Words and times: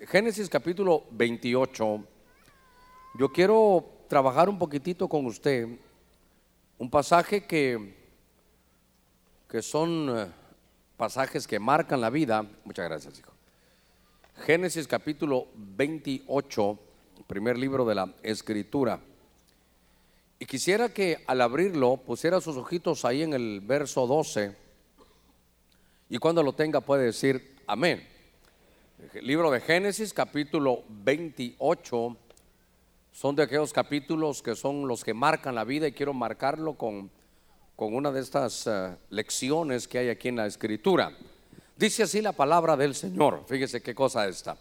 Génesis 0.00 0.48
capítulo 0.48 1.04
28. 1.12 2.04
Yo 3.16 3.32
quiero 3.32 3.84
trabajar 4.08 4.48
un 4.48 4.58
poquitito 4.58 5.08
con 5.08 5.24
usted 5.24 5.68
un 6.78 6.90
pasaje 6.90 7.46
que, 7.46 7.94
que 9.48 9.62
son 9.62 10.18
eh, 10.18 10.26
pasajes 10.96 11.46
que 11.46 11.60
marcan 11.60 12.00
la 12.00 12.10
vida. 12.10 12.44
Muchas 12.64 12.88
gracias, 12.88 13.20
hijo. 13.20 13.32
Génesis 14.44 14.88
capítulo 14.88 15.46
28, 15.54 16.78
primer 17.28 17.56
libro 17.56 17.84
de 17.84 17.94
la 17.94 18.12
escritura. 18.24 18.98
Y 20.40 20.46
quisiera 20.46 20.88
que 20.88 21.22
al 21.28 21.40
abrirlo 21.40 21.98
pusiera 21.98 22.40
sus 22.40 22.56
ojitos 22.56 23.04
ahí 23.04 23.22
en 23.22 23.32
el 23.32 23.60
verso 23.60 24.08
12 24.08 24.56
y 26.10 26.18
cuando 26.18 26.42
lo 26.42 26.52
tenga 26.52 26.80
puede 26.80 27.04
decir 27.04 27.54
amén. 27.68 28.13
Libro 29.12 29.50
de 29.50 29.60
Génesis 29.60 30.14
capítulo 30.14 30.82
28 30.88 32.16
son 33.12 33.36
de 33.36 33.42
aquellos 33.42 33.72
capítulos 33.72 34.42
que 34.42 34.56
son 34.56 34.88
los 34.88 35.04
que 35.04 35.12
marcan 35.12 35.54
la 35.54 35.64
vida 35.64 35.86
y 35.86 35.92
quiero 35.92 36.14
marcarlo 36.14 36.74
con, 36.74 37.10
con 37.76 37.94
una 37.94 38.10
de 38.10 38.20
estas 38.20 38.66
eh, 38.66 38.96
lecciones 39.10 39.86
que 39.86 39.98
hay 39.98 40.08
aquí 40.08 40.28
en 40.28 40.36
la 40.36 40.46
escritura. 40.46 41.12
Dice 41.76 42.04
así 42.04 42.22
la 42.22 42.32
palabra 42.32 42.76
del 42.76 42.94
Señor, 42.94 43.44
fíjese 43.46 43.82
qué 43.82 43.94
cosa 43.94 44.26
esta. 44.26 44.56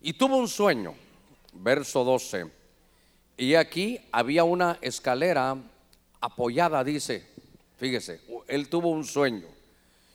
Y 0.00 0.14
tuvo 0.14 0.36
un 0.36 0.48
sueño, 0.48 0.94
verso 1.52 2.02
12, 2.02 2.46
y 3.36 3.54
aquí 3.54 4.00
había 4.10 4.44
una 4.44 4.78
escalera 4.80 5.56
apoyada, 6.20 6.82
dice, 6.82 7.26
fíjese, 7.76 8.20
él 8.48 8.68
tuvo 8.68 8.88
un 8.88 9.04
sueño. 9.04 9.48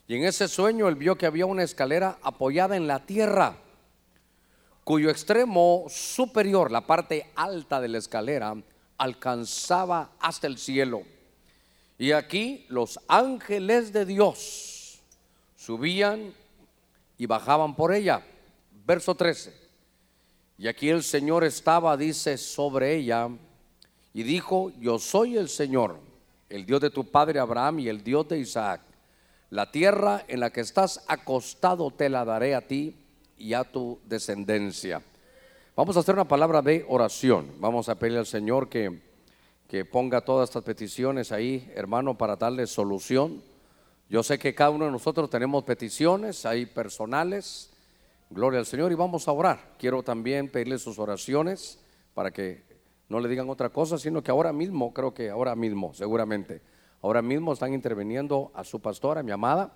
Y 0.07 0.15
en 0.15 0.23
ese 0.23 0.47
sueño 0.47 0.87
él 0.87 0.95
vio 0.95 1.17
que 1.17 1.25
había 1.25 1.45
una 1.45 1.63
escalera 1.63 2.17
apoyada 2.21 2.75
en 2.75 2.87
la 2.87 3.05
tierra 3.05 3.57
cuyo 4.87 5.09
extremo 5.09 5.83
superior, 5.89 6.71
la 6.71 6.87
parte 6.87 7.29
alta 7.35 7.81
de 7.81 7.89
la 7.89 7.97
escalera, 7.97 8.55
alcanzaba 8.97 10.11
hasta 10.17 10.47
el 10.47 10.57
cielo. 10.57 11.01
Y 11.97 12.13
aquí 12.13 12.65
los 12.69 12.97
ángeles 13.09 13.91
de 13.91 14.05
Dios 14.05 15.01
subían 15.57 16.33
y 17.17 17.25
bajaban 17.25 17.75
por 17.75 17.93
ella. 17.93 18.25
Verso 18.85 19.13
13. 19.13 19.53
Y 20.57 20.69
aquí 20.69 20.87
el 20.87 21.03
Señor 21.03 21.43
estaba, 21.43 21.97
dice, 21.97 22.37
sobre 22.37 22.95
ella 22.95 23.27
y 24.13 24.23
dijo, 24.23 24.71
yo 24.79 24.99
soy 24.99 25.35
el 25.35 25.49
Señor, 25.49 25.99
el 26.47 26.65
Dios 26.65 26.79
de 26.79 26.91
tu 26.91 27.11
padre 27.11 27.41
Abraham 27.41 27.79
y 27.79 27.89
el 27.89 28.05
Dios 28.05 28.29
de 28.29 28.39
Isaac. 28.39 28.79
La 29.49 29.69
tierra 29.69 30.23
en 30.29 30.39
la 30.39 30.49
que 30.51 30.61
estás 30.61 31.03
acostado 31.09 31.91
te 31.91 32.07
la 32.07 32.23
daré 32.23 32.55
a 32.55 32.65
ti 32.65 32.95
y 33.37 33.53
a 33.53 33.63
tu 33.63 33.99
descendencia. 34.05 35.01
Vamos 35.75 35.95
a 35.95 35.99
hacer 35.99 36.15
una 36.15 36.27
palabra 36.27 36.61
de 36.61 36.85
oración. 36.87 37.51
Vamos 37.59 37.87
a 37.89 37.95
pedirle 37.99 38.19
al 38.19 38.25
Señor 38.25 38.67
que, 38.67 38.99
que 39.67 39.85
ponga 39.85 40.21
todas 40.21 40.49
estas 40.49 40.63
peticiones 40.63 41.31
ahí, 41.31 41.71
hermano, 41.75 42.17
para 42.17 42.35
darle 42.35 42.65
solución. 42.67 43.41
Yo 44.09 44.23
sé 44.23 44.39
que 44.39 44.55
cada 44.55 44.71
uno 44.71 44.85
de 44.85 44.91
nosotros 44.91 45.29
tenemos 45.29 45.63
peticiones 45.63 46.45
ahí 46.45 46.65
personales. 46.65 47.69
Gloria 48.29 48.59
al 48.59 48.65
Señor 48.65 48.91
y 48.91 48.95
vamos 48.95 49.27
a 49.27 49.31
orar. 49.31 49.75
Quiero 49.77 50.01
también 50.03 50.49
pedirle 50.49 50.79
sus 50.79 50.97
oraciones 50.97 51.79
para 52.13 52.31
que 52.31 52.63
no 53.09 53.19
le 53.19 53.29
digan 53.29 53.49
otra 53.49 53.69
cosa, 53.69 53.97
sino 53.97 54.23
que 54.23 54.31
ahora 54.31 54.51
mismo, 54.51 54.93
creo 54.93 55.13
que 55.13 55.29
ahora 55.29 55.55
mismo, 55.55 55.93
seguramente, 55.93 56.61
ahora 57.01 57.21
mismo 57.21 57.53
están 57.53 57.73
interviniendo 57.73 58.51
a 58.55 58.63
su 58.63 58.79
pastora, 58.79 59.23
mi 59.23 59.31
amada 59.31 59.71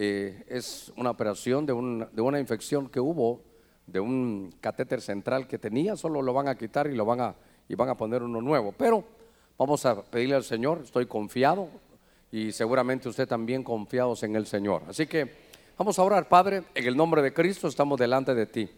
eh, 0.00 0.44
es 0.46 0.92
una 0.96 1.10
operación 1.10 1.66
de, 1.66 1.72
una 1.72 2.38
infección 2.38 2.88
que 2.88 3.00
hubo 3.00 3.42
de 3.84 3.98
un 3.98 4.54
catéter 4.60 5.00
central 5.00 5.48
que 5.48 5.58
tenía, 5.58 5.96
solo 5.96 6.22
lo 6.22 6.32
van 6.32 6.46
a 6.46 6.56
quitar 6.56 6.86
y 6.86 6.94
lo 6.94 7.04
van 7.04 7.20
a, 7.20 7.34
y 7.68 7.74
van 7.74 7.88
a 7.88 7.96
poner 7.96 8.22
uno 8.22 8.40
nuevo. 8.40 8.72
Pero 8.78 9.02
vamos 9.58 9.84
a 9.86 10.00
pedirle 10.00 10.36
al 10.36 10.44
Señor, 10.44 10.82
estoy 10.84 11.06
confiado 11.06 11.68
y 12.30 12.52
seguramente 12.52 13.08
usted 13.08 13.26
también 13.26 13.64
confiados 13.64 14.22
en 14.22 14.36
el 14.36 14.46
Señor. 14.46 14.84
Así 14.86 15.08
que 15.08 15.32
vamos 15.76 15.98
a 15.98 16.04
orar, 16.04 16.28
Padre, 16.28 16.62
en 16.76 16.86
el 16.86 16.96
nombre 16.96 17.20
de 17.20 17.34
Cristo 17.34 17.66
estamos 17.66 17.98
delante 17.98 18.36
de 18.36 18.46
ti. 18.46 18.70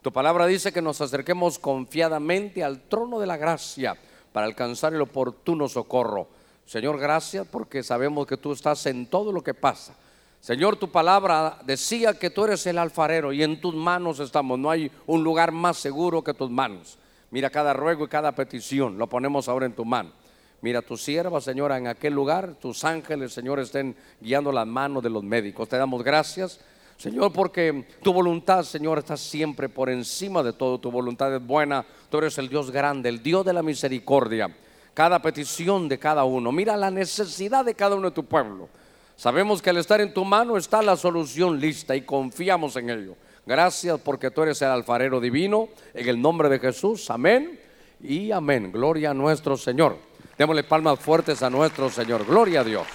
Tu 0.00 0.12
palabra 0.12 0.46
dice 0.46 0.72
que 0.72 0.80
nos 0.80 1.00
acerquemos 1.00 1.58
confiadamente 1.58 2.62
al 2.62 2.82
trono 2.82 3.18
de 3.18 3.26
la 3.26 3.36
gracia 3.36 3.96
para 4.32 4.46
alcanzar 4.46 4.94
el 4.94 5.02
oportuno 5.02 5.68
socorro. 5.68 6.28
Señor, 6.66 7.00
gracias 7.00 7.48
porque 7.48 7.82
sabemos 7.82 8.28
que 8.28 8.36
tú 8.36 8.52
estás 8.52 8.86
en 8.86 9.06
todo 9.06 9.32
lo 9.32 9.42
que 9.42 9.54
pasa. 9.54 9.96
Señor, 10.40 10.76
tu 10.76 10.90
palabra 10.90 11.58
decía 11.64 12.14
que 12.14 12.30
tú 12.30 12.44
eres 12.44 12.66
el 12.66 12.78
alfarero 12.78 13.32
y 13.32 13.42
en 13.42 13.60
tus 13.60 13.74
manos 13.74 14.20
estamos. 14.20 14.58
No 14.58 14.70
hay 14.70 14.90
un 15.06 15.22
lugar 15.22 15.52
más 15.52 15.76
seguro 15.76 16.22
que 16.22 16.34
tus 16.34 16.50
manos. 16.50 16.98
Mira 17.30 17.50
cada 17.50 17.74
ruego 17.74 18.04
y 18.04 18.08
cada 18.08 18.32
petición, 18.32 18.96
lo 18.96 19.06
ponemos 19.06 19.48
ahora 19.48 19.66
en 19.66 19.74
tu 19.74 19.84
mano. 19.84 20.10
Mira 20.60 20.82
tu 20.82 20.96
sierva, 20.96 21.40
Señora, 21.40 21.76
en 21.76 21.86
aquel 21.86 22.14
lugar, 22.14 22.54
tus 22.60 22.84
ángeles, 22.84 23.32
Señor, 23.32 23.60
estén 23.60 23.94
guiando 24.20 24.50
las 24.50 24.66
manos 24.66 25.02
de 25.02 25.10
los 25.10 25.22
médicos. 25.22 25.68
Te 25.68 25.76
damos 25.76 26.02
gracias, 26.02 26.58
Señor, 26.96 27.32
porque 27.32 27.86
tu 28.02 28.12
voluntad, 28.12 28.64
Señor, 28.64 28.98
está 28.98 29.16
siempre 29.16 29.68
por 29.68 29.88
encima 29.88 30.42
de 30.42 30.52
todo. 30.52 30.78
Tu 30.78 30.90
voluntad 30.90 31.32
es 31.32 31.46
buena. 31.46 31.84
Tú 32.10 32.18
eres 32.18 32.38
el 32.38 32.48
Dios 32.48 32.72
grande, 32.72 33.08
el 33.08 33.22
Dios 33.22 33.44
de 33.44 33.52
la 33.52 33.62
misericordia. 33.62 34.52
Cada 34.94 35.22
petición 35.22 35.88
de 35.88 35.98
cada 35.98 36.24
uno. 36.24 36.50
Mira 36.50 36.76
la 36.76 36.90
necesidad 36.90 37.64
de 37.64 37.74
cada 37.74 37.94
uno 37.94 38.08
de 38.08 38.14
tu 38.16 38.24
pueblo. 38.24 38.68
Sabemos 39.18 39.60
que 39.60 39.70
al 39.70 39.78
estar 39.78 40.00
en 40.00 40.14
tu 40.14 40.24
mano 40.24 40.56
está 40.56 40.80
la 40.80 40.96
solución 40.96 41.58
lista 41.58 41.96
y 41.96 42.02
confiamos 42.02 42.76
en 42.76 42.88
ello. 42.88 43.16
Gracias 43.44 43.98
porque 43.98 44.30
tú 44.30 44.44
eres 44.44 44.62
el 44.62 44.68
alfarero 44.68 45.18
divino. 45.18 45.70
En 45.92 46.08
el 46.08 46.22
nombre 46.22 46.48
de 46.48 46.60
Jesús, 46.60 47.10
amén 47.10 47.58
y 48.00 48.30
amén. 48.30 48.70
Gloria 48.70 49.10
a 49.10 49.14
nuestro 49.14 49.56
Señor. 49.56 49.98
Démosle 50.38 50.62
palmas 50.62 51.00
fuertes 51.00 51.42
a 51.42 51.50
nuestro 51.50 51.90
Señor. 51.90 52.24
Gloria 52.24 52.60
a 52.60 52.64
Dios. 52.64 52.86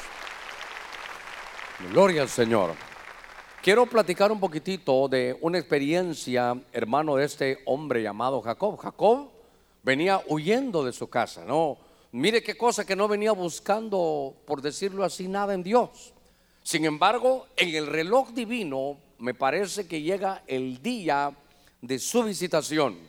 Gloria 1.92 2.22
al 2.22 2.30
Señor. 2.30 2.74
Quiero 3.62 3.86
platicar 3.86 4.32
un 4.32 4.40
poquitito 4.40 5.10
de 5.10 5.38
una 5.42 5.58
experiencia, 5.58 6.56
hermano, 6.72 7.18
de 7.18 7.26
este 7.26 7.60
hombre 7.66 8.02
llamado 8.02 8.42
Jacob. 8.42 8.78
Jacob 8.78 9.28
venía 9.84 10.22
huyendo 10.30 10.86
de 10.86 10.94
su 10.94 11.10
casa, 11.10 11.44
¿no? 11.44 11.78
Mire 12.14 12.44
qué 12.44 12.56
cosa 12.56 12.86
que 12.86 12.96
no 12.96 13.08
venía 13.08 13.32
buscando, 13.32 14.36
por 14.46 14.62
decirlo 14.62 15.04
así, 15.04 15.28
nada 15.28 15.56
en 15.56 15.64
Dios. 15.64 16.14
Sin 16.62 16.86
embargo, 16.86 17.48
en 17.58 17.74
el 17.74 17.88
reloj 17.88 18.30
divino 18.34 19.00
me 19.18 19.34
parece 19.34 19.88
que 19.88 20.00
llega 20.00 20.44
el 20.46 20.80
día 20.84 21.36
de 21.82 21.98
su 21.98 22.22
visitación. 22.22 23.00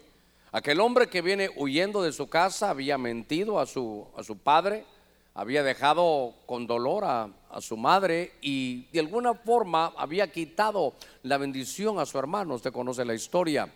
Aquel 0.53 0.81
hombre 0.81 1.10
que 1.10 1.20
viene 1.20 1.50
huyendo 1.54 2.03
de 2.03 2.12
su 2.12 2.31
casa 2.31 2.70
había 2.70 2.97
mentido 2.97 3.60
a 3.60 3.66
su, 3.66 4.06
a 4.16 4.22
su 4.22 4.38
padre, 4.38 4.87
había 5.34 5.62
dejado 5.62 6.34
con 6.47 6.66
dolor 6.66 7.04
a, 7.04 7.28
a, 7.50 7.60
su 7.60 7.76
madre 7.76 8.32
y 8.41 8.86
de 8.86 9.00
alguna 9.00 9.34
forma 9.34 9.92
había 9.98 10.32
quitado 10.32 10.94
la 11.25 11.36
bendición 11.36 11.98
a 11.98 12.06
su 12.06 12.19
hermano. 12.19 12.54
Usted 12.54 12.72
conoce 12.72 13.04
la 13.04 13.12
historia. 13.12 13.71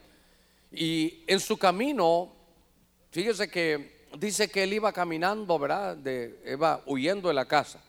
Y 0.73 1.23
en 1.27 1.39
su 1.39 1.59
camino, 1.59 2.33
fíjese 3.11 3.51
que 3.51 3.98
dice 4.17 4.49
que 4.49 4.63
él 4.63 4.73
iba 4.73 4.93
caminando, 4.93 5.59
¿verdad? 5.59 5.97
Iba 6.47 6.83
huyendo 6.87 7.29
de 7.29 7.35
la 7.35 7.47
casa. 7.47 7.81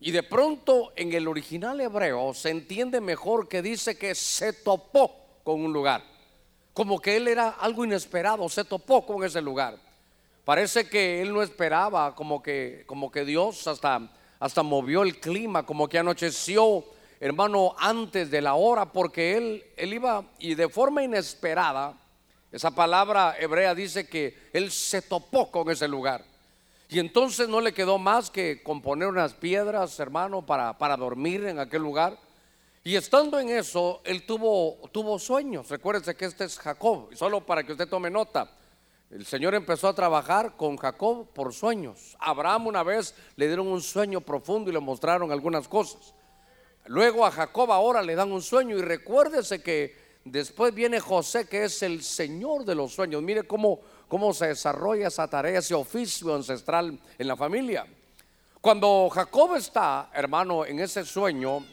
Y 0.00 0.12
de 0.12 0.22
pronto 0.22 0.92
en 0.96 1.12
el 1.12 1.28
original 1.28 1.80
hebreo 1.80 2.32
se 2.32 2.50
entiende 2.50 3.00
mejor 3.00 3.48
que 3.48 3.60
dice 3.60 3.98
que 3.98 4.14
se 4.14 4.54
topó 4.54 5.14
con 5.44 5.60
un 5.60 5.72
lugar. 5.72 6.02
Como 6.72 6.98
que 6.98 7.16
él 7.16 7.28
era 7.28 7.50
algo 7.50 7.84
inesperado, 7.84 8.48
se 8.48 8.64
topó 8.64 9.04
con 9.04 9.22
ese 9.24 9.42
lugar. 9.42 9.76
Parece 10.44 10.88
que 10.88 11.20
él 11.20 11.32
no 11.32 11.42
esperaba, 11.42 12.14
como 12.14 12.42
que, 12.42 12.84
como 12.86 13.10
que 13.10 13.26
Dios 13.26 13.66
hasta, 13.66 14.10
hasta 14.38 14.62
movió 14.62 15.02
el 15.02 15.20
clima, 15.20 15.66
como 15.66 15.86
que 15.86 15.98
anocheció, 15.98 16.82
hermano, 17.20 17.74
antes 17.78 18.30
de 18.30 18.40
la 18.40 18.54
hora, 18.54 18.86
porque 18.86 19.36
él, 19.36 19.64
él 19.76 19.92
iba 19.92 20.24
y 20.38 20.54
de 20.54 20.70
forma 20.70 21.02
inesperada 21.02 21.99
esa 22.52 22.72
palabra 22.72 23.36
hebrea 23.38 23.74
dice 23.74 24.08
que 24.08 24.50
él 24.52 24.70
se 24.70 25.02
topó 25.02 25.50
con 25.50 25.70
ese 25.70 25.86
lugar. 25.86 26.24
Y 26.88 26.98
entonces 26.98 27.48
no 27.48 27.60
le 27.60 27.72
quedó 27.72 27.98
más 27.98 28.30
que 28.30 28.62
componer 28.64 29.06
unas 29.06 29.34
piedras, 29.34 30.00
hermano, 30.00 30.44
para, 30.44 30.76
para 30.76 30.96
dormir 30.96 31.46
en 31.46 31.60
aquel 31.60 31.82
lugar. 31.82 32.18
Y 32.82 32.96
estando 32.96 33.38
en 33.38 33.50
eso, 33.50 34.00
él 34.04 34.26
tuvo, 34.26 34.88
tuvo 34.90 35.18
sueños. 35.18 35.68
Recuérdese 35.68 36.16
que 36.16 36.24
este 36.24 36.44
es 36.44 36.58
Jacob. 36.58 37.14
Solo 37.14 37.46
para 37.46 37.62
que 37.62 37.72
usted 37.72 37.88
tome 37.88 38.10
nota, 38.10 38.50
el 39.10 39.24
Señor 39.24 39.54
empezó 39.54 39.86
a 39.86 39.94
trabajar 39.94 40.56
con 40.56 40.76
Jacob 40.76 41.28
por 41.32 41.52
sueños. 41.52 42.16
Abraham 42.18 42.68
una 42.68 42.82
vez 42.82 43.14
le 43.36 43.46
dieron 43.46 43.68
un 43.68 43.82
sueño 43.82 44.20
profundo 44.20 44.70
y 44.70 44.72
le 44.72 44.80
mostraron 44.80 45.30
algunas 45.30 45.68
cosas. 45.68 46.14
Luego 46.86 47.24
a 47.24 47.30
Jacob 47.30 47.70
ahora 47.70 48.02
le 48.02 48.16
dan 48.16 48.32
un 48.32 48.42
sueño 48.42 48.76
y 48.76 48.82
recuérdese 48.82 49.62
que 49.62 50.09
Después 50.24 50.74
viene 50.74 51.00
José, 51.00 51.48
que 51.48 51.64
es 51.64 51.82
el 51.82 52.02
Señor 52.02 52.64
de 52.64 52.74
los 52.74 52.92
sueños. 52.92 53.22
Mire 53.22 53.44
cómo, 53.44 53.80
cómo 54.06 54.34
se 54.34 54.48
desarrolla 54.48 55.08
esa 55.08 55.28
tarea, 55.28 55.58
ese 55.58 55.74
oficio 55.74 56.34
ancestral 56.34 56.98
en 57.18 57.28
la 57.28 57.36
familia. 57.36 57.86
Cuando 58.60 59.08
Jacob 59.08 59.56
está, 59.56 60.10
hermano, 60.12 60.66
en 60.66 60.80
ese 60.80 61.04
sueño, 61.06 61.64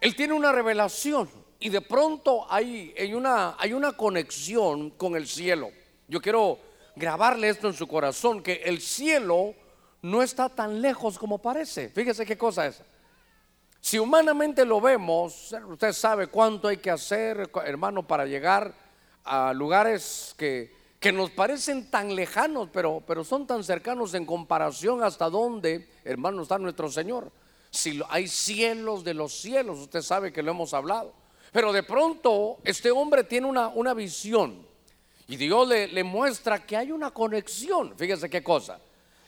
él 0.00 0.14
tiene 0.14 0.34
una 0.34 0.52
revelación 0.52 1.28
y 1.58 1.68
de 1.68 1.80
pronto 1.80 2.46
hay, 2.48 2.94
hay, 2.96 3.12
una, 3.12 3.56
hay 3.58 3.72
una 3.72 3.92
conexión 3.92 4.90
con 4.90 5.16
el 5.16 5.26
cielo. 5.26 5.70
Yo 6.06 6.20
quiero 6.20 6.58
grabarle 6.94 7.48
esto 7.48 7.66
en 7.66 7.74
su 7.74 7.88
corazón, 7.88 8.42
que 8.42 8.62
el 8.64 8.80
cielo 8.80 9.54
no 10.02 10.22
está 10.22 10.48
tan 10.48 10.80
lejos 10.80 11.18
como 11.18 11.38
parece. 11.38 11.88
Fíjese 11.88 12.24
qué 12.24 12.38
cosa 12.38 12.66
es. 12.66 12.80
Si 13.86 14.00
humanamente 14.00 14.64
lo 14.64 14.80
vemos, 14.80 15.54
usted 15.68 15.92
sabe 15.92 16.26
cuánto 16.26 16.66
hay 16.66 16.78
que 16.78 16.90
hacer, 16.90 17.48
hermano, 17.64 18.04
para 18.04 18.26
llegar 18.26 18.74
a 19.22 19.52
lugares 19.52 20.34
que, 20.36 20.74
que 20.98 21.12
nos 21.12 21.30
parecen 21.30 21.88
tan 21.88 22.12
lejanos, 22.16 22.68
pero, 22.72 23.00
pero 23.06 23.22
son 23.22 23.46
tan 23.46 23.62
cercanos 23.62 24.12
en 24.14 24.26
comparación 24.26 25.04
hasta 25.04 25.30
dónde, 25.30 25.88
hermano, 26.04 26.42
está 26.42 26.58
nuestro 26.58 26.90
Señor. 26.90 27.30
Si 27.70 28.02
hay 28.08 28.26
cielos 28.26 29.04
de 29.04 29.14
los 29.14 29.32
cielos, 29.32 29.78
usted 29.78 30.02
sabe 30.02 30.32
que 30.32 30.42
lo 30.42 30.50
hemos 30.50 30.74
hablado. 30.74 31.12
Pero 31.52 31.72
de 31.72 31.84
pronto 31.84 32.58
este 32.64 32.90
hombre 32.90 33.22
tiene 33.22 33.46
una, 33.46 33.68
una 33.68 33.94
visión 33.94 34.66
y 35.28 35.36
Dios 35.36 35.68
le, 35.68 35.86
le 35.86 36.02
muestra 36.02 36.66
que 36.66 36.76
hay 36.76 36.90
una 36.90 37.12
conexión. 37.12 37.94
Fíjese 37.96 38.28
qué 38.28 38.42
cosa. 38.42 38.80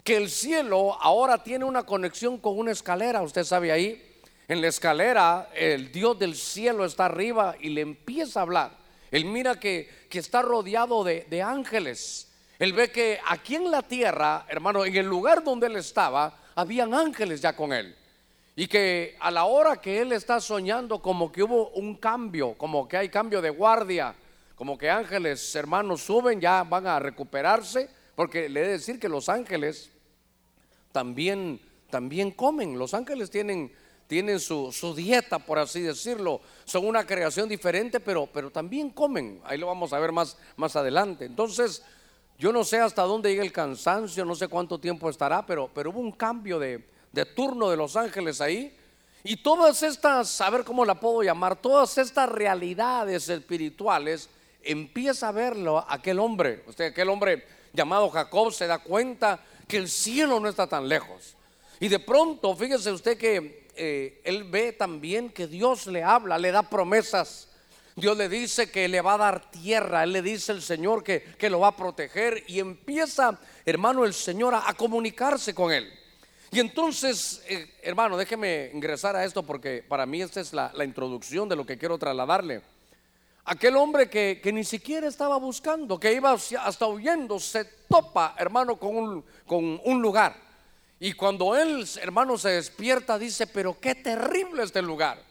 Que 0.03 0.17
el 0.17 0.29
cielo 0.29 1.01
ahora 1.01 1.45
tiene 1.45 1.65
una 1.65 1.85
conexión 1.85 2.39
con 2.39 2.59
una 2.59 2.73
escalera. 2.73 3.23
Usted 3.23 3.45
sabe 3.45 3.71
ahí, 3.71 4.08
en 4.49 4.62
la 4.62 4.69
escalera, 4.69 5.50
el 5.55 5.93
Dios 5.93 6.19
del 6.19 6.35
cielo 6.35 6.87
está 6.87 7.05
arriba 7.05 7.55
y 7.61 7.69
le 7.69 7.83
empieza 7.83 8.41
a 8.41 8.43
hablar. 8.45 8.71
Él 9.11 9.27
mira 9.27 9.61
que, 9.61 10.09
está 10.11 10.41
rodeado 10.41 11.05
de, 11.05 11.27
de, 11.29 11.43
ángeles. 11.43 12.33
Él 12.59 12.73
ve 12.73 12.91
que 12.91 13.21
aquí 13.27 13.56
en 13.56 13.71
la 13.71 13.83
tierra, 13.83 14.47
hermano, 14.49 14.87
en 14.87 14.97
el 14.97 15.06
lugar 15.06 15.45
donde 15.45 15.67
él 15.67 15.77
estaba, 15.77 16.35
habían 16.55 16.95
ángeles 16.95 17.43
ya 17.43 17.55
con 17.55 17.75
él. 17.75 17.95
Y 18.56 18.67
que 18.67 19.17
a 19.21 19.31
la 19.31 19.45
hora 19.45 19.81
que 19.81 20.00
él 20.00 20.12
está 20.12 20.41
soñando, 20.41 21.00
como 21.00 21.31
que 21.31 21.43
hubo 21.43 21.69
un 21.71 21.95
cambio, 21.97 22.55
como 22.55 22.89
que 22.89 22.97
hay 22.97 23.11
cambio 23.11 23.41
de 23.43 23.50
guardia, 23.50 24.15
como 24.56 24.77
que 24.77 24.91
ángeles, 24.91 25.55
hermanos, 25.55 26.00
suben, 26.00 26.41
ya 26.41 26.65
van 26.65 26.87
a 26.87 26.99
recuperarse, 26.99 27.89
porque 28.17 28.49
le 28.49 28.61
he 28.61 28.65
de 28.65 28.71
decir 28.71 28.99
que 28.99 29.09
los 29.09 29.29
ángeles 29.29 29.91
también, 30.91 31.61
también 31.91 32.33
comen. 32.33 32.77
Los 32.77 32.95
ángeles 32.95 33.31
tienen 33.31 33.71
tienen 34.09 34.41
su, 34.41 34.73
dieta, 34.97 35.39
por 35.39 35.59
así 35.59 35.83
decirlo. 35.83 36.41
Son 36.65 36.87
una 36.87 37.07
creación 37.07 37.49
diferente, 37.49 38.01
pero, 38.01 38.27
pero 38.27 38.51
también 38.51 38.91
comen. 38.91 39.41
Ahí 39.45 39.59
lo 39.59 39.67
vamos 39.67 39.93
a 39.93 39.99
ver 39.99 40.13
más, 40.13 40.37
más 40.57 40.75
adelante. 40.75 41.27
Entonces, 41.27 41.83
yo 42.39 42.51
no 42.51 42.65
sé 42.65 42.81
hasta 42.81 43.03
dónde 43.03 43.31
llega 43.31 43.45
el 43.45 43.53
cansancio, 43.53 44.25
no 44.25 44.35
sé 44.35 44.49
cuánto 44.49 44.81
tiempo 44.81 45.11
estará, 45.11 45.45
pero, 45.45 45.71
pero 45.73 45.91
hubo 45.91 46.01
un 46.01 46.13
cambio 46.13 46.59
de, 46.59 46.89
de 47.13 47.27
turno 47.27 47.69
de 47.71 47.77
los 47.77 47.97
ángeles 47.97 48.41
ahí. 48.41 48.75
Y 49.25 49.37
todas 49.37 49.83
estas, 49.83 50.41
a 50.41 50.49
ver 50.49 50.65
cómo 50.65 50.87
la 50.87 50.99
puedo 50.99 51.23
llamar, 51.23 51.61
todas 51.61 51.99
estas 51.99 52.31
realidades 52.31 53.29
espirituales, 53.29 54.31
empieza 54.63 55.29
a 55.29 55.33
verlo 55.33 55.85
aquel 55.87 56.19
hombre. 56.19 56.65
Usted, 56.67 56.87
aquel 56.87 57.11
hombre 57.11 57.45
llamado 57.75 58.09
Jacob 58.09 58.53
se 58.55 58.67
da 58.67 58.79
cuenta 58.79 59.39
que 59.67 59.77
el 59.77 59.89
cielo 59.89 60.41
no 60.41 60.49
está 60.49 60.67
tan 60.67 60.89
lejos. 60.89 61.37
Y 61.79 61.89
de 61.89 61.99
pronto, 61.99 62.57
fíjese 62.57 62.91
usted 62.91 63.19
que 63.19 63.68
eh, 63.79 64.21
él 64.25 64.45
ve 64.45 64.73
también 64.73 65.31
que 65.31 65.47
Dios 65.47 65.87
le 65.87 66.03
habla, 66.03 66.37
le 66.37 66.51
da 66.51 66.69
promesas. 66.69 67.49
Dios 67.95 68.17
le 68.17 68.29
dice 68.29 68.71
que 68.71 68.89
le 68.89 69.01
va 69.01 69.15
a 69.15 69.19
dar 69.19 69.51
tierra, 69.51 70.05
Él 70.05 70.13
le 70.13 70.23
dice 70.23 70.53
el 70.53 70.63
Señor 70.63 71.03
que, 71.03 71.23
que 71.23 71.51
lo 71.51 71.61
va 71.61 71.69
a 71.69 71.77
proteger 71.77 72.45
y 72.47 72.61
empieza, 72.61 73.39
hermano, 73.65 74.05
el 74.05 74.15
Señor 74.15 74.55
a, 74.55 74.73
comunicarse 74.75 75.55
con 75.55 75.73
Él. 75.73 75.93
Y 76.51 76.61
entonces, 76.61 77.43
eh, 77.49 77.75
hermano, 77.83 78.17
déjeme 78.17 78.71
ingresar 78.73 79.17
a 79.17 79.25
esto 79.25 79.43
porque 79.43 79.85
para 79.87 80.07
mí 80.07 80.23
esta 80.23 80.41
es 80.41 80.53
la, 80.53 80.73
introducción 80.85 81.49
de 81.49 81.57
lo 81.57 81.67
que 81.67 81.77
quiero 81.77 81.99
trasladarle. 81.99 82.63
Aquel 83.45 83.77
hombre 83.77 84.09
que, 84.09 84.41
que, 84.43 84.53
ni 84.53 84.63
siquiera 84.63 85.09
estaba 85.09 85.37
buscando, 85.39 85.99
que 85.99 86.13
iba 86.13 86.33
hasta 86.33 86.87
huyendo, 86.87 87.41
se 87.41 87.65
topa, 87.89 88.35
hermano, 88.39 88.77
con 88.77 88.97
un, 88.97 89.25
con 89.47 89.81
un 89.85 90.03
lugar. 90.03 90.48
Y 91.00 91.12
cuando 91.12 91.55
él, 91.55 91.89
hermano, 92.00 92.37
se 92.37 92.50
despierta, 92.50 93.19
dice, 93.19 93.47
pero 93.47 93.79
qué 93.79 93.95
terrible 93.95 94.65
este 94.65 94.83
lugar. 94.83 95.23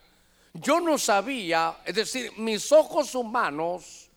Yo 0.54 0.80
no 0.80 0.98
sabía, 0.98 1.78
es 1.86 1.96
decir, 1.96 2.31
mis 2.38 2.72
ojos 2.72 3.14
humanos 3.16 4.10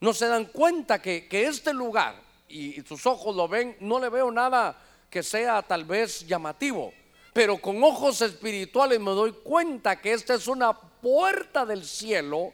no 0.00 0.12
se 0.12 0.26
dan 0.26 0.46
cuenta 0.46 1.00
que, 1.00 1.26
este 1.30 1.72
lugar, 1.72 2.20
y, 2.48 2.82
sus 2.82 3.06
ojos 3.06 3.34
lo 3.36 3.48
ven, 3.48 3.76
no 3.80 4.00
le 4.00 4.08
veo 4.08 4.30
nada 4.30 4.76
que 5.08 5.22
sea 5.22 5.62
tal 5.62 5.84
vez 5.84 6.26
llamativo, 6.26 6.92
pero 7.32 7.58
con 7.58 7.82
ojos 7.82 8.20
espirituales 8.20 8.98
me 8.98 9.12
doy 9.12 9.32
cuenta 9.32 10.00
que 10.00 10.12
esta 10.12 10.34
es 10.34 10.48
una 10.48 10.72
puerta 10.72 11.64
del 11.64 11.84
cielo 11.84 12.52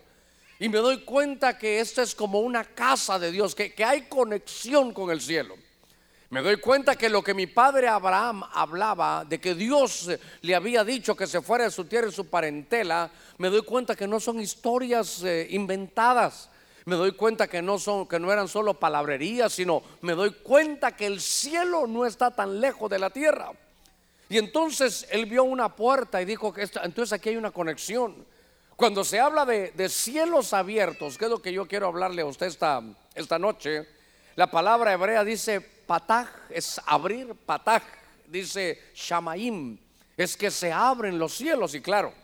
y 0.58 0.69
me 0.69 0.78
doy 0.78 1.00
cuenta 1.00 1.58
que 1.58 1.81
esta 1.81 2.02
es 2.02 2.14
como 2.14 2.40
una 2.40 2.64
casa 2.64 3.19
de 3.19 3.32
Dios, 3.32 3.54
que, 3.54 3.72
que 3.72 3.84
hay 3.84 4.02
conexión 4.02 4.93
con 4.93 5.10
el 5.10 5.20
cielo. 5.20 5.56
Me 6.32 6.40
doy 6.40 6.56
cuenta 6.56 6.96
que 6.96 7.11
lo 7.11 7.23
que 7.23 7.34
mi 7.34 7.46
padre 7.46 7.88
Abraham 7.88 8.43
hablaba 8.55 9.23
de 9.23 9.38
que 9.38 9.55
Dios 9.55 10.08
le 10.40 10.55
había 10.55 10.82
dicho 10.82 11.14
que 11.14 11.26
se 11.26 11.43
fuera 11.43 11.64
de 11.64 11.70
su 11.70 11.84
tierra 11.84 12.08
y 12.08 12.12
su 12.12 12.25
parentela, 12.25 13.11
me 13.37 13.50
doy 13.50 13.61
cuenta 13.61 13.94
que 13.94 14.08
no 14.08 14.19
son 14.19 14.40
historias 14.40 15.23
eh, 15.25 15.46
inventadas. 15.50 16.49
Me 16.87 16.96
doy 16.96 17.12
cuenta 17.12 17.49
que 17.49 17.61
no 17.61 17.79
son 17.79 18.08
que 18.08 18.19
no 18.19 18.32
eran 18.32 18.49
solo 18.49 18.73
palabrerías, 18.73 19.52
sino 19.52 19.82
me 20.00 20.14
doy 20.14 20.31
cuenta 20.31 20.96
que 20.96 21.05
el 21.05 21.20
cielo 21.20 21.87
no 21.87 22.06
está 22.06 22.31
tan 22.31 22.62
lejos 22.62 22.88
de 22.88 22.99
la 22.99 23.11
tierra. 23.11 23.52
Y 24.31 24.38
entonces 24.38 25.06
él 25.11 25.26
vio 25.26 25.44
una 25.44 25.76
puerta 25.76 26.23
y 26.23 26.25
dijo 26.25 26.50
que 26.50 26.62
entonces 26.62 27.12
aquí 27.12 27.28
hay 27.28 27.37
una 27.37 27.50
conexión. 27.50 28.25
Cuando 28.75 29.05
se 29.05 29.20
habla 29.20 29.44
de, 29.44 29.88
cielos 29.90 30.55
abiertos, 30.55 31.19
que 31.19 31.26
es 31.26 31.31
lo 31.31 31.43
que 31.43 31.52
yo 31.52 31.69
quiero 31.69 31.88
hablarle 31.88 32.23
a 32.23 32.25
usted 32.25 32.46
esta 32.46 33.38
noche, 33.38 33.87
la 34.34 34.50
palabra 34.50 34.93
hebrea 34.93 35.25
dice 35.25 35.61
pataj 35.61 36.29
es 36.49 36.81
abrir, 36.87 37.34
pataj 37.34 37.82
dice 38.26 38.81
shamaim, 38.94 39.79
es 40.17 40.37
que 40.37 40.50
se 40.50 40.73
abren 40.73 41.19
los 41.19 41.34
cielos 41.34 41.75
y 41.75 41.82
claro, 41.82 42.14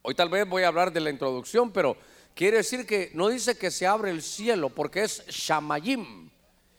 hoy 0.00 0.14
tal 0.14 0.30
vez 0.30 0.48
voy 0.48 0.62
a 0.62 0.68
hablar 0.68 0.90
de 0.90 1.00
la 1.00 1.10
introducción, 1.10 1.70
pero 1.70 1.96
quiere 2.34 2.58
decir 2.58 2.86
que 2.86 3.10
no 3.12 3.28
dice 3.28 3.58
que 3.58 3.70
se 3.70 3.86
abre 3.86 4.10
el 4.10 4.22
cielo 4.22 4.70
porque 4.70 5.02
es 5.02 5.26
shamayim. 5.26 6.30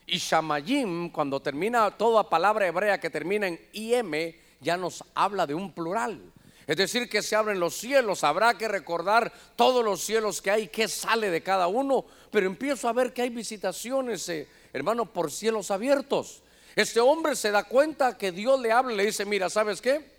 Y 0.05 0.17
shamayim, 0.17 1.09
cuando 1.11 1.39
termina 1.39 1.89
toda 1.91 2.29
palabra 2.29 2.67
hebrea 2.67 2.99
que 2.99 3.09
termina 3.09 3.47
en 3.47 3.59
im, 3.71 4.33
ya 4.59 4.77
nos 4.77 5.03
habla 5.13 5.45
de 5.45 5.53
un 5.53 5.71
plural. 5.71 6.32
Es 6.65 6.77
decir, 6.77 7.09
que 7.09 7.21
se 7.21 7.35
abren 7.35 7.59
los 7.59 7.75
cielos, 7.75 8.23
habrá 8.23 8.57
que 8.57 8.67
recordar 8.67 9.31
todos 9.55 9.83
los 9.83 10.01
cielos 10.01 10.41
que 10.41 10.51
hay, 10.51 10.67
qué 10.67 10.87
sale 10.87 11.29
de 11.29 11.43
cada 11.43 11.67
uno, 11.67 12.05
pero 12.31 12.47
empiezo 12.47 12.87
a 12.87 12.93
ver 12.93 13.13
que 13.13 13.21
hay 13.21 13.29
visitaciones. 13.29 14.27
Eh, 14.29 14.47
hermano, 14.73 15.05
por 15.05 15.31
cielos 15.31 15.71
abiertos. 15.71 16.41
Este 16.75 16.99
hombre 16.99 17.35
se 17.35 17.51
da 17.51 17.63
cuenta 17.63 18.17
que 18.17 18.31
Dios 18.31 18.59
le 18.59 18.71
habla 18.71 18.93
y 18.93 18.97
le 18.97 19.05
dice, 19.05 19.25
mira, 19.25 19.49
¿sabes 19.49 19.79
qué? 19.79 20.11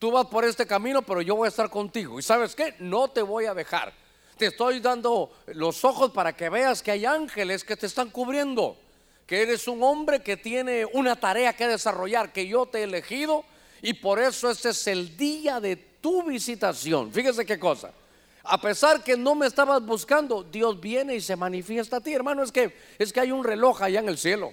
Tú 0.00 0.10
vas 0.10 0.26
por 0.26 0.44
este 0.44 0.66
camino, 0.66 1.02
pero 1.02 1.22
yo 1.22 1.36
voy 1.36 1.46
a 1.46 1.48
estar 1.48 1.70
contigo. 1.70 2.18
¿Y 2.18 2.22
sabes 2.22 2.56
qué? 2.56 2.74
No 2.80 3.08
te 3.08 3.22
voy 3.22 3.44
a 3.44 3.54
dejar. 3.54 3.92
Te 4.36 4.46
estoy 4.46 4.80
dando 4.80 5.32
los 5.46 5.84
ojos 5.84 6.10
para 6.10 6.34
que 6.34 6.48
veas 6.48 6.82
que 6.82 6.90
hay 6.90 7.04
ángeles 7.04 7.62
que 7.62 7.76
te 7.76 7.86
están 7.86 8.10
cubriendo. 8.10 8.76
Que 9.26 9.42
eres 9.42 9.68
un 9.68 9.80
hombre 9.84 10.20
que 10.20 10.36
tiene 10.36 10.84
una 10.84 11.14
tarea 11.14 11.52
que 11.52 11.68
desarrollar, 11.68 12.32
que 12.32 12.48
yo 12.48 12.66
te 12.66 12.80
he 12.80 12.82
elegido. 12.82 13.44
Y 13.82 13.94
por 13.94 14.20
eso 14.20 14.48
este 14.48 14.70
es 14.70 14.86
el 14.86 15.16
día 15.16 15.60
de 15.60 15.76
tu 15.76 16.22
visitación. 16.22 17.12
Fíjese 17.12 17.44
qué 17.44 17.58
cosa. 17.58 17.92
A 18.44 18.60
pesar 18.60 19.02
que 19.02 19.16
no 19.16 19.34
me 19.34 19.46
estabas 19.46 19.84
buscando, 19.84 20.42
Dios 20.42 20.80
viene 20.80 21.16
y 21.16 21.20
se 21.20 21.36
manifiesta 21.36 21.96
a 21.96 22.00
ti, 22.00 22.12
hermano. 22.14 22.42
Es 22.42 22.52
que, 22.52 22.76
es 22.98 23.12
que 23.12 23.20
hay 23.20 23.32
un 23.32 23.44
reloj 23.44 23.82
allá 23.82 24.00
en 24.00 24.08
el 24.08 24.18
cielo. 24.18 24.52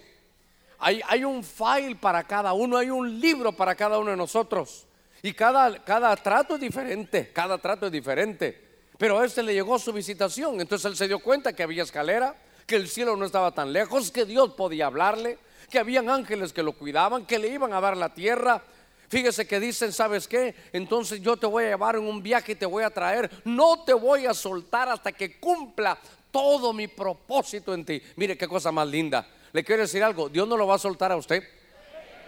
Hay, 0.79 1.01
hay 1.07 1.23
un 1.23 1.43
file 1.43 1.95
para 1.95 2.23
cada 2.23 2.53
uno, 2.53 2.77
hay 2.77 2.89
un 2.89 3.19
libro 3.19 3.51
para 3.51 3.75
cada 3.75 3.99
uno 3.99 4.11
de 4.11 4.17
nosotros. 4.17 4.85
Y 5.21 5.33
cada, 5.33 5.83
cada 5.83 6.15
trato 6.15 6.55
es 6.55 6.61
diferente, 6.61 7.31
cada 7.33 7.57
trato 7.57 7.87
es 7.87 7.91
diferente. 7.91 8.69
Pero 8.97 9.19
a 9.19 9.25
este 9.25 9.43
le 9.43 9.53
llegó 9.53 9.77
su 9.77 9.91
visitación. 9.91 10.61
Entonces 10.61 10.89
él 10.89 10.97
se 10.97 11.07
dio 11.07 11.19
cuenta 11.19 11.53
que 11.53 11.63
había 11.63 11.83
escalera, 11.83 12.35
que 12.65 12.75
el 12.75 12.87
cielo 12.87 13.15
no 13.15 13.25
estaba 13.25 13.51
tan 13.51 13.73
lejos, 13.73 14.11
que 14.11 14.25
Dios 14.25 14.53
podía 14.53 14.85
hablarle, 14.85 15.37
que 15.69 15.79
habían 15.79 16.09
ángeles 16.09 16.53
que 16.53 16.63
lo 16.63 16.73
cuidaban, 16.73 17.25
que 17.25 17.39
le 17.39 17.49
iban 17.49 17.73
a 17.73 17.81
dar 17.81 17.97
la 17.97 18.13
tierra, 18.13 18.63
Fíjese 19.09 19.47
que 19.47 19.59
dicen, 19.59 19.91
¿sabes 19.91 20.27
qué? 20.27 20.53
Entonces 20.71 21.19
yo 21.21 21.35
te 21.35 21.47
voy 21.47 21.65
a 21.65 21.69
llevar 21.69 21.95
en 21.95 22.03
un 22.03 22.21
viaje 22.21 22.51
y 22.51 22.55
te 22.55 22.65
voy 22.65 22.83
a 22.83 22.91
traer. 22.91 23.29
No 23.43 23.83
te 23.83 23.93
voy 23.93 24.27
a 24.27 24.33
soltar 24.33 24.87
hasta 24.87 25.11
que 25.11 25.39
cumpla 25.39 25.97
todo 26.31 26.73
mi 26.73 26.87
propósito 26.87 27.73
en 27.73 27.85
ti. 27.85 28.01
Mire 28.15 28.37
qué 28.37 28.47
cosa 28.47 28.71
más 28.71 28.87
linda. 28.87 29.27
Le 29.51 29.63
quiero 29.63 29.81
decir 29.81 30.03
algo, 30.03 30.29
Dios 30.29 30.47
no 30.47 30.55
lo 30.55 30.67
va 30.67 30.75
a 30.75 30.79
soltar 30.79 31.11
a 31.11 31.17
usted. 31.17 31.43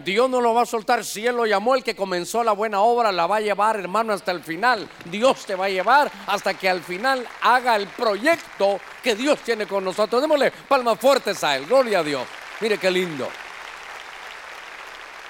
Dios 0.04 0.28
no 0.28 0.40
lo 0.40 0.54
va 0.54 0.62
a 0.62 0.66
soltar. 0.66 1.04
Si 1.04 1.24
Él 1.24 1.36
lo 1.36 1.46
llamó, 1.46 1.74
el 1.74 1.84
que 1.84 1.94
comenzó 1.94 2.42
la 2.42 2.52
buena 2.52 2.80
obra 2.80 3.12
la 3.12 3.26
va 3.26 3.36
a 3.36 3.40
llevar, 3.40 3.78
hermano, 3.78 4.12
hasta 4.12 4.32
el 4.32 4.42
final. 4.42 4.88
Dios 5.04 5.46
te 5.46 5.54
va 5.54 5.66
a 5.66 5.70
llevar 5.70 6.10
hasta 6.26 6.54
que 6.54 6.68
al 6.68 6.82
final 6.82 7.26
haga 7.40 7.76
el 7.76 7.86
proyecto 7.86 8.80
que 9.02 9.14
Dios 9.14 9.38
tiene 9.40 9.66
con 9.66 9.84
nosotros. 9.84 10.20
Démosle 10.20 10.50
palmas 10.68 10.98
fuertes 10.98 11.42
a 11.44 11.56
Él. 11.56 11.66
Gloria 11.66 12.00
a 12.00 12.02
Dios. 12.02 12.26
Mire 12.60 12.78
qué 12.78 12.90
lindo. 12.90 13.28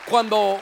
Cuando, 0.09 0.61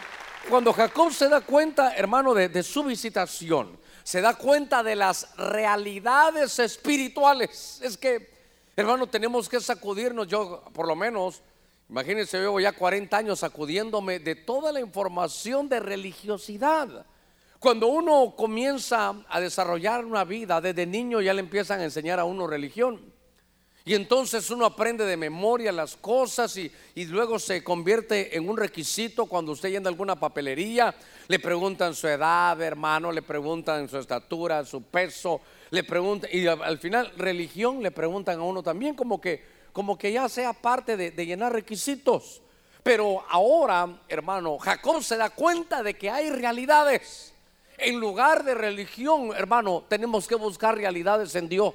cuando 0.49 0.73
Jacob 0.73 1.12
se 1.12 1.28
da 1.28 1.40
cuenta, 1.40 1.94
hermano, 1.94 2.35
de, 2.35 2.62
su 2.62 2.85
visitación, 2.85 3.78
se 4.02 4.20
da 4.20 4.35
cuenta 4.35 4.82
de 4.82 4.97
las 4.97 5.37
realidades 5.37 6.59
espirituales. 6.59 7.80
Es 7.82 7.97
que, 7.97 8.30
hermano, 8.76 9.06
tenemos 9.06 9.49
que 9.49 9.61
sacudirnos, 9.61 10.26
yo 10.26 10.62
por 10.73 10.87
lo 10.87 10.97
menos, 10.97 11.42
imagínense, 11.88 12.37
yo 12.38 12.44
llevo 12.44 12.61
ya 12.61 12.73
40 12.73 13.16
años 13.16 13.40
sacudiéndome 13.40 14.18
de 14.18 14.35
toda 14.35 14.73
la 14.73 14.80
información 14.80 15.68
de 15.68 15.80
religiosidad. 15.80 17.06
Cuando 17.59 17.88
uno 17.88 18.35
comienza 18.37 19.14
a 19.28 19.40
desarrollar 19.40 20.04
una 20.04 20.25
vida, 20.25 20.61
desde 20.61 20.87
niño 20.87 21.20
ya 21.20 21.35
le 21.35 21.40
empiezan 21.40 21.80
a 21.80 21.85
enseñar 21.85 22.18
a 22.18 22.25
uno 22.25 22.47
religión. 22.47 23.10
Y 23.85 23.95
entonces 23.95 24.51
uno 24.51 24.67
aprende 24.67 25.07
de 25.07 25.17
memoria 25.17 25.73
las 25.73 25.97
cosas 25.97 26.57
y, 26.57 26.71
luego 27.07 27.39
se 27.39 27.65
convierte 27.65 28.37
en 28.37 28.49
un 28.49 28.57
requisito 28.57 29.27
cuando 29.27 29.53
usted 29.53 29.71
llena 29.71 29.89
alguna 29.89 30.17
papelería. 30.17 30.95
Le 31.29 31.39
preguntan 31.39 31.95
su 31.95 32.07
edad, 32.07 32.61
hermano, 32.61 33.11
le 33.11 33.23
preguntan 33.23 33.89
su 33.89 33.99
estatura, 33.99 34.65
su 34.65 34.83
peso, 34.83 35.41
le 35.71 35.83
preguntan, 35.85 36.29
y 36.33 36.47
al 36.47 36.79
final 36.79 37.13
religión 37.17 37.83
le 37.83 37.91
preguntan 37.91 38.39
a 38.39 38.43
uno 38.43 38.63
también 38.63 38.95
como 38.95 39.21
que, 39.21 39.43
como 39.73 39.97
que 39.97 40.13
ya 40.13 40.29
sea 40.29 40.53
parte 40.53 40.97
de 40.97 41.27
llenar 41.27 41.53
requisitos. 41.53 42.43
Pero 42.83 43.25
ahora, 43.29 44.01
hermano, 44.09 44.59
Jacob 44.59 45.03
se 45.03 45.17
da 45.17 45.31
cuenta 45.31 45.83
de 45.83 45.95
que 45.95 46.11
hay 46.11 46.31
realidades. 46.31 47.35
En 47.79 47.99
lugar 47.99 48.45
de 48.45 48.55
religión, 48.55 49.33
hermano, 49.37 49.85
tenemos 49.89 50.27
que 50.27 50.35
buscar 50.35 50.77
realidades 50.77 51.35
en 51.35 51.49
Dios. 51.49 51.75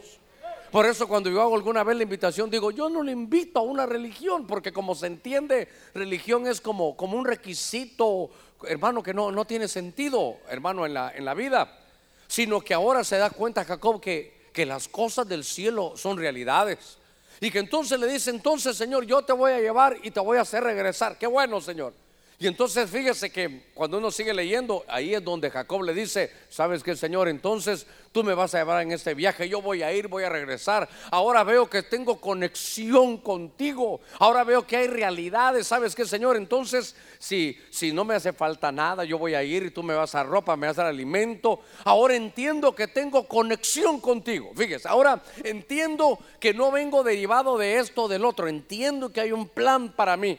Por 0.75 0.85
eso 0.85 1.07
cuando 1.07 1.29
yo 1.29 1.41
hago 1.41 1.55
alguna 1.55 1.85
vez 1.85 1.95
la 1.95 2.03
invitación, 2.03 2.49
digo, 2.49 2.69
yo 2.69 2.89
no 2.89 3.01
le 3.01 3.13
invito 3.13 3.59
a 3.59 3.61
una 3.61 3.85
religión, 3.85 4.45
porque 4.45 4.73
como 4.73 4.93
se 4.93 5.07
entiende, 5.07 5.69
religión 5.93 6.47
es 6.47 6.59
como, 6.59 6.97
como 6.97 7.17
un 7.17 7.23
requisito, 7.23 8.29
hermano, 8.67 9.01
que 9.01 9.13
no, 9.13 9.31
no 9.31 9.45
tiene 9.45 9.69
sentido, 9.69 10.35
hermano, 10.49 10.85
en 10.85 10.93
la, 10.93 11.13
en 11.15 11.23
la 11.23 11.33
vida, 11.33 11.79
sino 12.27 12.59
que 12.59 12.73
ahora 12.73 13.05
se 13.05 13.17
da 13.17 13.29
cuenta 13.29 13.63
Jacob 13.63 14.01
que, 14.01 14.49
que 14.51 14.65
las 14.65 14.89
cosas 14.89 15.25
del 15.29 15.45
cielo 15.45 15.93
son 15.95 16.17
realidades. 16.17 16.97
Y 17.39 17.51
que 17.51 17.59
entonces 17.59 17.97
le 17.97 18.07
dice, 18.07 18.29
entonces 18.29 18.75
Señor, 18.75 19.05
yo 19.05 19.21
te 19.21 19.31
voy 19.31 19.53
a 19.53 19.61
llevar 19.61 19.95
y 20.03 20.11
te 20.11 20.19
voy 20.19 20.39
a 20.39 20.41
hacer 20.41 20.61
regresar. 20.61 21.17
Qué 21.17 21.27
bueno, 21.27 21.61
Señor. 21.61 21.93
Y 22.37 22.47
entonces 22.47 22.89
fíjese 22.89 23.29
que 23.29 23.63
cuando 23.73 23.97
uno 23.97 24.11
sigue 24.11 24.33
leyendo, 24.33 24.83
ahí 24.89 25.13
es 25.13 25.23
donde 25.23 25.49
Jacob 25.49 25.83
le 25.83 25.93
dice, 25.93 26.29
sabes 26.49 26.83
que 26.83 26.93
Señor, 26.97 27.29
entonces 27.29 27.87
tú 28.11 28.25
me 28.25 28.33
vas 28.33 28.53
a 28.53 28.57
llevar 28.57 28.81
en 28.81 28.91
este 28.91 29.13
viaje, 29.13 29.47
yo 29.47 29.61
voy 29.61 29.83
a 29.83 29.93
ir, 29.93 30.09
voy 30.09 30.25
a 30.25 30.29
regresar. 30.29 30.89
Ahora 31.11 31.45
veo 31.45 31.69
que 31.69 31.81
tengo 31.81 32.19
conexión 32.19 33.19
contigo. 33.19 34.01
Ahora 34.19 34.43
veo 34.43 34.67
que 34.67 34.75
hay 34.75 34.87
realidades, 34.87 35.67
sabes 35.67 35.95
que 35.95 36.03
Señor, 36.03 36.35
entonces 36.35 36.93
si, 37.19 37.57
si 37.69 37.93
no 37.93 38.03
me 38.03 38.15
hace 38.15 38.33
falta 38.33 38.69
nada, 38.69 39.05
yo 39.05 39.17
voy 39.17 39.33
a 39.33 39.41
ir 39.41 39.63
y 39.63 39.71
tú 39.71 39.81
me 39.81 39.93
vas 39.93 40.13
a 40.13 40.23
ropa, 40.23 40.57
me 40.57 40.67
vas 40.67 40.77
a 40.77 40.83
dar 40.83 40.91
alimento. 40.91 41.61
Ahora 41.85 42.15
entiendo 42.15 42.75
que 42.75 42.89
tengo 42.89 43.29
conexión 43.29 44.01
contigo. 44.01 44.51
Fíjese, 44.57 44.89
ahora 44.89 45.23
entiendo 45.41 46.19
que 46.41 46.53
no 46.53 46.69
vengo 46.69 47.01
derivado 47.01 47.57
de 47.57 47.77
esto 47.77 48.03
o 48.03 48.07
del 48.09 48.25
otro, 48.25 48.49
entiendo 48.49 49.13
que 49.13 49.21
hay 49.21 49.31
un 49.31 49.47
plan 49.47 49.93
para 49.93 50.17
mí. 50.17 50.37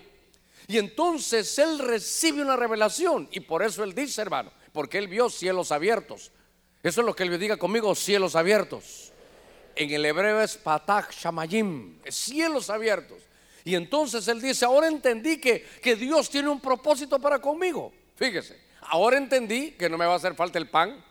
Y 0.69 0.79
entonces 0.79 1.59
él 1.59 1.79
recibe 1.79 2.43
una 2.43 2.57
revelación. 2.57 3.29
Y 3.31 3.41
por 3.41 3.63
eso 3.63 3.85
él 3.85 3.95
dice, 3.95 4.23
hermano, 4.23 4.51
porque 4.73 4.99
él 4.99 5.09
vio 5.09 5.31
cielos 5.31 5.73
abiertos. 5.73 6.33
Eso 6.83 7.01
es 7.01 7.07
lo 7.07 7.15
que 7.15 7.23
él 7.23 7.39
diga 7.39 7.57
conmigo, 7.57 7.95
cielos 7.95 8.37
abiertos. 8.37 9.13
En 9.75 9.91
el 9.91 10.05
hebreo 10.05 10.41
es 10.41 10.57
patach 10.57 11.13
shamayim, 11.13 11.99
cielos 12.09 12.71
abiertos. 12.71 13.19
Y 13.65 13.75
entonces 13.75 14.27
él 14.29 14.41
dice, 14.41 14.65
ahora 14.65 14.87
entendí 14.87 15.39
que, 15.39 15.67
que 15.83 15.97
Dios 15.97 16.31
tiene 16.31 16.49
un 16.49 16.61
propósito 16.61 17.19
para 17.19 17.41
conmigo. 17.41 17.93
Fíjese, 18.15 18.59
ahora 18.81 19.19
entendí 19.19 19.73
que 19.73 19.89
no 19.89 19.99
me 19.99 20.07
va 20.07 20.13
a 20.15 20.17
hacer 20.17 20.35
falta 20.35 20.59
el 20.59 20.71
pan, 20.71 21.05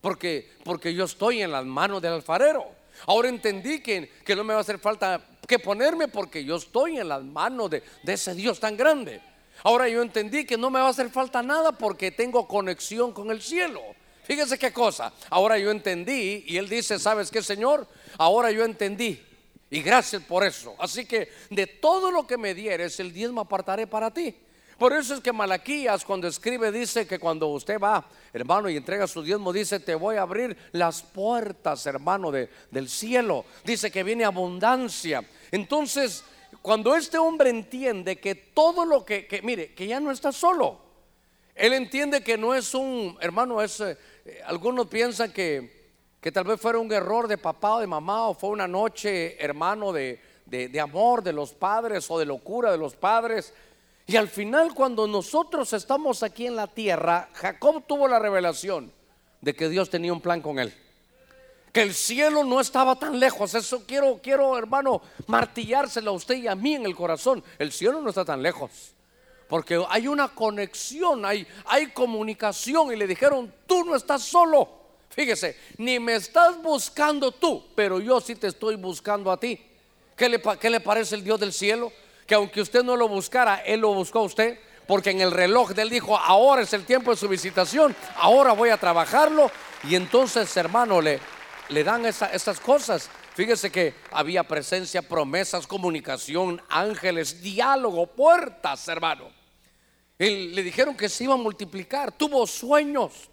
porque, 0.00 0.52
porque 0.64 0.94
yo 0.94 1.04
estoy 1.04 1.42
en 1.42 1.52
las 1.52 1.64
manos 1.64 2.00
del 2.00 2.12
alfarero. 2.12 2.77
Ahora 3.06 3.28
entendí 3.28 3.80
que, 3.80 4.10
que 4.24 4.36
no 4.36 4.44
me 4.44 4.54
va 4.54 4.60
a 4.60 4.62
hacer 4.62 4.78
falta 4.78 5.22
que 5.48 5.58
ponerme 5.58 6.08
porque 6.08 6.44
yo 6.44 6.56
estoy 6.56 6.98
en 6.98 7.08
las 7.08 7.24
manos 7.24 7.70
de, 7.70 7.82
ese 8.06 8.34
Dios 8.34 8.60
tan 8.60 8.76
grande. 8.76 9.20
Ahora 9.64 9.88
yo 9.88 10.02
entendí 10.02 10.44
que 10.44 10.58
no 10.58 10.70
me 10.70 10.78
va 10.78 10.86
a 10.86 10.90
hacer 10.90 11.08
falta 11.10 11.42
nada 11.42 11.72
porque 11.72 12.10
tengo 12.10 12.46
conexión 12.46 13.12
con 13.12 13.30
el 13.30 13.40
cielo. 13.40 13.80
Fíjese 14.24 14.58
qué 14.58 14.72
cosa. 14.72 15.12
Ahora 15.30 15.58
yo 15.58 15.70
entendí 15.70 16.44
y 16.46 16.58
él 16.58 16.68
dice, 16.68 16.98
¿sabes 16.98 17.30
qué, 17.30 17.42
Señor? 17.42 17.88
Ahora 18.18 18.50
yo 18.50 18.62
entendí. 18.64 19.24
Y 19.70 19.82
gracias 19.82 20.22
por 20.22 20.44
eso. 20.44 20.76
Así 20.78 21.06
que 21.06 21.32
de 21.48 21.66
todo 21.66 22.10
lo 22.10 22.26
que 22.26 22.36
me 22.36 22.54
dieres, 22.54 23.00
el 23.00 23.12
diezmo 23.12 23.40
apartaré 23.40 23.86
para 23.86 24.12
ti. 24.12 24.36
Por 24.78 24.92
eso 24.92 25.14
es 25.14 25.20
que 25.20 25.32
Malaquías 25.32 26.04
cuando 26.04 26.28
escribe 26.28 26.70
dice 26.70 27.04
que 27.04 27.18
cuando 27.18 27.48
usted 27.48 27.80
va, 27.80 28.06
hermano, 28.32 28.68
y 28.68 28.76
entrega 28.76 29.08
su 29.08 29.24
diezmo, 29.24 29.52
dice, 29.52 29.80
te 29.80 29.96
voy 29.96 30.16
a 30.16 30.22
abrir 30.22 30.56
las 30.70 31.02
puertas, 31.02 31.84
hermano, 31.86 32.30
de, 32.30 32.48
del 32.70 32.88
cielo. 32.88 33.44
Dice 33.64 33.90
que 33.90 34.04
viene 34.04 34.24
abundancia. 34.24 35.24
Entonces, 35.50 36.22
cuando 36.62 36.94
este 36.94 37.18
hombre 37.18 37.50
entiende 37.50 38.20
que 38.20 38.36
todo 38.36 38.84
lo 38.84 39.04
que, 39.04 39.40
mire, 39.42 39.74
que 39.74 39.88
ya 39.88 39.98
no 39.98 40.12
está 40.12 40.30
solo, 40.30 40.78
él 41.56 41.72
entiende 41.72 42.22
que 42.22 42.38
no 42.38 42.54
es 42.54 42.72
un, 42.72 43.18
hermano, 43.20 43.60
es, 43.60 43.80
eh, 43.80 43.98
algunos 44.46 44.86
piensan 44.86 45.32
que, 45.32 45.90
que 46.20 46.30
tal 46.30 46.44
vez 46.44 46.60
fuera 46.60 46.78
un 46.78 46.92
error 46.92 47.26
de 47.26 47.36
papá 47.36 47.74
o 47.74 47.80
de 47.80 47.88
mamá 47.88 48.28
o 48.28 48.34
fue 48.34 48.50
una 48.50 48.68
noche, 48.68 49.42
hermano, 49.44 49.92
de, 49.92 50.20
de 50.46 50.80
amor 50.80 51.24
de 51.24 51.32
los 51.32 51.52
padres 51.52 52.08
o 52.12 52.18
de 52.20 52.26
locura 52.26 52.70
de 52.70 52.78
los 52.78 52.94
padres. 52.94 53.52
Y 54.08 54.16
al 54.16 54.28
final, 54.28 54.74
cuando 54.74 55.06
nosotros 55.06 55.72
estamos 55.72 56.24
aquí 56.24 56.46
en 56.46 56.56
la 56.56 56.66
tierra, 56.66 57.28
Jacob 57.34 57.84
tuvo 57.86 58.08
la 58.08 58.18
revelación 58.18 58.90
de 59.40 59.54
que 59.54 59.68
Dios 59.68 59.88
tenía 59.88 60.12
un 60.12 60.20
plan 60.20 60.42
con 60.42 60.58
él 60.58 60.74
que 61.72 61.82
el 61.82 61.94
cielo 61.94 62.44
no 62.44 62.60
estaba 62.60 62.96
tan 62.96 63.18
lejos. 63.18 63.54
Eso 63.54 63.84
quiero, 63.86 64.20
quiero, 64.22 64.56
hermano, 64.56 65.02
martillárselo 65.26 66.10
a 66.10 66.14
usted 66.14 66.36
y 66.36 66.48
a 66.48 66.54
mí 66.54 66.74
en 66.74 66.86
el 66.86 66.94
corazón. 66.94 67.42
El 67.58 67.72
cielo 67.72 68.00
no 68.00 68.08
está 68.08 68.24
tan 68.24 68.42
lejos. 68.42 68.70
Porque 69.48 69.82
hay 69.88 70.08
una 70.08 70.28
conexión, 70.28 71.24
hay, 71.24 71.46
hay 71.66 71.88
comunicación. 71.92 72.92
Y 72.92 72.96
le 72.96 73.06
dijeron, 73.06 73.52
tú 73.66 73.84
no 73.84 73.96
estás 73.96 74.22
solo. 74.22 74.68
Fíjese, 75.10 75.56
ni 75.78 75.98
me 75.98 76.14
estás 76.16 76.60
buscando 76.62 77.32
tú, 77.32 77.64
pero 77.74 78.00
yo 78.00 78.20
sí 78.20 78.34
te 78.34 78.48
estoy 78.48 78.76
buscando 78.76 79.30
a 79.30 79.38
ti. 79.38 79.60
¿Qué 80.16 80.28
le, 80.28 80.40
qué 80.60 80.70
le 80.70 80.80
parece 80.80 81.14
el 81.14 81.24
Dios 81.24 81.40
del 81.40 81.52
cielo? 81.52 81.92
Que 82.28 82.36
aunque 82.36 82.60
usted 82.60 82.84
no 82.84 82.94
lo 82.94 83.08
buscara, 83.08 83.56
Él 83.56 83.80
lo 83.80 83.92
buscó 83.92 84.20
a 84.20 84.22
usted 84.22 84.58
porque 84.88 85.10
en 85.10 85.20
el 85.20 85.32
reloj 85.32 85.72
de 85.72 85.82
él 85.82 85.90
dijo, 85.90 86.16
ahora 86.16 86.62
es 86.62 86.72
el 86.72 86.86
tiempo 86.86 87.10
de 87.10 87.18
su 87.18 87.28
visitación, 87.28 87.94
ahora 88.16 88.52
voy 88.52 88.70
a 88.70 88.78
trabajarlo. 88.78 89.50
Y 89.84 89.94
entonces, 89.94 90.56
hermano, 90.56 91.02
le, 91.02 91.20
le 91.68 91.84
dan 91.84 92.06
esas 92.06 92.58
cosas. 92.58 93.10
Fíjese 93.34 93.70
que 93.70 93.92
había 94.10 94.44
presencia, 94.44 95.02
promesas, 95.02 95.66
comunicación, 95.66 96.62
ángeles, 96.70 97.42
diálogo, 97.42 98.06
puertas, 98.06 98.88
hermano. 98.88 99.28
le 100.18 100.62
dijeron 100.62 100.96
que 100.96 101.10
se 101.10 101.24
iba 101.24 101.34
a 101.34 101.36
multiplicar, 101.36 102.10
tuvo 102.10 102.46
sueños. 102.46 103.28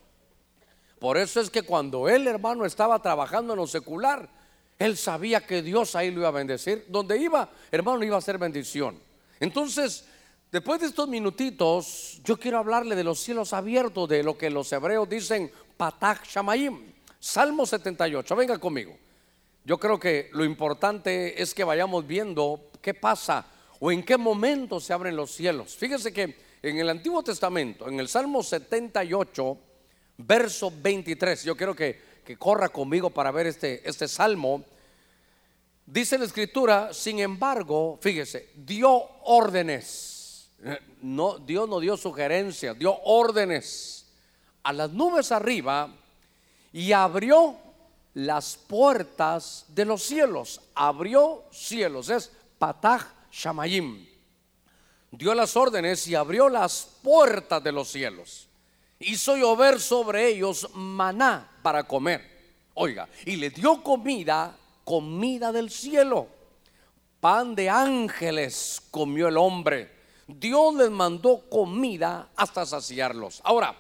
Por 1.00 1.18
eso 1.18 1.40
es 1.40 1.50
que 1.50 1.62
cuando 1.62 2.10
él, 2.10 2.28
hermano, 2.28 2.66
estaba 2.66 3.02
trabajando 3.02 3.54
en 3.54 3.60
lo 3.60 3.68
secular, 3.68 4.28
él 4.78 4.98
sabía 4.98 5.46
que 5.46 5.62
Dios 5.62 5.96
ahí 5.96 6.12
lo 6.12 6.22
iba 6.22 6.28
a 6.30 6.32
bendecir. 6.32 6.86
Donde 6.90 7.18
iba, 7.18 7.50
hermano, 7.72 8.04
iba 8.04 8.18
a 8.18 8.22
ser 8.22 8.38
bendición. 8.38 9.00
Entonces, 9.40 10.06
después 10.52 10.82
de 10.82 10.88
estos 10.88 11.08
minutitos, 11.08 12.20
yo 12.24 12.38
quiero 12.38 12.58
hablarle 12.58 12.96
de 12.96 13.04
los 13.04 13.20
cielos 13.20 13.54
abiertos, 13.54 14.10
de 14.10 14.24
lo 14.24 14.38
que 14.38 14.50
los 14.50 14.72
hebreos 14.72 15.10
dicen 15.10 15.52
Patach 15.78 16.26
Shamayim. 16.28 16.94
Salmo 17.20 17.66
78, 17.66 18.36
venga 18.36 18.58
conmigo. 18.58 18.98
Yo 19.64 19.80
creo 19.80 20.00
que 20.00 20.30
lo 20.34 20.46
importante 20.46 21.42
es 21.42 21.54
que 21.54 21.64
vayamos 21.64 22.06
viendo 22.06 22.70
qué 22.82 22.94
pasa 22.94 23.48
o 23.80 23.92
en 23.92 24.04
qué 24.04 24.18
momento 24.18 24.80
se 24.80 24.94
abren 24.94 25.16
los 25.16 25.32
cielos. 25.32 25.76
Fíjese 25.76 26.14
que 26.14 26.36
en 26.62 26.78
el 26.78 26.90
Antiguo 26.90 27.24
Testamento, 27.24 27.88
en 27.88 28.00
el 28.00 28.08
Salmo 28.08 28.44
78, 28.44 29.58
verso 30.18 30.72
23, 30.82 31.44
yo 31.44 31.58
quiero 31.58 31.76
que, 31.76 32.15
que 32.26 32.38
corra 32.38 32.70
conmigo 32.70 33.12
para 33.12 33.32
ver 33.32 33.48
este, 33.48 33.88
este 33.88 34.08
salmo. 34.08 34.64
Dice 35.86 36.18
la 36.18 36.26
escritura, 36.26 36.94
sin 36.94 37.20
embargo, 37.20 38.00
fíjese, 38.02 38.50
dio 38.56 38.92
órdenes. 39.24 40.50
No, 41.02 41.38
Dios 41.38 41.70
no 41.70 41.80
dio 41.80 41.96
sugerencias, 41.96 42.78
dio 42.78 43.00
órdenes 43.04 44.08
a 44.64 44.74
las 44.74 44.90
nubes 44.90 45.32
arriba 45.32 45.94
y 46.74 46.92
abrió 46.92 47.56
las 48.16 48.58
puertas 48.58 49.66
de 49.68 49.86
los 49.86 50.02
cielos. 50.02 50.60
Abrió 50.74 51.44
cielos, 51.52 52.10
es 52.10 52.32
Patach 52.58 53.06
Shamayim. 53.32 54.08
Dio 55.12 55.36
las 55.36 55.56
órdenes 55.56 56.08
y 56.08 56.16
abrió 56.16 56.50
las 56.50 56.98
puertas 57.04 57.64
de 57.64 57.72
los 57.72 57.90
cielos. 57.90 58.48
Hizo 59.00 59.36
llover 59.36 59.80
sobre 59.80 60.28
ellos 60.28 60.70
maná 60.74 61.58
para 61.62 61.84
comer. 61.84 62.36
Oiga, 62.74 63.08
y 63.26 63.36
le 63.36 63.50
dio 63.50 63.84
comida, 63.84 64.56
comida 64.84 65.52
del 65.52 65.70
cielo. 65.70 66.28
Pan 67.20 67.56
de 67.56 67.70
ángeles 67.70 68.82
comió 68.92 69.28
el 69.28 69.38
hombre. 69.38 69.92
Dios 70.28 70.76
les 70.76 70.90
mandó 70.92 71.50
comida 71.50 72.30
hasta 72.36 72.66
saciarlos. 72.66 73.42
Ahora, 73.44 73.76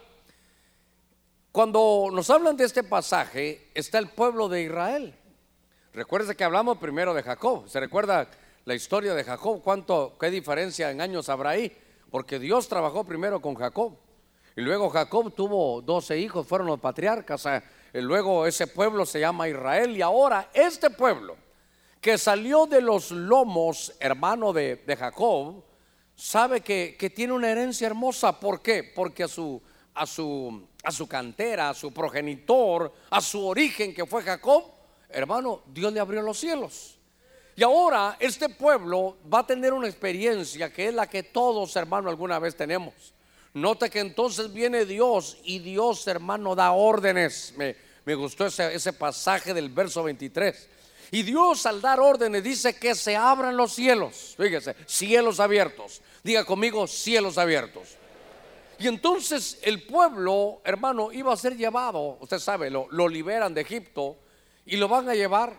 Cuando 1.55 2.09
nos 2.11 2.29
hablan 2.29 2.57
de 2.57 2.65
este 2.65 2.83
pasaje, 2.83 3.71
está 3.73 3.97
el 3.97 4.09
pueblo 4.09 4.49
de 4.49 4.63
Israel. 4.63 5.15
Recuerde 5.93 6.35
que 6.35 6.43
hablamos 6.43 6.79
primero 6.79 7.13
de 7.13 7.23
Jacob. 7.23 7.69
¿Se 7.69 7.79
recuerda 7.79 8.29
la 8.65 8.75
historia 8.75 9.13
de 9.13 9.23
Jacob? 9.23 9.61
¿Cuánto, 9.63 10.17
qué 10.19 10.29
diferencia 10.29 10.91
en 10.91 10.99
años 10.99 11.29
habrá 11.29 11.51
ahí? 11.51 11.71
Porque 12.11 12.39
Dios 12.39 12.67
trabajó 12.67 13.05
primero 13.05 13.41
con 13.41 13.55
Jacob. 13.55 13.97
Y 14.55 14.61
luego 14.61 14.89
Jacob 14.89 15.33
tuvo 15.33 15.81
12 15.81 16.17
hijos, 16.17 16.47
fueron 16.47 16.67
los 16.67 16.79
patriarcas. 16.79 17.45
Luego 17.93 18.45
ese 18.45 18.67
pueblo 18.67 19.05
se 19.05 19.19
llama 19.19 19.49
Israel. 19.49 19.95
Y 19.97 20.01
ahora 20.01 20.49
este 20.53 20.89
pueblo 20.89 21.35
que 21.99 22.17
salió 22.17 22.65
de 22.65 22.81
los 22.81 23.11
lomos, 23.11 23.93
hermano 23.99 24.53
de, 24.53 24.95
Jacob, 24.97 25.63
sabe 26.15 26.61
que, 26.61 26.95
que, 26.97 27.09
tiene 27.09 27.33
una 27.33 27.49
herencia 27.51 27.87
hermosa. 27.87 28.39
¿Por 28.39 28.61
qué? 28.61 28.83
Porque 28.83 29.23
a 29.23 29.27
su, 29.27 29.61
a, 29.93 30.05
su, 30.05 30.67
a 30.83 30.91
su 30.91 31.07
cantera, 31.07 31.69
a 31.69 31.73
su 31.73 31.91
progenitor, 31.91 32.93
a 33.09 33.19
su 33.21 33.45
origen 33.45 33.93
que 33.93 34.05
fue 34.05 34.21
Jacob, 34.21 34.63
hermano, 35.09 35.63
Dios 35.65 35.91
le 35.91 35.99
abrió 35.99 36.21
los 36.21 36.37
cielos. 36.37 36.97
Y 37.57 37.63
ahora 37.63 38.17
este 38.19 38.49
pueblo 38.49 39.17
va 39.33 39.39
a 39.39 39.47
tener 39.47 39.73
una 39.73 39.87
experiencia 39.87 40.71
que 40.71 40.89
es 40.89 40.93
la 40.93 41.07
que 41.07 41.23
todos, 41.23 41.75
hermano, 41.75 42.09
alguna 42.09 42.37
vez 42.37 42.55
tenemos. 42.55 43.14
Nota 43.55 43.89
que 43.89 44.01
entonces 44.01 44.51
viene 44.51 44.85
Dios 44.85 45.37
y 45.45 45.59
Dios, 45.59 46.05
hermano, 46.07 46.55
da 46.55 46.73
órdenes. 46.73 47.53
Me, 47.55 47.73
me 48.03 48.13
gustó 48.13 48.45
ese, 48.47 48.75
ese 48.75 48.91
pasaje 48.91 49.53
del 49.53 49.69
verso 49.69 50.03
23. 50.03 50.69
Y 51.11 51.23
Dios 51.23 51.65
al 51.65 51.79
dar 51.79 52.01
órdenes 52.01 52.43
dice 52.43 52.75
que 52.75 52.93
se 52.95 53.15
abran 53.15 53.55
los 53.55 53.71
cielos. 53.71 54.35
Fíjese, 54.37 54.75
cielos 54.85 55.39
abiertos. 55.39 56.01
Diga 56.21 56.43
conmigo, 56.43 56.85
cielos 56.85 57.37
abiertos. 57.37 57.95
Y 58.77 58.87
entonces 58.87 59.57
el 59.61 59.83
pueblo, 59.83 60.59
hermano, 60.65 61.13
iba 61.13 61.31
a 61.31 61.37
ser 61.37 61.55
llevado, 61.55 62.17
usted 62.19 62.39
sabe, 62.39 62.69
lo, 62.69 62.87
lo 62.91 63.07
liberan 63.07 63.53
de 63.53 63.61
Egipto 63.61 64.17
y 64.65 64.75
lo 64.75 64.89
van 64.89 65.07
a 65.07 65.15
llevar, 65.15 65.55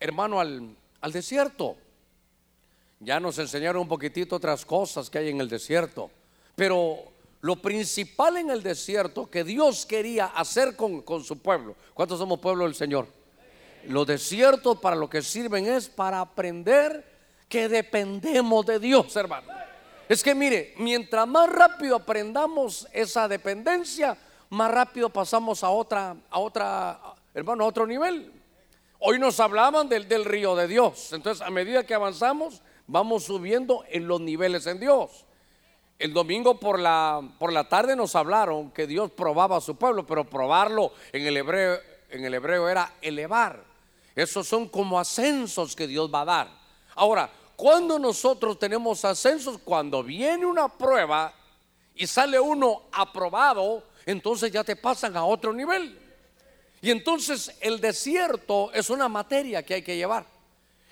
hermano, 0.00 0.40
al, 0.40 0.74
al 1.00 1.12
desierto. 1.12 1.76
Ya 2.98 3.20
nos 3.20 3.38
enseñaron 3.38 3.82
un 3.82 3.88
poquitito 3.88 4.34
otras 4.34 4.66
cosas 4.66 5.08
que 5.08 5.18
hay 5.18 5.28
en 5.28 5.40
el 5.40 5.48
desierto. 5.48 6.10
Pero 6.56 7.12
lo 7.46 7.54
principal 7.54 8.38
en 8.38 8.50
el 8.50 8.60
desierto 8.60 9.30
que 9.30 9.44
Dios 9.44 9.86
quería 9.86 10.26
hacer 10.26 10.74
con, 10.74 11.02
con 11.02 11.22
su 11.22 11.38
pueblo. 11.38 11.76
¿Cuántos 11.94 12.18
somos 12.18 12.40
pueblo 12.40 12.64
del 12.64 12.74
Señor? 12.74 13.06
Los 13.86 14.04
desiertos 14.04 14.80
para 14.80 14.96
lo 14.96 15.08
que 15.08 15.22
sirven 15.22 15.64
es 15.64 15.88
para 15.88 16.20
aprender 16.20 17.04
que 17.48 17.68
dependemos 17.68 18.66
de 18.66 18.80
Dios, 18.80 19.14
hermano. 19.14 19.46
Es 20.08 20.24
que 20.24 20.34
mire, 20.34 20.74
mientras 20.78 21.28
más 21.28 21.48
rápido 21.48 21.94
aprendamos 21.94 22.88
esa 22.92 23.28
dependencia, 23.28 24.18
más 24.50 24.68
rápido 24.68 25.08
pasamos 25.08 25.62
a 25.62 25.70
otra, 25.70 26.16
a 26.28 26.40
otra, 26.40 27.00
hermano, 27.32 27.62
a 27.62 27.68
otro 27.68 27.86
nivel. 27.86 28.32
Hoy 28.98 29.20
nos 29.20 29.38
hablaban 29.38 29.88
del, 29.88 30.08
del 30.08 30.24
río 30.24 30.56
de 30.56 30.66
Dios. 30.66 31.12
Entonces, 31.12 31.46
a 31.46 31.50
medida 31.50 31.86
que 31.86 31.94
avanzamos, 31.94 32.60
vamos 32.88 33.22
subiendo 33.22 33.84
en 33.88 34.08
los 34.08 34.20
niveles 34.20 34.66
en 34.66 34.80
Dios. 34.80 35.26
El 35.98 36.12
domingo 36.12 36.60
por 36.60 36.78
la, 36.78 37.22
por 37.38 37.52
la 37.52 37.68
tarde 37.68 37.96
nos 37.96 38.14
hablaron 38.14 38.70
que 38.70 38.86
Dios 38.86 39.10
probaba 39.10 39.56
a 39.56 39.60
su 39.60 39.76
pueblo, 39.76 40.06
pero 40.06 40.24
probarlo 40.24 40.92
en 41.12 41.26
el 41.26 41.36
hebreo, 41.36 41.78
en 42.10 42.24
el 42.24 42.34
hebreo 42.34 42.68
era 42.68 42.94
elevar. 43.00 43.64
Esos 44.14 44.46
son 44.46 44.68
como 44.68 44.98
ascensos 44.98 45.74
que 45.74 45.86
Dios 45.86 46.12
va 46.12 46.22
a 46.22 46.24
dar. 46.26 46.50
Ahora, 46.94 47.30
cuando 47.56 47.98
nosotros 47.98 48.58
tenemos 48.58 49.04
ascensos, 49.04 49.58
cuando 49.64 50.02
viene 50.02 50.44
una 50.44 50.68
prueba 50.68 51.34
y 51.94 52.06
sale 52.06 52.38
uno 52.38 52.82
aprobado, 52.92 53.82
entonces 54.04 54.52
ya 54.52 54.62
te 54.62 54.76
pasan 54.76 55.16
a 55.16 55.24
otro 55.24 55.52
nivel. 55.52 55.98
Y 56.82 56.90
entonces 56.90 57.56
el 57.60 57.80
desierto 57.80 58.70
es 58.72 58.90
una 58.90 59.08
materia 59.08 59.62
que 59.64 59.74
hay 59.74 59.82
que 59.82 59.96
llevar. 59.96 60.26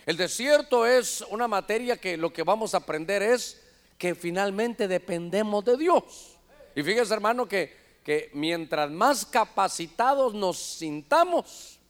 El 0.06 0.16
desierto 0.16 0.86
es 0.86 1.22
una 1.30 1.46
materia 1.46 1.98
que 1.98 2.16
lo 2.16 2.32
que 2.32 2.42
vamos 2.42 2.74
a 2.74 2.78
aprender 2.78 3.22
es 3.22 3.62
que 4.04 4.14
finalmente 4.14 4.86
dependemos 4.86 5.64
de 5.64 5.78
Dios. 5.78 6.36
Y 6.76 6.82
fíjese 6.82 7.14
hermano 7.14 7.48
que, 7.48 7.74
que 8.04 8.30
mientras 8.34 8.90
más 8.90 9.24
capacitados 9.24 10.34
nos 10.34 10.58
sintamos, 10.58 11.80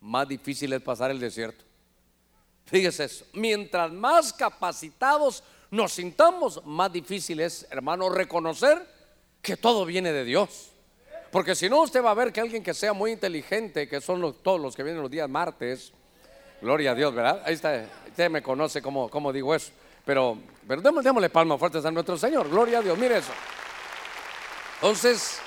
más 0.00 0.26
difícil 0.26 0.72
es 0.72 0.82
pasar 0.82 1.12
el 1.12 1.20
desierto. 1.20 1.64
Fíjese 2.64 3.04
eso, 3.04 3.26
mientras 3.34 3.92
más 3.92 4.32
capacitados 4.32 5.44
nos 5.70 5.92
sintamos, 5.92 6.60
más 6.66 6.92
difícil 6.92 7.38
es, 7.38 7.64
hermano, 7.70 8.08
reconocer 8.08 8.84
que 9.40 9.56
todo 9.56 9.84
viene 9.84 10.10
de 10.10 10.24
Dios. 10.24 10.72
Porque 11.30 11.54
si 11.54 11.70
no, 11.70 11.80
usted 11.82 12.02
va 12.02 12.10
a 12.10 12.14
ver 12.14 12.32
que 12.32 12.40
alguien 12.40 12.64
que 12.64 12.74
sea 12.74 12.92
muy 12.92 13.12
inteligente, 13.12 13.86
que 13.86 14.00
son 14.00 14.34
todos 14.42 14.60
los 14.60 14.74
que 14.74 14.82
vienen 14.82 15.00
los 15.00 15.12
días 15.12 15.30
martes, 15.30 15.92
gloria 16.60 16.90
a 16.90 16.94
Dios, 16.96 17.14
¿verdad? 17.14 17.40
Ahí 17.44 17.54
está, 17.54 17.88
usted 18.08 18.30
me 18.30 18.42
conoce 18.42 18.82
como, 18.82 19.08
como 19.08 19.32
digo 19.32 19.54
eso. 19.54 19.70
Pero, 20.06 20.38
pero 20.68 20.80
démosle 20.80 21.28
palmas 21.28 21.58
fuertes 21.58 21.84
a 21.84 21.90
nuestro 21.90 22.16
Señor, 22.16 22.48
gloria 22.48 22.78
a 22.78 22.82
Dios, 22.82 22.96
mire 22.96 23.18
eso. 23.18 23.32
Entonces, 24.76 25.40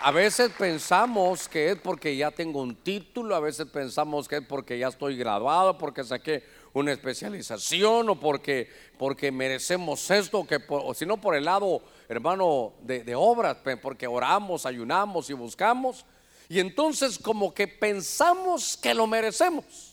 a 0.00 0.10
veces 0.10 0.50
pensamos 0.58 1.48
que 1.48 1.70
es 1.70 1.78
porque 1.78 2.16
ya 2.16 2.32
tengo 2.32 2.60
un 2.60 2.74
título, 2.74 3.36
a 3.36 3.40
veces 3.40 3.68
pensamos 3.68 4.26
que 4.26 4.38
es 4.38 4.42
porque 4.44 4.80
ya 4.80 4.88
estoy 4.88 5.16
graduado, 5.16 5.78
porque 5.78 6.02
saqué 6.02 6.42
una 6.72 6.90
especialización 6.90 8.08
o 8.08 8.18
porque, 8.18 8.68
porque 8.98 9.30
merecemos 9.30 10.10
esto, 10.10 10.44
que 10.44 10.58
o 10.68 10.92
si 10.92 11.06
no 11.06 11.20
por 11.20 11.36
el 11.36 11.44
lado, 11.44 11.82
hermano, 12.08 12.72
de, 12.80 13.04
de 13.04 13.14
obras, 13.14 13.58
porque 13.80 14.08
oramos, 14.08 14.66
ayunamos 14.66 15.30
y 15.30 15.34
buscamos. 15.34 16.04
Y 16.48 16.58
entonces 16.58 17.16
como 17.16 17.54
que 17.54 17.68
pensamos 17.68 18.76
que 18.76 18.92
lo 18.92 19.06
merecemos. 19.06 19.91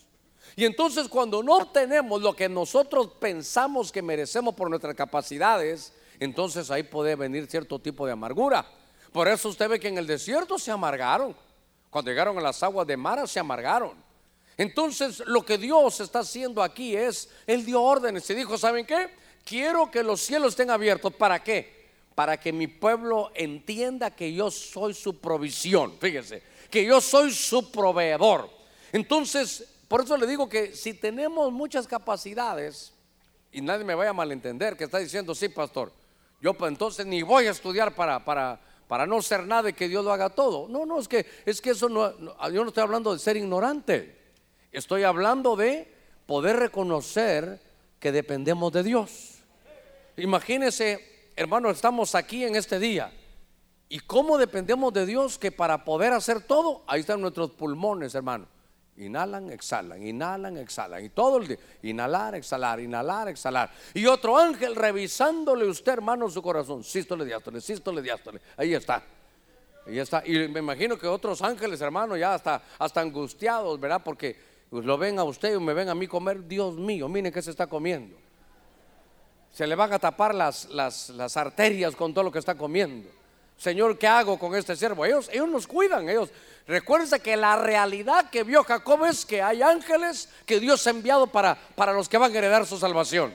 Y 0.56 0.64
entonces 0.64 1.08
cuando 1.08 1.42
no 1.42 1.56
obtenemos 1.56 2.20
lo 2.22 2.34
que 2.34 2.48
nosotros 2.48 3.12
pensamos 3.18 3.92
que 3.92 4.02
merecemos 4.02 4.54
por 4.54 4.68
nuestras 4.68 4.94
capacidades, 4.94 5.92
entonces 6.18 6.70
ahí 6.70 6.82
puede 6.82 7.16
venir 7.16 7.46
cierto 7.46 7.78
tipo 7.78 8.06
de 8.06 8.12
amargura. 8.12 8.66
Por 9.12 9.28
eso 9.28 9.48
usted 9.48 9.68
ve 9.68 9.80
que 9.80 9.88
en 9.88 9.98
el 9.98 10.06
desierto 10.06 10.58
se 10.58 10.70
amargaron. 10.70 11.34
Cuando 11.90 12.10
llegaron 12.10 12.38
a 12.38 12.40
las 12.40 12.62
aguas 12.62 12.86
de 12.86 12.96
Mara 12.96 13.26
se 13.26 13.40
amargaron. 13.40 13.92
Entonces 14.56 15.22
lo 15.26 15.42
que 15.42 15.58
Dios 15.58 16.00
está 16.00 16.20
haciendo 16.20 16.62
aquí 16.62 16.94
es, 16.94 17.30
Él 17.46 17.64
dio 17.64 17.82
órdenes 17.82 18.28
y 18.30 18.34
dijo, 18.34 18.58
¿saben 18.58 18.84
qué? 18.84 19.10
Quiero 19.44 19.90
que 19.90 20.02
los 20.02 20.20
cielos 20.20 20.50
estén 20.50 20.70
abiertos. 20.70 21.14
¿Para 21.14 21.42
qué? 21.42 21.88
Para 22.14 22.38
que 22.38 22.52
mi 22.52 22.66
pueblo 22.66 23.30
entienda 23.34 24.10
que 24.10 24.32
yo 24.32 24.50
soy 24.50 24.94
su 24.94 25.18
provisión. 25.18 25.96
Fíjese, 25.98 26.42
que 26.70 26.84
yo 26.84 27.00
soy 27.00 27.32
su 27.32 27.70
proveedor. 27.72 28.50
Entonces, 28.92 29.66
por 29.90 30.02
eso 30.02 30.16
le 30.16 30.28
digo 30.28 30.48
que 30.48 30.72
si 30.76 30.94
tenemos 30.94 31.50
muchas 31.50 31.88
capacidades, 31.88 32.92
y 33.50 33.60
nadie 33.60 33.84
me 33.84 33.96
vaya 33.96 34.10
a 34.10 34.12
malentender 34.12 34.76
que 34.76 34.84
está 34.84 34.98
diciendo, 34.98 35.34
sí, 35.34 35.48
pastor, 35.48 35.90
yo 36.40 36.54
pues 36.54 36.70
entonces 36.70 37.04
ni 37.06 37.22
voy 37.22 37.48
a 37.48 37.50
estudiar 37.50 37.96
para, 37.96 38.24
para, 38.24 38.60
para 38.86 39.04
no 39.04 39.20
ser 39.20 39.48
nada 39.48 39.68
y 39.68 39.72
que 39.72 39.88
Dios 39.88 40.04
lo 40.04 40.12
haga 40.12 40.30
todo. 40.30 40.68
No, 40.68 40.86
no, 40.86 41.00
es 41.00 41.08
que, 41.08 41.26
es 41.44 41.60
que 41.60 41.70
eso 41.70 41.88
no, 41.88 42.16
yo 42.50 42.62
no 42.62 42.68
estoy 42.68 42.84
hablando 42.84 43.12
de 43.12 43.18
ser 43.18 43.36
ignorante. 43.36 44.16
Estoy 44.70 45.02
hablando 45.02 45.56
de 45.56 45.92
poder 46.24 46.58
reconocer 46.58 47.60
que 47.98 48.12
dependemos 48.12 48.72
de 48.72 48.84
Dios. 48.84 49.38
Imagínese, 50.16 51.32
hermano, 51.34 51.68
estamos 51.68 52.14
aquí 52.14 52.44
en 52.44 52.54
este 52.54 52.78
día. 52.78 53.12
¿Y 53.88 53.98
cómo 53.98 54.38
dependemos 54.38 54.92
de 54.92 55.04
Dios 55.04 55.36
que 55.36 55.50
para 55.50 55.84
poder 55.84 56.12
hacer 56.12 56.42
todo, 56.42 56.84
ahí 56.86 57.00
están 57.00 57.20
nuestros 57.20 57.50
pulmones, 57.50 58.14
hermano? 58.14 58.46
Inhalan, 59.00 59.50
exhalan, 59.50 60.06
inhalan, 60.06 60.58
exhalan. 60.58 61.04
Y 61.04 61.08
todo 61.08 61.38
el 61.38 61.48
día, 61.48 61.56
inhalar, 61.82 62.34
exhalar, 62.34 62.80
inhalar, 62.80 63.28
exhalar. 63.28 63.70
Y 63.94 64.06
otro 64.06 64.36
ángel 64.36 64.76
revisándole 64.76 65.66
usted, 65.66 65.92
hermano, 65.92 66.28
su 66.28 66.42
corazón. 66.42 66.84
Sístole, 66.84 67.24
diástole, 67.24 67.60
sístole, 67.60 68.02
diástole. 68.02 68.40
Ahí 68.56 68.74
está. 68.74 69.02
Ahí 69.86 69.98
está. 69.98 70.22
Y 70.26 70.48
me 70.48 70.60
imagino 70.60 70.98
que 70.98 71.06
otros 71.06 71.40
ángeles, 71.40 71.80
hermano, 71.80 72.16
ya 72.16 72.34
hasta, 72.34 72.62
hasta 72.78 73.00
angustiados, 73.00 73.80
¿verdad? 73.80 74.02
Porque 74.04 74.36
pues, 74.68 74.84
lo 74.84 74.98
ven 74.98 75.18
a 75.18 75.24
usted 75.24 75.54
y 75.54 75.58
me 75.58 75.72
ven 75.72 75.88
a 75.88 75.94
mí 75.94 76.06
comer. 76.06 76.46
Dios 76.46 76.76
mío, 76.76 77.08
miren 77.08 77.32
qué 77.32 77.40
se 77.40 77.50
está 77.50 77.66
comiendo. 77.66 78.16
Se 79.50 79.66
le 79.66 79.74
van 79.74 79.92
a 79.94 79.98
tapar 79.98 80.34
las, 80.34 80.68
las, 80.68 81.08
las 81.10 81.36
arterias 81.38 81.96
con 81.96 82.12
todo 82.12 82.24
lo 82.24 82.30
que 82.30 82.38
está 82.38 82.54
comiendo. 82.54 83.08
Señor, 83.60 83.98
¿qué 83.98 84.06
hago 84.06 84.38
con 84.38 84.54
este 84.54 84.74
siervo? 84.74 85.04
Ellos, 85.04 85.28
ellos 85.30 85.46
nos 85.46 85.66
cuidan, 85.66 86.08
ellos. 86.08 86.30
Recuérdense 86.66 87.20
que 87.20 87.36
la 87.36 87.56
realidad 87.56 88.30
que 88.30 88.42
vio 88.42 88.64
Jacob 88.64 89.04
es 89.04 89.26
que 89.26 89.42
hay 89.42 89.60
ángeles 89.60 90.30
que 90.46 90.58
Dios 90.58 90.86
ha 90.86 90.90
enviado 90.90 91.26
para, 91.26 91.58
para 91.74 91.92
los 91.92 92.08
que 92.08 92.16
van 92.16 92.34
a 92.34 92.38
heredar 92.38 92.64
su 92.64 92.78
salvación. 92.78 93.34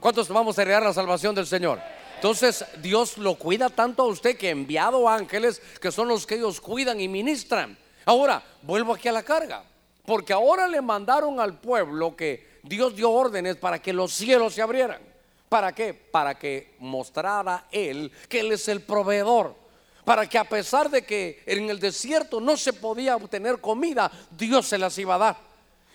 ¿Cuántos 0.00 0.28
vamos 0.28 0.58
a 0.58 0.62
heredar 0.62 0.82
la 0.82 0.92
salvación 0.92 1.36
del 1.36 1.46
Señor? 1.46 1.78
Entonces 2.16 2.64
Dios 2.82 3.16
lo 3.16 3.36
cuida 3.36 3.70
tanto 3.70 4.02
a 4.02 4.06
usted 4.06 4.36
que 4.36 4.48
ha 4.48 4.50
enviado 4.50 5.08
ángeles 5.08 5.62
que 5.80 5.92
son 5.92 6.08
los 6.08 6.26
que 6.26 6.34
ellos 6.34 6.60
cuidan 6.60 7.00
y 7.00 7.06
ministran. 7.06 7.78
Ahora, 8.04 8.42
vuelvo 8.62 8.92
aquí 8.92 9.06
a 9.06 9.12
la 9.12 9.22
carga. 9.22 9.62
Porque 10.04 10.32
ahora 10.32 10.66
le 10.66 10.82
mandaron 10.82 11.38
al 11.38 11.60
pueblo 11.60 12.16
que 12.16 12.58
Dios 12.64 12.96
dio 12.96 13.12
órdenes 13.12 13.54
para 13.54 13.80
que 13.80 13.92
los 13.92 14.12
cielos 14.12 14.54
se 14.54 14.62
abrieran. 14.62 15.11
¿Para 15.52 15.74
qué? 15.74 15.92
Para 15.92 16.34
que 16.38 16.76
mostrara 16.78 17.66
Él 17.70 18.10
que 18.26 18.40
Él 18.40 18.52
es 18.52 18.68
el 18.68 18.80
proveedor. 18.80 19.54
para 20.02 20.26
que 20.26 20.38
a 20.38 20.44
pesar 20.44 20.88
de 20.88 21.04
que 21.04 21.42
en 21.44 21.68
el 21.68 21.78
desierto 21.78 22.40
no 22.40 22.56
se 22.56 22.72
podía 22.72 23.16
obtener 23.16 23.60
comida, 23.60 24.10
Dios 24.30 24.66
se 24.66 24.78
las 24.78 24.96
iba 24.96 25.16
a 25.16 25.18
dar. 25.18 25.36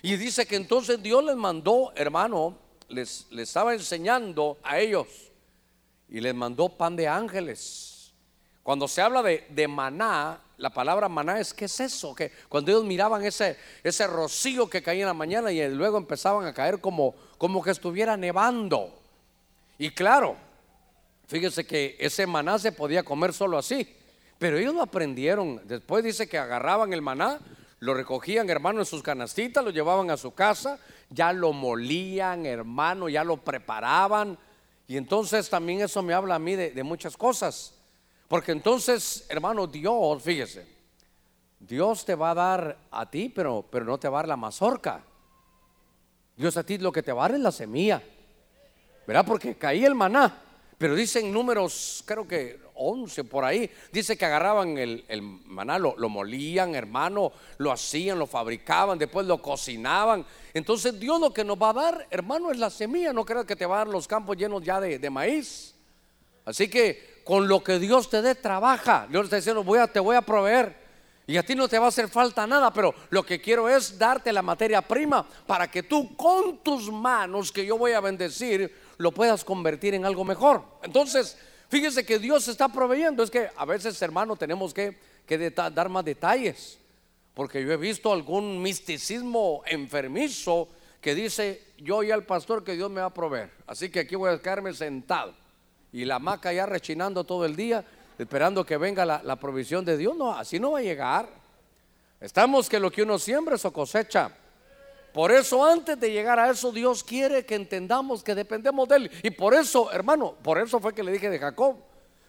Y 0.00 0.14
dice 0.14 0.46
que 0.46 0.54
entonces 0.54 1.02
Dios 1.02 1.24
les 1.24 1.34
mandó, 1.34 1.92
hermano, 1.96 2.56
les, 2.88 3.26
les 3.30 3.48
estaba 3.48 3.74
enseñando 3.74 4.58
a 4.62 4.78
ellos 4.78 5.08
y 6.08 6.20
les 6.20 6.36
mandó 6.36 6.68
pan 6.68 6.94
de 6.94 7.08
ángeles. 7.08 8.12
Cuando 8.62 8.86
se 8.86 9.02
habla 9.02 9.24
de, 9.24 9.44
de 9.50 9.66
maná, 9.66 10.40
la 10.56 10.70
palabra 10.70 11.08
maná 11.08 11.40
es 11.40 11.52
¿qué 11.52 11.64
es 11.64 11.80
eso? 11.80 12.14
Que 12.14 12.30
cuando 12.48 12.70
ellos 12.70 12.84
miraban 12.84 13.24
ese, 13.24 13.58
ese 13.82 14.06
rocío 14.06 14.70
que 14.70 14.82
caía 14.82 15.02
en 15.02 15.08
la 15.08 15.14
mañana 15.14 15.50
y 15.50 15.68
luego 15.68 15.98
empezaban 15.98 16.46
a 16.46 16.54
caer 16.54 16.80
como, 16.80 17.16
como 17.36 17.60
que 17.60 17.72
estuviera 17.72 18.16
nevando. 18.16 19.07
Y 19.78 19.90
claro, 19.90 20.36
fíjense 21.28 21.64
que 21.64 21.96
ese 22.00 22.26
maná 22.26 22.58
se 22.58 22.72
podía 22.72 23.04
comer 23.04 23.32
solo 23.32 23.56
así. 23.56 23.94
Pero 24.38 24.58
ellos 24.58 24.74
lo 24.74 24.82
aprendieron. 24.82 25.60
Después 25.66 26.04
dice 26.04 26.28
que 26.28 26.38
agarraban 26.38 26.92
el 26.92 27.02
maná, 27.02 27.40
lo 27.80 27.94
recogían, 27.94 28.50
hermano, 28.50 28.80
en 28.80 28.86
sus 28.86 29.02
canastitas, 29.02 29.64
lo 29.64 29.70
llevaban 29.70 30.10
a 30.10 30.16
su 30.16 30.32
casa, 30.32 30.78
ya 31.10 31.32
lo 31.32 31.52
molían, 31.52 32.44
hermano, 32.46 33.08
ya 33.08 33.24
lo 33.24 33.36
preparaban. 33.36 34.38
Y 34.86 34.96
entonces 34.96 35.48
también 35.48 35.80
eso 35.80 36.02
me 36.02 36.14
habla 36.14 36.36
a 36.36 36.38
mí 36.38 36.56
de, 36.56 36.82
muchas 36.82 37.16
cosas. 37.16 37.74
Porque 38.26 38.52
entonces, 38.52 39.26
hermano, 39.28 39.66
Dios, 39.66 40.22
fíjese, 40.22 40.66
Dios 41.60 42.04
te 42.04 42.14
va 42.14 42.32
a 42.32 42.34
dar 42.34 42.78
a 42.90 43.08
ti, 43.10 43.28
pero, 43.28 43.64
pero 43.70 43.84
no 43.84 43.98
te 43.98 44.08
va 44.08 44.18
a 44.18 44.22
dar 44.22 44.28
la 44.28 44.36
mazorca. 44.36 45.02
Dios 46.36 46.56
a 46.56 46.64
ti 46.64 46.78
lo 46.78 46.92
que 46.92 47.02
te 47.02 47.12
va 47.12 47.24
a 47.24 47.28
dar 47.28 47.36
es 47.36 47.42
la 47.42 47.52
semilla. 47.52 48.02
¿Verdad? 49.08 49.24
Porque 49.24 49.54
caía 49.54 49.86
el 49.86 49.94
maná. 49.94 50.38
Pero 50.76 50.94
dicen 50.94 51.32
números, 51.32 52.04
creo 52.04 52.28
que 52.28 52.60
11 52.74 53.24
por 53.24 53.42
ahí, 53.42 53.68
dice 53.90 54.18
que 54.18 54.26
agarraban 54.26 54.76
el, 54.76 55.22
maná, 55.46 55.78
lo, 55.78 55.96
molían, 56.10 56.74
hermano, 56.74 57.32
lo 57.56 57.72
hacían, 57.72 58.18
lo 58.18 58.26
fabricaban, 58.26 58.98
después 58.98 59.26
lo 59.26 59.40
cocinaban. 59.40 60.26
Entonces 60.52 61.00
Dios 61.00 61.18
lo 61.18 61.32
que 61.32 61.42
nos 61.42 61.56
va 61.56 61.70
a 61.70 61.72
dar, 61.72 62.06
hermano, 62.10 62.50
es 62.50 62.58
la 62.58 62.68
semilla. 62.68 63.14
No 63.14 63.24
creas 63.24 63.46
que 63.46 63.56
te 63.56 63.64
va 63.64 63.76
a 63.76 63.78
dar 63.78 63.88
los 63.88 64.06
campos 64.06 64.36
llenos 64.36 64.62
ya 64.62 64.78
de, 64.78 65.10
maíz. 65.10 65.74
Así 66.44 66.68
que 66.68 67.22
con 67.24 67.48
lo 67.48 67.64
que 67.64 67.78
Dios 67.78 68.10
te 68.10 68.20
dé, 68.20 68.34
trabaja. 68.34 69.06
Dios 69.08 69.22
te 69.22 69.24
está 69.24 69.36
diciendo, 69.36 69.64
voy 69.64 69.78
a, 69.78 69.86
te 69.86 70.00
voy 70.00 70.16
a 70.16 70.20
proveer. 70.20 70.76
Y 71.28 71.36
a 71.36 71.42
ti 71.42 71.54
no 71.54 71.68
te 71.68 71.78
va 71.78 71.84
a 71.84 71.88
hacer 71.88 72.08
falta 72.08 72.46
nada, 72.46 72.72
pero 72.72 72.94
lo 73.10 73.22
que 73.22 73.38
quiero 73.38 73.68
es 73.68 73.98
darte 73.98 74.32
la 74.32 74.40
materia 74.40 74.80
prima 74.80 75.26
para 75.46 75.70
que 75.70 75.82
tú 75.82 76.16
con 76.16 76.58
tus 76.58 76.90
manos 76.90 77.52
que 77.52 77.66
yo 77.66 77.76
voy 77.76 77.92
a 77.92 78.00
bendecir, 78.00 78.87
lo 78.98 79.12
puedas 79.12 79.44
convertir 79.44 79.94
en 79.94 80.04
algo 80.04 80.24
mejor. 80.24 80.62
Entonces, 80.82 81.38
fíjese 81.68 82.04
que 82.04 82.18
Dios 82.18 82.48
está 82.48 82.68
proveyendo. 82.68 83.22
Es 83.22 83.30
que 83.30 83.48
a 83.56 83.64
veces, 83.64 84.00
hermano, 84.02 84.36
tenemos 84.36 84.74
que, 84.74 84.98
dar 85.54 85.88
más 85.88 86.04
detalles. 86.04 86.78
Porque 87.32 87.64
yo 87.64 87.72
he 87.72 87.76
visto 87.76 88.12
algún 88.12 88.60
misticismo 88.60 89.62
enfermizo 89.66 90.68
que 91.00 91.14
dice, 91.14 91.62
yo 91.78 92.02
y 92.02 92.10
al 92.10 92.24
pastor 92.24 92.64
que 92.64 92.74
Dios 92.74 92.90
me 92.90 93.00
va 93.00 93.06
a 93.06 93.14
proveer. 93.14 93.50
Así 93.68 93.88
que 93.88 94.00
aquí 94.00 94.16
voy 94.16 94.30
a 94.30 94.42
quedarme 94.42 94.74
sentado. 94.74 95.32
Y 95.92 96.04
la 96.04 96.18
maca 96.18 96.52
ya 96.52 96.66
rechinando 96.66 97.22
todo 97.22 97.46
el 97.46 97.54
día, 97.54 97.84
esperando 98.18 98.66
que 98.66 98.76
venga 98.76 99.06
la, 99.06 99.22
la 99.22 99.36
provisión 99.36 99.84
de 99.84 99.96
Dios. 99.96 100.16
No, 100.16 100.34
así 100.34 100.58
no 100.58 100.72
va 100.72 100.80
a 100.80 100.82
llegar. 100.82 101.28
Estamos 102.20 102.68
que 102.68 102.80
lo 102.80 102.90
que 102.90 103.04
uno 103.04 103.16
siembra, 103.16 103.54
eso 103.54 103.72
cosecha. 103.72 104.32
Por 105.12 105.32
eso 105.32 105.64
antes 105.64 105.98
de 105.98 106.10
llegar 106.10 106.38
a 106.38 106.50
eso 106.50 106.70
Dios 106.72 107.02
quiere 107.02 107.44
que 107.44 107.54
entendamos 107.54 108.22
que 108.22 108.34
dependemos 108.34 108.88
de 108.88 108.96
Él. 108.96 109.10
Y 109.22 109.30
por 109.30 109.54
eso, 109.54 109.90
hermano, 109.92 110.34
por 110.42 110.58
eso 110.58 110.80
fue 110.80 110.94
que 110.94 111.02
le 111.02 111.12
dije 111.12 111.30
de 111.30 111.38
Jacob. 111.38 111.76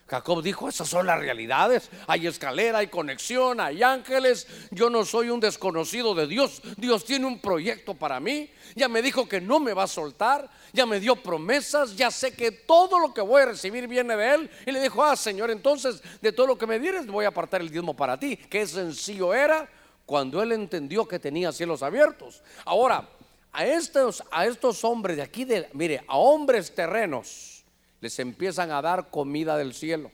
Jacob 0.09 0.41
dijo, 0.41 0.67
esas 0.67 0.89
son 0.89 1.05
las 1.05 1.19
realidades. 1.19 1.89
Hay 2.07 2.25
escalera, 2.25 2.79
hay 2.79 2.87
conexión, 2.87 3.59
hay 3.59 3.83
ángeles. 3.83 4.47
Yo 4.71 4.89
no 4.89 5.05
soy 5.05 5.29
un 5.29 5.39
desconocido 5.39 6.15
de 6.15 6.25
Dios. 6.25 6.61
Dios 6.77 7.05
tiene 7.05 7.27
un 7.27 7.39
proyecto 7.39 7.93
para 7.93 8.19
mí. 8.19 8.49
Ya 8.75 8.89
me 8.89 9.03
dijo 9.03 9.29
que 9.29 9.39
no 9.39 9.59
me 9.59 9.73
va 9.73 9.83
a 9.83 9.87
soltar. 9.87 10.49
Ya 10.73 10.85
me 10.85 10.99
dio 10.99 11.15
promesas. 11.15 11.95
Ya 11.95 12.09
sé 12.09 12.33
que 12.33 12.51
todo 12.51 12.99
lo 12.99 13.13
que 13.13 13.21
voy 13.21 13.43
a 13.43 13.45
recibir 13.45 13.87
viene 13.87 14.17
de 14.17 14.33
Él. 14.33 14.49
Y 14.65 14.71
le 14.71 14.81
dijo, 14.81 15.03
ah, 15.03 15.15
Señor, 15.15 15.51
entonces 15.51 16.01
de 16.21 16.31
todo 16.31 16.47
lo 16.47 16.57
que 16.57 16.65
me 16.65 16.79
dieres 16.79 17.05
voy 17.05 17.25
a 17.25 17.29
apartar 17.29 17.61
el 17.61 17.69
diezmo 17.69 17.95
para 17.95 18.19
ti. 18.19 18.35
Qué 18.35 18.65
sencillo 18.65 19.33
era 19.33 19.69
cuando 20.09 20.41
él 20.41 20.53
entendió 20.53 21.07
que 21.07 21.19
tenía 21.19 21.51
cielos 21.51 21.83
abiertos. 21.83 22.41
Ahora, 22.65 23.07
a 23.51 23.63
estos, 23.63 24.23
a 24.31 24.47
estos 24.47 24.83
hombres 24.83 25.17
de 25.17 25.21
aquí, 25.21 25.45
de, 25.45 25.69
mire, 25.73 26.03
a 26.07 26.17
hombres 26.17 26.73
terrenos, 26.73 27.63
les 28.01 28.17
empiezan 28.17 28.71
a 28.71 28.81
dar 28.81 29.11
comida 29.11 29.55
del 29.55 29.71
cielo. 29.75 30.09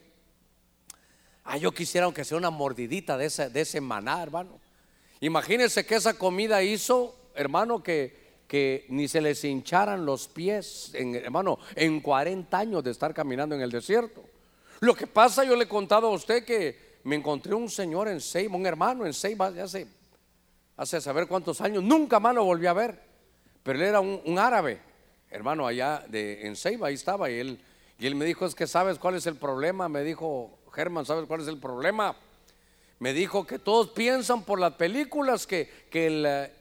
Ah, 1.45 1.55
yo 1.55 1.71
quisiera 1.71 2.11
que 2.11 2.25
sea 2.25 2.37
una 2.37 2.49
mordidita 2.49 3.17
de 3.17 3.27
ese, 3.27 3.49
de 3.49 3.79
maná, 3.79 4.21
hermano. 4.21 4.59
Imagínense 5.21 5.85
que 5.85 5.95
esa 5.95 6.15
comida 6.15 6.61
hizo, 6.61 7.15
hermano, 7.33 7.81
que, 7.81 8.41
que 8.49 8.85
ni 8.89 9.07
se 9.07 9.21
les 9.21 9.45
hincharan 9.45 10.05
los 10.05 10.27
pies, 10.27 10.91
en, 10.93 11.15
hermano, 11.15 11.57
en 11.73 12.01
40 12.01 12.57
años 12.57 12.83
de 12.83 12.91
estar 12.91 13.13
caminando 13.13 13.55
en 13.55 13.61
el 13.61 13.71
desierto. 13.71 14.25
Lo 14.81 14.93
que 14.93 15.07
pasa, 15.07 15.45
yo 15.45 15.55
le 15.55 15.63
he 15.63 15.69
contado 15.69 16.07
a 16.07 16.11
usted 16.11 16.43
que 16.43 16.84
me 17.05 17.15
encontré 17.15 17.53
un 17.53 17.69
señor 17.69 18.07
en 18.07 18.19
Seiba, 18.19 18.55
un 18.55 18.65
hermano 18.65 19.05
en 19.05 19.13
Seiba 19.13 19.47
hace, 19.47 19.87
hace 20.75 20.99
saber 20.99 21.27
cuántos 21.27 21.61
años, 21.61 21.83
nunca 21.83 22.19
más 22.19 22.33
lo 22.33 22.43
volví 22.43 22.65
a 22.65 22.73
ver, 22.73 22.99
pero 23.61 23.77
él 23.77 23.85
era 23.85 23.99
un, 23.99 24.39
árabe, 24.39 24.79
hermano 25.29 25.67
allá 25.67 26.03
de, 26.07 26.47
en 26.47 26.55
Seiba, 26.55 26.87
ahí 26.87 26.95
estaba, 26.95 27.29
y 27.29 27.39
él, 27.39 27.61
y 27.99 28.07
él 28.07 28.15
me 28.15 28.25
dijo, 28.25 28.47
es 28.47 28.55
que 28.55 28.65
sabes 28.65 28.97
cuál 28.97 29.13
es 29.13 29.27
el 29.27 29.35
problema, 29.35 29.87
me 29.87 30.03
dijo, 30.03 30.57
Germán, 30.73 31.05
¿sabes 31.05 31.25
cuál 31.27 31.41
es 31.41 31.47
el 31.47 31.59
problema? 31.59 32.15
Me 32.97 33.13
dijo 33.13 33.45
que 33.45 33.59
todos 33.59 33.89
piensan 33.89 34.43
por 34.43 34.59
las 34.59 34.73
películas 34.73 35.45
que, 35.45 35.69
que 35.91 36.51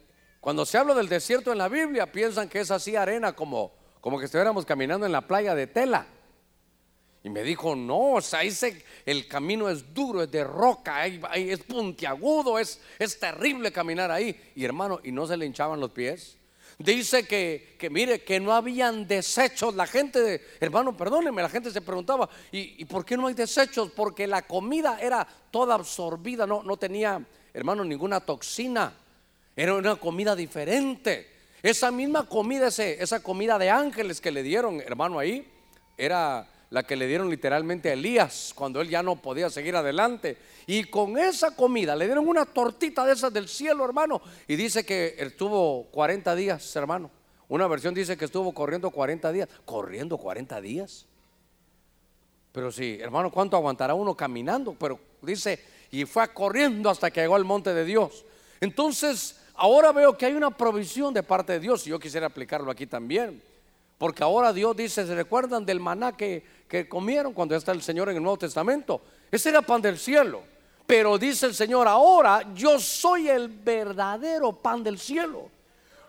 cuando 0.41 0.67
se 0.67 0.77
habla 0.77 0.95
del 0.95 1.09
desierto 1.09 1.53
en 1.53 1.59
la 1.59 1.69
Biblia, 1.69 2.13
piensan 2.13 2.51
que 2.51 2.61
es 2.61 2.71
así 2.71 2.97
arena 2.97 3.33
como, 3.33 3.73
como 4.03 4.19
que 4.19 4.27
estuviéramos 4.27 4.67
caminando 4.67 5.07
en 5.07 5.13
la 5.13 5.23
playa 5.23 5.55
de 5.55 5.69
tela. 5.69 6.07
Y 7.25 7.31
me 7.31 7.43
dijo, 7.43 7.75
no, 7.75 8.13
o 8.13 8.21
sea, 8.21 8.43
el 8.43 9.27
camino 9.27 9.71
es 9.71 9.95
duro, 9.95 10.23
es 10.23 10.31
de 10.31 10.45
roca, 10.45 11.07
es 11.07 11.59
puntiagudo, 11.61 12.59
es, 12.59 12.79
es 12.99 13.19
terrible 13.19 13.73
caminar 13.73 14.11
ahí. 14.11 14.53
Y 14.55 14.63
hermano, 14.63 15.01
y 15.03 15.11
no 15.11 15.27
se 15.27 15.39
le 15.39 15.47
hinchaban 15.47 15.81
los 15.81 15.91
pies. 15.91 16.37
Dice 16.79 17.27
que, 17.27 17.77
que 17.79 17.89
mire, 17.89 18.23
que 18.23 18.39
no 18.41 18.53
habían 18.53 19.09
desechos. 19.09 19.75
La 19.75 19.87
gente, 19.87 20.45
hermano, 20.61 20.95
perdóneme, 20.95 21.41
la 21.41 21.49
gente 21.49 21.71
se 21.71 21.81
preguntaba, 21.81 22.29
¿y, 22.53 22.83
¿y, 22.83 22.85
por 22.85 23.07
qué 23.07 23.17
no 23.17 23.27
hay 23.27 23.35
desechos? 23.35 23.91
Porque 23.97 24.27
la 24.27 24.43
comida 24.43 24.99
era 25.01 25.27
toda 25.51 25.77
absorbida, 25.77 26.47
no, 26.47 26.63
no 26.63 26.77
tenía, 26.77 27.25
hermano, 27.55 27.85
ninguna 27.85 28.21
toxina. 28.21 28.93
Era 29.57 29.73
una 29.73 29.97
comida 29.97 30.37
diferente. 30.37 31.31
Esa 31.63 31.91
misma 31.91 32.29
comida, 32.29 32.67
ese, 32.67 33.03
esa 33.03 33.23
comida 33.23 33.59
de 33.59 33.71
ángeles 33.71 34.21
que 34.21 34.31
le 34.31 34.43
dieron, 34.43 34.83
hermano, 34.83 35.19
ahí, 35.19 35.51
era 35.97 36.51
la 36.75 36.83
que 36.83 36.97
le 36.97 37.07
dieron 37.07 37.31
literalmente 37.31 37.89
a 37.89 37.93
Elías 37.93 38.53
cuando 38.53 38.81
él 38.81 38.89
ya 38.89 39.01
no 39.01 39.15
podía 39.15 39.49
seguir 39.49 39.77
adelante. 39.77 40.37
Y 40.67 40.83
con 40.83 41.17
esa 41.17 41.55
comida 41.55 41.95
le 41.95 42.07
dieron 42.07 42.27
una 42.27 42.45
tortita 42.45 43.07
de 43.07 43.13
esas 43.13 43.33
del 43.33 43.47
cielo, 43.47 43.85
hermano. 43.85 44.21
Y 44.49 44.57
dice 44.57 44.85
que 44.85 45.15
estuvo 45.17 45.85
40 45.93 46.35
días, 46.35 46.75
hermano. 46.75 47.13
Una 47.47 47.69
versión 47.69 47.95
dice 47.95 48.17
que 48.17 48.25
estuvo 48.25 48.53
corriendo 48.53 48.91
40 48.91 49.31
días. 49.31 49.49
¿Corriendo 49.65 50.19
40 50.19 50.61
días? 50.61 51.07
Pero 52.51 52.73
sí, 52.73 52.99
hermano, 53.01 53.31
¿cuánto 53.31 53.57
aguantará 53.57 53.95
uno 53.95 54.17
caminando? 54.17 54.75
Pero 54.77 54.99
dice, 55.23 55.63
y 55.93 56.05
fue 56.07 56.27
corriendo 56.35 56.91
hasta 56.91 57.09
que 57.09 57.21
llegó 57.21 57.37
al 57.37 57.45
monte 57.45 57.73
de 57.73 57.85
Dios. 57.85 58.25
Entonces, 58.61 59.39
ahora 59.55 59.93
veo 59.93 60.19
que 60.19 60.27
hay 60.27 60.33
una 60.33 60.51
provisión 60.51 61.15
de 61.15 61.23
parte 61.23 61.53
de 61.53 61.61
Dios 61.61 61.87
y 61.87 61.91
yo 61.91 62.01
quisiera 62.01 62.27
aplicarlo 62.27 62.69
aquí 62.69 62.89
también. 62.89 63.41
Porque 63.99 64.23
ahora 64.23 64.53
Dios 64.53 64.77
dice, 64.77 65.07
¿se 65.07 65.15
recuerdan 65.15 65.65
del 65.65 65.81
maná 65.81 66.17
que, 66.17 66.43
comieron 66.89 67.33
cuando 67.33 67.55
está 67.55 67.73
el 67.73 67.83
Señor 67.83 68.09
en 68.09 68.17
el 68.17 68.23
Nuevo 68.23 68.39
Testamento? 68.39 69.01
Ese 69.31 69.51
era 69.51 69.63
pan 69.63 69.83
del 69.83 69.99
cielo. 69.99 70.43
Pero 70.87 71.17
dice 71.17 71.47
el 71.47 71.55
Señor, 71.55 71.89
ahora 71.89 72.53
yo 72.55 72.79
soy 72.79 73.29
el 73.29 73.49
verdadero 73.49 74.53
pan 74.53 74.83
del 74.83 74.99
cielo. 74.99 75.49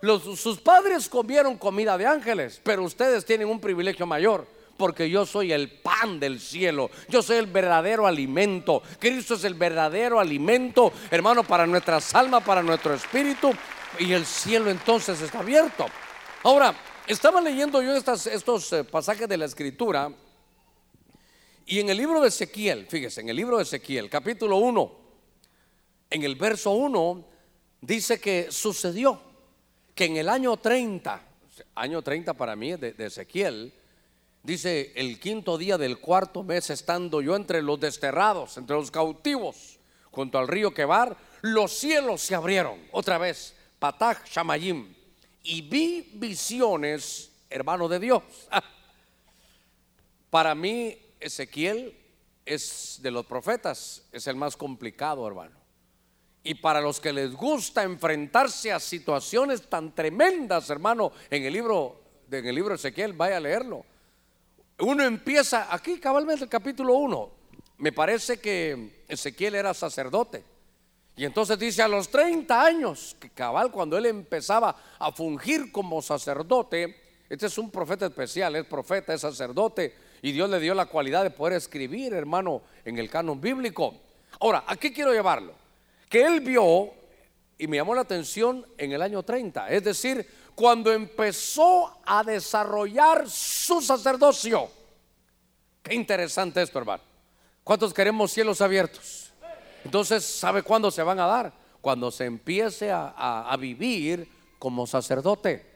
sus 0.01 0.59
padres 0.59 1.07
comieron 1.07 1.57
comida 1.57 1.97
de 1.97 2.05
ángeles, 2.05 2.59
pero 2.61 2.83
ustedes 2.83 3.25
tienen 3.25 3.47
un 3.47 3.59
privilegio 3.59 4.05
mayor, 4.05 4.45
porque 4.75 5.09
yo 5.09 5.25
soy 5.25 5.53
el 5.53 5.71
pan 5.71 6.19
del 6.19 6.41
cielo, 6.41 6.91
yo 7.07 7.21
soy 7.21 7.37
el 7.37 7.47
verdadero 7.47 8.05
alimento. 8.05 8.83
Cristo 8.99 9.35
es 9.35 9.45
el 9.45 9.53
verdadero 9.53 10.19
alimento, 10.19 10.91
hermano, 11.09 11.43
para 11.43 11.65
nuestras 11.65 12.13
almas, 12.13 12.43
para 12.43 12.61
nuestro 12.61 12.93
espíritu, 12.93 13.51
y 13.97 14.11
el 14.11 14.25
cielo 14.25 14.69
entonces 14.69 15.21
está 15.21 15.39
abierto. 15.39 15.85
Ahora, 16.43 16.75
estaba 17.07 17.39
leyendo 17.39 17.81
yo 17.81 17.95
estos 17.95 18.73
eh, 18.73 18.83
pasajes 18.83 19.29
de 19.29 19.37
la 19.37 19.45
escritura 19.45 20.11
y 21.65 21.79
en 21.79 21.89
el 21.89 21.97
libro 21.97 22.21
de 22.21 22.27
Ezequiel, 22.27 22.85
fíjese, 22.87 23.21
en 23.21 23.29
el 23.29 23.35
libro 23.35 23.57
de 23.57 23.63
Ezequiel, 23.63 24.09
capítulo 24.09 24.57
1, 24.57 24.99
en 26.11 26.23
el 26.23 26.35
verso 26.35 26.71
1, 26.71 27.25
dice 27.81 28.19
que 28.19 28.51
sucedió 28.51 29.19
que 29.95 30.05
en 30.05 30.17
el 30.17 30.29
año 30.29 30.57
30, 30.57 31.27
año 31.75 32.01
30 32.01 32.33
para 32.35 32.55
mí 32.55 32.75
de, 32.75 32.93
Ezequiel, 32.97 33.73
Dice, 34.43 34.93
el 34.95 35.19
quinto 35.19 35.57
día 35.57 35.75
del 35.75 35.97
cuarto 35.97 36.43
mes, 36.43 36.69
estando 36.69 37.19
yo 37.19 37.35
entre 37.35 37.63
los 37.63 37.79
desterrados, 37.79 38.57
entre 38.57 38.75
los 38.75 38.91
cautivos, 38.91 39.79
junto 40.11 40.37
al 40.37 40.47
río 40.47 40.71
Quebar, 40.71 41.17
los 41.41 41.71
cielos 41.71 42.21
se 42.21 42.35
abrieron. 42.35 42.79
Otra 42.91 43.17
vez, 43.17 43.55
Patach 43.79 44.23
Shamayim. 44.29 44.93
Y 45.41 45.63
vi 45.63 46.11
visiones, 46.13 47.31
hermano 47.49 47.87
de 47.87 47.99
Dios. 47.99 48.21
Para 50.29 50.53
mí, 50.53 50.95
Ezequiel 51.25 51.97
es 52.45 52.99
de 53.01 53.11
los 53.11 53.25
profetas, 53.25 54.03
es 54.11 54.27
el 54.27 54.35
más 54.35 54.55
complicado, 54.55 55.27
hermano. 55.27 55.59
Y 56.43 56.55
para 56.55 56.81
los 56.81 56.99
que 56.99 57.11
les 57.11 57.33
gusta 57.33 57.83
enfrentarse 57.83 58.71
a 58.71 58.79
situaciones 58.79 59.67
tan 59.67 59.95
tremendas, 59.95 60.69
hermano, 60.69 61.11
en 61.29 61.43
el 61.43 61.53
libro, 61.53 62.03
en 62.29 62.45
el 62.45 62.55
libro 62.55 62.75
Ezequiel, 62.75 63.13
vaya 63.13 63.37
a 63.37 63.39
leerlo 63.39 63.85
uno 64.79 65.03
empieza 65.03 65.73
aquí 65.73 65.99
cabalmente 65.99 66.43
el 66.43 66.49
capítulo 66.49 66.95
1. 66.95 67.31
Me 67.77 67.91
parece 67.91 68.39
que 68.39 69.03
Ezequiel 69.07 69.55
era 69.55 69.73
sacerdote. 69.73 70.43
Y 71.15 71.23
entonces 71.23 71.57
dice 71.57 71.81
a 71.81 71.87
los 71.87 72.09
30 72.09 72.61
años, 72.61 73.15
que 73.19 73.29
cabal 73.29 73.71
cuando 73.71 73.97
él 73.97 74.05
empezaba 74.05 74.75
a 74.99 75.11
fungir 75.13 75.71
como 75.71 76.01
sacerdote, 76.01 77.23
este 77.29 77.45
es 77.45 77.57
un 77.57 77.71
profeta 77.71 78.05
especial, 78.05 78.55
es 78.57 78.65
profeta, 78.65 79.13
es 79.13 79.21
sacerdote, 79.21 79.95
y 80.21 80.31
Dios 80.31 80.49
le 80.49 80.59
dio 80.59 80.73
la 80.73 80.85
cualidad 80.85 81.23
de 81.23 81.29
poder 81.29 81.57
escribir, 81.57 82.13
hermano, 82.13 82.61
en 82.83 82.97
el 82.97 83.09
canon 83.09 83.39
bíblico. 83.39 83.95
Ahora, 84.39 84.63
¿a 84.67 84.75
qué 84.75 84.91
quiero 84.91 85.13
llevarlo? 85.13 85.53
Que 86.09 86.25
él 86.25 86.41
vio, 86.41 86.91
y 87.57 87.67
me 87.67 87.77
llamó 87.77 87.95
la 87.95 88.01
atención 88.01 88.65
en 88.77 88.91
el 88.91 89.01
año 89.01 89.23
30, 89.23 89.69
es 89.69 89.83
decir, 89.83 90.27
cuando 90.55 90.91
empezó 90.91 91.99
a 92.05 92.23
desarrollar 92.23 93.29
su 93.29 93.81
sacerdocio. 93.81 94.69
Qué 95.83 95.93
interesante 95.93 96.61
esto, 96.61 96.79
hermano. 96.79 97.03
¿Cuántos 97.63 97.93
queremos 97.93 98.31
cielos 98.31 98.61
abiertos? 98.61 99.31
Entonces, 99.83 100.25
¿sabe 100.25 100.63
cuándo 100.63 100.89
se 100.89 101.03
van 101.03 101.19
a 101.19 101.27
dar? 101.27 101.53
Cuando 101.81 102.09
se 102.09 102.25
empiece 102.25 102.91
a, 102.91 103.55
vivir 103.59 104.27
como 104.57 104.87
sacerdote. 104.87 105.74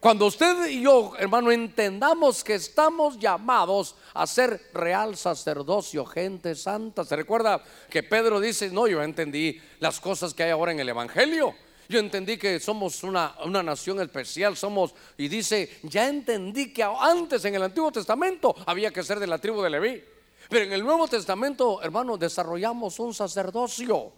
Cuando 0.00 0.24
usted 0.24 0.66
y 0.68 0.80
yo, 0.80 1.12
hermano, 1.18 1.52
entendamos 1.52 2.42
que 2.42 2.54
estamos 2.54 3.18
llamados 3.18 3.94
a 4.14 4.26
ser 4.26 4.70
real 4.72 5.14
sacerdocio, 5.14 6.06
gente 6.06 6.54
santa. 6.54 7.04
¿Se 7.04 7.14
recuerda 7.14 7.62
que 7.90 8.02
Pedro 8.02 8.40
dice, 8.40 8.70
no, 8.70 8.88
yo 8.88 9.02
entendí 9.02 9.60
las 9.78 10.00
cosas 10.00 10.32
que 10.32 10.44
hay 10.44 10.50
ahora 10.52 10.72
en 10.72 10.80
el 10.80 10.88
Evangelio? 10.88 11.54
Yo 11.86 11.98
entendí 11.98 12.38
que 12.38 12.58
somos 12.60 13.04
una, 13.04 13.34
nación 13.62 14.00
especial, 14.00 14.56
somos, 14.56 14.94
y 15.18 15.28
dice, 15.28 15.68
ya 15.82 16.08
entendí 16.08 16.72
que 16.72 16.82
antes 16.82 17.44
en 17.44 17.56
el 17.56 17.64
Antiguo 17.64 17.92
Testamento 17.92 18.54
había 18.64 18.90
que 18.90 19.02
ser 19.02 19.20
de 19.20 19.26
la 19.26 19.36
tribu 19.36 19.60
de 19.60 19.68
Leví. 19.68 20.02
Pero 20.48 20.64
en 20.64 20.72
el 20.72 20.82
Nuevo 20.82 21.08
Testamento, 21.08 21.82
hermano, 21.82 22.16
desarrollamos 22.16 22.98
un 23.00 23.12
sacerdocio. 23.12 24.12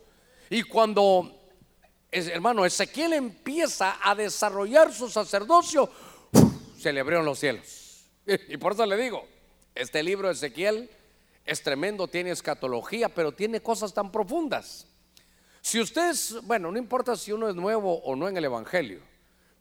Y 0.48 0.62
cuando, 0.62 1.41
hermano, 2.12 2.64
Ezequiel 2.66 3.14
empieza 3.14 3.98
a 4.02 4.14
desarrollar 4.14 4.92
su 4.92 5.08
sacerdocio, 5.08 5.88
se 6.78 6.92
le 6.92 7.00
abrieron 7.00 7.24
los 7.24 7.38
cielos. 7.38 8.06
Y 8.48 8.56
por 8.56 8.74
eso 8.74 8.86
le 8.86 8.96
digo, 8.96 9.26
este 9.74 10.02
libro 10.02 10.28
de 10.28 10.34
Ezequiel 10.34 10.90
es 11.44 11.62
tremendo, 11.62 12.06
tiene 12.06 12.30
escatología, 12.30 13.08
pero 13.08 13.32
tiene 13.32 13.60
cosas 13.60 13.92
tan 13.92 14.12
profundas. 14.12 14.86
Si 15.60 15.80
usted 15.80 16.14
bueno, 16.42 16.70
no 16.70 16.78
importa 16.78 17.16
si 17.16 17.32
uno 17.32 17.48
es 17.48 17.54
nuevo 17.54 17.94
o 18.02 18.14
no 18.14 18.28
en 18.28 18.36
el 18.36 18.44
Evangelio, 18.44 19.00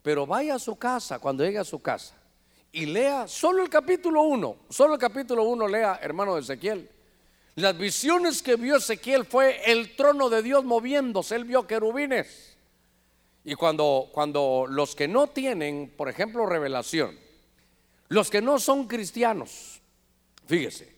pero 0.02 0.26
vaya 0.26 0.56
a 0.56 0.60
su 0.60 0.76
casa 0.78 1.20
cuando 1.20 1.44
llegue 1.44 1.60
a 1.60 1.64
su 1.64 1.82
casa 1.82 2.16
y 2.72 2.86
lea 2.86 3.28
solo 3.28 3.64
el 3.64 3.70
capítulo 3.70 4.24
1, 4.24 4.58
solo 4.70 4.96
el 4.96 5.00
capítulo 5.00 5.44
1 5.44 5.68
lea, 5.68 6.00
hermano 6.02 6.36
de 6.36 6.42
Ezequiel. 6.42 6.90
Las 7.56 7.78
visiones 7.78 8.42
que 8.42 8.56
vio 8.56 8.78
Ezequiel 8.78 9.26
fue 9.26 9.62
el 9.70 9.96
trono 9.96 10.30
de 10.30 10.42
Dios 10.42 10.64
moviéndose, 10.64 11.36
él 11.36 11.46
vio 11.46 11.68
querubines. 11.68 12.56
Y 13.44 13.56
cuando, 13.56 14.10
cuando 14.14 14.66
los 14.70 14.96
que 14.96 15.08
no 15.08 15.28
tienen, 15.28 15.94
por 15.98 16.08
ejemplo, 16.08 16.46
revelación, 16.46 17.18
los 18.08 18.30
que 18.30 18.42
no 18.42 18.60
son 18.60 18.88
cristianos, 18.88 19.82
fíjese, 20.46 20.96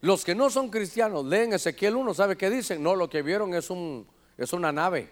los 0.00 0.24
que 0.24 0.34
no 0.34 0.50
son 0.50 0.70
cristianos 0.70 1.24
leen 1.24 1.52
Ezequiel 1.52 1.96
1, 1.96 2.14
¿sabe 2.14 2.36
qué 2.36 2.50
dicen? 2.50 2.82
No, 2.82 2.96
lo 2.96 3.08
que 3.10 3.22
vieron 3.22 3.54
es 3.54 3.70
un, 3.70 4.06
es 4.36 4.52
una 4.52 4.72
nave. 4.72 5.08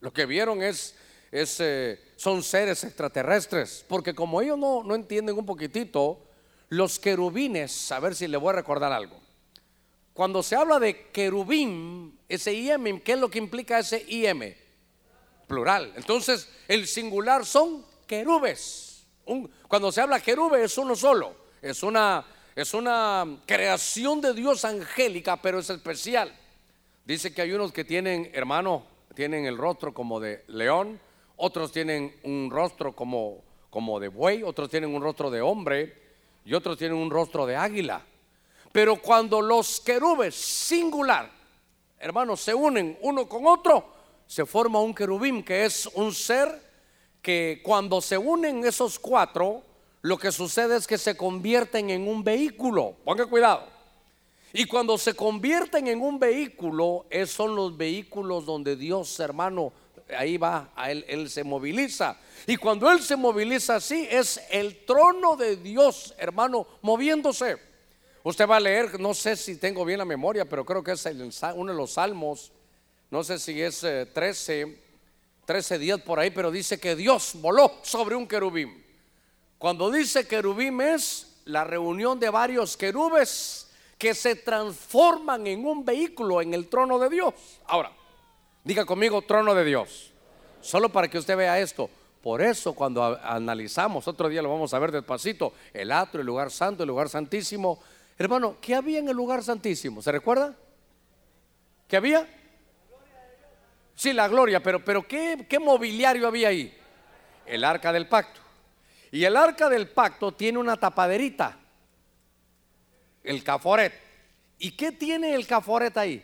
Lo 0.00 0.12
que 0.12 0.26
vieron 0.26 0.62
es, 0.62 0.96
es 1.30 1.58
eh, 1.60 2.00
son 2.16 2.42
seres 2.42 2.84
extraterrestres, 2.84 3.84
porque 3.88 4.14
como 4.14 4.40
ellos 4.40 4.58
no, 4.58 4.82
no 4.82 4.94
entienden 4.94 5.36
un 5.36 5.46
poquitito, 5.46 6.18
los 6.68 6.98
querubines, 6.98 7.92
a 7.92 8.00
ver 8.00 8.14
si 8.14 8.26
le 8.26 8.36
voy 8.36 8.50
a 8.50 8.56
recordar 8.56 8.92
algo. 8.92 9.23
Cuando 10.14 10.44
se 10.44 10.54
habla 10.54 10.78
de 10.78 11.08
querubín, 11.08 12.20
ese 12.28 12.54
IM, 12.54 13.00
¿qué 13.00 13.12
es 13.12 13.18
lo 13.18 13.28
que 13.28 13.38
implica 13.38 13.80
ese 13.80 14.04
IM? 14.08 14.54
Plural. 15.48 15.92
Entonces, 15.96 16.48
el 16.68 16.86
singular 16.86 17.44
son 17.44 17.84
querubes. 18.06 19.06
cuando 19.66 19.90
se 19.90 20.00
habla 20.00 20.20
querube 20.20 20.62
es 20.62 20.78
uno 20.78 20.94
solo. 20.94 21.34
Es 21.60 21.82
una, 21.82 22.24
es 22.54 22.74
una 22.74 23.26
creación 23.44 24.20
de 24.20 24.34
Dios 24.34 24.64
angélica, 24.64 25.36
pero 25.42 25.58
es 25.58 25.68
especial. 25.68 26.32
Dice 27.04 27.34
que 27.34 27.42
hay 27.42 27.52
unos 27.52 27.72
que 27.72 27.84
tienen, 27.84 28.30
hermano, 28.34 28.86
tienen 29.16 29.46
el 29.46 29.58
rostro 29.58 29.92
como 29.92 30.20
de 30.20 30.44
león, 30.46 31.00
otros 31.36 31.72
tienen 31.72 32.14
un 32.22 32.50
rostro 32.52 32.94
como, 32.94 33.42
como 33.68 33.98
de 33.98 34.08
buey, 34.08 34.44
otros 34.44 34.70
tienen 34.70 34.94
un 34.94 35.02
rostro 35.02 35.28
de 35.30 35.40
hombre 35.40 35.92
y 36.44 36.54
otros 36.54 36.78
tienen 36.78 36.96
un 36.96 37.10
rostro 37.10 37.46
de 37.46 37.56
águila. 37.56 38.04
Pero 38.74 38.96
cuando 38.96 39.40
los 39.40 39.78
querubes 39.78 40.34
singular, 40.34 41.30
hermanos, 41.96 42.40
se 42.40 42.52
unen 42.52 42.98
uno 43.02 43.28
con 43.28 43.46
otro, 43.46 43.86
se 44.26 44.44
forma 44.44 44.80
un 44.80 44.92
querubín 44.92 45.44
que 45.44 45.64
es 45.64 45.86
un 45.94 46.12
ser 46.12 46.60
que 47.22 47.60
cuando 47.62 48.00
se 48.00 48.18
unen 48.18 48.64
esos 48.64 48.98
cuatro, 48.98 49.62
lo 50.02 50.18
que 50.18 50.32
sucede 50.32 50.76
es 50.76 50.88
que 50.88 50.98
se 50.98 51.16
convierten 51.16 51.88
en 51.90 52.08
un 52.08 52.24
vehículo. 52.24 52.96
Ponga 53.04 53.26
cuidado. 53.26 53.68
Y 54.52 54.64
cuando 54.64 54.98
se 54.98 55.14
convierten 55.14 55.86
en 55.86 56.00
un 56.00 56.18
vehículo, 56.18 57.06
son 57.28 57.54
los 57.54 57.76
vehículos 57.76 58.44
donde 58.44 58.74
Dios, 58.74 59.20
hermano, 59.20 59.72
ahí 60.18 60.36
va, 60.36 60.72
a 60.74 60.90
él 60.90 61.30
se 61.30 61.44
moviliza. 61.44 62.16
Y 62.44 62.56
cuando 62.56 62.90
Él 62.90 63.00
se 63.00 63.14
moviliza 63.14 63.76
así, 63.76 64.08
es 64.10 64.40
el 64.50 64.84
trono 64.84 65.36
de 65.36 65.58
Dios, 65.58 66.12
hermano, 66.18 66.66
moviéndose. 66.82 67.73
Usted 68.24 68.48
va 68.48 68.56
a 68.56 68.60
leer, 68.60 68.98
no 68.98 69.12
sé 69.12 69.36
si 69.36 69.56
tengo 69.56 69.84
bien 69.84 69.98
la 69.98 70.06
memoria, 70.06 70.46
pero 70.46 70.64
creo 70.64 70.82
que 70.82 70.92
es 70.92 71.06
uno 71.54 71.72
de 71.72 71.76
los 71.76 71.92
salmos, 71.92 72.52
no 73.10 73.22
sé 73.22 73.38
si 73.38 73.60
es 73.60 73.80
13, 73.80 74.78
13 75.44 75.78
días 75.78 76.00
por 76.00 76.18
ahí, 76.18 76.30
pero 76.30 76.50
dice 76.50 76.80
que 76.80 76.96
Dios 76.96 77.32
voló 77.34 77.70
sobre 77.82 78.14
un 78.14 78.26
querubín. 78.26 78.82
Cuando 79.58 79.90
dice 79.90 80.26
querubín 80.26 80.80
es 80.80 81.42
la 81.44 81.64
reunión 81.64 82.18
de 82.18 82.30
varios 82.30 82.78
querubes 82.78 83.70
que 83.98 84.14
se 84.14 84.36
transforman 84.36 85.46
en 85.46 85.66
un 85.66 85.84
vehículo 85.84 86.40
en 86.40 86.54
el 86.54 86.68
trono 86.68 86.98
de 86.98 87.10
Dios. 87.10 87.34
Ahora, 87.66 87.92
diga 88.64 88.86
conmigo 88.86 89.20
trono 89.20 89.54
de 89.54 89.66
Dios. 89.66 90.12
Solo 90.62 90.88
para 90.88 91.08
que 91.08 91.18
usted 91.18 91.36
vea 91.36 91.60
esto. 91.60 91.90
Por 92.22 92.40
eso 92.40 92.72
cuando 92.72 93.04
analizamos, 93.22 94.08
otro 94.08 94.30
día 94.30 94.40
lo 94.40 94.48
vamos 94.48 94.72
a 94.72 94.78
ver 94.78 94.90
despacito, 94.90 95.52
el 95.74 95.92
atrio, 95.92 96.22
el 96.22 96.26
lugar 96.26 96.50
santo, 96.50 96.84
el 96.84 96.88
lugar 96.88 97.10
santísimo. 97.10 97.80
Hermano, 98.18 98.56
¿qué 98.60 98.74
había 98.74 98.98
en 98.98 99.08
el 99.08 99.16
lugar 99.16 99.42
santísimo? 99.42 100.00
¿Se 100.00 100.12
recuerda? 100.12 100.54
¿Qué 101.88 101.96
había? 101.96 102.28
Sí, 103.94 104.12
la 104.12 104.28
gloria, 104.28 104.62
pero, 104.62 104.84
pero 104.84 105.06
¿qué, 105.06 105.46
¿qué 105.48 105.58
mobiliario 105.58 106.26
había 106.26 106.48
ahí? 106.48 106.76
El 107.46 107.64
arca 107.64 107.92
del 107.92 108.08
pacto. 108.08 108.40
Y 109.12 109.24
el 109.24 109.36
arca 109.36 109.68
del 109.68 109.88
pacto 109.88 110.32
tiene 110.32 110.58
una 110.58 110.76
tapaderita 110.76 111.60
el 113.24 113.42
caforet. 113.42 113.92
¿Y 114.58 114.72
qué 114.72 114.92
tiene 114.92 115.34
el 115.34 115.46
caforet 115.46 115.96
ahí? 115.96 116.22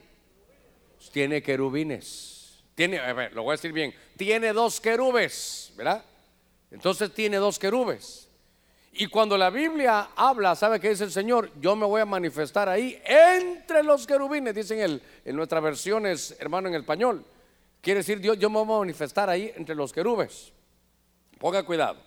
Tiene 1.13 1.43
querubines. 1.43 2.63
Tiene, 2.75 3.31
lo 3.31 3.43
voy 3.43 3.53
a 3.53 3.57
decir 3.57 3.73
bien. 3.73 3.95
Tiene 4.17 4.53
dos 4.53 4.81
querubes, 4.81 5.73
¿verdad? 5.77 6.05
Entonces 6.71 7.13
tiene 7.13 7.39
dos 7.39 7.59
querubes. 7.59 8.29
Y 8.93 9.07
cuando 9.07 9.39
la 9.39 9.51
Biblia 9.51 10.11
habla, 10.17 10.57
¿sabe 10.57 10.81
qué 10.81 10.91
dice 10.91 11.05
el 11.05 11.13
Señor? 11.13 11.51
Yo 11.61 11.77
me 11.77 11.87
voy 11.87 12.01
a 12.01 12.07
manifestar 12.07 12.69
ahí 12.69 13.01
entre 13.05 13.83
los 13.83 14.07
querubines, 14.07 14.55
dicen 14.55 14.81
él, 14.81 15.03
en 15.25 15.37
nuestras 15.37 15.63
versiones, 15.63 16.37
hermano, 16.41 16.69
en 16.69 16.75
español. 16.75 17.25
Quiere 17.81 18.01
decir, 18.01 18.21
Dios, 18.21 18.39
yo 18.39 18.51
me 18.51 18.63
voy 18.63 18.77
a 18.77 18.81
manifestar 18.81 19.31
ahí 19.31 19.53
entre 19.57 19.75
los 19.75 19.93
querubes. 19.93 20.53
Ponga 21.39 21.63
cuidado. 21.63 21.99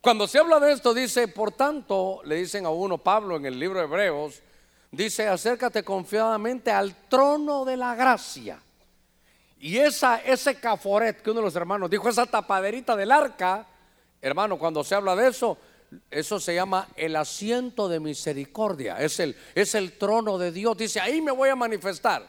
Cuando 0.00 0.26
se 0.26 0.38
habla 0.38 0.60
de 0.60 0.72
esto, 0.72 0.94
dice, 0.94 1.28
por 1.28 1.52
tanto, 1.52 2.20
le 2.24 2.36
dicen 2.36 2.64
a 2.64 2.70
uno, 2.70 2.98
Pablo 2.98 3.36
en 3.36 3.46
el 3.46 3.58
libro 3.58 3.80
de 3.80 3.86
Hebreos, 3.86 4.40
dice, 4.90 5.26
acércate 5.26 5.82
confiadamente 5.82 6.70
al 6.70 7.08
trono 7.08 7.64
de 7.64 7.76
la 7.76 7.94
gracia. 7.94 8.60
Y 9.58 9.78
esa, 9.78 10.18
ese 10.18 10.56
caforet 10.60 11.22
que 11.22 11.30
uno 11.30 11.40
de 11.40 11.46
los 11.46 11.56
hermanos 11.56 11.90
dijo, 11.90 12.08
esa 12.08 12.26
tapaderita 12.26 12.94
del 12.94 13.10
arca, 13.10 13.66
hermano, 14.20 14.58
cuando 14.58 14.84
se 14.84 14.94
habla 14.94 15.16
de 15.16 15.28
eso, 15.28 15.58
eso 16.10 16.40
se 16.40 16.54
llama 16.54 16.88
el 16.96 17.16
asiento 17.16 17.88
de 17.88 18.00
misericordia. 18.00 18.96
Es 19.00 19.20
el, 19.20 19.36
es 19.54 19.74
el 19.74 19.92
trono 19.98 20.38
de 20.38 20.52
Dios. 20.52 20.76
Dice, 20.76 21.00
ahí 21.00 21.20
me 21.20 21.32
voy 21.32 21.48
a 21.48 21.56
manifestar. 21.56 22.26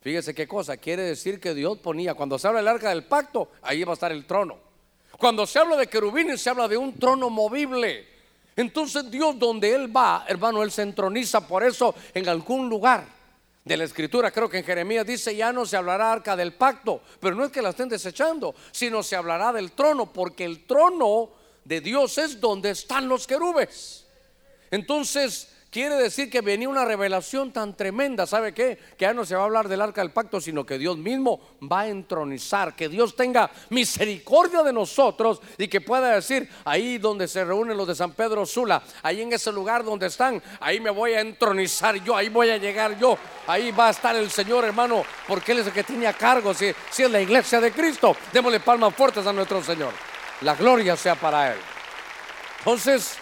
Fíjese 0.00 0.34
qué 0.34 0.46
cosa. 0.46 0.76
Quiere 0.76 1.02
decir 1.02 1.40
que 1.40 1.54
Dios 1.54 1.78
ponía, 1.78 2.14
cuando 2.14 2.38
se 2.38 2.46
habla 2.46 2.60
del 2.60 2.68
arca 2.68 2.90
del 2.90 3.04
pacto, 3.04 3.50
ahí 3.62 3.84
va 3.84 3.92
a 3.92 3.94
estar 3.94 4.12
el 4.12 4.26
trono. 4.26 4.58
Cuando 5.18 5.46
se 5.46 5.58
habla 5.58 5.76
de 5.76 5.86
querubines, 5.86 6.40
se 6.40 6.50
habla 6.50 6.68
de 6.68 6.76
un 6.76 6.98
trono 6.98 7.30
movible. 7.30 8.06
Entonces 8.56 9.10
Dios 9.10 9.38
donde 9.38 9.74
Él 9.74 9.94
va, 9.96 10.24
hermano, 10.28 10.62
Él 10.62 10.70
se 10.70 10.82
entroniza 10.82 11.46
por 11.46 11.64
eso 11.64 11.94
en 12.12 12.28
algún 12.28 12.68
lugar 12.68 13.04
de 13.64 13.76
la 13.76 13.84
escritura. 13.84 14.30
Creo 14.30 14.48
que 14.48 14.58
en 14.58 14.64
Jeremías 14.64 15.06
dice, 15.06 15.34
ya 15.34 15.52
no 15.52 15.66
se 15.66 15.76
hablará 15.76 16.12
arca 16.12 16.36
del 16.36 16.52
pacto, 16.52 17.00
pero 17.18 17.34
no 17.34 17.44
es 17.44 17.50
que 17.50 17.62
la 17.62 17.70
estén 17.70 17.88
desechando, 17.88 18.54
sino 18.70 19.02
se 19.02 19.16
hablará 19.16 19.52
del 19.52 19.72
trono, 19.72 20.12
porque 20.12 20.44
el 20.44 20.66
trono 20.66 21.30
de 21.64 21.80
Dios 21.80 22.18
es 22.18 22.40
donde 22.40 22.70
están 22.70 23.08
los 23.08 23.26
querubes. 23.26 24.06
Entonces, 24.70 25.48
quiere 25.74 25.96
decir 25.96 26.30
que 26.30 26.40
venía 26.40 26.68
una 26.68 26.84
revelación 26.84 27.52
tan 27.52 27.76
tremenda, 27.76 28.28
¿sabe 28.28 28.54
qué? 28.54 28.78
Que 28.96 29.06
ya 29.06 29.12
no 29.12 29.24
se 29.24 29.34
va 29.34 29.42
a 29.42 29.44
hablar 29.46 29.68
del 29.68 29.80
arca 29.80 30.02
del 30.02 30.12
pacto, 30.12 30.40
sino 30.40 30.64
que 30.64 30.78
Dios 30.78 30.96
mismo 30.96 31.40
va 31.60 31.80
a 31.80 31.88
entronizar, 31.88 32.76
que 32.76 32.88
Dios 32.88 33.16
tenga 33.16 33.50
misericordia 33.70 34.62
de 34.62 34.72
nosotros 34.72 35.40
y 35.58 35.66
que 35.66 35.80
pueda 35.80 36.14
decir, 36.14 36.48
ahí 36.64 36.98
donde 36.98 37.26
se 37.26 37.44
reúnen 37.44 37.76
los 37.76 37.88
de 37.88 37.96
San 37.96 38.12
Pedro 38.12 38.46
Sula, 38.46 38.84
ahí 39.02 39.20
en 39.20 39.32
ese 39.32 39.50
lugar 39.50 39.82
donde 39.82 40.06
están, 40.06 40.40
ahí 40.60 40.78
me 40.78 40.90
voy 40.90 41.14
a 41.14 41.20
entronizar 41.20 41.96
yo, 42.04 42.16
ahí 42.16 42.28
voy 42.28 42.50
a 42.50 42.56
llegar 42.56 42.96
yo, 42.96 43.18
ahí 43.48 43.72
va 43.72 43.88
a 43.88 43.90
estar 43.90 44.14
el 44.14 44.30
Señor 44.30 44.64
hermano, 44.64 45.04
porque 45.26 45.50
Él 45.50 45.58
es 45.58 45.66
el 45.66 45.72
que 45.72 45.82
tiene 45.82 46.06
a 46.06 46.12
cargo, 46.12 46.54
si, 46.54 46.72
si 46.92 47.02
es 47.02 47.10
la 47.10 47.20
iglesia 47.20 47.60
de 47.60 47.72
Cristo, 47.72 48.16
démosle 48.32 48.60
palmas 48.60 48.94
fuertes 48.94 49.26
a 49.26 49.32
nuestro 49.32 49.60
Señor. 49.60 50.13
La 50.40 50.54
gloria 50.54 50.96
sea 50.96 51.14
para 51.14 51.52
Él. 51.52 51.58
Entonces, 52.58 53.16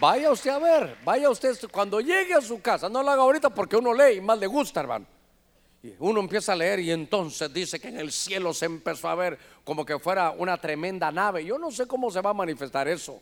vaya 0.00 0.30
usted 0.30 0.50
a 0.50 0.58
ver, 0.58 0.96
vaya 1.04 1.28
usted 1.28 1.56
cuando 1.70 2.00
llegue 2.00 2.34
a 2.34 2.40
su 2.40 2.60
casa, 2.62 2.88
no 2.88 3.02
lo 3.02 3.10
haga 3.10 3.22
ahorita 3.22 3.50
porque 3.50 3.76
uno 3.76 3.92
lee 3.92 4.16
y 4.16 4.20
más 4.20 4.38
le 4.38 4.46
gusta, 4.46 4.80
hermano. 4.80 5.06
Y 5.82 5.94
uno 5.98 6.20
empieza 6.20 6.52
a 6.52 6.56
leer 6.56 6.80
y 6.80 6.90
entonces 6.90 7.52
dice 7.52 7.78
que 7.78 7.88
en 7.88 7.98
el 7.98 8.10
cielo 8.10 8.54
se 8.54 8.66
empezó 8.66 9.08
a 9.08 9.14
ver 9.14 9.38
como 9.64 9.84
que 9.84 9.98
fuera 9.98 10.30
una 10.30 10.56
tremenda 10.56 11.12
nave. 11.12 11.44
Yo 11.44 11.58
no 11.58 11.70
sé 11.70 11.86
cómo 11.86 12.10
se 12.10 12.20
va 12.20 12.30
a 12.30 12.34
manifestar 12.34 12.88
eso. 12.88 13.20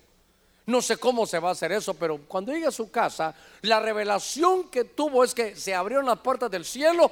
No 0.66 0.80
sé 0.80 0.96
cómo 0.96 1.26
se 1.26 1.38
va 1.38 1.50
a 1.50 1.52
hacer 1.52 1.72
eso, 1.72 1.92
pero 1.94 2.18
cuando 2.26 2.52
llegue 2.52 2.66
a 2.66 2.70
su 2.70 2.90
casa, 2.90 3.34
la 3.62 3.80
revelación 3.80 4.70
que 4.70 4.84
tuvo 4.84 5.24
es 5.24 5.34
que 5.34 5.56
se 5.56 5.74
abrieron 5.74 6.06
las 6.06 6.20
puertas 6.20 6.50
del 6.50 6.64
cielo 6.64 7.10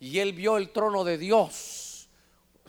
y 0.00 0.18
él 0.18 0.32
vio 0.32 0.58
el 0.58 0.70
trono 0.70 1.04
de 1.04 1.16
Dios 1.16 1.89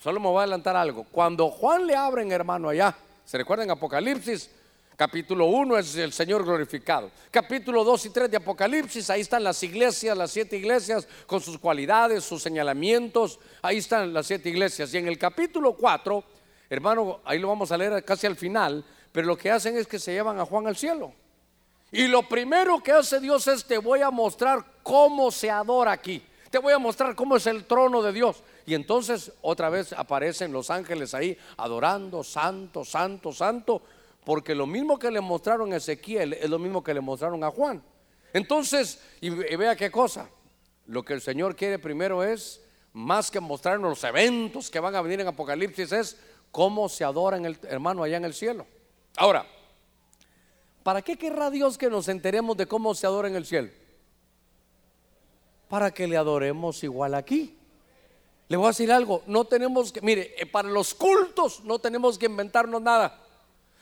Solo 0.01 0.19
me 0.19 0.29
voy 0.29 0.39
a 0.39 0.41
adelantar 0.41 0.75
algo. 0.75 1.03
Cuando 1.11 1.51
Juan 1.51 1.85
le 1.85 1.95
abren, 1.95 2.31
hermano, 2.31 2.69
allá, 2.69 2.95
¿se 3.23 3.37
recuerdan 3.37 3.69
Apocalipsis? 3.69 4.49
Capítulo 4.95 5.45
1 5.45 5.77
es 5.77 5.95
el 5.95 6.11
Señor 6.11 6.43
glorificado. 6.43 7.11
Capítulo 7.29 7.83
2 7.83 8.07
y 8.07 8.09
3 8.09 8.31
de 8.31 8.37
Apocalipsis, 8.37 9.11
ahí 9.11 9.21
están 9.21 9.43
las 9.43 9.61
iglesias, 9.61 10.17
las 10.17 10.31
siete 10.31 10.57
iglesias 10.57 11.07
con 11.27 11.39
sus 11.39 11.59
cualidades, 11.59 12.23
sus 12.23 12.41
señalamientos. 12.41 13.39
Ahí 13.61 13.77
están 13.77 14.11
las 14.11 14.25
siete 14.25 14.49
iglesias. 14.49 14.91
Y 14.91 14.97
en 14.97 15.07
el 15.07 15.19
capítulo 15.19 15.73
4, 15.73 16.23
hermano, 16.67 17.19
ahí 17.23 17.37
lo 17.37 17.49
vamos 17.49 17.71
a 17.71 17.77
leer 17.77 18.03
casi 18.03 18.25
al 18.25 18.35
final, 18.35 18.83
pero 19.11 19.27
lo 19.27 19.37
que 19.37 19.51
hacen 19.51 19.77
es 19.77 19.85
que 19.85 19.99
se 19.99 20.13
llevan 20.13 20.39
a 20.39 20.45
Juan 20.45 20.65
al 20.65 20.77
cielo. 20.77 21.13
Y 21.91 22.07
lo 22.07 22.27
primero 22.27 22.81
que 22.81 22.91
hace 22.91 23.19
Dios 23.19 23.45
es 23.47 23.65
te 23.65 23.77
voy 23.77 24.01
a 24.01 24.09
mostrar 24.09 24.65
cómo 24.81 25.29
se 25.29 25.51
adora 25.51 25.91
aquí. 25.91 26.23
Te 26.51 26.59
voy 26.59 26.73
a 26.73 26.79
mostrar 26.79 27.15
cómo 27.15 27.37
es 27.37 27.47
el 27.47 27.63
trono 27.63 28.01
de 28.01 28.11
Dios. 28.11 28.43
Y 28.65 28.73
entonces 28.73 29.31
otra 29.41 29.69
vez 29.69 29.93
aparecen 29.93 30.51
los 30.51 30.69
ángeles 30.69 31.13
ahí 31.13 31.37
adorando, 31.55 32.25
santo, 32.25 32.83
santo, 32.83 33.31
santo, 33.31 33.81
porque 34.25 34.53
lo 34.53 34.67
mismo 34.67 34.99
que 34.99 35.09
le 35.09 35.21
mostraron 35.21 35.71
a 35.71 35.77
Ezequiel 35.77 36.33
es 36.33 36.49
lo 36.49 36.59
mismo 36.59 36.83
que 36.83 36.93
le 36.93 36.99
mostraron 36.99 37.41
a 37.45 37.51
Juan. 37.51 37.81
Entonces, 38.33 39.01
y, 39.21 39.29
vea 39.29 39.77
qué 39.77 39.89
cosa, 39.89 40.29
lo 40.87 41.03
que 41.03 41.13
el 41.13 41.21
Señor 41.21 41.55
quiere 41.55 41.79
primero 41.79 42.21
es, 42.21 42.61
más 42.91 43.31
que 43.31 43.39
mostrarnos 43.39 43.89
los 43.89 44.03
eventos 44.03 44.69
que 44.69 44.81
van 44.81 44.93
a 44.93 45.01
venir 45.01 45.21
en 45.21 45.27
Apocalipsis, 45.27 45.93
es 45.93 46.17
cómo 46.51 46.89
se 46.89 47.05
adora 47.05 47.37
en 47.37 47.45
el 47.45 47.57
hermano 47.63 48.03
allá 48.03 48.17
en 48.17 48.25
el 48.25 48.33
cielo. 48.33 48.67
Ahora, 49.15 49.45
¿para 50.83 51.01
qué 51.01 51.17
querrá 51.17 51.49
Dios 51.49 51.77
que 51.77 51.89
nos 51.89 52.09
enteremos 52.09 52.57
de 52.57 52.65
cómo 52.65 52.93
se 52.93 53.07
adora 53.07 53.29
en 53.29 53.37
el 53.37 53.45
cielo? 53.45 53.69
Para 55.71 55.91
que 55.91 56.05
le 56.05 56.17
adoremos 56.17 56.83
igual 56.83 57.13
aquí. 57.13 57.57
Le 58.49 58.57
voy 58.57 58.65
a 58.65 58.71
decir 58.71 58.91
algo, 58.91 59.23
no 59.25 59.45
tenemos 59.45 59.93
que, 59.93 60.01
mire, 60.01 60.35
eh, 60.37 60.45
para 60.45 60.67
los 60.67 60.93
cultos 60.93 61.63
no 61.63 61.79
tenemos 61.79 62.17
que 62.17 62.25
inventarnos 62.25 62.81
nada. 62.81 63.17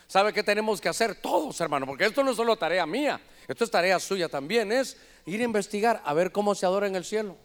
¿Sabe 0.06 0.32
qué 0.32 0.44
tenemos 0.44 0.80
que 0.80 0.88
hacer 0.88 1.16
todos, 1.16 1.60
hermano? 1.60 1.88
Porque 1.88 2.06
esto 2.06 2.24
no 2.24 2.30
es 2.30 2.38
solo 2.38 2.56
tarea 2.58 2.86
mía, 2.86 3.20
esto 3.48 3.64
es 3.64 3.72
tarea 3.72 3.98
suya 4.00 4.30
también, 4.30 4.72
es 4.72 4.98
ir 5.26 5.42
a 5.42 5.44
investigar, 5.44 6.00
a 6.06 6.14
ver 6.14 6.32
cómo 6.32 6.54
se 6.54 6.68
adora 6.68 6.86
en 6.86 6.96
el 6.96 7.04
cielo. 7.04 7.36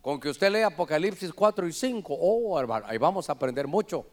Con 0.00 0.20
que 0.20 0.28
usted 0.28 0.52
lea 0.52 0.68
Apocalipsis 0.68 1.32
4 1.32 1.66
y 1.66 1.72
5, 1.72 2.16
oh, 2.16 2.60
hermano, 2.60 2.86
ahí 2.88 2.98
vamos 2.98 3.28
a 3.28 3.32
aprender 3.32 3.66
mucho. 3.66 4.06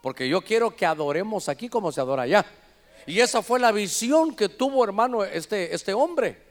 Porque 0.00 0.26
yo 0.26 0.40
quiero 0.40 0.74
que 0.74 0.86
adoremos 0.86 1.50
aquí 1.50 1.68
como 1.68 1.92
se 1.92 2.00
adora 2.00 2.22
allá. 2.22 2.46
Y 3.06 3.20
esa 3.20 3.42
fue 3.42 3.60
la 3.60 3.72
visión 3.72 4.34
que 4.34 4.48
tuvo, 4.48 4.82
hermano, 4.82 5.22
este, 5.22 5.74
este 5.74 5.92
hombre. 5.92 6.42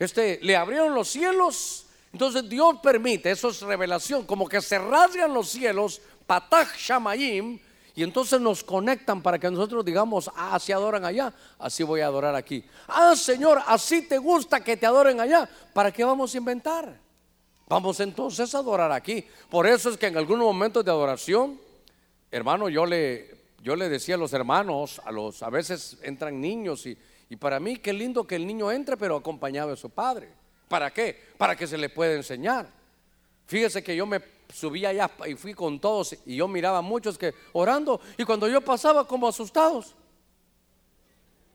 Este, 0.00 0.40
le 0.42 0.56
abrieron 0.56 0.96
los 0.96 1.06
cielos 1.06 1.84
entonces 2.12 2.48
Dios 2.48 2.76
permite, 2.82 3.30
eso 3.30 3.50
es 3.50 3.60
revelación, 3.60 4.24
como 4.24 4.48
que 4.48 4.62
se 4.62 4.78
rasgan 4.78 5.32
los 5.32 5.48
cielos, 5.48 6.00
patach 6.26 6.76
shamayim, 6.76 7.58
y 7.94 8.02
entonces 8.02 8.40
nos 8.40 8.62
conectan 8.62 9.20
para 9.22 9.38
que 9.38 9.50
nosotros 9.50 9.84
digamos, 9.84 10.30
ah, 10.36 10.58
si 10.60 10.70
adoran 10.72 11.04
allá, 11.04 11.34
así 11.58 11.82
voy 11.82 12.00
a 12.00 12.06
adorar 12.06 12.34
aquí. 12.34 12.64
Ah, 12.86 13.16
Señor, 13.16 13.60
así 13.66 14.02
te 14.02 14.18
gusta 14.18 14.62
que 14.62 14.76
te 14.76 14.86
adoren 14.86 15.20
allá, 15.20 15.48
¿para 15.72 15.90
qué 15.90 16.04
vamos 16.04 16.32
a 16.32 16.38
inventar? 16.38 17.00
Vamos 17.66 18.00
entonces 18.00 18.54
a 18.54 18.58
adorar 18.58 18.92
aquí. 18.92 19.26
Por 19.50 19.66
eso 19.66 19.90
es 19.90 19.98
que 19.98 20.06
en 20.06 20.16
algunos 20.16 20.46
momentos 20.46 20.84
de 20.84 20.90
adoración, 20.90 21.60
hermano, 22.30 22.68
yo 22.68 22.86
le, 22.86 23.36
yo 23.62 23.76
le 23.76 23.88
decía 23.88 24.14
a 24.14 24.18
los 24.18 24.32
hermanos, 24.32 25.02
a 25.04 25.12
los, 25.12 25.42
a 25.42 25.50
veces 25.50 25.98
entran 26.02 26.40
niños 26.40 26.86
y, 26.86 26.96
y 27.28 27.36
para 27.36 27.60
mí 27.60 27.76
qué 27.76 27.92
lindo 27.92 28.26
que 28.26 28.36
el 28.36 28.46
niño 28.46 28.70
entre, 28.70 28.96
pero 28.96 29.16
acompañado 29.16 29.70
de 29.70 29.76
su 29.76 29.90
padre. 29.90 30.32
¿Para 30.68 30.92
qué? 30.92 31.18
Para 31.36 31.56
que 31.56 31.66
se 31.66 31.78
le 31.78 31.88
pueda 31.88 32.14
enseñar. 32.14 32.68
Fíjese 33.46 33.82
que 33.82 33.96
yo 33.96 34.06
me 34.06 34.20
subí 34.52 34.84
allá 34.84 35.10
y 35.26 35.34
fui 35.34 35.54
con 35.54 35.80
todos 35.80 36.16
y 36.26 36.36
yo 36.36 36.46
miraba 36.48 36.78
a 36.78 36.82
muchos 36.82 37.16
que 37.18 37.34
orando 37.52 38.00
y 38.16 38.24
cuando 38.24 38.48
yo 38.48 38.60
pasaba 38.60 39.06
como 39.06 39.26
asustados. 39.26 39.94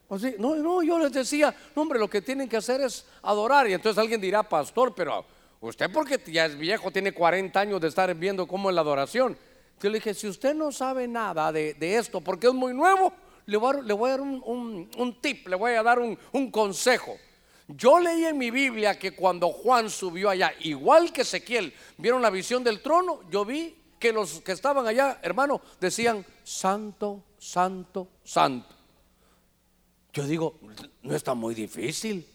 Así, 0.09 0.35
no, 0.37 0.55
no, 0.55 0.83
yo 0.83 0.99
les 0.99 1.11
decía, 1.11 1.55
no, 1.75 1.83
hombre, 1.83 1.97
lo 1.97 2.09
que 2.09 2.21
tienen 2.21 2.49
que 2.49 2.57
hacer 2.57 2.81
es 2.81 3.05
adorar. 3.21 3.67
Y 3.69 3.73
entonces 3.73 3.99
alguien 3.99 4.21
dirá, 4.21 4.43
pastor, 4.43 4.93
pero 4.95 5.25
usted 5.61 5.91
porque 5.91 6.21
ya 6.27 6.45
es 6.45 6.57
viejo, 6.57 6.91
tiene 6.91 7.13
40 7.13 7.59
años 7.59 7.81
de 7.81 7.87
estar 7.87 8.13
viendo 8.15 8.47
cómo 8.47 8.69
es 8.69 8.75
la 8.75 8.81
adoración. 8.81 9.37
Yo 9.81 9.89
le 9.89 9.97
dije, 9.97 10.13
si 10.13 10.27
usted 10.27 10.53
no 10.53 10.71
sabe 10.71 11.07
nada 11.07 11.51
de, 11.51 11.75
esto, 11.79 12.21
porque 12.21 12.47
es 12.47 12.53
muy 12.53 12.73
nuevo, 12.73 13.11
le 13.45 13.57
voy 13.57 14.09
a, 14.09 14.11
dar 14.11 14.21
un, 14.21 15.17
tip, 15.19 15.47
le 15.47 15.55
voy 15.55 15.73
a 15.73 15.83
dar 15.83 15.99
un 15.99 16.51
consejo. 16.51 17.17
Yo 17.67 17.99
leí 17.99 18.25
en 18.25 18.37
mi 18.37 18.51
Biblia 18.51 18.99
que 18.99 19.11
cuando 19.11 19.49
Juan 19.49 19.89
subió 19.89 20.29
allá, 20.29 20.53
igual 20.59 21.13
que 21.13 21.21
Ezequiel, 21.21 21.73
vieron 21.97 22.21
la 22.21 22.29
visión 22.29 22.63
del 22.63 22.81
trono, 22.81 23.21
yo 23.29 23.45
vi 23.45 23.75
que 23.99 24.11
los 24.11 24.41
que 24.41 24.51
estaban 24.51 24.85
allá, 24.85 25.19
hermano, 25.21 25.61
decían, 25.79 26.25
santo, 26.43 27.23
santo, 27.37 28.09
santo. 28.23 28.75
Yo 30.11 30.27
digo, 30.27 30.59
no 31.01 31.15
está 31.15 31.33
muy 31.33 31.55
difícil. 31.55 32.27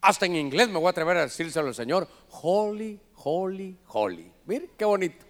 Hasta 0.00 0.24
en 0.24 0.36
inglés 0.36 0.68
me 0.68 0.78
voy 0.78 0.86
a 0.86 0.90
atrever 0.90 1.18
a 1.18 1.22
decírselo 1.22 1.68
al 1.68 1.74
Señor, 1.74 2.08
holy, 2.30 2.98
holy, 3.16 3.76
holy. 3.88 4.32
Mire, 4.46 4.70
qué 4.76 4.86
bonito. 4.86 5.29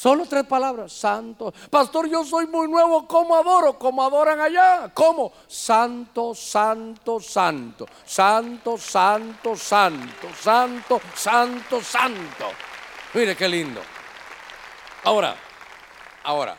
Solo 0.00 0.24
tres 0.24 0.46
palabras, 0.46 0.94
santo. 0.94 1.52
Pastor, 1.68 2.08
yo 2.08 2.24
soy 2.24 2.46
muy 2.46 2.66
nuevo, 2.68 3.06
¿cómo 3.06 3.36
adoro? 3.36 3.78
¿Cómo 3.78 4.02
adoran 4.02 4.40
allá? 4.40 4.90
¿Cómo? 4.94 5.30
Santo, 5.46 6.34
santo, 6.34 7.20
santo. 7.20 7.86
Santo, 8.06 8.78
santo, 8.78 9.54
santo. 9.54 10.28
Santo, 10.40 11.00
santo, 11.14 11.82
santo. 11.82 12.46
Mire 13.12 13.36
qué 13.36 13.46
lindo. 13.46 13.82
Ahora, 15.04 15.36
ahora, 16.24 16.56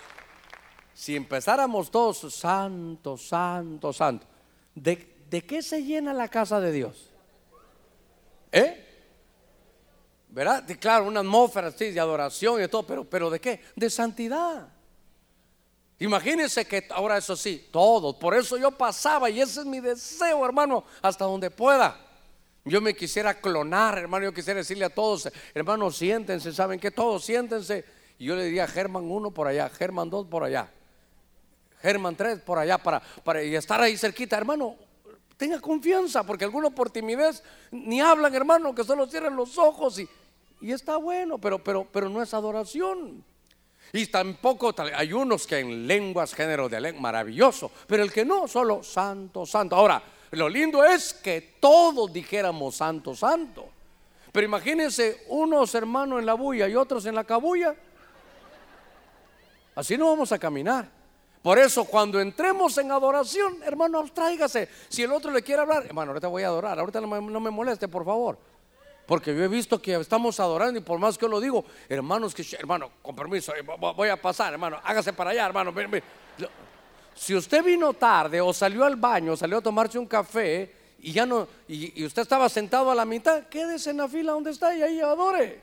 si 0.94 1.16
empezáramos 1.16 1.90
todos, 1.90 2.20
santo, 2.32 3.18
santo, 3.18 3.92
santo, 3.92 4.28
¿de, 4.76 5.24
de 5.32 5.44
qué 5.48 5.64
se 5.64 5.84
llena 5.84 6.14
la 6.14 6.28
casa 6.28 6.60
de 6.60 6.72
Dios? 6.72 7.10
¿Eh? 8.52 8.91
¿Verdad? 10.32 10.66
Claro, 10.80 11.06
una 11.06 11.20
atmósfera 11.20 11.68
así 11.68 11.92
de 11.92 12.00
adoración 12.00 12.64
y 12.64 12.68
todo, 12.68 12.84
pero, 12.84 13.04
pero 13.04 13.30
¿de 13.30 13.40
qué? 13.40 13.62
De 13.76 13.90
santidad. 13.90 14.68
Imagínense 16.00 16.66
que 16.66 16.88
ahora 16.90 17.18
eso 17.18 17.36
sí, 17.36 17.70
todo, 17.72 18.18
por 18.18 18.34
eso 18.34 18.58
yo 18.58 18.72
pasaba 18.72 19.30
y 19.30 19.40
ese 19.40 19.60
es 19.60 19.66
mi 19.68 19.80
deseo, 19.80 20.44
hermano, 20.44 20.84
hasta 21.02 21.26
donde 21.26 21.52
pueda. 21.52 22.00
Yo 22.66 22.82
me 22.82 22.96
quisiera 22.96 23.40
clonar, 23.40 24.00
hermano, 24.00 24.26
yo 24.26 24.34
quisiera 24.34 24.58
decirle 24.60 24.86
a 24.86 24.90
todos, 24.90 25.30
hermanos, 25.54 25.98
siéntense, 25.98 26.54
¿saben 26.54 26.80
que 26.80 26.90
Todos 26.90 27.26
siéntense. 27.26 27.86
Y 28.18 28.26
yo 28.26 28.36
le 28.36 28.46
diría 28.46 28.68
Germán 28.68 29.04
uno 29.04 29.32
por 29.32 29.48
allá, 29.48 29.70
Germán 29.70 30.10
dos 30.10 30.26
por 30.28 30.44
allá. 30.44 30.72
Germán 31.82 32.16
3 32.16 32.42
por 32.42 32.60
allá 32.60 32.78
para, 32.78 33.02
para 33.24 33.44
y 33.44 33.56
estar 33.56 33.82
ahí 33.82 33.98
cerquita, 33.98 34.38
hermano. 34.38 34.76
Tenga 35.36 35.60
confianza, 35.60 36.24
porque 36.24 36.46
algunos 36.46 36.72
por 36.74 36.92
timidez 36.92 37.44
ni 37.72 38.00
hablan, 38.00 38.34
hermano, 38.36 38.76
que 38.76 38.84
solo 38.84 39.08
cierran 39.08 39.36
los 39.36 39.58
ojos 39.58 39.98
y, 39.98 40.08
y 40.62 40.72
está 40.72 40.98
bueno, 40.98 41.38
pero, 41.38 41.64
pero, 41.64 41.88
pero 41.92 42.10
no 42.10 42.22
es 42.22 42.34
adoración. 42.34 43.24
Y 43.94 44.08
tampoco 44.08 44.74
hay 44.96 45.12
unos 45.12 45.46
que 45.46 45.60
en 45.60 45.86
lenguas, 45.86 46.34
género 46.34 46.70
de 46.70 46.80
lengua, 46.80 47.02
maravilloso, 47.02 47.72
pero 47.88 48.04
el 48.04 48.12
que 48.12 48.24
no, 48.24 48.48
solo 48.48 48.84
santo, 48.84 49.46
santo. 49.46 49.76
Ahora, 49.76 50.02
lo 50.32 50.48
lindo 50.48 50.84
es 50.84 51.14
que 51.14 51.56
todos 51.60 52.12
dijéramos 52.14 52.76
santo, 52.76 53.14
santo. 53.16 53.68
Pero 54.32 54.46
imagínense 54.46 55.26
unos 55.28 55.76
hermanos 55.76 56.20
en 56.20 56.26
la 56.26 56.36
bulla 56.36 56.70
y 56.70 56.76
otros 56.76 57.06
en 57.06 57.16
la 57.16 57.26
cabulla. 57.26 57.76
Así 59.76 59.98
no 59.98 60.08
vamos 60.08 60.32
a 60.32 60.40
caminar. 60.40 60.90
Por 61.42 61.58
eso 61.58 61.86
cuando 61.86 62.20
entremos 62.20 62.78
en 62.78 62.92
adoración, 62.92 63.64
hermano, 63.64 64.00
abstráigase. 64.00 64.70
Si 64.88 65.02
el 65.02 65.12
otro 65.12 65.32
le 65.32 65.42
quiere 65.42 65.64
hablar, 65.64 65.86
hermano, 65.86 66.12
ahorita 66.12 66.28
voy 66.28 66.44
a 66.44 66.48
adorar, 66.48 66.80
ahorita 66.80 67.02
no 67.02 67.08
me, 67.08 67.52
moleste, 67.52 67.88
por 67.88 68.06
favor. 68.06 68.38
Porque 69.12 69.36
yo 69.36 69.44
he 69.44 69.50
visto 69.50 69.82
que 69.82 69.94
estamos 69.96 70.40
adorando 70.40 70.80
y 70.80 70.82
por 70.82 70.98
más 70.98 71.18
que 71.18 71.24
yo 71.24 71.28
lo 71.28 71.42
digo, 71.42 71.66
hermanos, 71.90 72.34
que 72.34 72.46
hermano, 72.58 72.92
con 73.02 73.14
permiso, 73.14 73.54
eh, 73.54 73.62
voy 73.62 74.08
a 74.08 74.16
pasar, 74.16 74.54
hermano, 74.54 74.80
hágase 74.82 75.12
para 75.12 75.32
allá, 75.32 75.48
hermano. 75.48 75.74
Si 77.14 77.36
usted 77.36 77.62
vino 77.62 77.92
tarde 77.92 78.40
o 78.40 78.54
salió 78.54 78.86
al 78.86 78.96
baño, 78.96 79.36
salió 79.36 79.58
a 79.58 79.62
tomarse 79.62 80.00
un 80.00 80.06
café 80.06 80.74
y 81.02 81.12
ya 81.12 81.26
no, 81.26 81.46
y, 81.68 82.06
usted 82.06 82.22
estaba 82.22 82.48
sentado 82.48 82.90
a 82.90 82.96
la 82.96 83.04
mitad, 83.04 83.48
quédese 83.50 83.90
en 83.90 83.98
la 83.98 84.08
fila 84.08 84.32
donde 84.32 84.52
está 84.52 84.74
y 84.74 84.82
ahí 84.82 85.02
adore. 85.02 85.60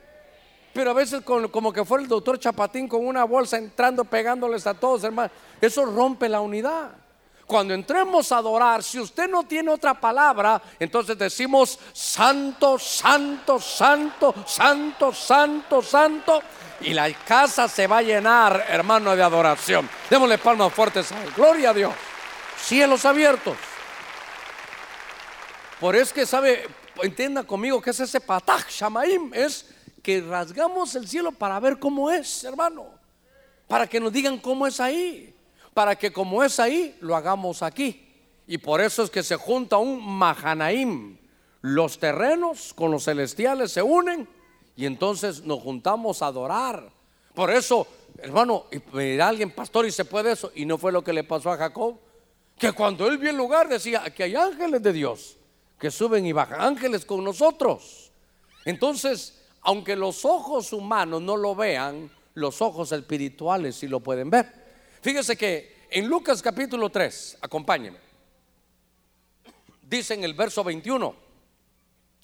Pero 0.75 0.91
a 0.91 0.93
veces 0.93 1.23
como 1.23 1.73
que 1.73 1.87
fue 1.87 2.03
el 2.03 2.07
doctor 2.07 2.39
Chapatín 2.39 2.87
con 2.87 3.07
una 3.07 3.25
bolsa 3.25 3.57
entrando, 3.57 4.05
pegándoles 4.05 4.67
a 4.67 4.75
todos, 4.75 5.05
hermano. 5.05 5.31
Eso 5.59 5.87
rompe 5.87 6.29
la 6.29 6.43
unidad. 6.43 6.91
Cuando 7.49 7.73
entremos 7.73 8.31
a 8.31 8.37
adorar, 8.37 8.83
si 8.83 9.01
usted 9.01 9.27
no 9.27 9.43
tiene 9.43 9.71
otra 9.71 9.99
palabra, 9.99 10.61
entonces 10.79 11.17
decimos 11.17 11.79
santo, 11.95 12.79
santo, 12.79 13.59
santo, 13.59 14.35
santo, 14.47 15.15
santo, 15.15 15.83
santo. 15.83 16.43
Y 16.83 16.93
la 16.93 17.11
casa 17.25 17.67
se 17.67 17.87
va 17.87 17.99
a 17.99 18.03
llenar, 18.03 18.67
hermano, 18.69 19.17
de 19.17 19.23
adoración. 19.23 19.89
Démosle 20.11 20.37
palmas 20.37 20.75
fuertes. 20.75 21.09
Gloria 21.35 21.71
a 21.71 21.73
Dios. 21.73 21.95
Cielos 22.61 23.07
abiertos. 23.07 23.57
Por 25.81 25.97
eso 25.97 26.13
que 26.13 26.27
sabe, 26.27 26.69
entienda 27.03 27.45
conmigo 27.45 27.81
que 27.81 27.91
es 27.91 28.01
ese 28.01 28.21
pataj 28.21 28.69
shamaim, 28.69 29.33
es 29.33 29.65
que 30.03 30.21
rasgamos 30.21 30.95
el 30.97 31.09
cielo 31.09 31.33
para 31.33 31.59
ver 31.61 31.79
cómo 31.79 32.11
es, 32.11 32.45
hermano. 32.45 32.89
Para 33.67 33.87
que 33.87 34.01
nos 34.01 34.13
digan 34.13 34.37
cómo 34.37 34.67
es 34.67 34.81
ahí. 34.81 35.35
Para 35.79 35.95
que 35.95 36.13
como 36.13 36.43
es 36.43 36.59
ahí, 36.59 36.97
lo 37.03 37.15
hagamos 37.15 37.63
aquí. 37.63 38.05
Y 38.49 38.59
por 38.59 38.81
eso 38.81 39.05
es 39.05 39.11
que 39.11 39.23
se 39.23 39.37
junta 39.37 39.77
un 39.77 40.05
Mahanaim. 40.05 41.17
Los 41.61 42.01
terrenos 42.01 42.75
con 42.75 42.91
los 42.91 43.05
celestiales 43.05 43.71
se 43.71 43.81
unen 43.81 44.29
y 44.75 44.87
entonces 44.87 45.45
nos 45.45 45.63
juntamos 45.63 46.21
a 46.21 46.27
adorar. 46.27 46.91
Por 47.33 47.53
eso, 47.53 47.87
hermano, 48.19 48.65
y 48.73 49.21
alguien 49.21 49.53
pastor 49.53 49.87
y 49.87 49.93
se 49.93 50.05
puede 50.05 50.33
eso. 50.33 50.51
Y 50.57 50.67
no 50.67 50.79
fue 50.79 50.91
lo 50.91 51.05
que 51.05 51.13
le 51.13 51.23
pasó 51.23 51.53
a 51.53 51.57
Jacob. 51.57 51.97
Que 52.59 52.73
cuando 52.73 53.07
él 53.07 53.17
vio 53.17 53.31
el 53.31 53.37
lugar 53.37 53.69
decía, 53.69 54.03
que 54.13 54.25
hay 54.25 54.35
ángeles 54.35 54.83
de 54.83 54.93
Dios 54.93 55.37
que 55.79 55.93
suben 55.93 56.27
y 56.27 56.33
bajan, 56.33 56.61
ángeles 56.61 57.05
con 57.05 57.23
nosotros. 57.23 58.11
Entonces, 58.65 59.45
aunque 59.61 59.95
los 59.95 60.25
ojos 60.25 60.73
humanos 60.73 61.23
no 61.23 61.37
lo 61.37 61.55
vean, 61.55 62.11
los 62.35 62.61
ojos 62.63 62.91
espirituales 62.91 63.77
sí 63.77 63.87
lo 63.87 64.01
pueden 64.01 64.29
ver. 64.29 64.58
Fíjese 65.01 65.37
que 65.37 65.87
en 65.91 66.09
Lucas 66.09 66.43
capítulo 66.43 66.91
3, 66.91 67.39
acompáñenme, 67.41 67.99
dice 69.83 70.15
en 70.15 70.25
el 70.25 70.35
verso 70.35 70.63
21, 70.65 71.15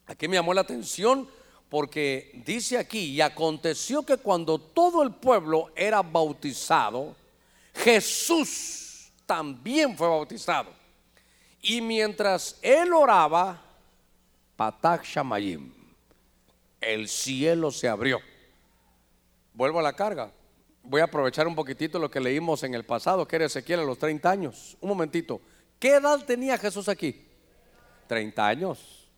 aquí 0.06 0.28
me 0.28 0.36
llamó 0.36 0.52
la 0.52 0.62
atención 0.62 1.28
porque 1.68 2.30
dice 2.44 2.78
aquí, 2.78 3.06
y 3.06 3.20
aconteció 3.20 4.04
que 4.04 4.16
cuando 4.16 4.58
todo 4.58 5.02
el 5.02 5.12
pueblo 5.12 5.72
era 5.74 6.02
bautizado, 6.02 7.16
Jesús 7.74 9.10
también 9.26 9.96
fue 9.96 10.08
bautizado. 10.08 10.70
Y 11.60 11.80
mientras 11.80 12.58
él 12.62 12.92
oraba, 12.92 13.60
Patak 14.56 15.04
Shamayim, 15.04 15.72
el 16.80 17.08
cielo 17.08 17.70
se 17.70 17.88
abrió. 17.88 18.20
Vuelvo 19.54 19.80
a 19.80 19.82
la 19.82 19.94
carga. 19.94 20.30
Voy 20.84 21.00
a 21.00 21.04
aprovechar 21.04 21.46
un 21.46 21.54
poquitito 21.54 21.98
lo 21.98 22.10
que 22.10 22.20
leímos 22.20 22.62
en 22.62 22.74
el 22.74 22.84
pasado, 22.84 23.26
que 23.26 23.36
era 23.36 23.46
Ezequiel 23.46 23.80
a 23.80 23.84
los 23.84 23.98
30 23.98 24.30
años. 24.30 24.76
Un 24.80 24.90
momentito. 24.90 25.40
¿Qué 25.78 25.94
edad 25.94 26.22
tenía 26.24 26.58
Jesús 26.58 26.88
aquí? 26.88 27.26
30 28.06 28.46
años. 28.46 29.08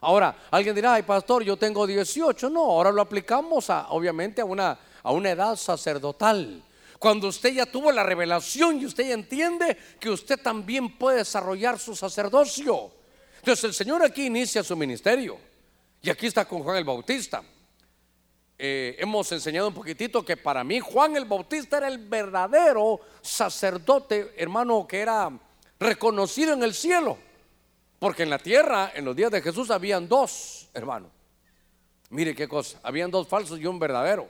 Ahora, 0.00 0.36
alguien 0.50 0.74
dirá, 0.74 0.94
ay 0.94 1.02
pastor, 1.02 1.42
yo 1.42 1.56
tengo 1.56 1.86
18. 1.86 2.50
No, 2.50 2.60
ahora 2.60 2.92
lo 2.92 3.00
aplicamos 3.00 3.70
a, 3.70 3.88
obviamente 3.88 4.42
a 4.42 4.44
una, 4.44 4.78
a 5.02 5.10
una 5.10 5.30
edad 5.30 5.56
sacerdotal. 5.56 6.62
Cuando 6.98 7.28
usted 7.28 7.54
ya 7.54 7.66
tuvo 7.66 7.90
la 7.92 8.02
revelación 8.02 8.80
y 8.80 8.86
usted 8.86 9.08
ya 9.08 9.14
entiende 9.14 9.76
que 9.98 10.10
usted 10.10 10.38
también 10.40 10.98
puede 10.98 11.18
desarrollar 11.18 11.78
su 11.78 11.96
sacerdocio. 11.96 12.90
Entonces 13.38 13.64
el 13.64 13.74
Señor 13.74 14.04
aquí 14.04 14.26
inicia 14.26 14.62
su 14.62 14.76
ministerio. 14.76 15.38
Y 16.02 16.10
aquí 16.10 16.26
está 16.26 16.44
con 16.44 16.62
Juan 16.62 16.76
el 16.76 16.84
Bautista. 16.84 17.42
Eh, 18.58 18.96
hemos 18.98 19.30
enseñado 19.32 19.68
un 19.68 19.74
poquitito 19.74 20.24
que 20.24 20.36
para 20.36 20.64
mí 20.64 20.80
Juan 20.80 21.16
el 21.16 21.26
Bautista 21.26 21.76
era 21.76 21.88
el 21.88 21.98
verdadero 21.98 23.00
sacerdote, 23.20 24.34
hermano, 24.36 24.86
que 24.86 25.00
era 25.00 25.30
reconocido 25.78 26.54
en 26.54 26.62
el 26.62 26.74
cielo. 26.74 27.18
Porque 27.98 28.22
en 28.22 28.30
la 28.30 28.38
tierra, 28.38 28.92
en 28.94 29.04
los 29.04 29.16
días 29.16 29.30
de 29.30 29.42
Jesús, 29.42 29.70
habían 29.70 30.08
dos, 30.08 30.68
hermano. 30.74 31.10
Mire 32.10 32.34
qué 32.34 32.46
cosa, 32.46 32.78
habían 32.82 33.10
dos 33.10 33.26
falsos 33.26 33.58
y 33.58 33.66
un 33.66 33.78
verdadero. 33.78 34.28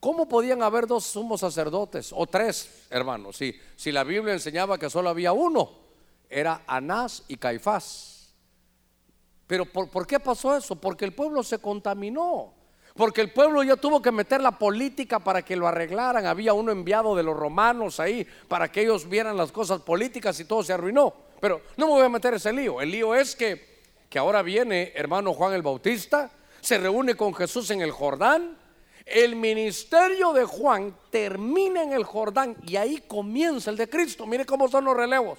¿Cómo 0.00 0.28
podían 0.28 0.62
haber 0.62 0.86
dos 0.86 1.04
sumos 1.04 1.40
sacerdotes 1.40 2.10
o 2.12 2.26
tres, 2.26 2.86
hermanos? 2.90 3.36
Si, 3.36 3.58
si 3.74 3.90
la 3.90 4.04
Biblia 4.04 4.34
enseñaba 4.34 4.76
que 4.76 4.90
solo 4.90 5.08
había 5.08 5.32
uno, 5.32 5.70
era 6.28 6.62
Anás 6.66 7.22
y 7.28 7.36
Caifás. 7.36 8.34
Pero 9.46 9.66
¿por, 9.66 10.06
qué 10.06 10.18
pasó 10.18 10.56
eso? 10.56 10.76
Porque 10.76 11.04
el 11.04 11.14
pueblo 11.14 11.42
se 11.42 11.58
contaminó. 11.58 12.54
Porque 12.94 13.20
el 13.20 13.32
pueblo 13.32 13.62
ya 13.62 13.76
tuvo 13.76 14.00
que 14.00 14.12
meter 14.12 14.40
la 14.40 14.52
política 14.58 15.18
para 15.18 15.42
que 15.42 15.56
lo 15.56 15.66
arreglaran. 15.66 16.26
Había 16.26 16.52
uno 16.52 16.72
enviado 16.72 17.14
de 17.16 17.22
los 17.22 17.36
romanos 17.36 18.00
ahí 18.00 18.26
para 18.48 18.70
que 18.70 18.82
ellos 18.82 19.08
vieran 19.08 19.36
las 19.36 19.52
cosas 19.52 19.80
políticas 19.82 20.38
y 20.40 20.44
todo 20.44 20.62
se 20.62 20.72
arruinó. 20.72 21.12
Pero 21.40 21.60
no 21.76 21.86
me 21.86 21.92
voy 21.92 22.04
a 22.04 22.08
meter 22.08 22.34
ese 22.34 22.52
lío. 22.52 22.80
El 22.80 22.90
lío 22.90 23.14
es 23.14 23.34
que, 23.34 23.82
que 24.08 24.18
ahora 24.18 24.42
viene 24.42 24.92
hermano 24.94 25.34
Juan 25.34 25.54
el 25.54 25.62
Bautista, 25.62 26.30
se 26.60 26.78
reúne 26.78 27.16
con 27.16 27.34
Jesús 27.34 27.70
en 27.70 27.80
el 27.80 27.90
Jordán 27.90 28.56
el 29.06 29.36
ministerio 29.36 30.32
de 30.32 30.44
Juan 30.44 30.96
termina 31.10 31.82
en 31.82 31.92
el 31.92 32.04
Jordán 32.04 32.56
y 32.66 32.76
ahí 32.76 33.04
comienza 33.06 33.70
el 33.70 33.76
de 33.76 33.88
Cristo. 33.88 34.26
Mire 34.26 34.46
cómo 34.46 34.68
son 34.68 34.84
los 34.84 34.96
relevos. 34.96 35.38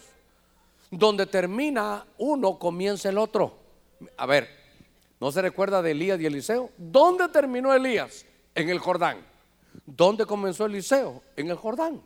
Donde 0.92 1.26
termina 1.26 2.06
uno, 2.20 2.60
comienza 2.60 3.10
el 3.10 3.18
otro. 3.18 3.58
A 4.18 4.26
ver, 4.28 4.48
¿no 5.26 5.32
se 5.32 5.42
recuerda 5.42 5.82
de 5.82 5.90
Elías 5.90 6.22
y 6.22 6.28
Eliseo? 6.28 6.70
¿Dónde 6.78 7.28
terminó 7.30 7.74
Elías? 7.74 8.28
En 8.54 8.70
el 8.70 8.78
Jordán. 8.78 9.26
¿Dónde 9.84 10.24
comenzó 10.24 10.68
Eliseo? 10.68 11.24
En 11.36 11.50
el 11.50 11.56
Jordán. 11.56 12.00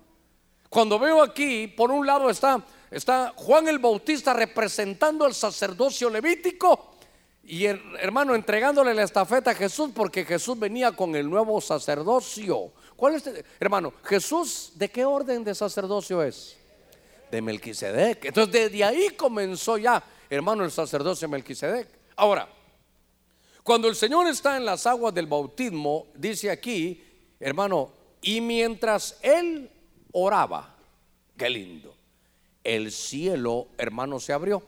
Cuando 0.69 0.97
veo 0.97 1.21
aquí, 1.21 1.67
por 1.67 1.91
un 1.91 2.07
lado 2.07 2.29
está, 2.29 2.63
está 2.89 3.33
Juan 3.35 3.67
el 3.67 3.77
Bautista 3.77 4.31
representando 4.31 5.27
el 5.27 5.33
sacerdocio 5.33 6.09
levítico 6.09 6.95
y 7.43 7.65
hermano, 7.65 8.35
entregándole 8.35 8.93
la 8.93 9.03
estafeta 9.03 9.51
a 9.51 9.55
Jesús 9.55 9.89
porque 9.93 10.23
Jesús 10.23 10.57
venía 10.57 10.93
con 10.93 11.13
el 11.13 11.29
nuevo 11.29 11.59
sacerdocio. 11.59 12.71
¿Cuál 12.95 13.15
es, 13.15 13.29
hermano? 13.59 13.91
Jesús, 14.05 14.71
¿de 14.75 14.89
qué 14.89 15.03
orden 15.03 15.43
de 15.43 15.53
sacerdocio 15.53 16.23
es? 16.23 16.55
De 17.29 17.41
Melquisedec. 17.41 18.23
Entonces, 18.23 18.53
desde 18.53 18.81
ahí 18.81 19.09
comenzó 19.09 19.77
ya, 19.77 20.01
hermano, 20.29 20.63
el 20.63 20.71
sacerdocio 20.71 21.27
de 21.27 21.33
Melquisedec. 21.33 21.89
Ahora, 22.15 22.47
cuando 23.69 23.87
el 23.87 23.95
Señor 23.95 24.25
está 24.25 24.57
en 24.57 24.65
las 24.65 24.87
aguas 24.87 25.13
del 25.13 25.27
bautismo, 25.27 26.07
dice 26.15 26.49
aquí, 26.49 27.03
hermano, 27.39 27.91
y 28.19 28.41
mientras 28.41 29.19
él 29.21 29.69
oraba, 30.11 30.75
qué 31.37 31.51
lindo, 31.51 31.95
el 32.63 32.91
cielo, 32.91 33.67
hermano, 33.77 34.19
se 34.19 34.33
abrió. 34.33 34.63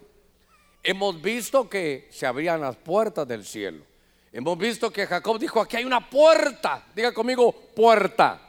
Hemos 0.84 1.20
visto 1.20 1.68
que 1.68 2.10
se 2.12 2.28
abrían 2.28 2.62
las 2.62 2.76
puertas 2.76 3.28
del 3.28 3.44
cielo. 3.44 3.84
Hemos 4.32 4.56
visto 4.60 4.92
que 4.92 5.08
Jacob 5.08 5.40
dijo, 5.40 5.60
aquí 5.60 5.78
hay 5.78 5.86
una 5.86 6.08
puerta. 6.08 6.86
Diga 6.94 7.12
conmigo, 7.12 7.52
puerta. 7.76 8.40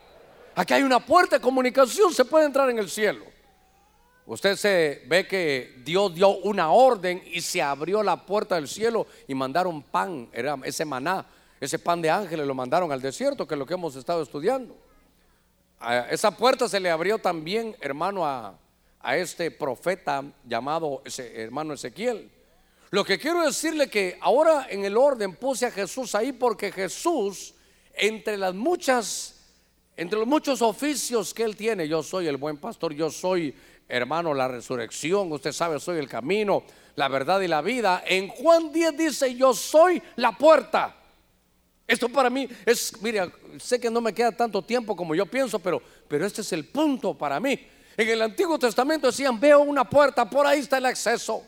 Aquí 0.54 0.74
hay 0.74 0.82
una 0.82 1.00
puerta 1.00 1.38
de 1.38 1.42
comunicación, 1.42 2.12
se 2.12 2.26
puede 2.26 2.44
entrar 2.44 2.68
en 2.68 2.78
el 2.78 2.90
cielo. 2.90 3.24
Usted 4.26 4.56
se 4.56 5.02
ve 5.06 5.26
que 5.26 5.74
Dios 5.84 6.14
dio 6.14 6.28
una 6.28 6.70
orden 6.70 7.22
y 7.26 7.40
se 7.40 7.60
abrió 7.60 8.02
la 8.02 8.24
puerta 8.24 8.54
del 8.54 8.68
cielo 8.68 9.06
y 9.26 9.34
mandaron 9.34 9.82
pan, 9.82 10.28
era 10.32 10.56
ese 10.64 10.84
maná, 10.84 11.26
ese 11.60 11.78
pan 11.78 12.00
de 12.00 12.10
ángeles 12.10 12.46
lo 12.46 12.54
mandaron 12.54 12.92
al 12.92 13.02
desierto, 13.02 13.46
que 13.46 13.54
es 13.54 13.58
lo 13.58 13.66
que 13.66 13.74
hemos 13.74 13.96
estado 13.96 14.22
estudiando. 14.22 14.76
esa 16.10 16.36
puerta 16.36 16.68
se 16.68 16.78
le 16.78 16.90
abrió 16.90 17.18
también, 17.18 17.76
hermano, 17.80 18.24
a, 18.24 18.56
a 19.00 19.16
este 19.16 19.50
profeta 19.50 20.24
llamado 20.44 21.02
hermano 21.18 21.74
Ezequiel. 21.74 22.30
Lo 22.90 23.04
que 23.04 23.18
quiero 23.18 23.42
decirle 23.42 23.88
que 23.88 24.18
ahora 24.20 24.66
en 24.70 24.84
el 24.84 24.96
orden 24.96 25.34
puse 25.34 25.66
a 25.66 25.70
Jesús 25.70 26.14
ahí 26.14 26.32
porque 26.32 26.70
Jesús, 26.70 27.54
entre 27.94 28.36
las 28.36 28.54
muchas, 28.54 29.40
entre 29.96 30.18
los 30.18 30.28
muchos 30.28 30.62
oficios 30.62 31.34
que 31.34 31.42
él 31.42 31.56
tiene, 31.56 31.88
yo 31.88 32.02
soy 32.02 32.28
el 32.28 32.36
buen 32.36 32.58
pastor, 32.58 32.92
yo 32.92 33.10
soy 33.10 33.54
hermano 33.92 34.32
la 34.32 34.48
resurrección, 34.48 35.30
usted 35.30 35.52
sabe, 35.52 35.78
soy 35.78 35.98
el 35.98 36.08
camino, 36.08 36.62
la 36.96 37.08
verdad 37.08 37.42
y 37.42 37.46
la 37.46 37.60
vida. 37.60 38.02
En 38.06 38.28
Juan 38.28 38.72
10 38.72 38.96
dice, 38.96 39.34
yo 39.34 39.52
soy 39.52 40.02
la 40.16 40.32
puerta. 40.32 40.96
Esto 41.86 42.08
para 42.08 42.30
mí 42.30 42.48
es, 42.64 42.94
mira, 43.02 43.30
sé 43.60 43.78
que 43.78 43.90
no 43.90 44.00
me 44.00 44.14
queda 44.14 44.32
tanto 44.32 44.62
tiempo 44.62 44.96
como 44.96 45.14
yo 45.14 45.26
pienso, 45.26 45.58
pero, 45.58 45.82
pero 46.08 46.24
este 46.24 46.40
es 46.40 46.50
el 46.54 46.64
punto 46.64 47.12
para 47.12 47.38
mí. 47.38 47.68
En 47.94 48.08
el 48.08 48.22
Antiguo 48.22 48.58
Testamento 48.58 49.08
decían, 49.08 49.38
veo 49.38 49.60
una 49.60 49.84
puerta, 49.84 50.28
por 50.28 50.46
ahí 50.46 50.60
está 50.60 50.78
el 50.78 50.86
acceso. 50.86 51.44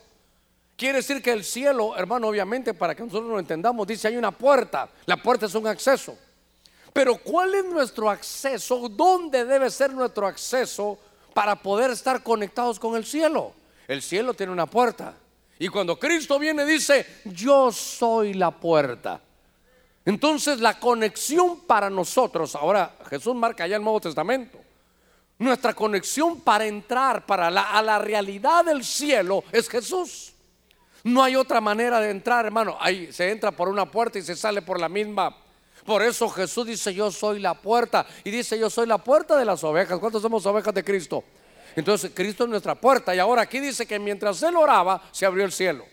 Quiere 0.77 0.99
decir 0.99 1.23
que 1.23 1.31
el 1.31 1.43
cielo, 1.43 1.97
hermano, 1.97 2.27
obviamente, 2.27 2.75
para 2.75 2.93
que 2.93 3.01
nosotros 3.01 3.31
lo 3.31 3.39
entendamos, 3.39 3.87
dice, 3.87 4.07
hay 4.07 4.17
una 4.17 4.29
puerta. 4.29 4.87
La 5.07 5.17
puerta 5.17 5.47
es 5.47 5.55
un 5.55 5.65
acceso. 5.65 6.15
Pero 6.93 7.17
¿cuál 7.17 7.55
es 7.55 7.65
nuestro 7.65 8.07
acceso? 8.07 8.87
¿Dónde 8.87 9.45
debe 9.45 9.71
ser 9.71 9.91
nuestro 9.91 10.27
acceso 10.27 10.99
para 11.35 11.57
poder 11.57 11.91
estar 11.91 12.23
conectados 12.23 12.79
con 12.79 12.95
el 12.95 13.05
cielo? 13.05 13.51
El 13.89 14.01
cielo 14.01 14.33
tiene 14.33 14.53
una 14.53 14.67
puerta. 14.67 15.13
Y 15.59 15.67
cuando 15.67 15.99
Cristo 15.99 16.39
viene 16.39 16.65
dice, 16.65 17.05
yo 17.25 17.73
soy 17.73 18.33
la 18.33 18.51
puerta. 18.51 19.19
Entonces 20.05 20.61
la 20.61 20.79
conexión 20.79 21.59
para 21.67 21.89
nosotros, 21.89 22.55
ahora 22.55 22.95
Jesús 23.09 23.35
marca 23.35 23.67
ya 23.67 23.75
el 23.75 23.83
Nuevo 23.83 23.99
Testamento, 23.99 24.57
nuestra 25.37 25.73
conexión 25.73 26.39
para 26.39 26.65
entrar 26.67 27.25
para 27.25 27.51
la, 27.51 27.63
a 27.63 27.81
la 27.81 27.99
realidad 27.99 28.63
del 28.63 28.85
cielo 28.85 29.43
es 29.51 29.67
Jesús. 29.67 30.31
No 31.03 31.21
hay 31.21 31.35
otra 31.35 31.59
manera 31.59 31.99
de 31.99 32.11
entrar, 32.11 32.45
hermano. 32.45 32.77
Ahí 32.79 33.11
se 33.11 33.29
entra 33.29 33.51
por 33.51 33.67
una 33.67 33.91
puerta 33.91 34.17
y 34.19 34.21
se 34.21 34.37
sale 34.37 34.61
por 34.61 34.79
la 34.79 34.87
misma. 34.87 35.35
Por 35.85 36.01
eso 36.01 36.27
Jesús 36.29 36.65
dice, 36.65 36.93
yo 36.93 37.11
soy 37.11 37.39
la 37.39 37.53
puerta. 37.53 38.05
Y 38.23 38.31
dice, 38.31 38.57
yo 38.57 38.69
soy 38.69 38.87
la 38.87 38.97
puerta 38.97 39.37
de 39.37 39.45
las 39.45 39.63
ovejas. 39.63 39.99
¿Cuántos 39.99 40.21
somos 40.21 40.45
ovejas 40.45 40.73
de 40.73 40.83
Cristo? 40.83 41.23
Entonces 41.75 42.11
Cristo 42.13 42.45
es 42.45 42.49
nuestra 42.49 42.75
puerta. 42.75 43.13
Y 43.13 43.19
ahora 43.19 43.43
aquí 43.43 43.59
dice 43.59 43.85
que 43.85 43.99
mientras 43.99 44.41
él 44.41 44.55
oraba, 44.55 45.03
se 45.11 45.25
abrió 45.25 45.45
el 45.45 45.51
cielo. 45.51 45.85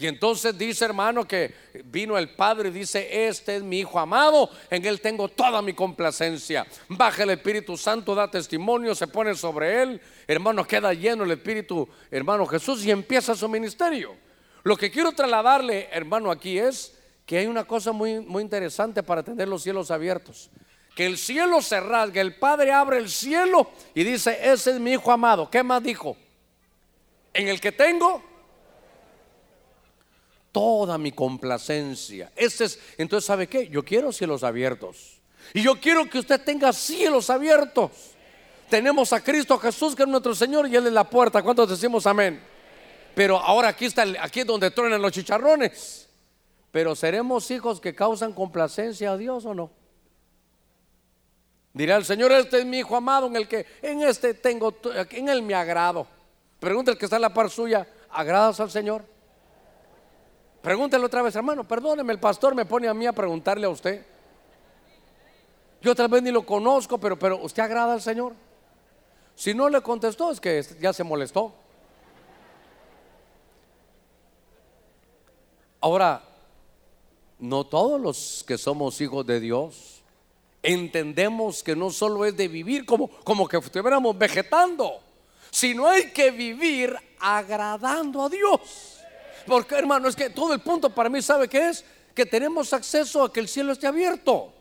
Y 0.00 0.06
entonces 0.06 0.56
dice 0.56 0.84
hermano 0.84 1.26
que 1.26 1.52
vino 1.86 2.16
el 2.16 2.30
Padre 2.30 2.68
y 2.68 2.72
dice, 2.72 3.26
este 3.26 3.56
es 3.56 3.62
mi 3.64 3.80
Hijo 3.80 3.98
amado, 3.98 4.48
en 4.70 4.86
él 4.86 5.00
tengo 5.00 5.28
toda 5.28 5.60
mi 5.60 5.72
complacencia. 5.72 6.64
Baja 6.88 7.24
el 7.24 7.30
Espíritu 7.30 7.76
Santo, 7.76 8.14
da 8.14 8.30
testimonio, 8.30 8.94
se 8.94 9.08
pone 9.08 9.34
sobre 9.34 9.82
él. 9.82 10.00
Hermano, 10.28 10.64
queda 10.64 10.94
lleno 10.94 11.24
el 11.24 11.32
Espíritu, 11.32 11.88
hermano 12.12 12.46
Jesús, 12.46 12.84
y 12.84 12.92
empieza 12.92 13.34
su 13.34 13.48
ministerio. 13.48 14.14
Lo 14.62 14.76
que 14.76 14.90
quiero 14.90 15.10
trasladarle, 15.10 15.88
hermano, 15.90 16.30
aquí 16.30 16.60
es 16.60 16.97
que 17.28 17.36
hay 17.36 17.46
una 17.46 17.64
cosa 17.64 17.92
muy, 17.92 18.20
muy 18.20 18.42
interesante 18.42 19.02
para 19.02 19.22
tener 19.22 19.46
los 19.46 19.62
cielos 19.62 19.90
abiertos. 19.90 20.48
Que 20.96 21.04
el 21.04 21.18
cielo 21.18 21.60
se 21.60 21.78
rasgue, 21.78 22.22
el 22.22 22.36
Padre 22.36 22.72
abre 22.72 22.96
el 22.96 23.10
cielo 23.10 23.70
y 23.94 24.02
dice, 24.02 24.38
ese 24.42 24.70
es 24.70 24.80
mi 24.80 24.92
Hijo 24.92 25.12
amado. 25.12 25.50
¿Qué 25.50 25.62
más 25.62 25.82
dijo? 25.82 26.16
En 27.34 27.48
el 27.48 27.60
que 27.60 27.70
tengo 27.70 28.22
toda 30.50 30.96
mi 30.96 31.12
complacencia. 31.12 32.32
Ese 32.34 32.64
es, 32.64 32.80
entonces, 32.96 33.26
¿sabe 33.26 33.46
qué? 33.46 33.68
Yo 33.68 33.84
quiero 33.84 34.10
cielos 34.10 34.42
abiertos. 34.42 35.20
Y 35.52 35.60
yo 35.60 35.78
quiero 35.78 36.08
que 36.08 36.20
usted 36.20 36.42
tenga 36.42 36.72
cielos 36.72 37.28
abiertos. 37.28 37.90
Tenemos 38.70 39.12
a 39.12 39.22
Cristo 39.22 39.58
Jesús, 39.58 39.94
que 39.94 40.04
es 40.04 40.08
nuestro 40.08 40.34
Señor, 40.34 40.66
y 40.66 40.76
Él 40.76 40.86
es 40.86 40.92
la 40.94 41.04
puerta. 41.04 41.42
¿Cuántos 41.42 41.68
decimos 41.68 42.06
amén? 42.06 42.42
Pero 43.14 43.36
ahora 43.36 43.68
aquí 43.68 43.84
está, 43.84 44.06
aquí 44.18 44.40
es 44.40 44.46
donde 44.46 44.70
truenan 44.70 45.02
los 45.02 45.12
chicharrones. 45.12 46.07
Pero 46.70 46.94
seremos 46.94 47.50
hijos 47.50 47.80
que 47.80 47.94
causan 47.94 48.32
complacencia 48.32 49.12
a 49.12 49.16
Dios 49.16 49.44
o 49.46 49.54
no? 49.54 49.70
Dirá 51.72 51.96
el 51.96 52.04
Señor, 52.04 52.32
este 52.32 52.58
es 52.58 52.66
mi 52.66 52.78
hijo 52.78 52.96
amado 52.96 53.26
en 53.26 53.36
el 53.36 53.46
que 53.46 53.66
en 53.82 54.02
este 54.02 54.34
tengo, 54.34 54.74
en 55.10 55.28
él 55.28 55.42
me 55.42 55.54
agrado. 55.54 56.06
Pregunta 56.58 56.96
que 56.96 57.04
está 57.04 57.16
en 57.16 57.22
la 57.22 57.32
par 57.32 57.50
suya, 57.50 57.86
¿agradas 58.10 58.58
al 58.60 58.70
Señor? 58.70 59.04
Pregúntele 60.60 61.04
otra 61.04 61.22
vez, 61.22 61.36
hermano, 61.36 61.62
perdóneme, 61.64 62.12
el 62.12 62.18
pastor 62.18 62.54
me 62.54 62.64
pone 62.64 62.88
a 62.88 62.94
mí 62.94 63.06
a 63.06 63.12
preguntarle 63.12 63.66
a 63.66 63.70
usted. 63.70 64.04
Yo 65.80 65.94
tal 65.94 66.08
vez 66.08 66.22
ni 66.22 66.32
lo 66.32 66.44
conozco, 66.44 66.98
pero, 66.98 67.18
pero 67.18 67.38
¿usted 67.38 67.62
agrada 67.62 67.92
al 67.92 68.02
Señor? 68.02 68.34
Si 69.36 69.54
no 69.54 69.68
le 69.68 69.80
contestó, 69.80 70.32
es 70.32 70.40
que 70.40 70.64
ya 70.80 70.92
se 70.92 71.04
molestó. 71.04 71.54
Ahora, 75.80 76.27
no 77.38 77.64
todos 77.64 78.00
los 78.00 78.44
que 78.46 78.58
somos 78.58 79.00
hijos 79.00 79.26
de 79.26 79.40
Dios 79.40 79.98
entendemos 80.62 81.62
que 81.62 81.76
no 81.76 81.90
solo 81.90 82.24
es 82.24 82.36
de 82.36 82.48
vivir 82.48 82.84
como, 82.84 83.08
como 83.08 83.48
que 83.48 83.56
estuviéramos 83.58 84.16
vegetando, 84.18 85.00
sino 85.50 85.86
hay 85.86 86.10
que 86.10 86.30
vivir 86.30 86.96
agradando 87.20 88.24
a 88.24 88.28
Dios. 88.28 88.98
Porque 89.46 89.76
hermano, 89.76 90.08
es 90.08 90.16
que 90.16 90.30
todo 90.30 90.52
el 90.52 90.60
punto 90.60 90.90
para 90.90 91.08
mí, 91.08 91.22
¿sabe 91.22 91.48
qué 91.48 91.70
es? 91.70 91.84
Que 92.14 92.26
tenemos 92.26 92.72
acceso 92.72 93.24
a 93.24 93.32
que 93.32 93.40
el 93.40 93.48
cielo 93.48 93.72
esté 93.72 93.86
abierto. 93.86 94.52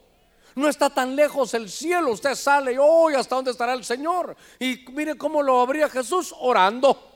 No 0.55 0.69
está 0.69 0.89
tan 0.89 1.15
lejos 1.15 1.53
el 1.53 1.69
cielo. 1.69 2.11
Usted 2.11 2.33
sale 2.35 2.73
y 2.73 2.77
hoy 2.79 3.13
hasta 3.13 3.35
dónde 3.35 3.51
estará 3.51 3.73
el 3.73 3.83
Señor. 3.83 4.35
Y 4.59 4.85
mire 4.91 5.15
cómo 5.15 5.43
lo 5.43 5.61
abría 5.61 5.89
Jesús 5.89 6.33
orando. 6.39 7.06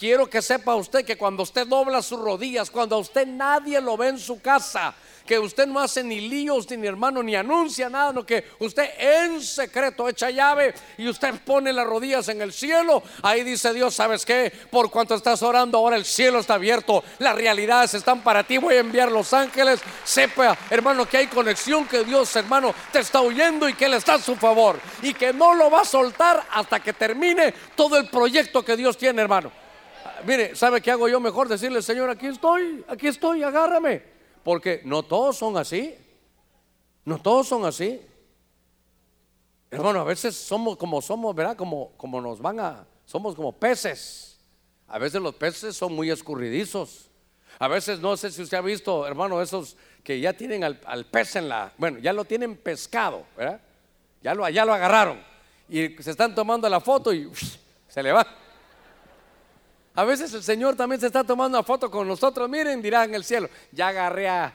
Quiero 0.00 0.30
que 0.30 0.40
sepa 0.40 0.74
usted 0.76 1.04
que 1.04 1.18
cuando 1.18 1.42
usted 1.42 1.66
dobla 1.66 2.00
sus 2.00 2.18
rodillas, 2.18 2.70
cuando 2.70 2.96
a 2.96 3.00
usted 3.00 3.26
nadie 3.26 3.82
lo 3.82 3.98
ve 3.98 4.08
en 4.08 4.18
su 4.18 4.40
casa, 4.40 4.94
que 5.26 5.38
usted 5.38 5.66
no 5.66 5.78
hace 5.78 6.02
ni 6.02 6.22
líos, 6.26 6.70
ni, 6.70 6.86
hermano, 6.86 7.22
ni 7.22 7.36
anuncia 7.36 7.90
nada, 7.90 8.10
no 8.10 8.24
que 8.24 8.46
usted 8.60 8.88
en 8.98 9.42
secreto 9.42 10.08
echa 10.08 10.30
llave 10.30 10.72
y 10.96 11.06
usted 11.06 11.34
pone 11.44 11.70
las 11.70 11.86
rodillas 11.86 12.30
en 12.30 12.40
el 12.40 12.50
cielo. 12.50 13.02
Ahí 13.20 13.44
dice 13.44 13.74
Dios, 13.74 13.94
¿sabes 13.94 14.24
qué? 14.24 14.50
Por 14.70 14.90
cuanto 14.90 15.14
estás 15.14 15.42
orando, 15.42 15.76
ahora 15.76 15.96
el 15.96 16.06
cielo 16.06 16.38
está 16.38 16.54
abierto, 16.54 17.04
las 17.18 17.34
realidades 17.34 17.92
están 17.92 18.22
para 18.22 18.42
ti. 18.42 18.56
Voy 18.56 18.76
a 18.76 18.80
enviar 18.80 19.12
los 19.12 19.34
ángeles. 19.34 19.82
Sepa, 20.02 20.56
hermano, 20.70 21.06
que 21.06 21.18
hay 21.18 21.26
conexión, 21.26 21.86
que 21.86 22.04
Dios, 22.04 22.34
hermano, 22.36 22.74
te 22.90 23.00
está 23.00 23.20
oyendo 23.20 23.68
y 23.68 23.74
que 23.74 23.84
Él 23.84 23.92
está 23.92 24.14
a 24.14 24.18
su 24.18 24.34
favor 24.34 24.80
y 25.02 25.12
que 25.12 25.34
no 25.34 25.54
lo 25.54 25.70
va 25.70 25.82
a 25.82 25.84
soltar 25.84 26.42
hasta 26.52 26.80
que 26.80 26.94
termine 26.94 27.52
todo 27.76 27.98
el 27.98 28.08
proyecto 28.08 28.64
que 28.64 28.78
Dios 28.78 28.96
tiene, 28.96 29.20
hermano. 29.20 29.59
Mire, 30.24 30.56
¿sabe 30.56 30.80
qué 30.80 30.90
hago 30.90 31.08
yo 31.08 31.20
mejor? 31.20 31.48
Decirle, 31.48 31.82
Señor, 31.82 32.10
aquí 32.10 32.26
estoy, 32.26 32.84
aquí 32.88 33.08
estoy, 33.08 33.42
agárrame. 33.42 34.02
Porque 34.42 34.82
no 34.84 35.02
todos 35.02 35.36
son 35.36 35.56
así. 35.56 35.94
No 37.04 37.18
todos 37.20 37.48
son 37.48 37.64
así. 37.64 38.00
Hermano, 39.70 40.00
a 40.00 40.04
veces 40.04 40.36
somos 40.36 40.76
como 40.76 41.00
somos, 41.00 41.34
¿verdad? 41.34 41.56
Como, 41.56 41.92
como 41.96 42.20
nos 42.20 42.40
van 42.40 42.60
a, 42.60 42.86
somos 43.04 43.34
como 43.34 43.52
peces. 43.52 44.38
A 44.88 44.98
veces 44.98 45.22
los 45.22 45.34
peces 45.34 45.76
son 45.76 45.94
muy 45.94 46.10
escurridizos. 46.10 47.08
A 47.58 47.68
veces 47.68 48.00
no 48.00 48.16
sé 48.16 48.30
si 48.30 48.42
usted 48.42 48.58
ha 48.58 48.62
visto, 48.62 49.06
hermano, 49.06 49.40
esos 49.40 49.76
que 50.02 50.18
ya 50.18 50.32
tienen 50.32 50.64
al, 50.64 51.06
pez 51.10 51.36
en 51.36 51.48
la, 51.48 51.72
bueno, 51.76 51.98
ya 51.98 52.12
lo 52.12 52.24
tienen 52.24 52.56
pescado, 52.56 53.24
¿verdad? 53.36 53.60
Ya 54.22 54.34
lo, 54.34 54.48
ya 54.48 54.64
lo 54.64 54.72
agarraron. 54.72 55.22
Y 55.68 55.90
se 56.02 56.10
están 56.10 56.34
tomando 56.34 56.68
la 56.68 56.80
foto 56.80 57.12
y 57.12 57.30
se 57.86 58.02
le 58.02 58.12
va. 58.12 58.26
A 60.00 60.04
veces 60.04 60.32
el 60.32 60.42
Señor 60.42 60.76
también 60.76 60.98
se 60.98 61.08
está 61.08 61.22
tomando 61.22 61.58
una 61.58 61.62
foto 61.62 61.90
con 61.90 62.08
nosotros. 62.08 62.48
Miren, 62.48 62.80
dirá 62.80 63.04
en 63.04 63.14
el 63.14 63.22
cielo, 63.22 63.50
ya 63.70 63.88
agarré 63.88 64.28
a, 64.30 64.50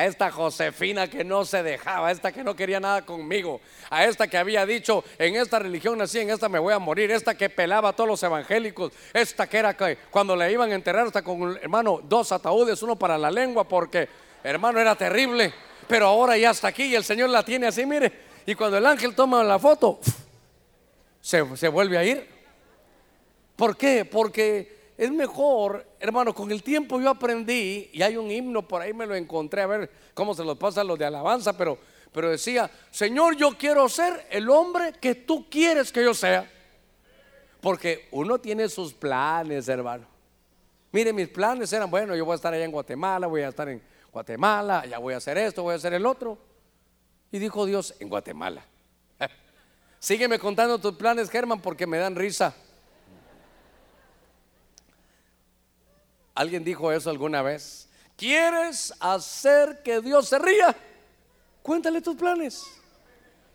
esta 0.00 0.32
Josefina 0.32 1.06
que 1.06 1.22
no 1.22 1.44
se 1.44 1.62
dejaba, 1.62 2.08
a 2.08 2.10
esta 2.10 2.32
que 2.32 2.42
no 2.42 2.56
quería 2.56 2.80
nada 2.80 3.06
conmigo, 3.06 3.60
a 3.88 4.04
esta 4.04 4.26
que 4.26 4.36
había 4.36 4.66
dicho, 4.66 5.04
en 5.16 5.36
esta 5.36 5.60
religión 5.60 5.96
nací, 5.96 6.18
en 6.18 6.30
esta 6.30 6.48
me 6.48 6.58
voy 6.58 6.74
a 6.74 6.80
morir, 6.80 7.08
esta 7.12 7.36
que 7.36 7.48
pelaba 7.48 7.90
a 7.90 7.92
todos 7.92 8.10
los 8.10 8.22
evangélicos, 8.24 8.92
esta 9.14 9.46
que 9.46 9.58
era 9.58 9.76
que 9.76 9.96
cuando 10.10 10.34
le 10.34 10.50
iban 10.50 10.72
a 10.72 10.74
enterrar 10.74 11.06
hasta 11.06 11.22
con, 11.22 11.56
hermano, 11.62 12.00
dos 12.02 12.32
ataúdes, 12.32 12.82
uno 12.82 12.96
para 12.96 13.16
la 13.16 13.30
lengua, 13.30 13.62
porque, 13.62 14.08
hermano, 14.42 14.80
era 14.80 14.96
terrible. 14.96 15.54
Pero 15.86 16.08
ahora 16.08 16.36
ya 16.36 16.50
está 16.50 16.66
aquí 16.66 16.82
y 16.82 16.96
el 16.96 17.04
Señor 17.04 17.30
la 17.30 17.44
tiene 17.44 17.68
así, 17.68 17.86
mire. 17.86 18.10
Y 18.44 18.56
cuando 18.56 18.76
el 18.76 18.86
ángel 18.86 19.14
toma 19.14 19.44
la 19.44 19.60
foto, 19.60 20.00
se, 21.20 21.56
se 21.56 21.68
vuelve 21.68 21.96
a 21.96 22.02
ir. 22.02 22.37
¿Por 23.58 23.76
qué? 23.76 24.04
Porque 24.04 24.92
es 24.96 25.10
mejor, 25.10 25.84
hermano, 25.98 26.32
con 26.32 26.52
el 26.52 26.62
tiempo 26.62 27.00
yo 27.00 27.10
aprendí, 27.10 27.90
y 27.92 28.02
hay 28.02 28.16
un 28.16 28.30
himno 28.30 28.62
por 28.68 28.80
ahí 28.80 28.94
me 28.94 29.04
lo 29.04 29.16
encontré, 29.16 29.62
a 29.62 29.66
ver 29.66 29.90
cómo 30.14 30.32
se 30.32 30.44
los 30.44 30.56
pasa 30.56 30.84
los 30.84 30.96
de 30.96 31.06
alabanza, 31.06 31.58
pero, 31.58 31.76
pero 32.12 32.30
decía, 32.30 32.70
Señor, 32.92 33.36
yo 33.36 33.58
quiero 33.58 33.88
ser 33.88 34.28
el 34.30 34.48
hombre 34.48 34.92
que 35.00 35.16
tú 35.16 35.50
quieres 35.50 35.90
que 35.90 36.04
yo 36.04 36.14
sea. 36.14 36.48
Porque 37.60 38.06
uno 38.12 38.38
tiene 38.38 38.68
sus 38.68 38.94
planes, 38.94 39.68
hermano. 39.68 40.06
Mire, 40.92 41.12
mis 41.12 41.26
planes 41.26 41.72
eran, 41.72 41.90
bueno, 41.90 42.14
yo 42.14 42.24
voy 42.24 42.34
a 42.34 42.36
estar 42.36 42.54
allá 42.54 42.64
en 42.64 42.70
Guatemala, 42.70 43.26
voy 43.26 43.42
a 43.42 43.48
estar 43.48 43.68
en 43.68 43.82
Guatemala, 44.12 44.86
ya 44.86 44.98
voy 44.98 45.14
a 45.14 45.16
hacer 45.16 45.36
esto, 45.36 45.64
voy 45.64 45.72
a 45.72 45.78
hacer 45.78 45.94
el 45.94 46.06
otro. 46.06 46.38
Y 47.32 47.40
dijo 47.40 47.66
Dios, 47.66 47.92
en 47.98 48.08
Guatemala. 48.08 48.62
Sígueme 49.98 50.38
contando 50.38 50.78
tus 50.78 50.94
planes, 50.94 51.28
Germán, 51.28 51.60
porque 51.60 51.88
me 51.88 51.98
dan 51.98 52.14
risa. 52.14 52.54
¿Alguien 56.38 56.62
dijo 56.62 56.92
eso 56.92 57.10
alguna 57.10 57.42
vez? 57.42 57.88
¿Quieres 58.16 58.94
hacer 59.00 59.82
que 59.82 60.00
Dios 60.00 60.28
se 60.28 60.38
ría? 60.38 60.72
Cuéntale 61.62 62.00
tus 62.00 62.14
planes. 62.14 62.64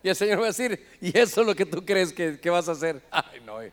Y 0.04 0.10
el 0.10 0.16
Señor 0.18 0.40
va 0.40 0.44
a 0.44 0.48
decir, 0.48 0.86
¿y 1.00 1.18
eso 1.18 1.40
es 1.40 1.48
lo 1.48 1.56
que 1.56 1.66
tú 1.66 1.86
crees 1.86 2.12
que, 2.12 2.50
vas 2.50 2.68
a 2.68 2.74
hacer? 2.74 3.02
Ay, 3.10 3.40
no. 3.46 3.62
Eh. 3.62 3.72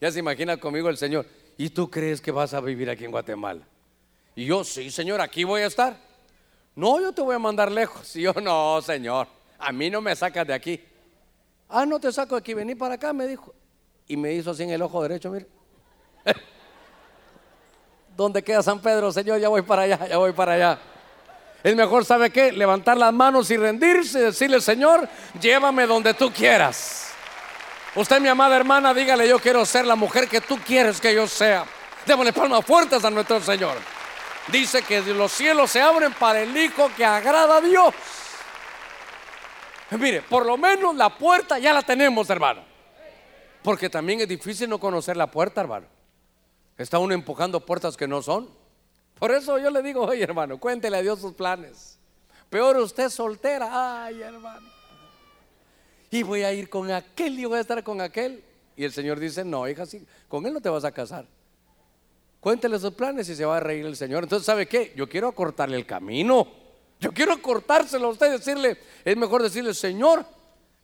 Ya 0.00 0.12
se 0.12 0.20
imagina 0.20 0.56
conmigo 0.58 0.88
el 0.88 0.96
Señor. 0.96 1.26
¿Y 1.58 1.70
tú 1.70 1.90
crees 1.90 2.20
que 2.20 2.30
vas 2.30 2.54
a 2.54 2.60
vivir 2.60 2.88
aquí 2.88 3.04
en 3.04 3.10
Guatemala? 3.10 3.66
Y 4.36 4.44
yo, 4.44 4.62
sí, 4.62 4.92
Señor, 4.92 5.20
aquí 5.20 5.42
voy 5.42 5.62
a 5.62 5.66
estar. 5.66 5.96
No, 6.76 7.00
yo 7.00 7.10
te 7.10 7.22
voy 7.22 7.34
a 7.34 7.40
mandar 7.40 7.72
lejos. 7.72 8.14
Y 8.14 8.22
yo, 8.22 8.32
no, 8.34 8.80
Señor, 8.80 9.26
a 9.58 9.72
mí 9.72 9.90
no 9.90 10.00
me 10.00 10.14
sacas 10.14 10.46
de 10.46 10.54
aquí. 10.54 10.80
Ah, 11.68 11.84
no 11.84 11.98
te 11.98 12.12
saco 12.12 12.36
de 12.36 12.38
aquí, 12.42 12.54
vení 12.54 12.76
para 12.76 12.94
acá, 12.94 13.12
me 13.12 13.26
dijo. 13.26 13.52
Y 14.06 14.16
me 14.16 14.32
hizo 14.34 14.52
así 14.52 14.62
en 14.62 14.70
el 14.70 14.82
ojo 14.82 15.02
derecho, 15.02 15.32
mire. 15.32 15.48
¿Dónde 18.16 18.42
queda 18.42 18.62
San 18.62 18.80
Pedro, 18.80 19.12
Señor? 19.12 19.38
Ya 19.38 19.50
voy 19.50 19.60
para 19.60 19.82
allá, 19.82 20.06
ya 20.08 20.16
voy 20.16 20.32
para 20.32 20.54
allá. 20.54 20.78
Es 21.62 21.76
mejor, 21.76 22.02
¿sabe 22.04 22.30
qué? 22.30 22.50
Levantar 22.50 22.96
las 22.96 23.12
manos 23.12 23.50
y 23.50 23.58
rendirse 23.58 24.20
decirle, 24.20 24.60
Señor, 24.62 25.06
llévame 25.38 25.86
donde 25.86 26.14
tú 26.14 26.32
quieras. 26.32 27.12
Usted, 27.94 28.18
mi 28.20 28.28
amada 28.28 28.56
hermana, 28.56 28.94
dígale, 28.94 29.28
yo 29.28 29.38
quiero 29.38 29.66
ser 29.66 29.84
la 29.84 29.96
mujer 29.96 30.28
que 30.28 30.40
tú 30.40 30.58
quieres 30.66 30.98
que 30.98 31.14
yo 31.14 31.26
sea. 31.26 31.66
Démosle 32.06 32.32
palmas 32.32 32.64
fuertes 32.64 33.04
a 33.04 33.10
nuestro 33.10 33.38
Señor. 33.40 33.76
Dice 34.48 34.80
que 34.82 35.02
los 35.02 35.32
cielos 35.32 35.70
se 35.70 35.82
abren 35.82 36.14
para 36.14 36.40
el 36.40 36.56
Hijo 36.56 36.90
que 36.96 37.04
agrada 37.04 37.58
a 37.58 37.60
Dios. 37.60 37.94
Mire, 39.90 40.22
por 40.22 40.46
lo 40.46 40.56
menos 40.56 40.96
la 40.96 41.10
puerta 41.10 41.58
ya 41.58 41.74
la 41.74 41.82
tenemos, 41.82 42.30
hermano. 42.30 42.62
Porque 43.62 43.90
también 43.90 44.20
es 44.20 44.28
difícil 44.28 44.70
no 44.70 44.78
conocer 44.78 45.16
la 45.18 45.26
puerta, 45.26 45.60
hermano. 45.60 45.95
Está 46.78 46.98
uno 46.98 47.14
empujando 47.14 47.64
puertas 47.64 47.96
que 47.96 48.06
no 48.06 48.22
son. 48.22 48.48
Por 49.18 49.32
eso 49.32 49.58
yo 49.58 49.70
le 49.70 49.82
digo, 49.82 50.02
oye 50.02 50.22
hermano, 50.22 50.58
cuéntele 50.58 50.98
a 50.98 51.02
Dios 51.02 51.20
sus 51.20 51.32
planes. 51.32 51.98
Peor 52.50 52.76
usted 52.76 53.08
soltera, 53.08 54.04
ay 54.04 54.20
hermano. 54.20 54.68
Y 56.10 56.22
voy 56.22 56.42
a 56.42 56.52
ir 56.52 56.68
con 56.68 56.90
aquel 56.90 57.38
y 57.38 57.44
voy 57.44 57.58
a 57.58 57.60
estar 57.60 57.82
con 57.82 58.00
aquel. 58.00 58.44
Y 58.76 58.84
el 58.84 58.92
Señor 58.92 59.18
dice, 59.18 59.44
no, 59.44 59.66
hija, 59.68 59.86
sí, 59.86 60.06
con 60.28 60.44
él 60.46 60.52
no 60.52 60.60
te 60.60 60.68
vas 60.68 60.84
a 60.84 60.92
casar. 60.92 61.26
Cuéntele 62.40 62.78
sus 62.78 62.92
planes 62.92 63.28
y 63.28 63.34
se 63.34 63.44
va 63.44 63.56
a 63.56 63.60
reír 63.60 63.86
el 63.86 63.96
Señor. 63.96 64.22
Entonces, 64.22 64.46
¿sabe 64.46 64.66
qué? 64.66 64.92
Yo 64.94 65.08
quiero 65.08 65.28
acortarle 65.28 65.76
el 65.76 65.86
camino. 65.86 66.46
Yo 67.00 67.12
quiero 67.12 67.40
cortárselo 67.42 68.06
a 68.06 68.10
usted 68.10 68.28
y 68.28 68.32
decirle, 68.32 68.78
es 69.04 69.16
mejor 69.16 69.42
decirle, 69.42 69.74
Señor, 69.74 70.24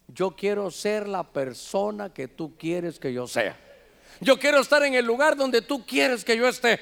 yo 0.09 0.33
quiero 0.33 0.71
ser 0.71 1.07
la 1.09 1.23
persona 1.23 2.13
que 2.13 2.29
tú 2.29 2.57
quieres 2.57 2.99
que 2.99 3.13
yo 3.13 3.27
sea. 3.27 3.57
Yo 4.23 4.39
quiero 4.39 4.61
estar 4.61 4.85
en 4.85 4.95
el 4.95 5.05
lugar 5.05 5.37
donde 5.37 5.63
tú 5.63 5.85
quieres 5.85 6.25
que 6.25 6.37
yo 6.37 6.47
esté. 6.47 6.79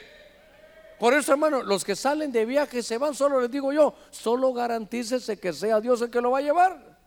Por 0.99 1.15
eso, 1.15 1.33
hermano, 1.33 1.63
los 1.63 1.83
que 1.83 1.97
salen 1.97 2.31
de 2.31 2.45
viaje 2.45 2.83
se 2.83 2.99
van, 2.99 3.15
solo 3.15 3.41
les 3.41 3.51
digo 3.51 3.73
yo, 3.73 3.95
solo 4.11 4.53
garantícese 4.53 5.39
que 5.39 5.55
sea 5.55 5.81
Dios 5.81 6.03
el 6.03 6.11
que 6.11 6.21
lo 6.21 6.33
va 6.33 6.39
a 6.39 6.43
llevar. 6.43 6.99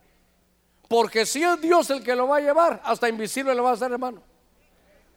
Porque 0.88 1.24
si 1.24 1.44
es 1.44 1.60
Dios 1.60 1.88
el 1.90 2.02
que 2.02 2.16
lo 2.16 2.26
va 2.26 2.38
a 2.38 2.40
llevar, 2.40 2.82
hasta 2.84 3.08
invisible 3.08 3.54
lo 3.54 3.62
va 3.62 3.70
a 3.70 3.72
hacer, 3.74 3.92
hermano. 3.92 4.22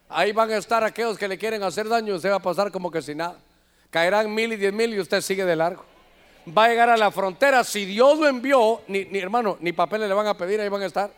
Ahí 0.08 0.34
van 0.34 0.52
a 0.52 0.58
estar 0.58 0.84
aquellos 0.84 1.18
que 1.18 1.28
le 1.28 1.40
quieren 1.40 1.64
hacer 1.64 1.90
daño 1.90 2.16
y 2.16 2.20
se 2.22 2.30
va 2.30 2.36
a 2.36 2.40
pasar 2.40 2.72
como 2.72 2.92
que 2.92 3.02
sin 3.02 3.18
nada. 3.18 3.40
Caerán 3.90 4.32
mil 4.32 4.54
y 4.54 4.56
diez 4.56 4.72
mil 4.72 4.94
y 4.94 5.00
usted 5.00 5.22
sigue 5.22 5.46
de 5.46 5.56
largo. 5.56 5.84
Va 6.56 6.66
a 6.66 6.70
llegar 6.70 6.92
a 6.92 6.98
la 6.98 7.10
frontera. 7.10 7.64
Si 7.64 7.86
Dios 7.86 8.20
lo 8.20 8.28
envió, 8.28 8.82
ni, 8.88 9.06
ni 9.06 9.18
hermano, 9.18 9.58
ni 9.62 9.74
papeles 9.74 10.08
le 10.08 10.14
van 10.14 10.28
a 10.28 10.38
pedir, 10.38 10.62
ahí 10.62 10.70
van 10.70 10.84
a 10.84 10.86
estar. 10.86 11.10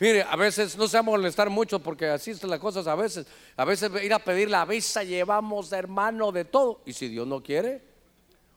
Mire, 0.00 0.22
a 0.22 0.36
veces 0.36 0.76
no 0.76 0.86
se 0.86 0.96
va 0.96 1.00
a 1.00 1.02
molestar 1.02 1.50
mucho 1.50 1.80
porque 1.80 2.06
así 2.06 2.30
están 2.30 2.50
las 2.50 2.60
cosas 2.60 2.86
a 2.86 2.94
veces. 2.94 3.26
A 3.56 3.64
veces 3.64 3.90
ir 4.02 4.14
a 4.14 4.20
pedir 4.20 4.48
la 4.48 4.64
visa 4.64 5.02
llevamos 5.02 5.72
hermano 5.72 6.30
de 6.30 6.44
todo. 6.44 6.80
Y 6.86 6.92
si 6.92 7.08
Dios 7.08 7.26
no 7.26 7.42
quiere, 7.42 7.82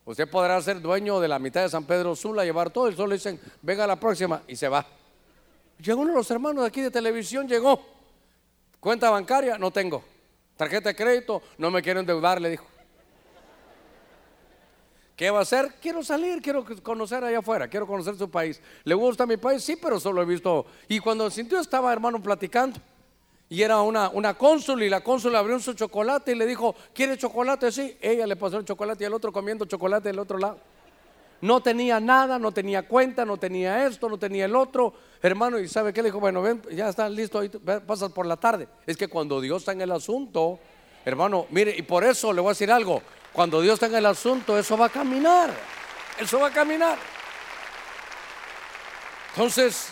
usted 0.06 0.30
podrá 0.30 0.62
ser 0.62 0.82
dueño 0.82 1.20
de 1.20 1.28
la 1.28 1.40
mitad 1.40 1.64
de 1.64 1.70
San 1.70 1.86
Pedro 1.86 2.16
Sula, 2.16 2.44
llevar 2.44 2.70
todo. 2.70 2.90
Y 2.90 2.96
solo 2.96 3.08
le 3.08 3.16
dicen, 3.16 3.40
venga 3.62 3.88
la 3.88 4.00
próxima 4.00 4.44
y 4.48 4.56
se 4.56 4.68
va. 4.68 4.86
Llegó 5.80 6.02
uno 6.02 6.12
de 6.12 6.18
los 6.18 6.30
hermanos 6.30 6.64
aquí 6.64 6.82
de 6.82 6.92
televisión, 6.92 7.48
llegó. 7.48 7.84
Cuenta 8.80 9.10
bancaria, 9.10 9.58
no 9.58 9.72
tengo. 9.72 10.04
Tarjeta 10.56 10.90
de 10.90 10.96
crédito, 10.96 11.42
no 11.58 11.72
me 11.72 11.82
quiero 11.82 12.00
endeudar, 12.00 12.40
le 12.40 12.52
dijo. 12.52 12.71
¿Qué 15.16 15.30
va 15.30 15.40
a 15.40 15.42
hacer? 15.42 15.76
Quiero 15.82 16.04
salir, 16.04 16.42
quiero 16.42 16.66
conocer 16.82 17.24
allá 17.24 17.40
afuera, 17.40 17.68
quiero 17.68 17.86
conocer 17.86 18.16
su 18.16 18.30
país. 18.30 18.60
¿Le 18.84 18.96
gusta 18.96 19.26
mi 19.26 19.38
país? 19.38 19.64
Sí, 19.64 19.76
pero 19.76 20.00
solo 20.00 20.22
he 20.22 20.26
visto. 20.26 20.66
Y 20.88 21.00
cuando 21.00 21.30
sintió 21.30 21.60
estaba 21.60 21.94
hermano 21.94 22.22
platicando. 22.22 22.80
Y 23.50 23.62
era 23.62 23.82
una, 23.82 24.10
una 24.10 24.34
cónsul 24.34 24.82
y 24.82 24.90
la 24.90 25.02
cónsul 25.02 25.36
abrió 25.36 25.60
su 25.60 25.74
chocolate 25.74 26.32
y 26.32 26.36
le 26.36 26.46
dijo, 26.46 26.74
¿quiere 26.94 27.18
chocolate? 27.18 27.72
Sí. 27.72 27.98
Ella 28.00 28.26
le 28.26 28.38
pasó 28.38 28.58
el 28.58 28.66
chocolate 28.66 29.04
y 29.04 29.08
el 29.08 29.14
otro 29.14 29.34
comiendo 29.34 29.66
chocolate 29.66 30.08
del 30.08 30.20
otro 30.20 30.38
lado. 30.38 30.58
No 31.42 31.62
tenía 31.62 32.00
nada, 32.00 32.40
no 32.40 32.52
tenía 32.52 32.88
cuenta, 32.88 33.26
no 33.26 33.36
tenía 33.38 33.86
esto, 33.88 34.08
no 34.08 34.18
tenía 34.18 34.46
el 34.46 34.56
otro. 34.56 34.94
Hermano, 35.22 35.60
¿y 35.60 35.68
sabe 35.68 35.92
qué? 35.92 36.02
Le 36.02 36.10
dijo, 36.10 36.20
bueno, 36.20 36.42
ven, 36.42 36.62
ya 36.72 36.88
está 36.88 37.10
listo, 37.10 37.40
ahí 37.40 37.50
pasas 37.86 38.12
por 38.12 38.26
la 38.26 38.38
tarde. 38.38 38.68
Es 38.86 38.96
que 38.96 39.08
cuando 39.08 39.42
Dios 39.42 39.64
está 39.64 39.72
en 39.72 39.82
el 39.82 39.92
asunto, 39.92 40.60
hermano, 41.06 41.48
mire, 41.50 41.76
y 41.76 41.82
por 41.82 42.04
eso 42.04 42.32
le 42.34 42.42
voy 42.42 42.50
a 42.50 42.54
decir 42.54 42.72
algo. 42.72 43.02
Cuando 43.34 43.62
Dios 43.62 43.82
en 43.82 43.96
el 43.96 44.06
asunto, 44.06 44.58
eso 44.58 44.78
va 44.78 44.88
a 44.88 44.90
caminar. 44.90 45.54
Eso 46.20 46.40
va 46.40 46.48
a 46.48 46.52
caminar. 46.52 46.98
Entonces, 49.30 49.88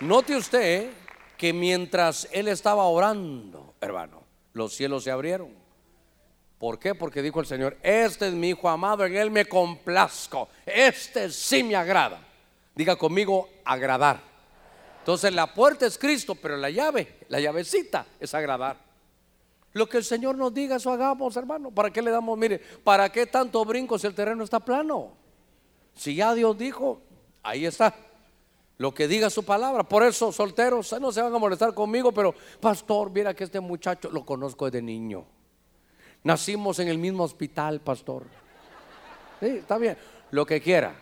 note 0.00 0.36
usted 0.36 0.90
que 1.36 1.52
mientras 1.52 2.28
él 2.30 2.48
estaba 2.48 2.84
orando, 2.84 3.74
hermano, 3.80 4.22
los 4.52 4.74
cielos 4.74 5.04
se 5.04 5.10
abrieron. 5.10 5.52
¿Por 6.58 6.78
qué? 6.78 6.94
Porque 6.94 7.22
dijo 7.22 7.40
el 7.40 7.46
Señor, 7.46 7.78
este 7.82 8.28
es 8.28 8.34
mi 8.34 8.50
hijo 8.50 8.68
amado, 8.68 9.04
en 9.06 9.16
él 9.16 9.30
me 9.30 9.46
complazco. 9.46 10.48
Este 10.66 11.30
sí 11.30 11.62
me 11.62 11.74
agrada. 11.74 12.20
Diga 12.74 12.96
conmigo, 12.96 13.48
agradar. 13.64 14.20
Entonces 14.98 15.32
la 15.32 15.52
puerta 15.52 15.86
es 15.86 15.96
Cristo, 15.96 16.34
pero 16.34 16.56
la 16.56 16.70
llave, 16.70 17.16
la 17.28 17.40
llavecita 17.40 18.06
es 18.20 18.34
agradar. 18.34 18.89
Lo 19.72 19.88
que 19.88 19.98
el 19.98 20.04
Señor 20.04 20.36
nos 20.36 20.52
diga, 20.52 20.76
eso 20.76 20.90
hagamos, 20.90 21.36
hermano. 21.36 21.70
¿Para 21.70 21.90
qué 21.90 22.02
le 22.02 22.10
damos? 22.10 22.36
Mire, 22.36 22.60
¿para 22.82 23.08
qué 23.10 23.26
tanto 23.26 23.64
brinco 23.64 23.98
si 23.98 24.06
el 24.06 24.14
terreno 24.14 24.42
está 24.42 24.60
plano? 24.60 25.12
Si 25.94 26.14
ya 26.14 26.34
Dios 26.34 26.58
dijo, 26.58 27.00
ahí 27.42 27.66
está. 27.66 27.94
Lo 28.78 28.92
que 28.92 29.06
diga 29.06 29.30
su 29.30 29.44
palabra. 29.44 29.84
Por 29.84 30.02
eso, 30.02 30.32
solteros, 30.32 30.92
no 31.00 31.12
se 31.12 31.22
van 31.22 31.34
a 31.34 31.38
molestar 31.38 31.74
conmigo, 31.74 32.12
pero 32.12 32.34
pastor, 32.60 33.10
mira 33.10 33.34
que 33.34 33.44
este 33.44 33.60
muchacho 33.60 34.10
lo 34.10 34.24
conozco 34.24 34.64
desde 34.64 34.82
niño. 34.82 35.24
Nacimos 36.24 36.78
en 36.78 36.88
el 36.88 36.98
mismo 36.98 37.22
hospital, 37.22 37.80
pastor. 37.80 38.24
Sí, 39.38 39.46
está 39.46 39.78
bien. 39.78 39.96
Lo 40.30 40.44
que 40.46 40.60
quiera. 40.60 40.94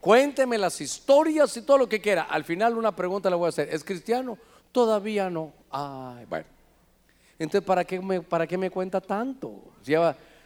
Cuénteme 0.00 0.58
las 0.58 0.80
historias 0.80 1.56
y 1.56 1.62
todo 1.62 1.78
lo 1.78 1.88
que 1.88 2.00
quiera. 2.00 2.22
Al 2.22 2.44
final 2.44 2.76
una 2.76 2.96
pregunta 2.96 3.30
le 3.30 3.36
voy 3.36 3.46
a 3.46 3.48
hacer. 3.50 3.68
¿Es 3.72 3.84
cristiano? 3.84 4.36
Todavía 4.72 5.30
no. 5.30 5.52
Ay, 5.70 6.24
bueno. 6.24 6.46
Entonces, 7.42 7.66
¿para 7.66 7.84
qué 7.84 8.00
me, 8.00 8.20
para 8.20 8.46
qué 8.46 8.56
me 8.56 8.70
cuenta 8.70 9.00
tanto? 9.00 9.72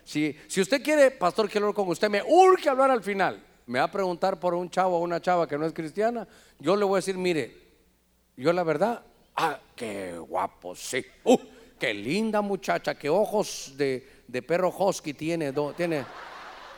Si, 0.03 0.35
si, 0.47 0.61
usted 0.63 0.83
quiere, 0.83 1.11
pastor, 1.11 1.47
quiero 1.51 1.67
hablar 1.67 1.75
con 1.75 1.89
usted, 1.89 2.09
me 2.09 2.23
urge 2.23 2.71
hablar 2.71 2.91
al 2.91 3.03
final. 3.03 3.45
Me 3.67 3.81
va 3.81 3.85
a 3.85 3.91
preguntar 3.91 4.41
por 4.41 4.55
un 4.55 4.71
chavo 4.71 4.97
o 4.97 5.01
una 5.01 5.21
chava 5.21 5.47
que 5.47 5.59
no 5.59 5.67
es 5.67 5.75
cristiana. 5.75 6.27
Yo 6.59 6.75
le 6.75 6.87
voy 6.87 6.95
a 6.95 6.99
decir, 6.99 7.19
mire, 7.19 7.55
yo 8.35 8.51
la 8.51 8.63
verdad, 8.63 9.03
ah, 9.37 9.59
qué 9.75 10.17
guapo, 10.17 10.75
sí. 10.75 11.05
Uh, 11.25 11.37
qué 11.79 11.93
linda 11.93 12.41
muchacha, 12.41 12.95
qué 12.95 13.11
ojos 13.11 13.75
de, 13.77 14.23
de 14.27 14.41
perro 14.41 14.75
husky 14.75 15.13
tiene, 15.13 15.53
tiene, 15.77 16.07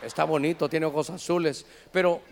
está 0.03 0.25
bonito, 0.25 0.69
tiene 0.69 0.87
ojos 0.87 1.11
azules. 1.11 1.64
Pero 1.93 2.23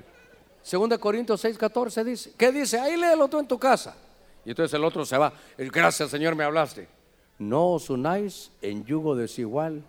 2 0.68 0.98
Corintios 0.98 1.40
6, 1.40 1.56
14 1.56 2.02
dice, 2.02 2.32
¿qué 2.36 2.50
dice? 2.50 2.80
Ahí 2.80 2.96
léelo 2.96 3.28
tú 3.28 3.38
en 3.38 3.46
tu 3.46 3.60
casa. 3.60 3.96
Y 4.44 4.50
entonces 4.50 4.74
el 4.74 4.82
otro 4.82 5.06
se 5.06 5.16
va. 5.16 5.32
Gracias, 5.56 6.10
Señor, 6.10 6.34
me 6.34 6.42
hablaste 6.42 6.95
no 7.38 7.72
os 7.74 7.90
unáis 7.90 8.50
en 8.62 8.84
yugo 8.84 9.14
desigual 9.14 9.84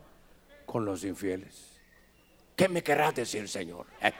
con 0.66 0.86
los 0.86 1.04
infieles. 1.04 1.80
¿Qué 2.56 2.68
me 2.68 2.84
querrás 2.84 3.16
decir, 3.16 3.48
Señor? 3.48 3.86
Eh. 4.02 4.12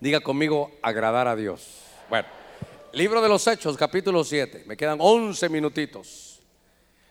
Diga 0.00 0.20
conmigo, 0.20 0.72
agradar 0.82 1.28
a 1.28 1.36
Dios. 1.36 1.84
Bueno, 2.08 2.26
libro 2.92 3.20
de 3.20 3.28
los 3.28 3.46
Hechos, 3.46 3.76
capítulo 3.76 4.24
7. 4.24 4.64
Me 4.66 4.76
quedan 4.76 4.98
11 5.00 5.48
minutitos. 5.48 6.40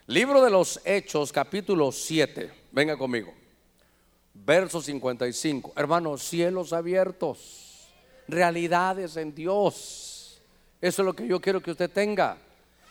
Libro 0.08 0.42
de 0.44 0.50
los 0.50 0.82
Hechos, 0.84 1.32
capítulo 1.32 1.92
7. 1.92 2.52
Venga 2.72 2.98
conmigo. 2.98 3.32
Verso 4.34 4.82
55. 4.82 5.74
Hermanos, 5.76 6.24
cielos 6.24 6.74
abiertos. 6.74 7.88
Realidades 8.28 9.18
en 9.18 9.36
Dios. 9.36 10.42
Eso 10.82 11.02
es 11.02 11.06
lo 11.06 11.14
que 11.14 11.28
yo 11.28 11.40
quiero 11.40 11.62
que 11.62 11.72
usted 11.72 11.92
tenga 11.92 12.38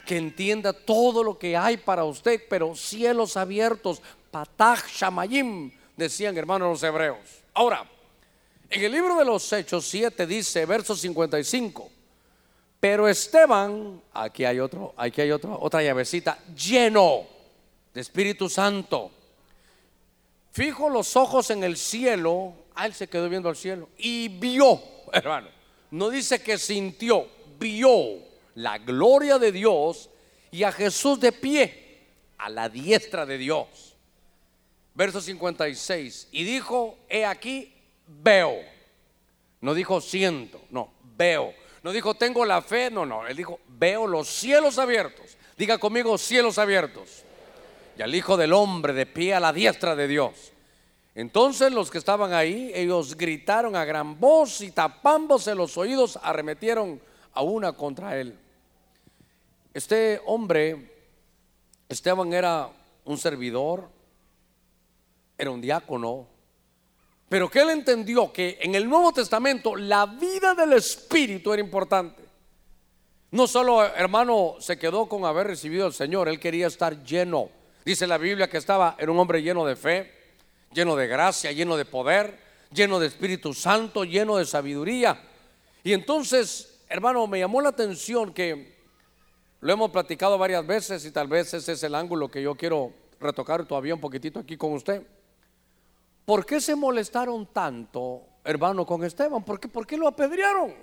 que 0.08 0.16
entienda 0.16 0.72
todo 0.72 1.22
lo 1.22 1.38
que 1.38 1.54
hay 1.54 1.76
para 1.76 2.02
usted, 2.02 2.40
pero 2.48 2.74
cielos 2.74 3.36
abiertos, 3.36 4.00
patach 4.30 4.86
shamayim, 4.88 5.70
decían 5.98 6.34
hermanos 6.38 6.70
los 6.70 6.82
hebreos. 6.82 7.18
Ahora, 7.52 7.86
en 8.70 8.84
el 8.84 8.90
libro 8.90 9.18
de 9.18 9.26
los 9.26 9.52
Hechos 9.52 9.84
7 9.84 10.26
dice, 10.26 10.64
verso 10.64 10.96
55, 10.96 11.90
Pero 12.80 13.06
Esteban, 13.06 14.00
aquí 14.14 14.46
hay 14.46 14.60
otro, 14.60 14.94
aquí 14.96 15.20
hay 15.20 15.30
otro, 15.30 15.58
otra 15.60 15.82
llavecita, 15.82 16.38
lleno 16.54 17.26
de 17.92 18.00
Espíritu 18.00 18.48
Santo. 18.48 19.10
Fijo 20.52 20.88
los 20.88 21.16
ojos 21.16 21.50
en 21.50 21.64
el 21.64 21.76
cielo, 21.76 22.54
ah, 22.74 22.86
él 22.86 22.94
se 22.94 23.08
quedó 23.10 23.28
viendo 23.28 23.50
al 23.50 23.56
cielo 23.56 23.90
y 23.98 24.28
vio, 24.28 24.80
hermano. 25.12 25.48
No 25.90 26.08
dice 26.08 26.40
que 26.40 26.56
sintió, 26.56 27.28
vio 27.60 28.27
la 28.58 28.78
gloria 28.78 29.38
de 29.38 29.52
Dios 29.52 30.10
y 30.50 30.64
a 30.64 30.72
Jesús 30.72 31.20
de 31.20 31.30
pie 31.30 32.06
a 32.38 32.50
la 32.50 32.68
diestra 32.68 33.24
de 33.24 33.38
Dios. 33.38 33.96
Verso 34.94 35.20
56. 35.20 36.28
Y 36.32 36.42
dijo, 36.42 36.98
he 37.08 37.24
aquí, 37.24 37.72
veo. 38.06 38.56
No 39.60 39.74
dijo 39.74 40.00
siento, 40.00 40.60
no, 40.70 40.92
veo. 41.16 41.54
No 41.84 41.92
dijo 41.92 42.14
tengo 42.14 42.44
la 42.44 42.60
fe, 42.60 42.90
no, 42.90 43.06
no. 43.06 43.28
Él 43.28 43.36
dijo, 43.36 43.60
veo 43.68 44.08
los 44.08 44.26
cielos 44.26 44.78
abiertos. 44.78 45.36
Diga 45.56 45.78
conmigo, 45.78 46.18
cielos 46.18 46.58
abiertos. 46.58 47.22
Y 47.96 48.02
al 48.02 48.12
Hijo 48.12 48.36
del 48.36 48.52
Hombre 48.52 48.92
de 48.92 49.06
pie 49.06 49.34
a 49.34 49.40
la 49.40 49.52
diestra 49.52 49.94
de 49.94 50.08
Dios. 50.08 50.52
Entonces 51.14 51.70
los 51.70 51.92
que 51.92 51.98
estaban 51.98 52.32
ahí, 52.32 52.72
ellos 52.74 53.16
gritaron 53.16 53.76
a 53.76 53.84
gran 53.84 54.18
voz 54.18 54.60
y 54.62 54.72
tapándose 54.72 55.54
los 55.54 55.78
oídos, 55.78 56.18
arremetieron 56.20 57.00
a 57.34 57.42
una 57.42 57.72
contra 57.72 58.18
él. 58.18 58.36
Este 59.78 60.20
hombre, 60.26 60.90
Esteban 61.88 62.32
era 62.32 62.68
un 63.04 63.16
servidor, 63.16 63.88
era 65.38 65.52
un 65.52 65.60
diácono, 65.60 66.26
pero 67.28 67.48
que 67.48 67.60
él 67.60 67.70
entendió 67.70 68.32
que 68.32 68.58
en 68.60 68.74
el 68.74 68.88
Nuevo 68.88 69.12
Testamento 69.12 69.76
la 69.76 70.06
vida 70.06 70.56
del 70.56 70.72
Espíritu 70.72 71.52
era 71.52 71.62
importante. 71.62 72.24
No 73.30 73.46
solo 73.46 73.84
hermano 73.84 74.56
se 74.58 74.76
quedó 74.76 75.08
con 75.08 75.24
haber 75.24 75.46
recibido 75.46 75.86
al 75.86 75.92
Señor, 75.92 76.28
él 76.28 76.40
quería 76.40 76.66
estar 76.66 77.04
lleno. 77.04 77.48
Dice 77.84 78.08
la 78.08 78.18
Biblia 78.18 78.50
que 78.50 78.56
estaba, 78.56 78.96
era 78.98 79.12
un 79.12 79.18
hombre 79.20 79.42
lleno 79.42 79.64
de 79.64 79.76
fe, 79.76 80.12
lleno 80.72 80.96
de 80.96 81.06
gracia, 81.06 81.52
lleno 81.52 81.76
de 81.76 81.84
poder, 81.84 82.36
lleno 82.72 82.98
de 82.98 83.06
Espíritu 83.06 83.54
Santo, 83.54 84.02
lleno 84.02 84.38
de 84.38 84.44
sabiduría. 84.44 85.22
Y 85.84 85.92
entonces, 85.92 86.80
hermano, 86.88 87.28
me 87.28 87.38
llamó 87.38 87.60
la 87.60 87.68
atención 87.68 88.34
que 88.34 88.77
lo 89.60 89.72
hemos 89.72 89.90
platicado 89.90 90.38
varias 90.38 90.66
veces 90.66 91.04
y 91.04 91.10
tal 91.10 91.28
vez 91.28 91.52
ese 91.54 91.72
es 91.72 91.82
el 91.82 91.94
ángulo 91.94 92.30
que 92.30 92.42
yo 92.42 92.54
quiero 92.54 92.92
retocar 93.20 93.64
todavía 93.64 93.94
un 93.94 94.00
poquitito 94.00 94.38
aquí 94.38 94.56
con 94.56 94.72
usted. 94.72 95.02
¿Por 96.24 96.44
qué 96.44 96.60
se 96.60 96.76
molestaron 96.76 97.46
tanto, 97.46 98.22
hermano, 98.44 98.84
con 98.84 99.04
Esteban? 99.04 99.42
¿Por 99.42 99.58
qué, 99.58 99.68
¿Por 99.68 99.86
qué 99.86 99.96
lo 99.96 100.06
apedrearon? 100.06 100.74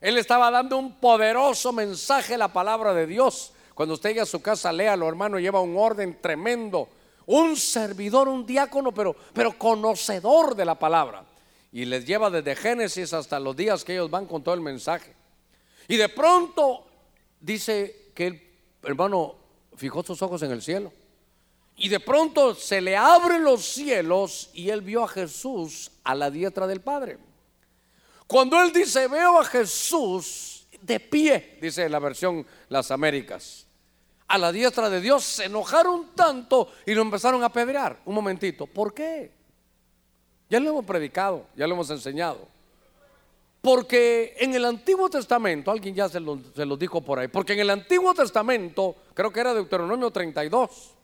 Él 0.00 0.16
estaba 0.16 0.50
dando 0.50 0.78
un 0.78 0.96
poderoso 0.96 1.72
mensaje, 1.72 2.38
la 2.38 2.52
palabra 2.52 2.94
de 2.94 3.06
Dios. 3.06 3.52
Cuando 3.74 3.94
usted 3.94 4.10
llegue 4.10 4.20
a 4.22 4.26
su 4.26 4.40
casa, 4.40 4.72
léalo, 4.72 5.08
hermano, 5.08 5.38
lleva 5.38 5.60
un 5.60 5.76
orden 5.76 6.18
tremendo 6.20 6.88
un 7.28 7.56
servidor, 7.56 8.26
un 8.26 8.46
diácono, 8.46 8.92
pero, 8.92 9.14
pero 9.34 9.58
conocedor 9.58 10.54
de 10.54 10.64
la 10.64 10.78
palabra. 10.78 11.24
Y 11.70 11.84
les 11.84 12.06
lleva 12.06 12.30
desde 12.30 12.56
Génesis 12.56 13.12
hasta 13.12 13.38
los 13.38 13.54
días 13.54 13.84
que 13.84 13.92
ellos 13.92 14.10
van 14.10 14.24
con 14.24 14.42
todo 14.42 14.54
el 14.54 14.62
mensaje. 14.62 15.14
Y 15.88 15.96
de 15.96 16.08
pronto 16.08 16.86
dice 17.40 18.10
que 18.14 18.26
el 18.26 18.42
hermano 18.82 19.36
fijó 19.76 20.02
sus 20.02 20.20
ojos 20.22 20.42
en 20.42 20.50
el 20.50 20.62
cielo. 20.62 20.92
Y 21.76 21.88
de 21.88 22.00
pronto 22.00 22.54
se 22.54 22.80
le 22.80 22.96
abren 22.96 23.44
los 23.44 23.64
cielos 23.64 24.50
y 24.52 24.70
él 24.70 24.82
vio 24.82 25.04
a 25.04 25.08
Jesús 25.08 25.92
a 26.02 26.14
la 26.14 26.30
diestra 26.30 26.66
del 26.66 26.80
Padre. 26.80 27.18
Cuando 28.26 28.60
él 28.60 28.72
dice, 28.72 29.06
veo 29.06 29.40
a 29.40 29.44
Jesús 29.44 30.66
de 30.82 31.00
pie, 31.00 31.58
dice 31.60 31.88
la 31.88 31.98
versión 31.98 32.44
Las 32.68 32.90
Américas 32.90 33.68
a 34.28 34.36
la 34.36 34.52
diestra 34.52 34.90
de 34.90 35.00
Dios, 35.00 35.24
se 35.24 35.46
enojaron 35.46 36.14
tanto 36.14 36.70
y 36.84 36.94
lo 36.94 37.00
empezaron 37.02 37.42
a 37.42 37.46
apedrear. 37.46 37.98
Un 38.04 38.14
momentito, 38.14 38.66
¿por 38.66 38.92
qué? 38.92 39.32
Ya 40.50 40.60
lo 40.60 40.68
hemos 40.70 40.84
predicado, 40.84 41.46
ya 41.56 41.66
lo 41.66 41.74
hemos 41.74 41.90
enseñado. 41.90 42.46
Porque 43.68 44.34
en 44.38 44.54
el 44.54 44.64
Antiguo 44.64 45.10
Testamento, 45.10 45.70
alguien 45.70 45.94
ya 45.94 46.08
se 46.08 46.18
lo, 46.20 46.40
se 46.56 46.64
dijo 46.78 47.02
por 47.02 47.18
ahí, 47.18 47.28
porque 47.28 47.52
en 47.52 47.60
el 47.60 47.68
Antiguo 47.68 48.14
Testamento, 48.14 48.96
creo 49.12 49.30
que 49.30 49.40
era 49.40 49.52
Deuteronomio 49.52 50.10
32, 50.10 50.94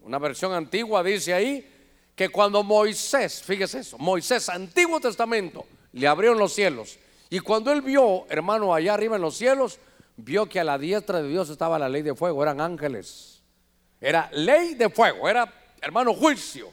una 0.00 0.18
versión 0.18 0.54
antigua 0.54 1.02
dice 1.02 1.34
ahí 1.34 1.70
que 2.16 2.30
cuando 2.30 2.62
Moisés, 2.62 3.42
fíjese 3.42 3.80
eso, 3.80 3.98
Moisés, 3.98 4.48
Antiguo 4.48 4.98
Testamento, 4.98 5.66
le 5.92 6.08
abrieron 6.08 6.38
los 6.38 6.54
cielos. 6.54 6.98
Y 7.28 7.40
cuando 7.40 7.70
él 7.70 7.82
vio, 7.82 8.24
hermano, 8.30 8.74
allá 8.74 8.94
arriba 8.94 9.16
en 9.16 9.22
los 9.22 9.36
cielos, 9.36 9.78
vio 10.16 10.46
que 10.46 10.58
a 10.58 10.64
la 10.64 10.78
diestra 10.78 11.20
de 11.20 11.28
Dios 11.28 11.50
estaba 11.50 11.78
la 11.78 11.90
ley 11.90 12.00
de 12.00 12.14
fuego, 12.14 12.42
eran 12.42 12.62
ángeles. 12.62 13.42
Era 14.00 14.30
ley 14.32 14.72
de 14.72 14.88
fuego, 14.88 15.28
era, 15.28 15.52
hermano, 15.82 16.14
juicio. 16.14 16.70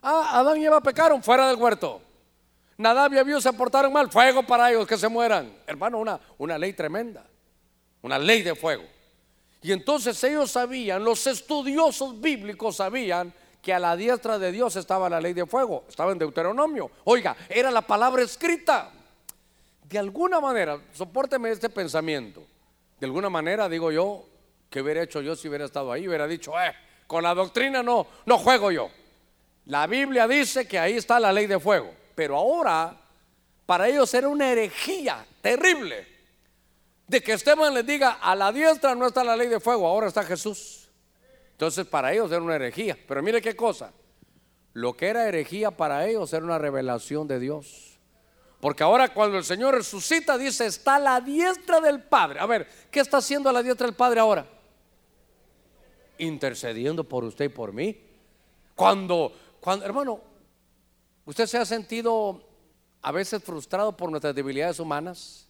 Ah, 0.00 0.38
Adán 0.38 0.62
y 0.62 0.66
Eva 0.66 0.80
pecaron 0.80 1.20
fuera 1.20 1.48
del 1.48 1.56
huerto. 1.56 2.05
Nadab 2.78 3.14
y 3.14 3.18
Abiú 3.18 3.40
se 3.40 3.52
portaron 3.52 3.92
mal, 3.92 4.10
fuego 4.10 4.42
para 4.42 4.70
ellos 4.70 4.86
que 4.86 4.98
se 4.98 5.08
mueran. 5.08 5.52
Hermano, 5.66 5.98
una, 5.98 6.20
una 6.38 6.58
ley 6.58 6.72
tremenda, 6.72 7.24
una 8.02 8.18
ley 8.18 8.42
de 8.42 8.54
fuego. 8.54 8.84
Y 9.62 9.72
entonces 9.72 10.22
ellos 10.24 10.50
sabían, 10.50 11.02
los 11.02 11.26
estudiosos 11.26 12.20
bíblicos 12.20 12.76
sabían 12.76 13.32
que 13.62 13.72
a 13.72 13.78
la 13.78 13.96
diestra 13.96 14.38
de 14.38 14.52
Dios 14.52 14.76
estaba 14.76 15.08
la 15.08 15.20
ley 15.20 15.32
de 15.32 15.46
fuego, 15.46 15.84
estaba 15.88 16.12
en 16.12 16.18
Deuteronomio. 16.18 16.90
Oiga, 17.04 17.36
era 17.48 17.70
la 17.70 17.82
palabra 17.82 18.22
escrita. 18.22 18.92
De 19.82 19.98
alguna 19.98 20.40
manera, 20.40 20.80
soporteme 20.92 21.50
este 21.50 21.68
pensamiento. 21.68 22.46
De 23.00 23.06
alguna 23.06 23.28
manera, 23.28 23.68
digo 23.68 23.90
yo, 23.90 24.24
que 24.70 24.82
hubiera 24.82 25.02
hecho 25.02 25.20
yo 25.20 25.34
si 25.34 25.48
hubiera 25.48 25.64
estado 25.64 25.90
ahí? 25.90 26.06
Hubiera 26.06 26.26
dicho, 26.26 26.52
eh, 26.60 26.74
con 27.06 27.22
la 27.22 27.34
doctrina 27.34 27.82
no, 27.82 28.06
no 28.24 28.38
juego 28.38 28.70
yo. 28.70 28.90
La 29.66 29.86
Biblia 29.86 30.28
dice 30.28 30.68
que 30.68 30.78
ahí 30.78 30.94
está 30.94 31.18
la 31.18 31.32
ley 31.32 31.46
de 31.46 31.58
fuego, 31.58 31.92
pero 32.16 32.36
ahora 32.36 32.98
para 33.66 33.88
ellos 33.88 34.12
era 34.14 34.26
una 34.26 34.50
herejía 34.50 35.24
terrible 35.40 36.08
de 37.06 37.22
que 37.22 37.34
Esteban 37.34 37.72
les 37.72 37.86
diga, 37.86 38.18
a 38.20 38.34
la 38.34 38.50
diestra 38.50 38.96
no 38.96 39.06
está 39.06 39.22
la 39.22 39.36
ley 39.36 39.46
de 39.46 39.60
fuego, 39.60 39.86
ahora 39.86 40.08
está 40.08 40.24
Jesús. 40.24 40.88
Entonces 41.52 41.86
para 41.86 42.12
ellos 42.12 42.32
era 42.32 42.42
una 42.42 42.56
herejía, 42.56 42.98
pero 43.06 43.22
mire 43.22 43.40
qué 43.40 43.54
cosa, 43.54 43.92
lo 44.72 44.96
que 44.96 45.06
era 45.06 45.28
herejía 45.28 45.70
para 45.70 46.06
ellos 46.06 46.32
era 46.32 46.44
una 46.44 46.58
revelación 46.58 47.28
de 47.28 47.38
Dios. 47.38 47.98
Porque 48.60 48.82
ahora 48.82 49.12
cuando 49.12 49.36
el 49.36 49.44
Señor 49.44 49.74
resucita, 49.74 50.38
dice, 50.38 50.66
está 50.66 50.96
a 50.96 50.98
la 50.98 51.20
diestra 51.20 51.80
del 51.80 52.02
Padre. 52.02 52.40
A 52.40 52.46
ver, 52.46 52.66
¿qué 52.90 53.00
está 53.00 53.18
haciendo 53.18 53.50
a 53.50 53.52
la 53.52 53.62
diestra 53.62 53.86
del 53.86 53.94
Padre 53.94 54.20
ahora? 54.20 54.46
Intercediendo 56.18 57.04
por 57.04 57.24
usted 57.24 57.44
y 57.44 57.50
por 57.50 57.72
mí. 57.72 57.96
Cuando, 58.74 59.32
cuando, 59.60 59.84
hermano, 59.84 60.20
usted 61.26 61.46
se 61.46 61.58
ha 61.58 61.66
sentido 61.66 62.42
a 63.02 63.12
veces 63.12 63.42
frustrado 63.44 63.96
por 63.96 64.10
nuestras 64.10 64.34
debilidades 64.34 64.80
humanas. 64.80 65.46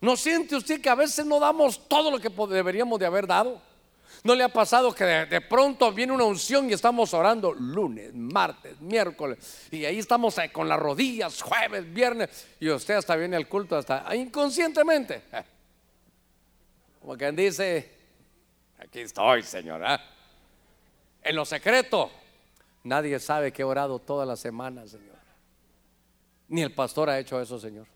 ¿No 0.00 0.16
siente 0.16 0.56
usted 0.56 0.80
que 0.80 0.88
a 0.88 0.94
veces 0.94 1.26
no 1.26 1.38
damos 1.38 1.88
todo 1.88 2.10
lo 2.10 2.18
que 2.18 2.30
deberíamos 2.30 2.98
de 2.98 3.06
haber 3.06 3.26
dado? 3.26 3.60
¿No 4.22 4.34
le 4.34 4.44
ha 4.44 4.48
pasado 4.48 4.94
que 4.94 5.04
de, 5.04 5.40
pronto 5.40 5.92
viene 5.92 6.12
una 6.12 6.24
unción 6.24 6.68
y 6.68 6.74
estamos 6.74 7.14
orando 7.14 7.52
lunes, 7.52 8.14
martes, 8.14 8.80
miércoles 8.80 9.68
y 9.70 9.84
ahí 9.84 9.98
estamos 9.98 10.36
eh, 10.38 10.50
con 10.52 10.68
las 10.68 10.78
rodillas, 10.78 11.40
jueves, 11.40 11.90
viernes 11.92 12.48
y 12.58 12.68
usted 12.68 12.94
hasta 12.94 13.16
viene 13.16 13.36
al 13.36 13.48
culto 13.48 13.76
hasta 13.76 14.14
inconscientemente? 14.14 15.22
Como 17.00 17.16
quien 17.16 17.34
dice, 17.34 17.90
aquí 18.78 19.00
estoy, 19.00 19.42
señora. 19.42 20.02
En 21.22 21.36
lo 21.36 21.44
secreto, 21.46 22.10
nadie 22.84 23.18
sabe 23.18 23.52
que 23.52 23.62
he 23.62 23.64
orado 23.64 23.98
toda 23.98 24.26
la 24.26 24.36
semana, 24.36 24.86
Señor. 24.86 25.16
Ni 26.48 26.62
el 26.62 26.74
pastor 26.74 27.10
ha 27.10 27.18
hecho 27.18 27.40
eso, 27.40 27.58
Señor. 27.58 27.86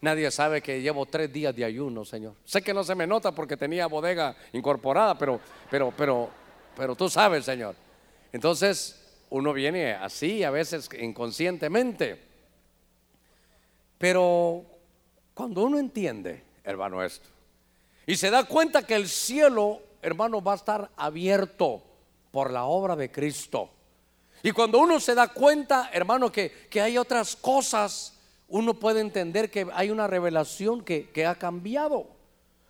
Nadie 0.00 0.30
sabe 0.30 0.62
que 0.62 0.80
llevo 0.80 1.06
tres 1.06 1.32
días 1.32 1.54
de 1.54 1.64
ayuno, 1.64 2.04
Señor. 2.04 2.34
Sé 2.44 2.62
que 2.62 2.72
no 2.72 2.84
se 2.84 2.94
me 2.94 3.06
nota 3.06 3.32
porque 3.32 3.56
tenía 3.56 3.88
bodega 3.88 4.36
incorporada, 4.52 5.18
pero, 5.18 5.40
pero, 5.68 5.92
pero, 5.96 6.30
pero 6.76 6.94
tú 6.94 7.08
sabes, 7.08 7.44
Señor. 7.44 7.74
Entonces, 8.32 9.24
uno 9.30 9.52
viene 9.52 9.94
así, 9.94 10.44
a 10.44 10.50
veces 10.50 10.88
inconscientemente. 11.00 12.22
Pero 13.98 14.64
cuando 15.34 15.64
uno 15.64 15.78
entiende, 15.80 16.44
hermano, 16.62 17.02
esto, 17.02 17.28
y 18.06 18.16
se 18.16 18.30
da 18.30 18.44
cuenta 18.44 18.86
que 18.86 18.94
el 18.94 19.08
cielo, 19.08 19.82
hermano, 20.00 20.40
va 20.40 20.52
a 20.52 20.56
estar 20.56 20.90
abierto 20.96 21.82
por 22.30 22.52
la 22.52 22.64
obra 22.64 22.94
de 22.94 23.10
Cristo. 23.10 23.70
Y 24.42 24.52
cuando 24.52 24.78
uno 24.78 25.00
se 25.00 25.14
da 25.14 25.28
cuenta, 25.28 25.90
hermano, 25.92 26.30
que, 26.30 26.68
que 26.70 26.80
hay 26.80 26.98
otras 26.98 27.36
cosas 27.36 28.18
uno 28.48 28.74
puede 28.74 29.00
entender 29.00 29.50
que 29.50 29.66
hay 29.74 29.90
una 29.90 30.06
revelación 30.06 30.82
que, 30.82 31.26
ha 31.26 31.34
cambiado. 31.34 32.06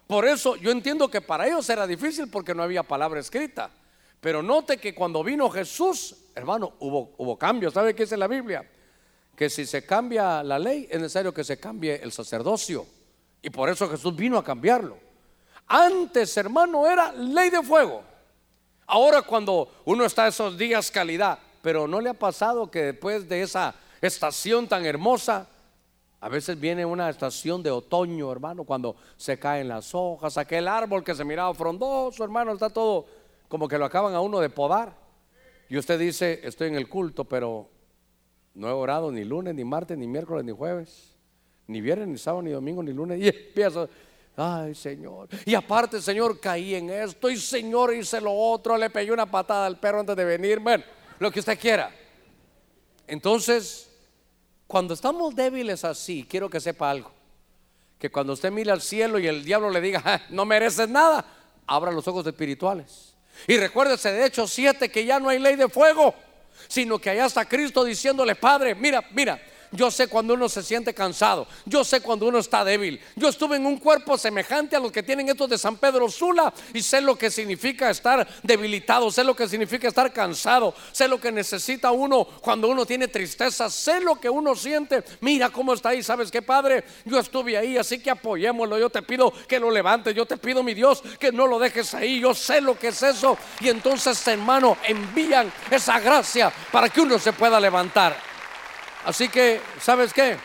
Por 0.06 0.26
eso 0.26 0.56
yo 0.56 0.70
entiendo 0.70 1.08
que 1.08 1.20
para 1.20 1.46
ellos 1.46 1.68
era 1.70 1.86
difícil 1.86 2.28
porque 2.28 2.54
no 2.54 2.62
había 2.62 2.82
palabra 2.82 3.20
escrita. 3.20 3.70
Pero 4.20 4.42
note 4.42 4.78
que 4.78 4.94
cuando 4.94 5.22
vino 5.22 5.48
Jesús, 5.48 6.16
hermano, 6.34 6.72
hubo, 6.80 7.14
hubo 7.18 7.38
cambios. 7.38 7.74
¿Sabe 7.74 7.94
qué 7.94 8.02
dice 8.02 8.16
la 8.16 8.26
Biblia? 8.26 8.68
Que 9.36 9.48
si 9.48 9.64
se 9.64 9.86
cambia 9.86 10.42
la 10.42 10.58
ley, 10.58 10.88
es 10.90 11.00
necesario 11.00 11.32
que 11.32 11.44
se 11.44 11.60
cambie 11.60 12.00
el 12.02 12.10
sacerdocio. 12.10 12.84
Y 13.40 13.50
por 13.50 13.68
eso 13.68 13.88
Jesús 13.88 14.16
vino 14.16 14.36
a 14.36 14.42
cambiarlo. 14.42 14.98
Antes, 15.68 16.36
hermano, 16.36 16.88
era 16.88 17.12
ley 17.12 17.50
de 17.50 17.62
fuego. 17.62 18.02
Ahora 18.86 19.22
cuando 19.22 19.70
uno 19.84 20.04
está 20.04 20.26
esos 20.26 20.58
días 20.58 20.90
calidad, 20.90 21.38
pero 21.68 21.86
no 21.86 22.00
le 22.00 22.08
ha 22.08 22.14
pasado 22.14 22.70
que 22.70 22.82
después 22.82 23.28
de 23.28 23.42
esa 23.42 23.74
estación 24.00 24.66
tan 24.66 24.86
hermosa, 24.86 25.46
a 26.18 26.30
veces 26.30 26.58
viene 26.58 26.86
una 26.86 27.10
estación 27.10 27.62
de 27.62 27.70
otoño, 27.70 28.32
hermano, 28.32 28.64
cuando 28.64 28.96
se 29.18 29.38
caen 29.38 29.68
las 29.68 29.94
hojas, 29.94 30.38
aquel 30.38 30.66
árbol 30.66 31.04
que 31.04 31.14
se 31.14 31.26
miraba 31.26 31.52
frondoso, 31.52 32.24
hermano, 32.24 32.54
está 32.54 32.70
todo 32.70 33.04
como 33.48 33.68
que 33.68 33.76
lo 33.76 33.84
acaban 33.84 34.14
a 34.14 34.22
uno 34.22 34.40
de 34.40 34.48
podar. 34.48 34.94
Y 35.68 35.76
usted 35.76 35.98
dice, 35.98 36.40
estoy 36.42 36.68
en 36.68 36.76
el 36.76 36.88
culto, 36.88 37.26
pero 37.26 37.68
no 38.54 38.66
he 38.70 38.72
orado 38.72 39.12
ni 39.12 39.24
lunes, 39.24 39.54
ni 39.54 39.62
martes, 39.62 39.98
ni 39.98 40.06
miércoles, 40.06 40.46
ni 40.46 40.52
jueves, 40.52 41.18
ni 41.66 41.82
viernes, 41.82 42.08
ni 42.08 42.16
sábado, 42.16 42.44
ni 42.44 42.50
domingo, 42.50 42.82
ni 42.82 42.94
lunes. 42.94 43.20
Y 43.22 43.28
empiezo, 43.28 43.90
ay 44.38 44.74
Señor. 44.74 45.28
Y 45.44 45.54
aparte, 45.54 46.00
Señor, 46.00 46.40
caí 46.40 46.76
en 46.76 46.88
esto. 46.88 47.28
Y 47.28 47.36
Señor, 47.36 47.92
hice 47.92 48.22
lo 48.22 48.32
otro. 48.32 48.78
Le 48.78 48.88
pegué 48.88 49.12
una 49.12 49.30
patada 49.30 49.66
al 49.66 49.78
perro 49.78 50.00
antes 50.00 50.16
de 50.16 50.24
venir. 50.24 50.60
Bueno, 50.60 50.82
lo 51.18 51.30
que 51.30 51.40
usted 51.40 51.58
quiera. 51.58 51.90
Entonces, 53.06 53.90
cuando 54.66 54.94
estamos 54.94 55.34
débiles 55.34 55.84
así, 55.84 56.26
quiero 56.28 56.50
que 56.50 56.60
sepa 56.60 56.90
algo. 56.90 57.10
Que 57.98 58.10
cuando 58.10 58.34
usted 58.34 58.52
mire 58.52 58.70
al 58.70 58.82
cielo 58.82 59.18
y 59.18 59.26
el 59.26 59.44
diablo 59.44 59.70
le 59.70 59.80
diga, 59.80 60.22
no 60.30 60.44
mereces 60.44 60.88
nada, 60.88 61.24
abra 61.66 61.90
los 61.90 62.06
ojos 62.06 62.26
espirituales. 62.26 63.14
Y 63.46 63.56
recuérdese 63.56 64.12
de 64.12 64.26
hecho 64.26 64.46
7 64.46 64.90
que 64.90 65.04
ya 65.04 65.18
no 65.18 65.28
hay 65.28 65.38
ley 65.38 65.56
de 65.56 65.68
fuego, 65.68 66.14
sino 66.68 66.98
que 66.98 67.10
allá 67.10 67.26
está 67.26 67.44
Cristo 67.44 67.84
diciéndole, 67.84 68.34
Padre, 68.34 68.74
mira, 68.74 69.02
mira, 69.12 69.40
yo 69.72 69.90
sé 69.90 70.08
cuando 70.08 70.34
uno 70.34 70.48
se 70.48 70.62
siente 70.62 70.94
cansado. 70.94 71.46
Yo 71.64 71.84
sé 71.84 72.00
cuando 72.00 72.26
uno 72.26 72.38
está 72.38 72.64
débil. 72.64 73.00
Yo 73.16 73.28
estuve 73.28 73.56
en 73.56 73.66
un 73.66 73.78
cuerpo 73.78 74.16
semejante 74.16 74.76
a 74.76 74.80
los 74.80 74.90
que 74.90 75.02
tienen 75.02 75.28
estos 75.28 75.48
de 75.48 75.58
San 75.58 75.76
Pedro 75.76 76.08
Sula 76.10 76.52
y 76.72 76.82
sé 76.82 77.00
lo 77.00 77.16
que 77.16 77.30
significa 77.30 77.90
estar 77.90 78.26
debilitado. 78.42 79.10
Sé 79.10 79.24
lo 79.24 79.36
que 79.36 79.48
significa 79.48 79.88
estar 79.88 80.12
cansado. 80.12 80.74
Sé 80.92 81.06
lo 81.06 81.20
que 81.20 81.30
necesita 81.30 81.90
uno 81.90 82.24
cuando 82.24 82.68
uno 82.68 82.86
tiene 82.86 83.08
tristeza. 83.08 83.68
Sé 83.68 84.00
lo 84.00 84.18
que 84.18 84.30
uno 84.30 84.54
siente. 84.54 85.04
Mira 85.20 85.50
cómo 85.50 85.74
está 85.74 85.90
ahí. 85.90 86.02
¿Sabes 86.02 86.30
qué, 86.30 86.40
Padre? 86.40 86.84
Yo 87.04 87.18
estuve 87.18 87.58
ahí, 87.58 87.76
así 87.76 87.98
que 87.98 88.10
apoyémoslo. 88.10 88.78
Yo 88.78 88.88
te 88.90 89.02
pido 89.02 89.32
que 89.46 89.60
lo 89.60 89.70
levantes. 89.70 90.14
Yo 90.14 90.24
te 90.26 90.36
pido, 90.36 90.62
mi 90.62 90.74
Dios, 90.74 91.02
que 91.18 91.30
no 91.32 91.46
lo 91.46 91.58
dejes 91.58 91.92
ahí. 91.94 92.20
Yo 92.20 92.32
sé 92.34 92.60
lo 92.60 92.78
que 92.78 92.88
es 92.88 93.02
eso. 93.02 93.36
Y 93.60 93.68
entonces, 93.68 94.26
hermano, 94.26 94.76
envían 94.84 95.52
esa 95.70 96.00
gracia 96.00 96.52
para 96.72 96.88
que 96.88 97.00
uno 97.00 97.18
se 97.18 97.32
pueda 97.32 97.60
levantar. 97.60 98.27
Así 99.04 99.28
que, 99.28 99.60
¿sabes 99.80 100.12
qué? 100.12 100.36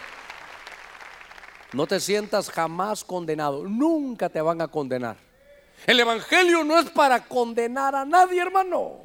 No 1.74 1.88
te 1.88 2.00
sientas 2.00 2.50
jamás 2.50 3.04
condenado. 3.04 3.64
Nunca 3.64 4.30
te 4.30 4.42
van 4.42 4.62
a 4.62 4.68
condenar. 4.68 5.18
El 5.86 6.00
Evangelio 6.00 6.64
no 6.64 6.80
es 6.80 6.90
para 6.92 7.24
condenar 7.26 7.96
a 7.96 8.06
nadie, 8.06 8.42
hermano. 8.42 9.02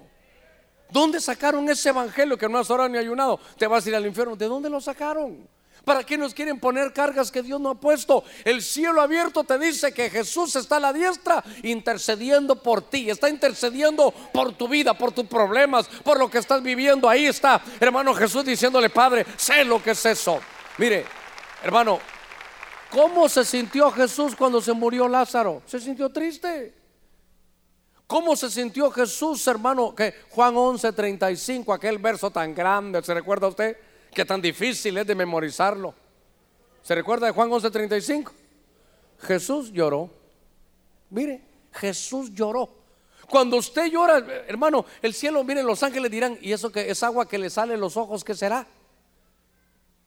¿Dónde 0.90 1.20
sacaron 1.20 1.68
ese 1.68 1.88
Evangelio 1.88 2.38
que 2.38 2.48
no 2.48 2.58
has 2.58 2.70
orado 2.70 2.88
ni 2.88 2.98
ayunado? 2.98 3.40
Te 3.56 3.66
vas 3.66 3.84
a 3.84 3.88
ir 3.88 3.96
al 3.96 4.06
infierno. 4.06 4.36
¿De 4.36 4.46
dónde 4.46 4.70
lo 4.70 4.80
sacaron? 4.80 5.48
¿Para 5.88 6.04
qué 6.04 6.18
nos 6.18 6.34
quieren 6.34 6.60
poner 6.60 6.92
cargas 6.92 7.32
que 7.32 7.42
Dios 7.42 7.58
no 7.58 7.70
ha 7.70 7.74
puesto? 7.74 8.22
El 8.44 8.60
cielo 8.60 9.00
abierto 9.00 9.42
te 9.42 9.58
dice 9.58 9.90
que 9.90 10.10
Jesús 10.10 10.54
está 10.54 10.76
a 10.76 10.80
la 10.80 10.92
diestra 10.92 11.42
intercediendo 11.62 12.62
por 12.62 12.82
ti, 12.82 13.08
está 13.08 13.30
intercediendo 13.30 14.10
por 14.10 14.52
tu 14.52 14.68
vida, 14.68 14.92
por 14.92 15.12
tus 15.12 15.24
problemas, 15.24 15.88
por 15.88 16.18
lo 16.18 16.28
que 16.28 16.36
estás 16.36 16.62
viviendo. 16.62 17.08
Ahí 17.08 17.24
está, 17.24 17.62
hermano 17.80 18.12
Jesús 18.12 18.44
diciéndole, 18.44 18.90
Padre, 18.90 19.24
sé 19.38 19.64
lo 19.64 19.82
que 19.82 19.92
es 19.92 20.04
eso. 20.04 20.38
Mire, 20.76 21.06
hermano, 21.62 22.00
¿cómo 22.90 23.26
se 23.26 23.42
sintió 23.46 23.90
Jesús 23.90 24.36
cuando 24.36 24.60
se 24.60 24.74
murió 24.74 25.08
Lázaro? 25.08 25.62
Se 25.64 25.80
sintió 25.80 26.10
triste. 26.10 26.74
¿Cómo 28.06 28.36
se 28.36 28.50
sintió 28.50 28.90
Jesús, 28.90 29.46
hermano? 29.46 29.94
Que 29.94 30.14
Juan 30.28 30.54
11:35, 30.54 31.74
aquel 31.74 31.96
verso 31.96 32.30
tan 32.30 32.54
grande, 32.54 33.02
¿se 33.02 33.14
recuerda 33.14 33.48
usted? 33.48 33.74
Que 34.12 34.24
tan 34.24 34.40
difícil 34.40 34.96
es 34.98 35.06
de 35.06 35.14
memorizarlo. 35.14 35.94
¿Se 36.82 36.94
recuerda 36.94 37.26
de 37.26 37.32
Juan 37.32 37.50
11:35? 37.50 38.32
Jesús 39.20 39.72
lloró. 39.72 40.10
Mire, 41.10 41.42
Jesús 41.72 42.32
lloró. 42.32 42.68
Cuando 43.28 43.58
usted 43.58 43.86
llora, 43.90 44.18
hermano, 44.46 44.86
el 45.02 45.12
cielo, 45.12 45.44
miren, 45.44 45.66
los 45.66 45.82
ángeles 45.82 46.10
dirán, 46.10 46.38
¿y 46.40 46.52
eso 46.52 46.72
que 46.72 46.90
es 46.90 47.02
agua 47.02 47.28
que 47.28 47.36
le 47.36 47.50
sale 47.50 47.76
los 47.76 47.96
ojos, 47.96 48.24
qué 48.24 48.34
será? 48.34 48.66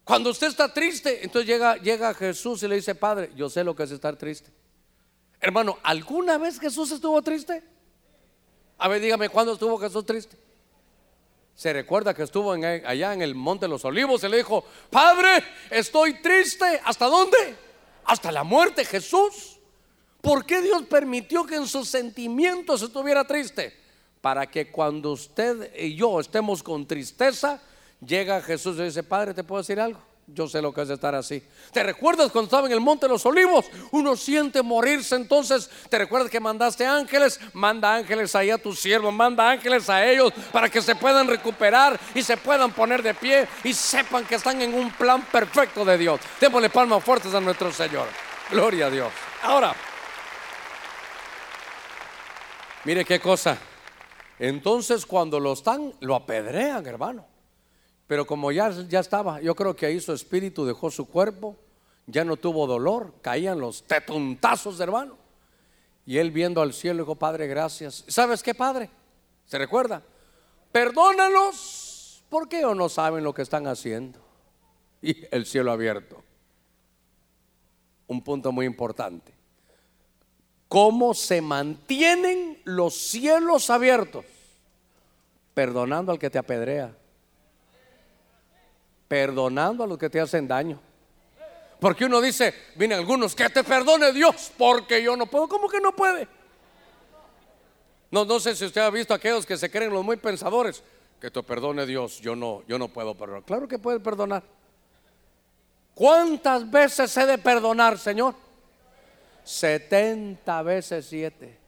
Cuando 0.03 0.31
usted 0.31 0.47
está 0.47 0.73
triste, 0.73 1.23
entonces 1.23 1.47
llega, 1.47 1.77
llega 1.77 2.13
Jesús 2.15 2.63
y 2.63 2.67
le 2.67 2.75
dice, 2.75 2.95
Padre, 2.95 3.31
yo 3.35 3.49
sé 3.49 3.63
lo 3.63 3.75
que 3.75 3.83
es 3.83 3.91
estar 3.91 4.15
triste. 4.15 4.49
Hermano, 5.39 5.77
¿alguna 5.83 6.37
vez 6.37 6.59
Jesús 6.59 6.91
estuvo 6.91 7.21
triste? 7.21 7.63
A 8.79 8.87
ver, 8.87 8.99
dígame, 8.99 9.29
¿cuándo 9.29 9.53
estuvo 9.53 9.77
Jesús 9.77 10.03
triste? 10.03 10.35
Se 11.61 11.71
recuerda 11.71 12.15
que 12.15 12.23
estuvo 12.23 12.53
allá 12.53 13.13
en 13.13 13.21
el 13.21 13.35
Monte 13.35 13.65
de 13.65 13.69
los 13.69 13.85
Olivos 13.85 14.23
y 14.23 14.27
le 14.27 14.37
dijo, 14.37 14.65
Padre, 14.89 15.43
estoy 15.69 16.19
triste. 16.19 16.81
¿Hasta 16.83 17.05
dónde? 17.05 17.37
Hasta 18.03 18.31
la 18.31 18.43
muerte, 18.43 18.83
Jesús. 18.83 19.59
¿Por 20.21 20.43
qué 20.43 20.59
Dios 20.59 20.81
permitió 20.89 21.45
que 21.45 21.57
en 21.57 21.67
sus 21.67 21.87
sentimientos 21.87 22.81
estuviera 22.81 23.27
triste? 23.27 23.77
Para 24.21 24.47
que 24.49 24.71
cuando 24.71 25.11
usted 25.11 25.71
y 25.77 25.93
yo 25.93 26.19
estemos 26.19 26.63
con 26.63 26.87
tristeza, 26.87 27.61
llega 28.03 28.41
Jesús 28.41 28.79
y 28.79 28.85
dice, 28.85 29.03
Padre, 29.03 29.35
¿te 29.35 29.43
puedo 29.43 29.61
decir 29.61 29.79
algo? 29.79 30.01
Yo 30.33 30.47
sé 30.47 30.61
lo 30.61 30.73
que 30.73 30.81
es 30.81 30.89
estar 30.89 31.13
así. 31.13 31.43
¿Te 31.73 31.83
recuerdas 31.83 32.31
cuando 32.31 32.45
estaba 32.45 32.67
en 32.67 32.73
el 32.73 32.79
monte 32.79 33.05
de 33.05 33.11
los 33.11 33.25
olivos? 33.25 33.65
Uno 33.91 34.15
siente 34.15 34.61
morirse. 34.61 35.15
Entonces, 35.15 35.69
¿te 35.89 35.97
recuerdas 35.97 36.29
que 36.29 36.39
mandaste 36.39 36.85
ángeles? 36.85 37.39
Manda 37.53 37.95
ángeles 37.95 38.33
ahí 38.35 38.49
a 38.49 38.57
tu 38.57 38.73
siervo, 38.73 39.11
manda 39.11 39.49
ángeles 39.49 39.89
a 39.89 40.05
ellos 40.05 40.31
para 40.51 40.69
que 40.69 40.81
se 40.81 40.95
puedan 40.95 41.27
recuperar 41.27 41.99
y 42.15 42.23
se 42.23 42.37
puedan 42.37 42.71
poner 42.71 43.03
de 43.03 43.13
pie 43.13 43.47
y 43.63 43.73
sepan 43.73 44.25
que 44.25 44.35
están 44.35 44.61
en 44.61 44.73
un 44.73 44.91
plan 44.91 45.21
perfecto 45.23 45.83
de 45.83 45.97
Dios. 45.97 46.21
Démosle 46.39 46.69
palmas 46.69 47.03
fuertes 47.03 47.33
a 47.33 47.41
nuestro 47.41 47.71
Señor. 47.73 48.07
Gloria 48.49 48.87
a 48.87 48.89
Dios. 48.89 49.11
Ahora, 49.43 49.75
mire 52.85 53.03
qué 53.03 53.19
cosa. 53.19 53.57
Entonces, 54.39 55.05
cuando 55.05 55.39
lo 55.39 55.53
están, 55.53 55.93
lo 55.99 56.15
apedrean, 56.15 56.85
hermano. 56.87 57.30
Pero 58.11 58.27
como 58.27 58.51
ya, 58.51 58.69
ya 58.89 58.99
estaba, 58.99 59.39
yo 59.39 59.55
creo 59.55 59.73
que 59.73 59.85
ahí 59.85 59.97
su 60.01 60.11
espíritu 60.11 60.65
dejó 60.65 60.91
su 60.91 61.07
cuerpo, 61.07 61.55
ya 62.05 62.25
no 62.25 62.35
tuvo 62.35 62.67
dolor, 62.67 63.13
caían 63.21 63.61
los 63.61 63.83
tetuntazos, 63.83 64.81
hermano. 64.81 65.15
Y 66.05 66.17
él 66.17 66.29
viendo 66.29 66.61
al 66.61 66.73
cielo 66.73 67.03
dijo, 67.03 67.15
Padre, 67.15 67.47
gracias. 67.47 68.03
¿Sabes 68.09 68.43
qué, 68.43 68.53
Padre? 68.53 68.89
¿Se 69.45 69.57
recuerda? 69.57 70.03
Perdónalos 70.73 72.21
porque 72.27 72.57
ellos 72.59 72.75
no 72.75 72.89
saben 72.89 73.23
lo 73.23 73.33
que 73.33 73.43
están 73.43 73.65
haciendo. 73.65 74.19
Y 75.01 75.15
el 75.33 75.45
cielo 75.45 75.71
abierto. 75.71 76.21
Un 78.07 78.21
punto 78.21 78.51
muy 78.51 78.65
importante. 78.65 79.31
¿Cómo 80.67 81.13
se 81.13 81.41
mantienen 81.41 82.59
los 82.65 82.93
cielos 82.93 83.69
abiertos? 83.69 84.25
Perdonando 85.53 86.11
al 86.11 86.19
que 86.19 86.29
te 86.29 86.39
apedrea 86.39 86.93
perdonando 89.11 89.83
a 89.83 89.87
los 89.87 89.97
que 89.97 90.09
te 90.09 90.21
hacen 90.21 90.47
daño. 90.47 90.79
Porque 91.81 92.05
uno 92.05 92.21
dice, 92.21 92.53
vienen 92.75 92.99
algunos, 92.99 93.35
que 93.35 93.49
te 93.49 93.61
perdone 93.61 94.13
Dios, 94.13 94.53
porque 94.57 95.03
yo 95.03 95.17
no 95.17 95.25
puedo. 95.25 95.49
¿Cómo 95.49 95.67
que 95.67 95.81
no 95.81 95.93
puede? 95.93 96.29
No, 98.09 98.23
no 98.23 98.39
sé 98.39 98.55
si 98.55 98.63
usted 98.63 98.79
ha 98.79 98.89
visto 98.89 99.13
a 99.13 99.17
aquellos 99.17 99.45
que 99.45 99.57
se 99.57 99.69
creen 99.69 99.91
los 99.91 100.05
muy 100.05 100.15
pensadores, 100.15 100.81
que 101.19 101.29
te 101.29 101.43
perdone 101.43 101.85
Dios, 101.85 102.21
yo 102.21 102.37
no, 102.37 102.63
yo 102.69 102.79
no 102.79 102.87
puedo 102.87 103.13
perdonar. 103.13 103.43
Claro 103.43 103.67
que 103.67 103.77
puede 103.77 103.99
perdonar. 103.99 104.43
¿Cuántas 105.93 106.71
veces 106.71 107.17
he 107.17 107.25
de 107.25 107.37
perdonar, 107.37 107.97
Señor? 107.97 108.33
70 109.43 110.63
veces 110.63 111.05
7. 111.09 111.59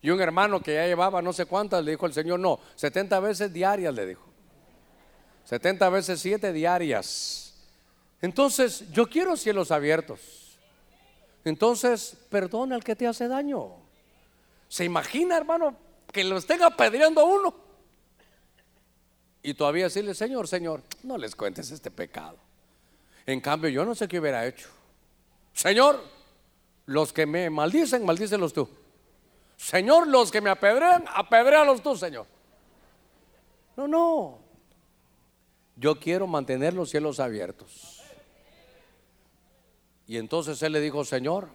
Y 0.00 0.10
un 0.10 0.20
hermano 0.20 0.60
que 0.60 0.74
ya 0.74 0.86
llevaba 0.88 1.22
no 1.22 1.32
sé 1.32 1.46
cuántas 1.46 1.84
le 1.84 1.92
dijo 1.92 2.06
el 2.06 2.12
Señor, 2.12 2.40
no, 2.40 2.58
70 2.74 3.20
veces 3.20 3.52
diarias 3.52 3.94
le 3.94 4.06
dijo. 4.06 4.31
70 5.44 5.88
veces 5.90 6.20
7 6.20 6.52
diarias. 6.52 7.54
Entonces, 8.20 8.90
yo 8.92 9.08
quiero 9.08 9.36
cielos 9.36 9.70
abiertos. 9.70 10.58
Entonces, 11.44 12.16
perdona 12.30 12.76
al 12.76 12.84
que 12.84 12.94
te 12.94 13.06
hace 13.06 13.26
daño. 13.28 13.70
¿Se 14.68 14.84
imagina, 14.84 15.36
hermano, 15.36 15.76
que 16.12 16.24
lo 16.24 16.38
estén 16.38 16.62
apedreando 16.62 17.20
a 17.20 17.24
uno? 17.24 17.54
Y 19.42 19.54
todavía 19.54 19.84
decirle, 19.84 20.14
Señor, 20.14 20.46
Señor, 20.46 20.82
no 21.02 21.18
les 21.18 21.34
cuentes 21.34 21.70
este 21.70 21.90
pecado. 21.90 22.38
En 23.26 23.40
cambio, 23.40 23.70
yo 23.70 23.84
no 23.84 23.94
sé 23.94 24.06
qué 24.06 24.20
hubiera 24.20 24.46
hecho. 24.46 24.68
Señor, 25.52 26.02
los 26.86 27.12
que 27.12 27.26
me 27.26 27.50
maldicen, 27.50 28.04
maldícelos 28.04 28.52
tú. 28.52 28.68
Señor, 29.56 30.06
los 30.06 30.30
que 30.30 30.40
me 30.40 30.50
apedrean, 30.50 31.04
apedréalos 31.12 31.82
tú, 31.82 31.96
Señor. 31.96 32.26
No, 33.76 33.88
no. 33.88 34.41
Yo 35.82 35.98
quiero 35.98 36.28
mantener 36.28 36.74
los 36.74 36.90
cielos 36.90 37.18
abiertos. 37.18 38.00
Y 40.06 40.16
entonces 40.16 40.62
él 40.62 40.70
le 40.70 40.80
dijo, 40.80 41.04
Señor, 41.04 41.48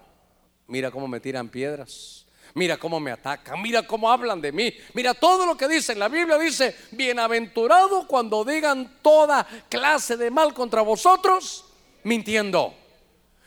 mira 0.68 0.92
cómo 0.92 1.08
me 1.08 1.22
tiran 1.22 1.48
piedras. 1.48 2.26
Mira 2.54 2.76
cómo 2.76 3.00
me 3.00 3.12
atacan, 3.12 3.62
mira 3.62 3.86
cómo 3.86 4.10
hablan 4.12 4.42
de 4.42 4.52
mí, 4.52 4.74
mira 4.94 5.14
todo 5.14 5.46
lo 5.46 5.56
que 5.56 5.68
dicen. 5.68 6.00
La 6.00 6.08
Biblia 6.08 6.38
dice, 6.40 6.76
bienaventurado 6.92 8.08
cuando 8.08 8.44
digan 8.44 8.98
toda 9.02 9.48
clase 9.70 10.18
de 10.18 10.32
mal 10.32 10.54
contra 10.54 10.82
vosotros, 10.82 11.66
mintiendo. 12.04 12.74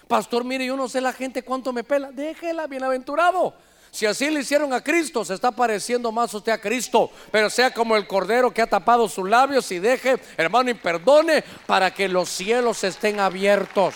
Pastor, 0.06 0.44
mire, 0.44 0.64
yo 0.64 0.76
no 0.76 0.88
sé 0.88 1.00
la 1.00 1.12
gente 1.12 1.42
cuánto 1.42 1.72
me 1.72 1.82
pela. 1.82 2.12
Déjela, 2.12 2.66
bienaventurado. 2.66 3.54
Si 3.90 4.06
así 4.06 4.30
le 4.30 4.40
hicieron 4.40 4.72
a 4.72 4.82
Cristo, 4.82 5.24
se 5.24 5.34
está 5.34 5.50
pareciendo 5.50 6.12
más 6.12 6.32
usted 6.32 6.52
a 6.52 6.60
Cristo. 6.60 7.10
Pero 7.32 7.50
sea 7.50 7.72
como 7.72 7.96
el 7.96 8.06
cordero 8.06 8.52
que 8.52 8.62
ha 8.62 8.66
tapado 8.66 9.08
sus 9.08 9.28
labios 9.28 9.70
y 9.72 9.80
deje, 9.80 10.16
hermano, 10.36 10.70
y 10.70 10.74
perdone 10.74 11.42
para 11.66 11.92
que 11.92 12.08
los 12.08 12.28
cielos 12.28 12.84
estén 12.84 13.18
abiertos. 13.18 13.94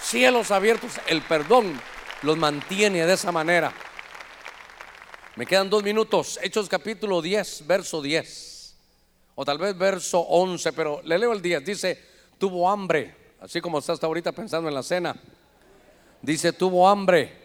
Cielos 0.00 0.50
abiertos. 0.52 0.92
El 1.06 1.22
perdón 1.22 1.80
los 2.22 2.36
mantiene 2.36 3.04
de 3.04 3.12
esa 3.12 3.32
manera. 3.32 3.72
Me 5.34 5.46
quedan 5.46 5.68
dos 5.68 5.82
minutos. 5.82 6.38
Hechos 6.40 6.68
capítulo 6.68 7.20
10, 7.20 7.66
verso 7.66 8.02
10. 8.02 8.76
O 9.34 9.44
tal 9.44 9.58
vez 9.58 9.76
verso 9.76 10.20
11, 10.20 10.72
pero 10.74 11.00
le 11.02 11.18
leo 11.18 11.32
el 11.32 11.42
10. 11.42 11.64
Dice, 11.64 12.00
tuvo 12.38 12.70
hambre. 12.70 13.16
Así 13.40 13.60
como 13.60 13.80
está 13.80 13.94
hasta 13.94 14.06
ahorita 14.06 14.30
pensando 14.30 14.68
en 14.68 14.74
la 14.74 14.82
cena. 14.84 15.16
Dice, 16.20 16.52
tuvo 16.52 16.88
hambre 16.88 17.41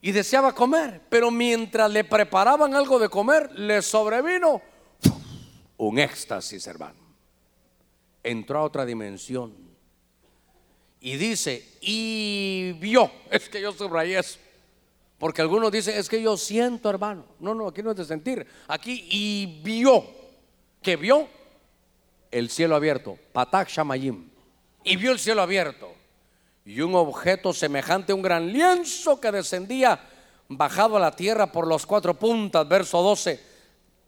y 0.00 0.12
deseaba 0.12 0.52
comer, 0.52 1.02
pero 1.08 1.30
mientras 1.30 1.90
le 1.90 2.04
preparaban 2.04 2.74
algo 2.74 2.98
de 2.98 3.08
comer, 3.08 3.50
le 3.58 3.82
sobrevino 3.82 4.62
un 5.78 5.98
éxtasis, 5.98 6.66
hermano. 6.66 6.98
Entró 8.22 8.58
a 8.58 8.62
otra 8.62 8.84
dimensión. 8.84 9.54
Y 11.00 11.16
dice, 11.16 11.76
y 11.80 12.72
vio, 12.80 13.10
es 13.30 13.48
que 13.48 13.60
yo 13.60 13.72
subrayé 13.72 14.18
eso, 14.18 14.38
porque 15.18 15.42
algunos 15.42 15.70
dicen, 15.72 15.96
es 15.96 16.08
que 16.08 16.20
yo 16.20 16.36
siento, 16.36 16.90
hermano. 16.90 17.24
No, 17.40 17.54
no, 17.54 17.68
aquí 17.68 17.82
no 17.82 17.92
es 17.92 17.96
de 17.96 18.04
sentir. 18.04 18.46
Aquí, 18.68 19.06
y 19.10 19.60
vio, 19.62 20.04
que 20.82 20.96
vio 20.96 21.28
el 22.30 22.50
cielo 22.50 22.76
abierto, 22.76 23.18
Patak 23.32 23.68
Shamayim, 23.68 24.28
y 24.84 24.96
vio 24.96 25.12
el 25.12 25.18
cielo 25.18 25.42
abierto 25.42 25.95
y 26.66 26.80
un 26.80 26.96
objeto 26.96 27.52
semejante 27.52 28.10
a 28.10 28.16
un 28.16 28.22
gran 28.22 28.52
lienzo 28.52 29.20
que 29.20 29.30
descendía 29.30 30.00
bajado 30.48 30.96
a 30.96 31.00
la 31.00 31.14
tierra 31.14 31.52
por 31.52 31.68
las 31.68 31.86
cuatro 31.86 32.14
puntas, 32.14 32.68
verso 32.68 33.00
12. 33.02 33.40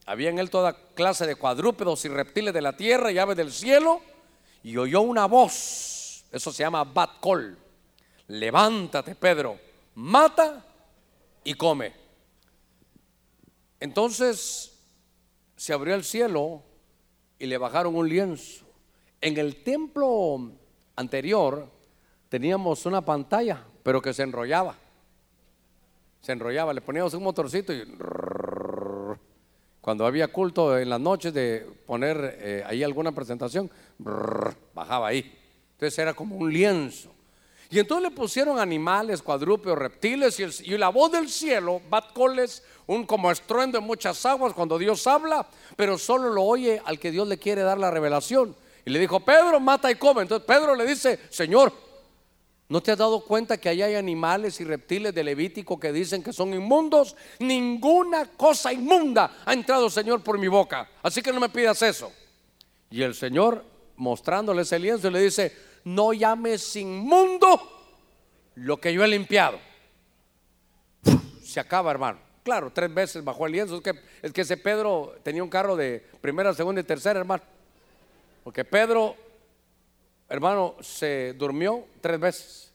Había 0.06 0.30
en 0.30 0.40
él 0.40 0.50
toda 0.50 0.76
clase 0.94 1.24
de 1.24 1.36
cuadrúpedos 1.36 2.04
y 2.04 2.08
reptiles 2.08 2.52
de 2.52 2.60
la 2.60 2.76
tierra 2.76 3.12
y 3.12 3.18
aves 3.18 3.36
del 3.36 3.52
cielo, 3.52 4.00
y 4.64 4.76
oyó 4.76 5.02
una 5.02 5.26
voz, 5.26 6.24
eso 6.32 6.52
se 6.52 6.64
llama 6.64 6.82
bat 6.82 7.20
call. 7.22 7.56
Levántate, 8.26 9.14
Pedro, 9.14 9.56
mata 9.94 10.64
y 11.44 11.54
come. 11.54 11.92
Entonces 13.78 14.76
se 15.56 15.72
abrió 15.72 15.94
el 15.94 16.02
cielo 16.02 16.64
y 17.38 17.46
le 17.46 17.56
bajaron 17.56 17.94
un 17.94 18.08
lienzo. 18.08 18.64
En 19.20 19.38
el 19.38 19.62
templo 19.62 20.50
anterior, 20.96 21.77
teníamos 22.28 22.86
una 22.86 23.00
pantalla, 23.04 23.64
pero 23.82 24.02
que 24.02 24.12
se 24.12 24.22
enrollaba. 24.22 24.74
Se 26.20 26.32
enrollaba, 26.32 26.72
le 26.72 26.80
poníamos 26.80 27.14
un 27.14 27.22
motorcito 27.22 27.72
y 27.72 27.84
cuando 29.80 30.04
había 30.04 30.28
culto 30.28 30.76
en 30.76 30.90
las 30.90 31.00
noches 31.00 31.32
de 31.32 31.66
poner 31.86 32.38
eh, 32.40 32.62
ahí 32.66 32.82
alguna 32.82 33.12
presentación, 33.12 33.70
bajaba 34.74 35.08
ahí. 35.08 35.34
Entonces 35.72 35.98
era 35.98 36.12
como 36.12 36.36
un 36.36 36.52
lienzo. 36.52 37.10
Y 37.70 37.78
entonces 37.78 38.10
le 38.10 38.16
pusieron 38.16 38.58
animales, 38.58 39.22
cuadrúpedos, 39.22 39.78
reptiles 39.78 40.40
y, 40.40 40.76
la 40.76 40.88
voz 40.88 41.12
del 41.12 41.28
cielo, 41.28 41.80
batcoles, 41.88 42.62
un 42.86 43.06
como 43.06 43.30
estruendo 43.30 43.78
en 43.78 43.84
muchas 43.84 44.24
aguas 44.26 44.54
cuando 44.54 44.78
Dios 44.78 45.06
habla, 45.06 45.46
pero 45.76 45.98
solo 45.98 46.30
lo 46.30 46.42
oye 46.42 46.80
al 46.84 46.98
que 46.98 47.10
Dios 47.10 47.28
le 47.28 47.38
quiere 47.38 47.62
dar 47.62 47.78
la 47.78 47.90
revelación. 47.90 48.56
Y 48.84 48.90
le 48.90 48.98
dijo, 48.98 49.20
Pedro, 49.20 49.60
mata 49.60 49.90
y 49.90 49.94
come. 49.94 50.22
Entonces 50.22 50.46
Pedro 50.46 50.74
le 50.74 50.86
dice, 50.86 51.18
Señor, 51.28 51.72
¿No 52.68 52.82
te 52.82 52.92
has 52.92 52.98
dado 52.98 53.20
cuenta 53.20 53.56
que 53.56 53.70
ahí 53.70 53.80
hay 53.80 53.94
animales 53.94 54.60
y 54.60 54.64
reptiles 54.64 55.14
de 55.14 55.24
Levítico 55.24 55.80
que 55.80 55.90
dicen 55.90 56.22
que 56.22 56.34
son 56.34 56.52
inmundos? 56.52 57.16
Ninguna 57.38 58.26
cosa 58.26 58.72
inmunda 58.72 59.38
ha 59.46 59.54
entrado, 59.54 59.88
Señor, 59.88 60.22
por 60.22 60.38
mi 60.38 60.48
boca. 60.48 60.86
Así 61.02 61.22
que 61.22 61.32
no 61.32 61.40
me 61.40 61.48
pidas 61.48 61.80
eso. 61.80 62.12
Y 62.90 63.02
el 63.02 63.14
Señor, 63.14 63.64
mostrándole 63.96 64.62
ese 64.62 64.78
lienzo, 64.78 65.10
le 65.10 65.20
dice, 65.20 65.56
no 65.84 66.12
llames 66.12 66.76
inmundo 66.76 67.58
lo 68.56 68.78
que 68.78 68.92
yo 68.92 69.02
he 69.02 69.08
limpiado. 69.08 69.58
Se 71.42 71.60
acaba, 71.60 71.90
hermano. 71.90 72.18
Claro, 72.42 72.70
tres 72.70 72.92
veces 72.92 73.24
bajó 73.24 73.46
el 73.46 73.52
lienzo. 73.52 73.76
Es 73.76 73.82
que, 73.82 73.94
es 74.20 74.32
que 74.32 74.42
ese 74.42 74.58
Pedro 74.58 75.14
tenía 75.22 75.42
un 75.42 75.48
carro 75.48 75.74
de 75.74 76.06
primera, 76.20 76.52
segunda 76.52 76.82
y 76.82 76.84
tercera, 76.84 77.18
hermano. 77.18 77.42
Porque 78.44 78.62
Pedro 78.64 79.16
hermano, 80.28 80.76
se 80.80 81.34
durmió 81.34 81.84
tres 82.00 82.20
veces. 82.20 82.72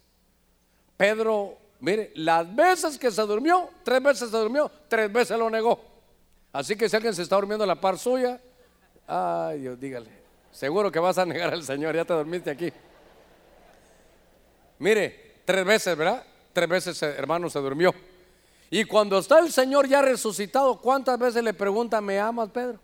Pedro, 0.97 1.57
mire, 1.79 2.11
las 2.15 2.53
veces 2.55 2.97
que 2.97 3.11
se 3.11 3.21
durmió, 3.23 3.69
tres 3.83 4.01
veces 4.01 4.29
se 4.29 4.37
durmió, 4.37 4.71
tres 4.87 5.11
veces 5.11 5.37
lo 5.37 5.49
negó. 5.49 5.79
Así 6.51 6.75
que 6.75 6.87
si 6.87 6.95
alguien 6.95 7.13
se 7.13 7.23
está 7.23 7.35
durmiendo 7.35 7.63
en 7.63 7.67
la 7.67 7.79
par 7.79 7.97
suya, 7.97 8.39
ay 9.07 9.61
Dios, 9.61 9.79
dígale, 9.79 10.09
seguro 10.51 10.91
que 10.91 10.99
vas 10.99 11.17
a 11.17 11.25
negar 11.25 11.53
al 11.53 11.63
Señor, 11.63 11.95
ya 11.95 12.05
te 12.05 12.13
dormiste 12.13 12.51
aquí. 12.51 12.71
Mire, 14.79 15.41
tres 15.45 15.65
veces, 15.65 15.97
¿verdad? 15.97 16.23
Tres 16.51 16.69
veces, 16.69 17.01
hermano, 17.01 17.49
se 17.49 17.59
durmió. 17.59 17.93
Y 18.69 18.85
cuando 18.85 19.19
está 19.19 19.39
el 19.39 19.51
Señor 19.51 19.87
ya 19.87 20.01
resucitado, 20.01 20.79
¿cuántas 20.79 21.17
veces 21.19 21.43
le 21.43 21.53
pregunta, 21.53 22.01
¿me 22.01 22.19
amas, 22.19 22.49
Pedro? 22.49 22.79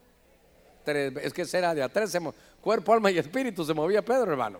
Tres, 0.83 1.13
es 1.21 1.33
que 1.33 1.45
será 1.45 1.73
de 1.73 1.83
a 1.83 1.89
tres, 1.89 2.15
cuerpo, 2.59 2.93
alma 2.93 3.11
y 3.11 3.17
espíritu 3.17 3.63
se 3.65 3.73
movía 3.73 4.03
Pedro, 4.03 4.31
hermano. 4.31 4.59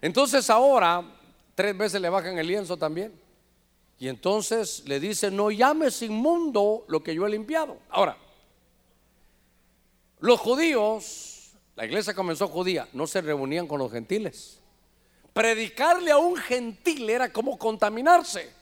Entonces 0.00 0.50
ahora, 0.50 1.02
tres 1.54 1.76
veces 1.76 2.00
le 2.00 2.08
bajan 2.08 2.38
el 2.38 2.46
lienzo 2.46 2.76
también. 2.76 3.12
Y 3.98 4.08
entonces 4.08 4.82
le 4.86 4.98
dice, 4.98 5.30
no 5.30 5.50
llames 5.50 6.02
inmundo 6.02 6.84
lo 6.88 7.02
que 7.02 7.14
yo 7.14 7.26
he 7.26 7.30
limpiado. 7.30 7.78
Ahora, 7.88 8.16
los 10.18 10.40
judíos, 10.40 11.52
la 11.76 11.84
iglesia 11.84 12.12
comenzó 12.12 12.48
judía, 12.48 12.88
no 12.92 13.06
se 13.06 13.20
reunían 13.20 13.66
con 13.66 13.78
los 13.78 13.92
gentiles. 13.92 14.60
Predicarle 15.32 16.10
a 16.10 16.18
un 16.18 16.36
gentil 16.36 17.08
era 17.08 17.32
como 17.32 17.56
contaminarse. 17.56 18.52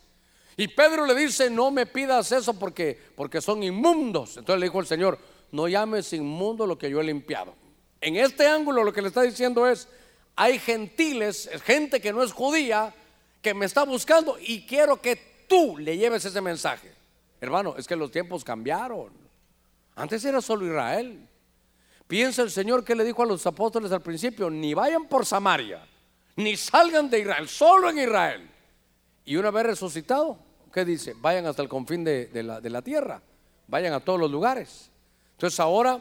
Y 0.57 0.69
Pedro 0.69 1.07
le 1.07 1.15
dice, 1.15 1.49
no 1.49 1.71
me 1.71 1.87
pidas 1.87 2.33
eso 2.33 2.59
porque, 2.59 2.99
porque 3.17 3.41
son 3.41 3.63
inmundos. 3.63 4.37
Entonces 4.37 4.61
le 4.61 4.67
dijo 4.67 4.81
el 4.81 4.87
Señor, 4.87 5.19
no 5.53 5.69
llames 5.69 6.13
inmundo 6.13 6.67
lo 6.67 6.77
que 6.77 6.91
yo 6.91 7.01
he 7.01 7.05
limpiado. 7.05 7.55
En 8.01 8.17
este 8.17 8.47
ángulo 8.47 8.85
lo 8.85 8.93
que 8.93 9.03
le 9.03 9.09
está 9.09 9.23
diciendo 9.23 9.67
es, 9.67 9.89
hay 10.37 10.59
gentiles, 10.59 11.51
gente 11.65 12.01
que 12.01 12.13
no 12.13 12.23
es 12.23 12.33
judía, 12.33 12.95
que 13.43 13.55
me 13.55 13.67
está 13.67 13.85
buscando 13.85 14.39
y 14.41 14.67
quiero 14.67 15.01
que 15.01 15.45
tú 15.49 15.77
le 15.79 15.97
lleves 15.97 16.25
ese 16.25 16.41
mensaje. 16.41 16.93
Hermano, 17.41 17.75
es 17.77 17.87
que 17.87 17.97
los 17.97 18.11
tiempos 18.11 18.45
cambiaron. 18.45 19.13
Antes 19.97 20.25
era 20.25 20.41
solo 20.41 20.67
Israel. 20.67 21.27
Piensa 22.07 22.43
el 22.43 22.51
Señor 22.51 22.85
que 22.85 22.95
le 22.95 23.05
dijo 23.05 23.23
a 23.23 23.27
los 23.27 23.47
apóstoles 23.47 23.93
al 23.93 24.03
principio, 24.03 24.51
ni 24.51 24.75
vayan 24.75 25.07
por 25.07 25.25
Samaria, 25.25 25.87
ni 26.37 26.57
salgan 26.57 27.09
de 27.09 27.21
Israel, 27.21 27.49
solo 27.49 27.91
en 27.91 27.99
Israel. 27.99 28.51
Y 29.25 29.37
una 29.37 29.51
vez 29.51 29.65
resucitado, 29.65 30.39
¿qué 30.73 30.85
dice? 30.85 31.15
Vayan 31.19 31.47
hasta 31.47 31.63
el 31.63 31.69
confín 31.69 32.03
de, 32.03 32.29
la, 32.43 32.61
de 32.61 32.71
la 32.71 32.83
tierra, 32.83 33.23
vayan 33.69 33.93
a 33.93 34.01
todos 34.01 34.19
los 34.19 34.31
lugares. 34.31 34.91
Entonces 35.33 35.61
ahora 35.61 36.01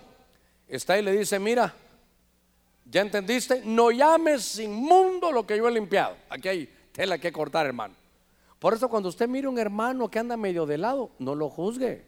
está 0.67 0.97
y 0.97 1.03
le 1.03 1.11
dice, 1.11 1.37
mira, 1.39 1.73
¿Ya 2.89 3.01
entendiste? 3.01 3.61
No 3.65 3.91
llames 3.91 4.57
inmundo 4.57 5.31
lo 5.31 5.45
que 5.45 5.57
yo 5.57 5.67
he 5.67 5.71
limpiado. 5.71 6.17
Aquí 6.29 6.47
hay 6.47 6.69
tela 6.91 7.17
que 7.19 7.31
cortar, 7.31 7.65
hermano. 7.65 7.93
Por 8.57 8.73
eso 8.73 8.89
cuando 8.89 9.09
usted 9.09 9.27
mire 9.27 9.47
un 9.47 9.59
hermano 9.59 10.09
que 10.09 10.19
anda 10.19 10.35
medio 10.35 10.65
de 10.65 10.77
lado, 10.77 11.11
no 11.19 11.35
lo 11.35 11.49
juzgue. 11.49 12.03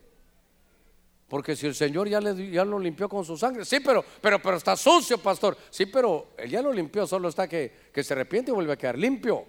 Porque 1.27 1.55
si 1.55 1.67
el 1.67 1.75
Señor 1.75 2.09
ya, 2.09 2.19
le, 2.19 2.51
ya 2.51 2.65
lo 2.65 2.77
limpió 2.77 3.07
con 3.07 3.23
su 3.23 3.38
sangre, 3.38 3.63
sí, 3.63 3.79
pero, 3.79 4.03
pero, 4.19 4.41
pero 4.41 4.57
está 4.57 4.75
sucio, 4.75 5.17
pastor. 5.17 5.55
Sí, 5.69 5.86
pero 5.86 6.29
él 6.38 6.49
ya 6.49 6.61
lo 6.61 6.73
limpió, 6.73 7.07
solo 7.07 7.29
está 7.29 7.47
que, 7.47 7.71
que 7.93 8.03
se 8.03 8.13
arrepiente 8.13 8.51
y 8.51 8.53
vuelve 8.53 8.73
a 8.73 8.77
quedar 8.77 8.97
limpio. 8.97 9.45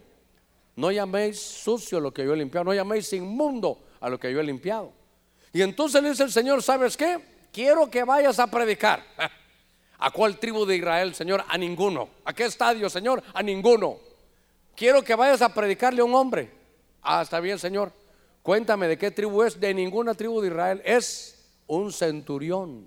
No 0.77 0.93
llaméis 0.93 1.41
sucio 1.41 1.99
lo 1.99 2.13
que 2.13 2.25
yo 2.25 2.35
he 2.35 2.37
limpiado, 2.37 2.65
no 2.65 2.75
llaméis 2.75 3.13
inmundo 3.15 3.83
a 4.01 4.09
lo 4.09 4.21
que 4.21 4.33
yo 4.33 4.39
he 4.39 4.45
limpiado. 4.45 4.93
Y 5.53 5.63
entonces 5.63 6.01
le 6.03 6.11
dice 6.11 6.23
el 6.23 6.31
Señor, 6.31 6.63
¿sabes 6.63 6.97
qué? 6.97 7.19
Quiero 7.53 7.91
que 7.91 8.05
vayas 8.05 8.39
a 8.39 8.47
predicar. 8.47 9.03
¿A 10.05 10.11
cuál 10.11 10.37
tribu 10.37 10.67
de 10.67 10.75
Israel, 10.75 11.15
Señor? 11.15 11.45
A 11.47 11.57
ninguno. 11.57 12.09
¿A 12.25 12.33
qué 12.33 12.47
estadio, 12.47 12.91
Señor? 12.91 13.23
A 13.33 13.41
ninguno. 13.41 13.99
Quiero 14.75 15.05
que 15.05 15.15
vayas 15.15 15.43
a 15.43 15.55
predicarle 15.55 16.01
a 16.01 16.05
un 16.05 16.13
hombre. 16.13 16.51
Ah, 17.01 17.23
está 17.23 17.39
bien, 17.39 17.57
Señor. 17.57 17.93
Cuéntame 18.43 18.89
de 18.89 18.99
qué 18.99 19.13
tribu 19.13 19.45
es. 19.45 19.61
De 19.61 19.73
ninguna 19.73 20.15
tribu 20.15 20.41
de 20.41 20.49
Israel. 20.49 20.83
Es 20.85 21.47
un 21.69 21.93
centurión. 21.93 22.85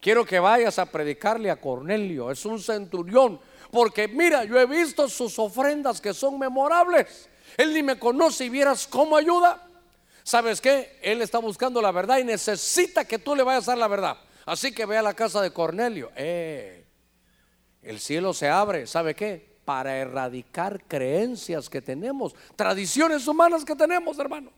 Quiero 0.00 0.24
que 0.24 0.40
vayas 0.40 0.76
a 0.80 0.86
predicarle 0.86 1.52
a 1.52 1.60
Cornelio. 1.60 2.32
Es 2.32 2.44
un 2.44 2.60
centurión. 2.60 3.38
porque 3.70 4.08
mira, 4.08 4.42
yo 4.42 4.58
he 4.58 4.66
visto 4.66 5.08
sus 5.08 5.38
ofrendas 5.38 6.00
que 6.00 6.12
son 6.12 6.36
memorables. 6.36 7.28
Él 7.56 7.72
ni 7.72 7.84
me 7.84 7.96
conoce 7.96 8.46
y 8.46 8.48
vieras 8.48 8.88
cómo 8.88 9.16
ayuda. 9.16 9.64
¿Sabes 10.24 10.60
qué? 10.60 10.98
Él 11.00 11.22
está 11.22 11.38
buscando 11.38 11.80
la 11.80 11.92
verdad 11.92 12.18
y 12.18 12.24
necesita 12.24 13.04
que 13.04 13.20
tú 13.20 13.36
le 13.36 13.44
vayas 13.44 13.68
a 13.68 13.70
dar 13.70 13.78
la 13.78 13.86
verdad. 13.86 14.16
Así 14.46 14.72
que 14.72 14.86
ve 14.86 14.96
a 14.96 15.02
la 15.02 15.12
casa 15.12 15.42
de 15.42 15.50
Cornelio. 15.50 16.12
Eh, 16.14 16.84
el 17.82 17.98
cielo 17.98 18.32
se 18.32 18.48
abre. 18.48 18.86
¿Sabe 18.86 19.14
qué? 19.14 19.56
Para 19.64 19.96
erradicar 19.96 20.84
creencias 20.84 21.68
que 21.68 21.82
tenemos, 21.82 22.34
tradiciones 22.54 23.26
humanas 23.26 23.64
que 23.64 23.74
tenemos, 23.74 24.16
hermano. 24.20 24.52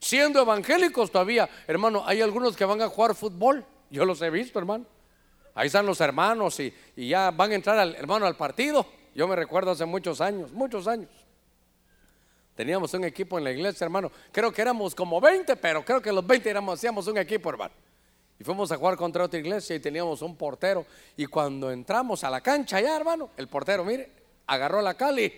Siendo 0.00 0.40
evangélicos 0.40 1.12
todavía, 1.12 1.48
hermano, 1.66 2.02
hay 2.06 2.22
algunos 2.22 2.56
que 2.56 2.64
van 2.64 2.80
a 2.80 2.88
jugar 2.88 3.14
fútbol. 3.14 3.64
Yo 3.90 4.06
los 4.06 4.20
he 4.22 4.30
visto, 4.30 4.58
hermano. 4.58 4.86
Ahí 5.54 5.66
están 5.66 5.84
los 5.84 6.00
hermanos 6.00 6.58
y, 6.58 6.72
ya 6.96 7.30
van 7.30 7.52
a 7.52 7.54
entrar 7.54 7.78
al 7.78 7.94
hermano 7.94 8.24
al 8.24 8.36
partido. 8.36 8.86
Yo 9.14 9.28
me 9.28 9.36
recuerdo 9.36 9.72
hace 9.72 9.84
muchos 9.84 10.22
años, 10.22 10.50
muchos 10.50 10.88
años. 10.88 11.10
Teníamos 12.54 12.94
un 12.94 13.04
equipo 13.04 13.36
en 13.36 13.44
la 13.44 13.52
iglesia, 13.52 13.84
hermano. 13.84 14.10
Creo 14.32 14.50
que 14.50 14.62
éramos 14.62 14.94
como 14.94 15.20
20, 15.20 15.56
pero 15.56 15.84
creo 15.84 16.00
que 16.00 16.10
los 16.10 16.26
20 16.26 16.48
éramos, 16.48 16.78
hacíamos 16.78 17.06
un 17.06 17.18
equipo, 17.18 17.50
hermano. 17.50 17.74
Y 18.38 18.44
fuimos 18.44 18.72
a 18.72 18.76
jugar 18.76 18.96
contra 18.96 19.24
otra 19.24 19.38
iglesia 19.38 19.76
y 19.76 19.80
teníamos 19.80 20.22
un 20.22 20.36
portero. 20.36 20.84
Y 21.16 21.26
cuando 21.26 21.70
entramos 21.70 22.24
a 22.24 22.30
la 22.30 22.40
cancha 22.40 22.80
ya, 22.80 22.96
hermano, 22.96 23.30
el 23.36 23.48
portero, 23.48 23.84
mire, 23.84 24.10
agarró 24.46 24.82
la 24.82 24.94
cali. 24.94 25.32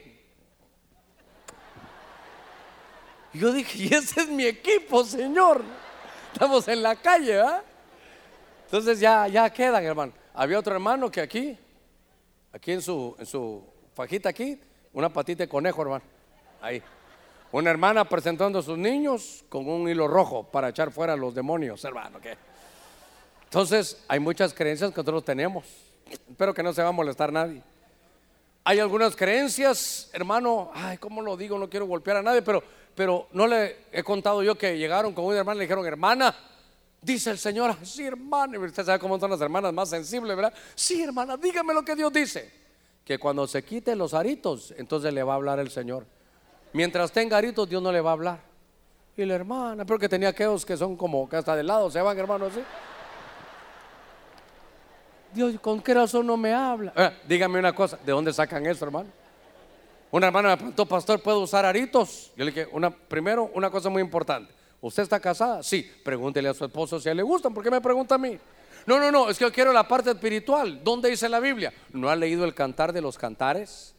Y 3.33 3.39
yo 3.39 3.53
dije, 3.53 3.79
y 3.79 3.95
ese 3.95 4.21
es 4.21 4.29
mi 4.29 4.47
equipo, 4.47 5.05
Señor. 5.05 5.63
Estamos 6.33 6.67
en 6.69 6.83
la 6.83 6.97
calle, 6.97 7.41
¿ah? 7.41 7.63
Entonces 8.65 8.99
ya, 8.99 9.29
ya 9.29 9.51
quedan, 9.51 9.85
hermano. 9.85 10.13
Había 10.33 10.59
otro 10.59 10.75
hermano 10.75 11.11
que 11.11 11.21
aquí, 11.21 11.57
aquí 12.53 12.73
en 12.73 12.83
su, 12.83 13.15
en 13.19 13.27
su 13.27 13.63
fajita 13.95 14.31
aquí, 14.31 14.59
una 14.93 15.13
patita 15.13 15.45
de 15.45 15.49
conejo, 15.49 15.83
hermano. 15.83 16.05
Ahí. 16.61 16.83
Una 17.53 17.71
hermana 17.71 18.05
presentando 18.05 18.59
a 18.59 18.63
sus 18.63 18.77
niños 18.77 19.45
con 19.49 19.69
un 19.69 19.89
hilo 19.89 20.09
rojo 20.09 20.43
para 20.43 20.71
echar 20.71 20.91
fuera 20.91 21.13
a 21.13 21.17
los 21.17 21.35
demonios, 21.35 21.85
hermano. 21.85 22.19
Entonces, 23.55 24.03
hay 24.09 24.19
muchas 24.19 24.53
creencias 24.53 24.91
que 24.91 24.97
nosotros 24.97 25.25
tenemos. 25.25 25.65
Espero 26.11 26.53
que 26.53 26.61
no 26.61 26.73
se 26.73 26.83
va 26.83 26.89
a 26.89 26.93
molestar 26.93 27.33
nadie. 27.33 27.63
Hay 28.65 28.81
algunas 28.81 29.15
creencias, 29.15 30.11
hermano, 30.13 30.73
ay, 30.75 30.99
¿cómo 30.99 31.23
lo 31.23 31.37
digo? 31.37 31.57
No 31.57 31.71
quiero 31.71 31.87
golpear 31.87 32.17
a 32.17 32.23
nadie, 32.23 32.43
pero, 32.43 32.65
pero 32.97 33.29
no 33.31 33.47
le 33.47 33.77
he 33.93 34.03
contado 34.03 34.43
yo 34.43 34.57
que 34.57 34.77
llegaron 34.77 35.15
con 35.15 35.25
una 35.25 35.39
hermana 35.39 35.55
y 35.55 35.59
le 35.59 35.65
dijeron, 35.67 35.87
hermana, 35.87 36.35
dice 37.01 37.31
el 37.31 37.39
Señor, 37.39 37.77
sí, 37.85 38.05
hermana, 38.05 38.59
usted 38.59 38.85
sabe 38.85 38.99
cómo 38.99 39.21
son 39.21 39.31
las 39.31 39.41
hermanas 39.41 39.73
más 39.73 39.89
sensibles, 39.89 40.35
¿verdad? 40.35 40.53
Sí, 40.75 41.05
hermana, 41.05 41.37
dígame 41.37 41.73
lo 41.75 41.85
que 41.85 41.95
Dios 41.95 42.13
dice. 42.13 42.51
Que 43.05 43.21
cuando 43.21 43.47
se 43.47 43.63
quiten 43.63 43.99
los 43.99 44.15
aritos, 44.15 44.75
entonces 44.77 45.15
le 45.15 45.23
va 45.23 45.35
a 45.35 45.37
hablar 45.37 45.61
el 45.61 45.71
Señor. 45.71 46.07
Mientras 46.73 47.13
tenga 47.13 47.37
aritos, 47.37 47.69
Dios 47.69 47.81
no 47.81 47.93
le 47.93 48.01
va 48.01 48.11
a 48.11 48.15
hablar. 48.15 48.41
Y 49.17 49.25
la 49.25 49.37
hermana, 49.37 49.85
pero 49.85 50.01
que 50.01 50.09
tenía 50.09 50.31
aquellos 50.31 50.67
que 50.67 50.77
son 50.77 50.97
como 50.97 51.29
que 51.29 51.37
hasta 51.37 51.55
de 51.55 51.63
lado 51.63 51.89
se 51.89 52.03
van, 52.03 52.19
hermano, 52.19 52.47
así. 52.47 52.59
Dios, 55.35 55.59
¿con 55.61 55.81
qué 55.83 55.95
razón 55.95 56.27
no 56.27 56.37
me 56.37 56.53
habla? 56.53 56.93
Eh, 56.97 57.11
dígame 57.27 57.59
una 57.59 57.75
cosa, 57.75 57.99
¿de 58.05 58.13
dónde 58.13 58.33
sacan 58.33 58.65
eso, 58.67 58.85
hermano? 58.85 59.09
Una 60.11 60.29
hermana 60.29 60.51
me 60.51 60.57
preguntó, 60.57 60.87
pastor, 60.87 61.21
¿puedo 61.21 61.41
usar 61.41 61.65
aritos? 61.65 62.31
Yo 62.37 62.45
le 62.45 62.53
dije, 62.53 62.69
una, 62.71 62.89
primero, 62.91 63.51
una 63.55 63.69
cosa 63.69 63.91
muy 63.91 64.01
importante. 64.01 64.55
¿Usted 64.81 65.03
está 65.03 65.19
casada? 65.19 65.63
Sí. 65.63 65.91
Pregúntele 66.05 66.49
a 66.49 66.55
su 66.55 66.65
esposo 66.65 67.01
si 67.01 67.09
a 67.09 67.13
él 67.13 67.17
le 67.17 67.25
gustan. 67.25 67.53
¿Por 67.53 67.65
qué 67.65 67.71
me 67.71 67.81
pregunta 67.81 68.15
a 68.15 68.19
mí? 68.19 68.39
No, 68.87 69.01
no, 69.01 69.11
no, 69.11 69.29
es 69.29 69.39
que 69.39 69.45
yo 69.45 69.53
quiero 69.53 69.73
la 69.73 69.89
parte 69.89 70.11
espiritual. 70.11 70.85
¿Dónde 70.85 71.11
dice 71.11 71.29
la 71.29 71.41
Biblia? 71.41 71.73
¿No 71.93 72.11
ha 72.11 72.15
leído 72.17 72.45
el 72.45 72.55
cantar 72.55 72.93
de 72.93 73.01
los 73.01 73.19
cantares? 73.19 73.95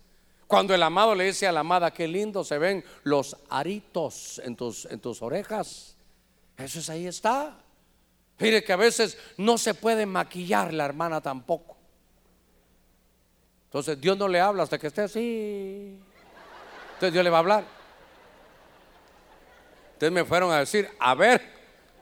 Cuando 0.48 0.74
el 0.74 0.84
amado 0.84 1.16
le 1.16 1.26
dice 1.26 1.48
a 1.48 1.52
la 1.52 1.62
amada, 1.62 1.92
qué 1.92 2.08
lindo 2.08 2.44
se 2.44 2.60
ven 2.60 2.86
los 3.04 3.36
aritos 3.50 4.40
en 4.46 4.56
tus, 4.56 4.86
en 4.86 5.00
tus 5.00 5.22
orejas. 5.22 5.98
Eso 6.56 6.80
es 6.80 6.90
ahí 6.90 7.08
está. 7.08 7.58
Mire 8.40 8.64
que 8.64 8.74
a 8.74 8.78
veces 8.78 9.18
no 9.38 9.58
se 9.58 9.74
puede 9.74 10.06
maquillar 10.06 10.74
la 10.74 10.86
hermana 10.86 11.22
tampoco. 11.22 11.78
Entonces 13.66 14.00
Dios 14.00 14.18
no 14.18 14.28
le 14.28 14.40
habla 14.40 14.64
hasta 14.64 14.78
que 14.78 14.88
esté 14.88 15.02
así. 15.02 15.98
Entonces 16.94 17.14
Dios 17.14 17.24
le 17.24 17.30
va 17.30 17.38
a 17.38 17.40
hablar. 17.40 17.66
Entonces 19.94 20.12
me 20.12 20.26
fueron 20.26 20.52
a 20.52 20.60
decir, 20.60 20.90
a 21.00 21.16
ver, 21.16 21.42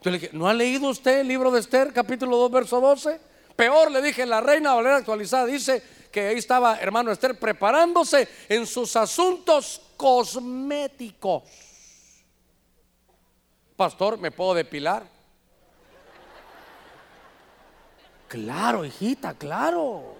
yo 0.02 0.10
le 0.10 0.18
dije, 0.18 0.30
¿no 0.32 0.48
ha 0.48 0.54
leído 0.54 0.88
usted 0.88 1.20
el 1.20 1.28
libro 1.28 1.50
de 1.50 1.60
Esther, 1.60 1.92
capítulo 1.92 2.36
2, 2.36 2.50
verso 2.50 2.80
12? 2.80 3.20
Peor 3.54 3.90
le 3.90 4.02
dije, 4.02 4.26
la 4.26 4.40
reina 4.40 4.74
Valera 4.74 4.96
actualizada 4.96 5.46
dice, 5.46 5.82
que 6.14 6.28
ahí 6.28 6.38
estaba 6.38 6.76
hermano 6.76 7.10
Esther 7.10 7.36
preparándose 7.36 8.28
en 8.48 8.68
sus 8.68 8.94
asuntos 8.94 9.82
cosméticos. 9.96 11.42
Pastor, 13.74 14.16
¿me 14.18 14.30
puedo 14.30 14.54
depilar? 14.54 15.13
Claro, 18.34 18.84
hijita, 18.84 19.32
claro. 19.34 20.16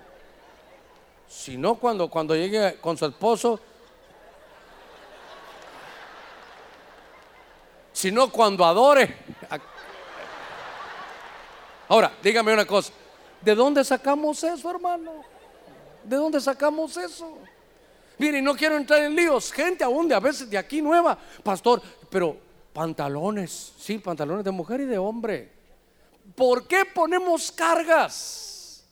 Si 1.26 1.56
no, 1.56 1.74
cuando, 1.74 2.08
cuando 2.08 2.36
llegue 2.36 2.78
con 2.80 2.96
su 2.96 3.06
esposo, 3.06 3.58
si 7.92 8.12
no, 8.12 8.30
cuando 8.30 8.64
adore. 8.64 9.16
Ahora, 11.88 12.12
dígame 12.22 12.52
una 12.52 12.64
cosa, 12.64 12.92
¿de 13.40 13.52
dónde 13.52 13.82
sacamos 13.82 14.44
eso, 14.44 14.70
hermano? 14.70 15.24
¿De 16.04 16.14
dónde 16.14 16.40
sacamos 16.40 16.96
eso? 16.96 17.36
Mire, 18.16 18.40
no 18.40 18.54
quiero 18.54 18.76
entrar 18.76 19.02
en 19.02 19.16
líos. 19.16 19.50
Gente 19.50 19.82
aún 19.82 20.06
de 20.06 20.14
a 20.14 20.20
veces 20.20 20.48
de 20.48 20.56
aquí 20.56 20.80
nueva, 20.80 21.18
pastor, 21.42 21.82
pero 22.08 22.36
pantalones, 22.72 23.72
sí, 23.76 23.98
pantalones 23.98 24.44
de 24.44 24.52
mujer 24.52 24.82
y 24.82 24.84
de 24.84 24.98
hombre. 24.98 25.53
¿Por 26.34 26.66
qué 26.66 26.84
ponemos 26.84 27.52
cargas? 27.52 28.84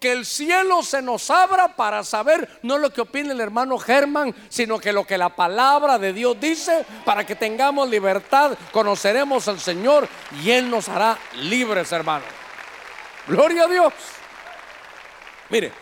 Que 0.00 0.12
el 0.12 0.26
cielo 0.26 0.82
se 0.82 1.00
nos 1.00 1.30
abra 1.30 1.76
para 1.76 2.04
saber 2.04 2.60
no 2.62 2.76
lo 2.76 2.92
que 2.92 3.00
opina 3.00 3.32
el 3.32 3.40
hermano 3.40 3.78
Germán, 3.78 4.34
sino 4.50 4.78
que 4.78 4.92
lo 4.92 5.06
que 5.06 5.16
la 5.16 5.34
palabra 5.34 5.98
de 5.98 6.12
Dios 6.12 6.38
dice, 6.38 6.84
para 7.04 7.24
que 7.24 7.34
tengamos 7.34 7.88
libertad, 7.88 8.56
conoceremos 8.72 9.48
al 9.48 9.60
Señor 9.60 10.06
y 10.42 10.50
Él 10.50 10.68
nos 10.68 10.88
hará 10.88 11.18
libres, 11.36 11.90
hermano. 11.90 12.24
Gloria 13.26 13.64
a 13.64 13.68
Dios. 13.68 13.94
Mire, 15.48 15.72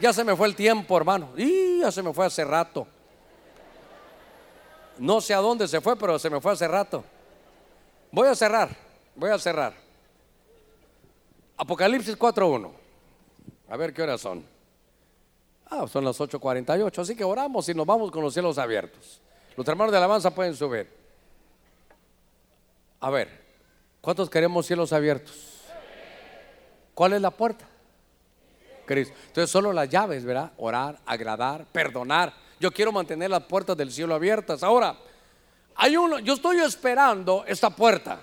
ya 0.00 0.12
se 0.12 0.24
me 0.24 0.34
fue 0.34 0.48
el 0.48 0.56
tiempo, 0.56 0.96
hermano. 0.96 1.30
Y 1.36 1.80
ya 1.80 1.92
se 1.92 2.02
me 2.02 2.12
fue 2.12 2.26
hace 2.26 2.44
rato. 2.44 2.88
No 4.98 5.20
sé 5.20 5.32
a 5.32 5.38
dónde 5.38 5.68
se 5.68 5.80
fue, 5.80 5.96
pero 5.96 6.18
se 6.18 6.28
me 6.28 6.40
fue 6.40 6.52
hace 6.52 6.66
rato. 6.66 7.04
Voy 8.10 8.28
a 8.28 8.34
cerrar, 8.34 8.68
voy 9.14 9.30
a 9.30 9.38
cerrar. 9.38 9.89
Apocalipsis 11.60 12.18
4.1. 12.18 12.70
A 13.68 13.76
ver 13.76 13.92
qué 13.92 14.02
horas 14.02 14.22
son. 14.22 14.42
Ah, 15.66 15.86
son 15.86 16.06
las 16.06 16.18
8.48, 16.18 16.98
así 16.98 17.14
que 17.14 17.22
oramos 17.22 17.68
y 17.68 17.74
nos 17.74 17.84
vamos 17.84 18.10
con 18.10 18.22
los 18.22 18.32
cielos 18.32 18.56
abiertos. 18.56 19.20
Los 19.58 19.68
hermanos 19.68 19.92
de 19.92 19.98
alabanza 19.98 20.34
pueden 20.34 20.56
subir. 20.56 20.90
A 23.00 23.10
ver, 23.10 23.28
¿cuántos 24.00 24.30
queremos 24.30 24.64
cielos 24.64 24.90
abiertos? 24.94 25.60
¿Cuál 26.94 27.12
es 27.12 27.20
la 27.20 27.30
puerta? 27.30 27.68
Entonces 28.88 29.50
solo 29.50 29.70
las 29.74 29.90
llaves, 29.90 30.24
¿verdad? 30.24 30.52
Orar, 30.56 30.98
agradar, 31.04 31.66
perdonar. 31.66 32.32
Yo 32.58 32.70
quiero 32.72 32.90
mantener 32.90 33.28
las 33.28 33.42
puertas 33.42 33.76
del 33.76 33.92
cielo 33.92 34.14
abiertas. 34.14 34.62
Ahora, 34.62 34.96
hay 35.76 35.94
uno, 35.98 36.20
yo 36.20 36.32
estoy 36.32 36.58
esperando 36.60 37.44
esta 37.46 37.68
puerta. 37.68 38.18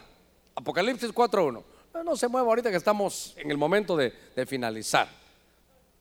Apocalipsis 0.56 1.14
4.1. 1.14 1.77
No, 2.04 2.16
se 2.16 2.28
mueva 2.28 2.48
ahorita 2.48 2.72
que 2.72 2.78
estamos 2.78 3.34
en 3.38 3.52
el 3.52 3.58
momento 3.58 3.96
de, 3.96 4.14
de 4.36 4.46
finalizar. 4.46 5.10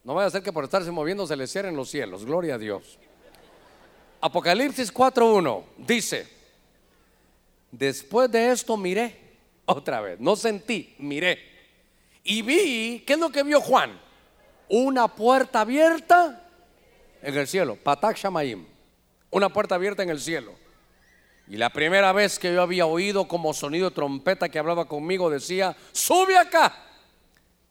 No 0.04 0.14
vaya 0.14 0.28
a 0.28 0.30
ser 0.30 0.42
que 0.42 0.52
por 0.52 0.64
estarse 0.64 0.90
moviendo 0.90 1.26
se 1.26 1.36
le 1.36 1.46
cierren 1.46 1.76
los 1.76 1.90
cielos. 1.90 2.24
Gloria 2.24 2.54
a 2.54 2.58
Dios. 2.58 2.98
Apocalipsis 4.20 4.92
4.1 4.92 5.64
dice, 5.78 6.26
después 7.70 8.30
de 8.30 8.50
esto 8.50 8.76
miré 8.76 9.16
otra 9.66 10.00
vez, 10.00 10.18
no 10.20 10.36
sentí, 10.36 10.94
miré. 10.98 11.38
Y 12.24 12.42
vi, 12.42 13.04
¿qué 13.06 13.12
es 13.12 13.18
lo 13.18 13.30
que 13.30 13.42
vio 13.42 13.60
Juan? 13.60 14.06
una 14.68 15.08
puerta 15.08 15.60
abierta 15.60 16.42
en 17.22 17.36
el 17.36 17.46
cielo, 17.46 17.76
Patak 17.76 18.16
Shamaim, 18.16 18.64
una 19.30 19.48
puerta 19.48 19.74
abierta 19.74 20.02
en 20.02 20.10
el 20.10 20.20
cielo. 20.20 20.54
Y 21.48 21.56
la 21.56 21.70
primera 21.70 22.12
vez 22.12 22.38
que 22.38 22.52
yo 22.52 22.62
había 22.62 22.86
oído 22.86 23.28
como 23.28 23.54
sonido 23.54 23.90
de 23.90 23.94
trompeta 23.94 24.48
que 24.48 24.58
hablaba 24.58 24.86
conmigo 24.86 25.30
decía, 25.30 25.76
sube 25.92 26.36
acá 26.36 26.74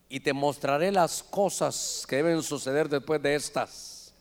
y 0.08 0.20
te 0.22 0.34
mostraré 0.34 0.92
las 0.92 1.24
cosas 1.24 2.06
que 2.08 2.18
deben 2.18 2.42
suceder 2.42 2.88
después 2.88 3.22
de 3.22 3.36
estas. 3.36 4.14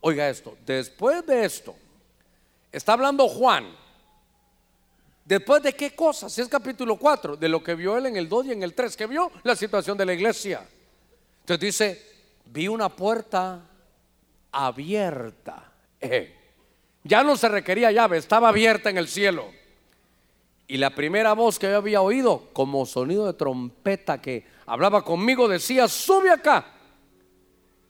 Oiga 0.00 0.28
esto, 0.28 0.56
después 0.66 1.24
de 1.24 1.44
esto, 1.44 1.74
está 2.72 2.94
hablando 2.94 3.28
Juan. 3.28 3.84
¿Después 5.24 5.62
de 5.62 5.72
qué 5.72 5.94
cosas? 5.94 6.32
Si 6.32 6.42
es 6.42 6.48
capítulo 6.48 6.96
4, 6.96 7.36
de 7.36 7.48
lo 7.48 7.62
que 7.64 7.74
vio 7.74 7.96
él 7.96 8.06
en 8.06 8.16
el 8.16 8.28
2 8.28 8.46
y 8.46 8.52
en 8.52 8.62
el 8.62 8.74
3, 8.74 8.94
que 8.94 9.06
vio 9.06 9.30
la 9.42 9.56
situación 9.56 9.96
de 9.96 10.04
la 10.04 10.12
iglesia. 10.12 10.66
Entonces 11.40 11.60
dice, 11.60 12.02
vi 12.46 12.68
una 12.68 12.90
puerta 12.90 13.62
abierta. 14.52 15.72
Eh, 15.98 16.43
ya 17.04 17.22
no 17.22 17.36
se 17.36 17.48
requería 17.48 17.92
llave, 17.92 18.16
estaba 18.16 18.48
abierta 18.48 18.90
en 18.90 18.98
el 18.98 19.08
cielo. 19.08 19.52
Y 20.66 20.78
la 20.78 20.94
primera 20.94 21.34
voz 21.34 21.58
que 21.58 21.68
yo 21.68 21.76
había 21.76 22.00
oído, 22.00 22.48
como 22.54 22.86
sonido 22.86 23.26
de 23.26 23.34
trompeta 23.34 24.20
que 24.20 24.46
hablaba 24.64 25.04
conmigo, 25.04 25.46
decía, 25.46 25.86
sube 25.86 26.30
acá 26.30 26.66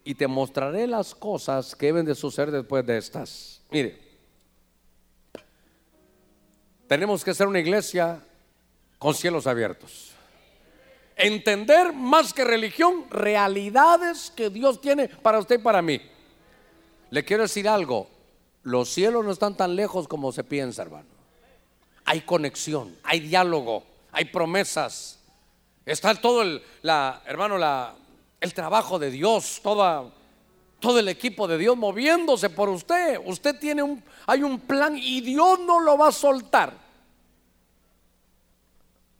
y 0.02 0.16
te 0.16 0.26
mostraré 0.26 0.88
las 0.88 1.14
cosas 1.14 1.76
que 1.76 1.86
deben 1.86 2.04
de 2.04 2.16
suceder 2.16 2.50
después 2.50 2.84
de 2.84 2.98
estas. 2.98 3.62
Mire, 3.70 3.98
tenemos 6.88 7.24
que 7.24 7.32
ser 7.32 7.46
una 7.46 7.60
iglesia 7.60 8.20
con 8.98 9.14
cielos 9.14 9.46
abiertos. 9.46 10.10
Entender 11.16 11.92
más 11.92 12.34
que 12.34 12.44
religión, 12.44 13.04
realidades 13.08 14.32
que 14.34 14.50
Dios 14.50 14.80
tiene 14.80 15.08
para 15.08 15.38
usted 15.38 15.60
y 15.60 15.62
para 15.62 15.80
mí. 15.80 16.00
Le 17.10 17.24
quiero 17.24 17.44
decir 17.44 17.68
algo, 17.68 18.08
los 18.64 18.88
cielos 18.88 19.24
no 19.24 19.30
están 19.30 19.56
tan 19.56 19.76
lejos 19.76 20.08
como 20.08 20.32
se 20.32 20.42
piensa, 20.42 20.82
hermano. 20.82 21.06
Hay 22.06 22.22
conexión, 22.22 22.96
hay 23.02 23.20
diálogo, 23.20 23.84
hay 24.10 24.24
promesas. 24.26 25.20
Está 25.86 26.14
todo 26.14 26.42
el, 26.42 26.62
la, 26.82 27.22
hermano, 27.26 27.58
la, 27.58 27.94
el 28.40 28.54
trabajo 28.54 28.98
de 28.98 29.10
Dios, 29.10 29.60
toda, 29.62 30.10
todo 30.80 30.98
el 30.98 31.08
equipo 31.08 31.46
de 31.46 31.58
Dios 31.58 31.76
moviéndose 31.76 32.48
por 32.50 32.70
usted. 32.70 33.20
Usted 33.24 33.58
tiene 33.58 33.82
un, 33.82 34.02
hay 34.26 34.42
un 34.42 34.58
plan 34.60 34.96
y 34.96 35.20
Dios 35.20 35.60
no 35.60 35.80
lo 35.80 35.98
va 35.98 36.08
a 36.08 36.12
soltar. 36.12 36.72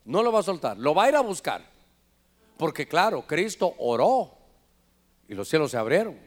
No 0.05 0.23
lo 0.23 0.31
va 0.31 0.39
a 0.39 0.43
soltar, 0.43 0.77
lo 0.77 0.93
va 0.95 1.03
a 1.05 1.09
ir 1.09 1.15
a 1.15 1.21
buscar. 1.21 1.63
Porque 2.57 2.87
claro, 2.87 3.25
Cristo 3.27 3.75
oró 3.77 4.31
y 5.27 5.35
los 5.35 5.47
cielos 5.47 5.69
se 5.71 5.77
abrieron. 5.77 6.24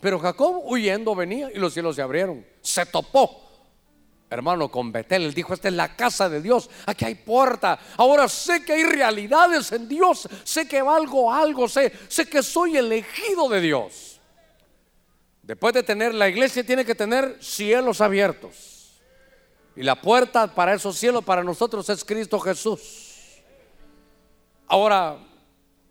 Pero 0.00 0.18
Jacob 0.18 0.62
huyendo 0.64 1.14
venía 1.14 1.50
y 1.52 1.58
los 1.58 1.72
cielos 1.72 1.96
se 1.96 2.02
abrieron. 2.02 2.44
Se 2.60 2.86
topó 2.86 3.46
hermano, 4.30 4.70
con 4.70 4.92
Betel. 4.92 5.22
Él 5.24 5.34
dijo, 5.34 5.54
esta 5.54 5.68
es 5.68 5.74
la 5.74 5.94
casa 5.94 6.28
de 6.28 6.40
Dios, 6.40 6.68
aquí 6.86 7.04
hay 7.04 7.14
puerta. 7.14 7.78
Ahora 7.96 8.28
sé 8.28 8.64
que 8.64 8.72
hay 8.72 8.84
realidades 8.84 9.72
en 9.72 9.88
Dios, 9.88 10.28
sé 10.44 10.66
que 10.66 10.82
valgo 10.82 11.32
algo, 11.32 11.68
sé, 11.68 11.92
sé 12.08 12.28
que 12.28 12.42
soy 12.42 12.76
elegido 12.76 13.48
de 13.48 13.60
Dios. 13.60 14.20
Después 15.42 15.74
de 15.74 15.82
tener, 15.82 16.12
la 16.12 16.28
iglesia 16.28 16.64
tiene 16.66 16.84
que 16.84 16.94
tener 16.94 17.38
cielos 17.40 18.00
abiertos. 18.00 19.00
Y 19.76 19.82
la 19.82 20.00
puerta 20.00 20.52
para 20.52 20.74
esos 20.74 20.96
cielos 20.96 21.24
para 21.24 21.44
nosotros 21.44 21.88
es 21.88 22.04
Cristo 22.04 22.40
Jesús. 22.40 23.42
Ahora, 24.66 25.18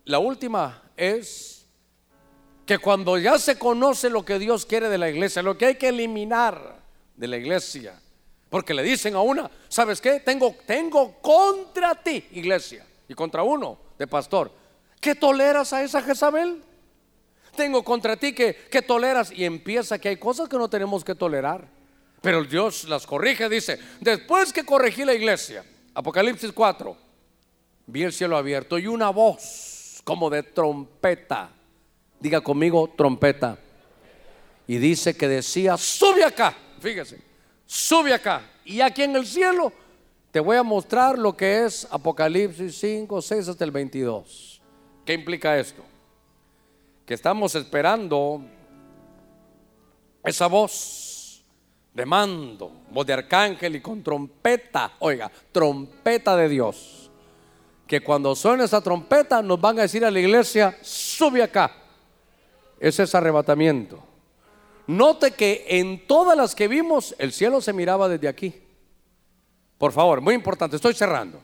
la 0.04 0.18
última 0.18 0.82
es 0.96 1.55
que 2.66 2.78
cuando 2.78 3.16
ya 3.16 3.38
se 3.38 3.58
conoce 3.58 4.10
lo 4.10 4.24
que 4.24 4.40
Dios 4.40 4.66
quiere 4.66 4.88
de 4.88 4.98
la 4.98 5.08
iglesia, 5.08 5.40
lo 5.40 5.56
que 5.56 5.66
hay 5.66 5.74
que 5.76 5.88
eliminar 5.88 6.80
de 7.14 7.28
la 7.28 7.36
iglesia, 7.36 7.98
porque 8.50 8.74
le 8.74 8.82
dicen 8.82 9.14
a 9.14 9.20
una, 9.20 9.48
¿sabes 9.68 10.00
qué? 10.00 10.18
Tengo, 10.20 10.56
tengo 10.66 11.14
contra 11.20 11.94
ti, 11.94 12.26
iglesia, 12.32 12.84
y 13.08 13.14
contra 13.14 13.44
uno 13.44 13.78
de 13.96 14.06
pastor. 14.08 14.50
¿Qué 15.00 15.14
toleras 15.14 15.72
a 15.72 15.84
esa 15.84 16.02
Jezabel? 16.02 16.60
Tengo 17.54 17.84
contra 17.84 18.16
ti 18.16 18.32
que, 18.32 18.54
que 18.54 18.82
toleras 18.82 19.30
y 19.30 19.44
empieza 19.44 19.98
que 19.98 20.08
hay 20.08 20.16
cosas 20.16 20.48
que 20.48 20.58
no 20.58 20.68
tenemos 20.68 21.04
que 21.04 21.14
tolerar. 21.14 21.68
Pero 22.20 22.42
Dios 22.42 22.84
las 22.84 23.06
corrige, 23.06 23.48
dice, 23.48 23.78
después 24.00 24.52
que 24.52 24.64
corregí 24.64 25.04
la 25.04 25.14
iglesia, 25.14 25.64
Apocalipsis 25.94 26.50
4, 26.50 26.96
vi 27.86 28.02
el 28.02 28.12
cielo 28.12 28.36
abierto 28.36 28.76
y 28.78 28.88
una 28.88 29.10
voz 29.10 30.00
como 30.02 30.28
de 30.28 30.42
trompeta. 30.42 31.50
Diga 32.26 32.40
conmigo, 32.40 32.90
trompeta. 32.96 33.56
Y 34.66 34.78
dice 34.78 35.16
que 35.16 35.28
decía, 35.28 35.76
sube 35.76 36.24
acá. 36.24 36.56
Fíjese, 36.80 37.20
sube 37.64 38.12
acá. 38.12 38.42
Y 38.64 38.80
aquí 38.80 39.04
en 39.04 39.14
el 39.14 39.24
cielo 39.24 39.72
te 40.32 40.40
voy 40.40 40.56
a 40.56 40.64
mostrar 40.64 41.16
lo 41.16 41.36
que 41.36 41.64
es 41.64 41.86
Apocalipsis 41.88 42.76
5, 42.80 43.22
6 43.22 43.46
hasta 43.46 43.64
el 43.64 43.70
22. 43.70 44.60
¿Qué 45.04 45.12
implica 45.12 45.56
esto? 45.56 45.84
Que 47.06 47.14
estamos 47.14 47.54
esperando 47.54 48.42
esa 50.24 50.48
voz 50.48 51.44
de 51.94 52.04
mando, 52.04 52.72
voz 52.90 53.06
de 53.06 53.12
arcángel 53.12 53.76
y 53.76 53.80
con 53.80 54.02
trompeta, 54.02 54.94
oiga, 54.98 55.30
trompeta 55.52 56.34
de 56.34 56.48
Dios. 56.48 57.08
Que 57.86 58.00
cuando 58.00 58.34
suene 58.34 58.64
esa 58.64 58.80
trompeta 58.80 59.40
nos 59.42 59.60
van 59.60 59.78
a 59.78 59.82
decir 59.82 60.04
a 60.04 60.10
la 60.10 60.18
iglesia, 60.18 60.76
sube 60.82 61.40
acá. 61.40 61.85
Ese 62.78 63.04
es 63.04 63.14
arrebatamiento. 63.14 64.02
Note 64.86 65.32
que 65.32 65.64
en 65.68 66.06
todas 66.06 66.36
las 66.36 66.54
que 66.54 66.68
vimos 66.68 67.14
el 67.18 67.32
cielo 67.32 67.60
se 67.60 67.72
miraba 67.72 68.08
desde 68.08 68.28
aquí. 68.28 68.54
Por 69.78 69.92
favor, 69.92 70.20
muy 70.20 70.34
importante, 70.34 70.76
estoy 70.76 70.94
cerrando. 70.94 71.40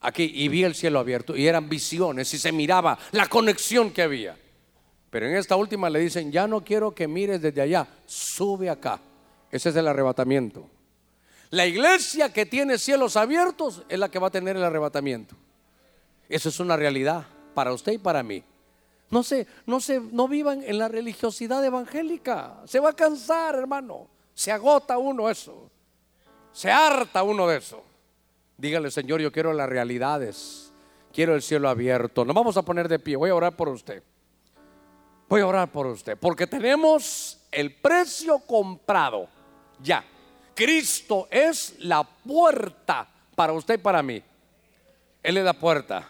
Aquí 0.00 0.30
y 0.34 0.48
vi 0.48 0.64
el 0.64 0.74
cielo 0.74 0.98
abierto 0.98 1.36
y 1.36 1.46
eran 1.46 1.68
visiones 1.68 2.32
y 2.34 2.38
se 2.38 2.52
miraba 2.52 2.98
la 3.12 3.26
conexión 3.28 3.90
que 3.90 4.02
había. 4.02 4.36
Pero 5.10 5.26
en 5.26 5.36
esta 5.36 5.56
última 5.56 5.88
le 5.88 6.00
dicen, 6.00 6.30
ya 6.30 6.46
no 6.46 6.62
quiero 6.62 6.94
que 6.94 7.08
mires 7.08 7.40
desde 7.40 7.62
allá, 7.62 7.86
sube 8.04 8.68
acá. 8.68 9.00
Ese 9.50 9.70
es 9.70 9.76
el 9.76 9.88
arrebatamiento. 9.88 10.68
La 11.50 11.64
iglesia 11.64 12.32
que 12.32 12.44
tiene 12.44 12.76
cielos 12.76 13.16
abiertos 13.16 13.82
es 13.88 13.98
la 13.98 14.10
que 14.10 14.18
va 14.18 14.26
a 14.28 14.32
tener 14.32 14.56
el 14.56 14.64
arrebatamiento. 14.64 15.36
Eso 16.28 16.48
es 16.48 16.58
una 16.60 16.76
realidad 16.76 17.24
para 17.54 17.72
usted 17.72 17.92
y 17.92 17.98
para 17.98 18.22
mí. 18.22 18.42
No 19.10 19.22
se, 19.22 19.46
no 19.66 19.80
se, 19.80 20.00
no 20.00 20.26
vivan 20.28 20.62
en 20.62 20.78
la 20.78 20.88
religiosidad 20.88 21.64
evangélica. 21.64 22.62
Se 22.64 22.80
va 22.80 22.90
a 22.90 22.92
cansar, 22.92 23.54
hermano. 23.54 24.08
Se 24.34 24.50
agota 24.50 24.98
uno 24.98 25.30
eso. 25.30 25.70
Se 26.52 26.70
harta 26.70 27.22
uno 27.22 27.46
de 27.46 27.58
eso. 27.58 27.82
Dígale, 28.56 28.90
Señor, 28.90 29.20
yo 29.20 29.30
quiero 29.30 29.52
las 29.52 29.68
realidades. 29.68 30.72
Quiero 31.12 31.34
el 31.34 31.42
cielo 31.42 31.68
abierto. 31.68 32.24
Nos 32.24 32.34
vamos 32.34 32.56
a 32.56 32.62
poner 32.62 32.88
de 32.88 32.98
pie. 32.98 33.16
Voy 33.16 33.30
a 33.30 33.34
orar 33.34 33.56
por 33.56 33.68
usted. 33.68 34.02
Voy 35.28 35.40
a 35.40 35.46
orar 35.46 35.70
por 35.70 35.86
usted. 35.86 36.16
Porque 36.18 36.46
tenemos 36.46 37.40
el 37.50 37.74
precio 37.74 38.38
comprado. 38.40 39.28
Ya. 39.82 40.04
Cristo 40.54 41.28
es 41.30 41.76
la 41.80 42.02
puerta 42.02 43.08
para 43.34 43.52
usted 43.52 43.74
y 43.74 43.82
para 43.82 44.02
mí. 44.02 44.22
Él 45.22 45.36
es 45.36 45.44
la 45.44 45.52
puerta. 45.52 46.08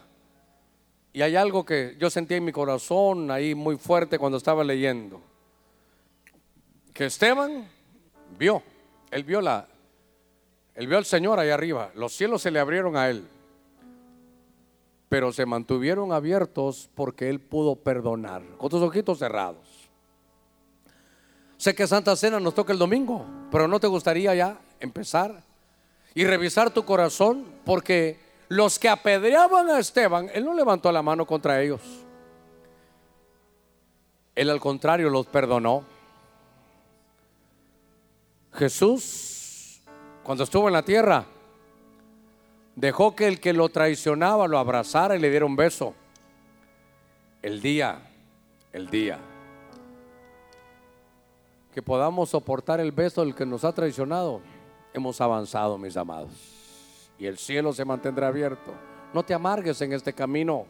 Y 1.16 1.22
hay 1.22 1.34
algo 1.34 1.64
que 1.64 1.96
yo 1.98 2.10
sentí 2.10 2.34
en 2.34 2.44
mi 2.44 2.52
corazón 2.52 3.30
ahí 3.30 3.54
muy 3.54 3.78
fuerte 3.78 4.18
cuando 4.18 4.36
estaba 4.36 4.62
leyendo. 4.62 5.22
Que 6.92 7.06
Esteban 7.06 7.66
vio, 8.38 8.62
él 9.10 9.24
vio 9.24 9.40
la, 9.40 9.66
él 10.74 10.86
vio 10.86 10.98
al 10.98 11.06
Señor 11.06 11.38
ahí 11.38 11.48
arriba. 11.48 11.90
Los 11.94 12.12
cielos 12.12 12.42
se 12.42 12.50
le 12.50 12.60
abrieron 12.60 12.98
a 12.98 13.08
él. 13.08 13.26
Pero 15.08 15.32
se 15.32 15.46
mantuvieron 15.46 16.12
abiertos 16.12 16.90
porque 16.94 17.30
él 17.30 17.40
pudo 17.40 17.76
perdonar. 17.76 18.42
Con 18.58 18.68
tus 18.68 18.82
ojitos 18.82 19.18
cerrados. 19.18 19.88
Sé 21.56 21.74
que 21.74 21.86
Santa 21.86 22.14
Cena 22.14 22.40
nos 22.40 22.54
toca 22.54 22.74
el 22.74 22.78
domingo, 22.78 23.24
pero 23.50 23.66
¿no 23.66 23.80
te 23.80 23.86
gustaría 23.86 24.34
ya 24.34 24.60
empezar 24.80 25.42
y 26.14 26.24
revisar 26.24 26.68
tu 26.74 26.84
corazón? 26.84 27.46
Porque 27.64 28.25
los 28.48 28.78
que 28.78 28.88
apedreaban 28.88 29.68
a 29.70 29.78
Esteban, 29.78 30.30
él 30.32 30.44
no 30.44 30.54
levantó 30.54 30.92
la 30.92 31.02
mano 31.02 31.26
contra 31.26 31.60
ellos. 31.60 31.80
Él 34.34 34.50
al 34.50 34.60
contrario 34.60 35.10
los 35.10 35.26
perdonó. 35.26 35.84
Jesús, 38.52 39.80
cuando 40.22 40.44
estuvo 40.44 40.68
en 40.68 40.74
la 40.74 40.82
tierra, 40.82 41.24
dejó 42.74 43.16
que 43.16 43.26
el 43.26 43.40
que 43.40 43.52
lo 43.52 43.68
traicionaba 43.68 44.46
lo 44.46 44.58
abrazara 44.58 45.16
y 45.16 45.18
le 45.18 45.30
diera 45.30 45.46
un 45.46 45.56
beso. 45.56 45.94
El 47.42 47.60
día, 47.60 48.00
el 48.72 48.88
día 48.90 49.18
que 51.74 51.82
podamos 51.82 52.30
soportar 52.30 52.80
el 52.80 52.90
beso 52.90 53.20
del 53.22 53.34
que 53.34 53.44
nos 53.44 53.62
ha 53.62 53.72
traicionado, 53.72 54.40
hemos 54.94 55.20
avanzado, 55.20 55.76
mis 55.76 55.94
amados 55.94 56.55
y 57.18 57.26
el 57.26 57.38
cielo 57.38 57.72
se 57.72 57.84
mantendrá 57.84 58.28
abierto. 58.28 58.72
No 59.12 59.24
te 59.24 59.34
amargues 59.34 59.80
en 59.80 59.92
este 59.92 60.12
camino. 60.12 60.66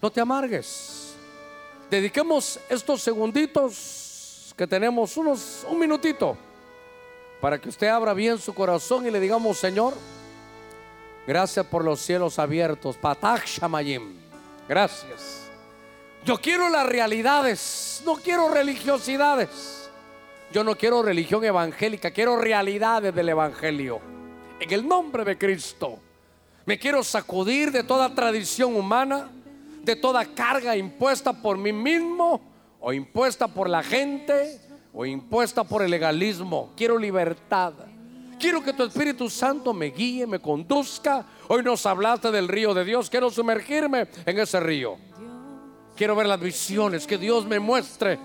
No 0.00 0.10
te 0.10 0.20
amargues. 0.20 1.14
Dediquemos 1.90 2.60
estos 2.68 3.02
segunditos 3.02 4.54
que 4.56 4.66
tenemos, 4.66 5.16
unos 5.16 5.66
un 5.68 5.78
minutito, 5.78 6.36
para 7.40 7.60
que 7.60 7.68
usted 7.68 7.88
abra 7.88 8.12
bien 8.12 8.38
su 8.38 8.54
corazón 8.54 9.06
y 9.06 9.10
le 9.10 9.20
digamos, 9.20 9.58
Señor, 9.58 9.94
gracias 11.26 11.64
por 11.66 11.84
los 11.84 12.00
cielos 12.00 12.38
abiertos. 12.38 12.96
Patach 12.96 13.44
Shamayim. 13.46 14.16
Gracias. 14.68 15.48
Yo 16.24 16.38
quiero 16.38 16.68
las 16.68 16.86
realidades, 16.86 18.02
no 18.04 18.16
quiero 18.16 18.50
religiosidades. 18.50 19.90
Yo 20.52 20.64
no 20.64 20.76
quiero 20.76 21.02
religión 21.02 21.44
evangélica, 21.44 22.10
quiero 22.10 22.36
realidades 22.36 23.14
del 23.14 23.28
evangelio 23.28 24.17
en 24.60 24.72
el 24.72 24.86
nombre 24.86 25.24
de 25.24 25.38
Cristo. 25.38 25.98
Me 26.66 26.78
quiero 26.78 27.02
sacudir 27.02 27.72
de 27.72 27.82
toda 27.82 28.14
tradición 28.14 28.76
humana, 28.76 29.30
de 29.82 29.96
toda 29.96 30.24
carga 30.24 30.76
impuesta 30.76 31.32
por 31.32 31.56
mí 31.56 31.72
mismo 31.72 32.40
o 32.80 32.92
impuesta 32.92 33.48
por 33.48 33.70
la 33.70 33.82
gente 33.82 34.60
o 34.92 35.06
impuesta 35.06 35.64
por 35.64 35.82
el 35.82 35.90
legalismo. 35.90 36.72
Quiero 36.76 36.98
libertad. 36.98 37.72
Quiero 38.38 38.62
que 38.62 38.72
tu 38.72 38.84
Espíritu 38.84 39.28
Santo 39.28 39.72
me 39.74 39.86
guíe, 39.86 40.26
me 40.26 40.38
conduzca. 40.38 41.24
Hoy 41.48 41.62
nos 41.62 41.84
hablaste 41.86 42.30
del 42.30 42.48
río 42.48 42.74
de 42.74 42.84
Dios. 42.84 43.10
Quiero 43.10 43.30
sumergirme 43.30 44.06
en 44.26 44.38
ese 44.38 44.60
río. 44.60 44.96
Quiero 45.96 46.14
ver 46.14 46.26
las 46.26 46.38
visiones 46.38 47.06
que 47.06 47.18
Dios 47.18 47.46
me 47.46 47.58
muestre. 47.58 48.18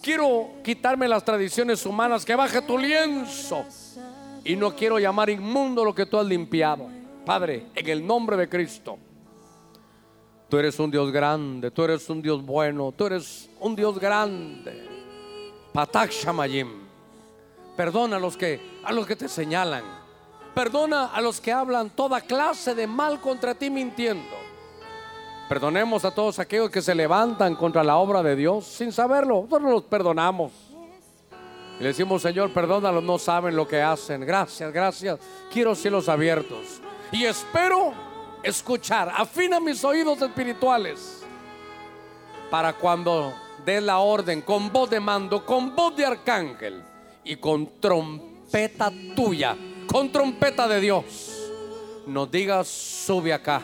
Quiero 0.00 0.50
quitarme 0.62 1.08
las 1.08 1.24
tradiciones 1.24 1.84
humanas, 1.84 2.24
que 2.24 2.34
baje 2.34 2.62
tu 2.62 2.78
lienzo. 2.78 3.64
Y 4.44 4.56
no 4.56 4.74
quiero 4.74 4.98
llamar 4.98 5.30
inmundo 5.30 5.84
lo 5.84 5.94
que 5.94 6.06
tú 6.06 6.18
has 6.18 6.26
limpiado. 6.26 6.86
Padre, 7.24 7.66
en 7.74 7.88
el 7.88 8.06
nombre 8.06 8.36
de 8.36 8.48
Cristo. 8.48 8.98
Tú 10.48 10.58
eres 10.58 10.78
un 10.78 10.90
Dios 10.90 11.10
grande, 11.10 11.70
tú 11.70 11.82
eres 11.82 12.08
un 12.10 12.20
Dios 12.20 12.44
bueno, 12.44 12.92
tú 12.92 13.06
eres 13.06 13.50
un 13.58 13.74
Dios 13.74 13.98
grande. 13.98 14.88
Patak 15.72 16.10
Shamayim. 16.10 16.68
Perdona 17.76 18.16
a 18.16 18.20
los 18.20 18.36
que 18.36 18.60
a 18.84 18.92
los 18.92 19.06
que 19.06 19.16
te 19.16 19.28
señalan. 19.28 19.82
Perdona 20.54 21.06
a 21.06 21.20
los 21.20 21.40
que 21.40 21.50
hablan 21.50 21.90
toda 21.90 22.20
clase 22.20 22.74
de 22.74 22.86
mal 22.86 23.20
contra 23.20 23.54
ti 23.54 23.70
mintiendo. 23.70 24.36
Perdonemos 25.48 26.04
a 26.04 26.14
todos 26.14 26.38
aquellos 26.38 26.70
que 26.70 26.80
se 26.80 26.94
levantan 26.94 27.56
contra 27.56 27.82
la 27.82 27.96
obra 27.96 28.22
de 28.22 28.36
Dios 28.36 28.64
sin 28.64 28.92
saberlo. 28.92 29.42
Nosotros 29.42 29.70
los 29.70 29.82
perdonamos. 29.84 30.52
Y 31.78 31.82
le 31.82 31.88
decimos, 31.88 32.22
Señor, 32.22 32.52
perdónalos, 32.52 33.02
no 33.02 33.18
saben 33.18 33.56
lo 33.56 33.66
que 33.66 33.82
hacen. 33.82 34.20
Gracias, 34.20 34.72
gracias. 34.72 35.18
Quiero 35.50 35.74
cielos 35.74 36.08
abiertos. 36.08 36.80
Y 37.10 37.24
espero 37.24 37.92
escuchar. 38.42 39.10
Afina 39.14 39.58
mis 39.58 39.84
oídos 39.84 40.20
espirituales. 40.22 41.24
Para 42.50 42.72
cuando 42.74 43.34
des 43.64 43.82
la 43.82 43.98
orden 43.98 44.42
con 44.42 44.70
voz 44.70 44.90
de 44.90 45.00
mando, 45.00 45.44
con 45.44 45.74
voz 45.74 45.96
de 45.96 46.04
arcángel 46.04 46.82
y 47.24 47.36
con 47.36 47.80
trompeta 47.80 48.92
tuya, 49.16 49.56
con 49.90 50.12
trompeta 50.12 50.68
de 50.68 50.80
Dios, 50.80 51.50
nos 52.06 52.30
digas, 52.30 52.68
sube 52.68 53.32
acá. 53.32 53.62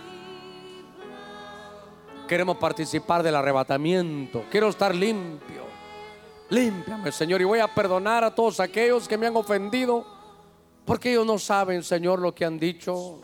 Queremos 2.27 2.57
participar 2.57 3.23
del 3.23 3.35
arrebatamiento. 3.35 4.45
Quiero 4.51 4.69
estar 4.69 4.95
limpio. 4.95 5.70
Límpiame, 6.51 7.13
Señor, 7.13 7.41
y 7.41 7.45
voy 7.45 7.61
a 7.61 7.69
perdonar 7.69 8.25
a 8.25 8.35
todos 8.35 8.59
aquellos 8.59 9.07
que 9.07 9.17
me 9.17 9.29
han 9.29 9.37
ofendido, 9.37 10.05
porque 10.85 11.13
ellos 11.13 11.25
no 11.25 11.39
saben, 11.39 11.85
Señor, 11.85 12.19
lo 12.19 12.35
que 12.35 12.45
han 12.45 12.59
dicho. 12.59 13.21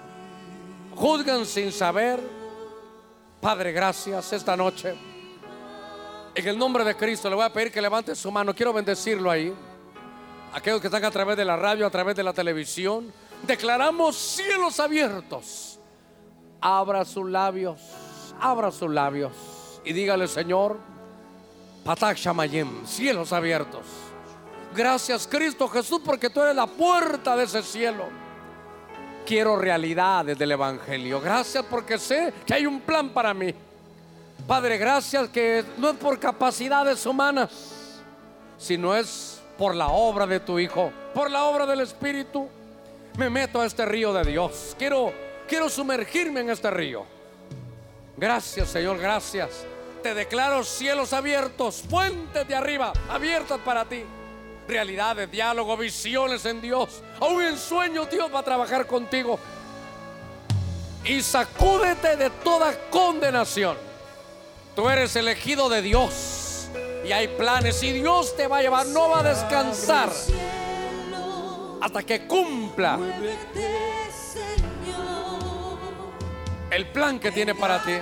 Juzgan 0.94 1.44
sin 1.44 1.72
saber. 1.72 2.20
Padre, 3.40 3.72
gracias 3.72 4.32
esta 4.32 4.56
noche. 4.56 4.94
En 6.36 6.46
el 6.46 6.56
nombre 6.56 6.84
de 6.84 6.94
Cristo 6.94 7.28
le 7.28 7.34
voy 7.34 7.44
a 7.44 7.52
pedir 7.52 7.72
que 7.72 7.82
levante 7.82 8.14
su 8.14 8.30
mano. 8.30 8.54
Quiero 8.54 8.72
bendecirlo 8.72 9.30
ahí. 9.30 9.52
Aquellos 10.52 10.80
que 10.80 10.86
están 10.86 11.04
a 11.04 11.10
través 11.10 11.36
de 11.36 11.44
la 11.44 11.56
radio, 11.56 11.86
a 11.86 11.90
través 11.90 12.14
de 12.14 12.22
la 12.22 12.32
televisión. 12.32 13.12
Declaramos 13.42 14.16
cielos 14.16 14.78
abiertos. 14.78 15.80
Abra 16.60 17.04
sus 17.04 17.28
labios. 17.28 17.80
Abra 18.40 18.70
sus 18.70 18.90
labios. 18.90 19.32
Y 19.84 19.92
dígale, 19.92 20.28
Señor, 20.28 20.78
Patak 21.86 22.16
Shamayim, 22.16 22.84
cielos 22.84 23.32
abiertos. 23.32 23.86
Gracias, 24.74 25.24
Cristo 25.30 25.68
Jesús, 25.68 26.00
porque 26.04 26.28
tú 26.28 26.42
eres 26.42 26.56
la 26.56 26.66
puerta 26.66 27.36
de 27.36 27.44
ese 27.44 27.62
cielo. 27.62 28.06
Quiero 29.24 29.56
realidades 29.56 30.36
del 30.36 30.50
Evangelio. 30.50 31.20
Gracias 31.20 31.64
porque 31.70 31.96
sé 31.96 32.34
que 32.44 32.54
hay 32.54 32.66
un 32.66 32.80
plan 32.80 33.10
para 33.10 33.32
mí. 33.32 33.54
Padre, 34.48 34.78
gracias 34.78 35.28
que 35.28 35.64
no 35.78 35.90
es 35.90 35.96
por 35.96 36.18
capacidades 36.18 37.06
humanas, 37.06 38.00
sino 38.58 38.96
es 38.96 39.40
por 39.56 39.72
la 39.72 39.86
obra 39.86 40.26
de 40.26 40.40
tu 40.40 40.58
Hijo, 40.58 40.90
por 41.14 41.30
la 41.30 41.44
obra 41.44 41.66
del 41.66 41.82
Espíritu. 41.82 42.48
Me 43.16 43.30
meto 43.30 43.60
a 43.60 43.66
este 43.66 43.86
río 43.86 44.12
de 44.12 44.24
Dios. 44.24 44.74
Quiero, 44.76 45.12
quiero 45.46 45.68
sumergirme 45.68 46.40
en 46.40 46.50
este 46.50 46.68
río. 46.68 47.04
Gracias, 48.16 48.70
Señor, 48.70 48.98
gracias 48.98 49.64
te 50.02 50.14
declaro 50.14 50.64
cielos 50.64 51.12
abiertos, 51.12 51.82
fuentes 51.88 52.46
de 52.46 52.54
arriba 52.54 52.92
abiertas 53.08 53.60
para 53.64 53.84
ti. 53.84 54.04
Realidades, 54.68 55.30
diálogo, 55.30 55.76
visiones 55.76 56.44
en 56.44 56.60
Dios. 56.60 57.02
Aún 57.20 57.42
en 57.42 57.56
sueños 57.56 58.10
Dios 58.10 58.32
va 58.34 58.40
a 58.40 58.42
trabajar 58.42 58.86
contigo. 58.86 59.38
Y 61.04 61.22
sacúdete 61.22 62.16
de 62.16 62.30
toda 62.30 62.76
condenación. 62.90 63.76
Tú 64.74 64.88
eres 64.88 65.14
elegido 65.14 65.68
de 65.68 65.82
Dios. 65.82 66.68
Y 67.04 67.12
hay 67.12 67.28
planes. 67.28 67.80
Y 67.82 67.92
Dios 67.92 68.36
te 68.36 68.48
va 68.48 68.58
a 68.58 68.62
llevar. 68.62 68.86
No 68.86 69.10
va 69.10 69.20
a 69.20 69.22
descansar. 69.22 70.10
Hasta 71.80 72.02
que 72.02 72.26
cumpla 72.26 72.98
el 76.70 76.86
plan 76.88 77.20
que 77.20 77.30
tiene 77.30 77.54
para 77.54 77.82
ti. 77.82 77.92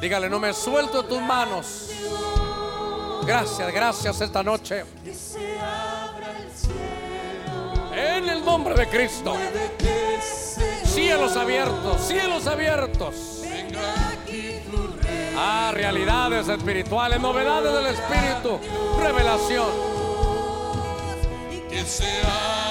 Dígale, 0.00 0.28
no 0.28 0.38
me 0.38 0.52
suelto 0.52 1.04
tus 1.04 1.20
manos. 1.20 1.90
Gracias, 3.24 3.72
gracias 3.72 4.20
esta 4.20 4.42
noche. 4.42 4.84
En 7.94 8.28
el 8.28 8.44
nombre 8.44 8.74
de 8.74 8.88
Cristo. 8.88 9.34
Cielos 10.84 11.36
abiertos, 11.36 12.00
cielos 12.06 12.46
abiertos. 12.46 13.42
Ah, 15.36 15.70
realidades 15.74 16.48
espirituales, 16.48 17.20
novedades 17.20 17.72
del 17.72 17.86
Espíritu, 17.86 18.60
revelación. 18.98 19.68
Que 21.68 21.84
sea 21.84 22.66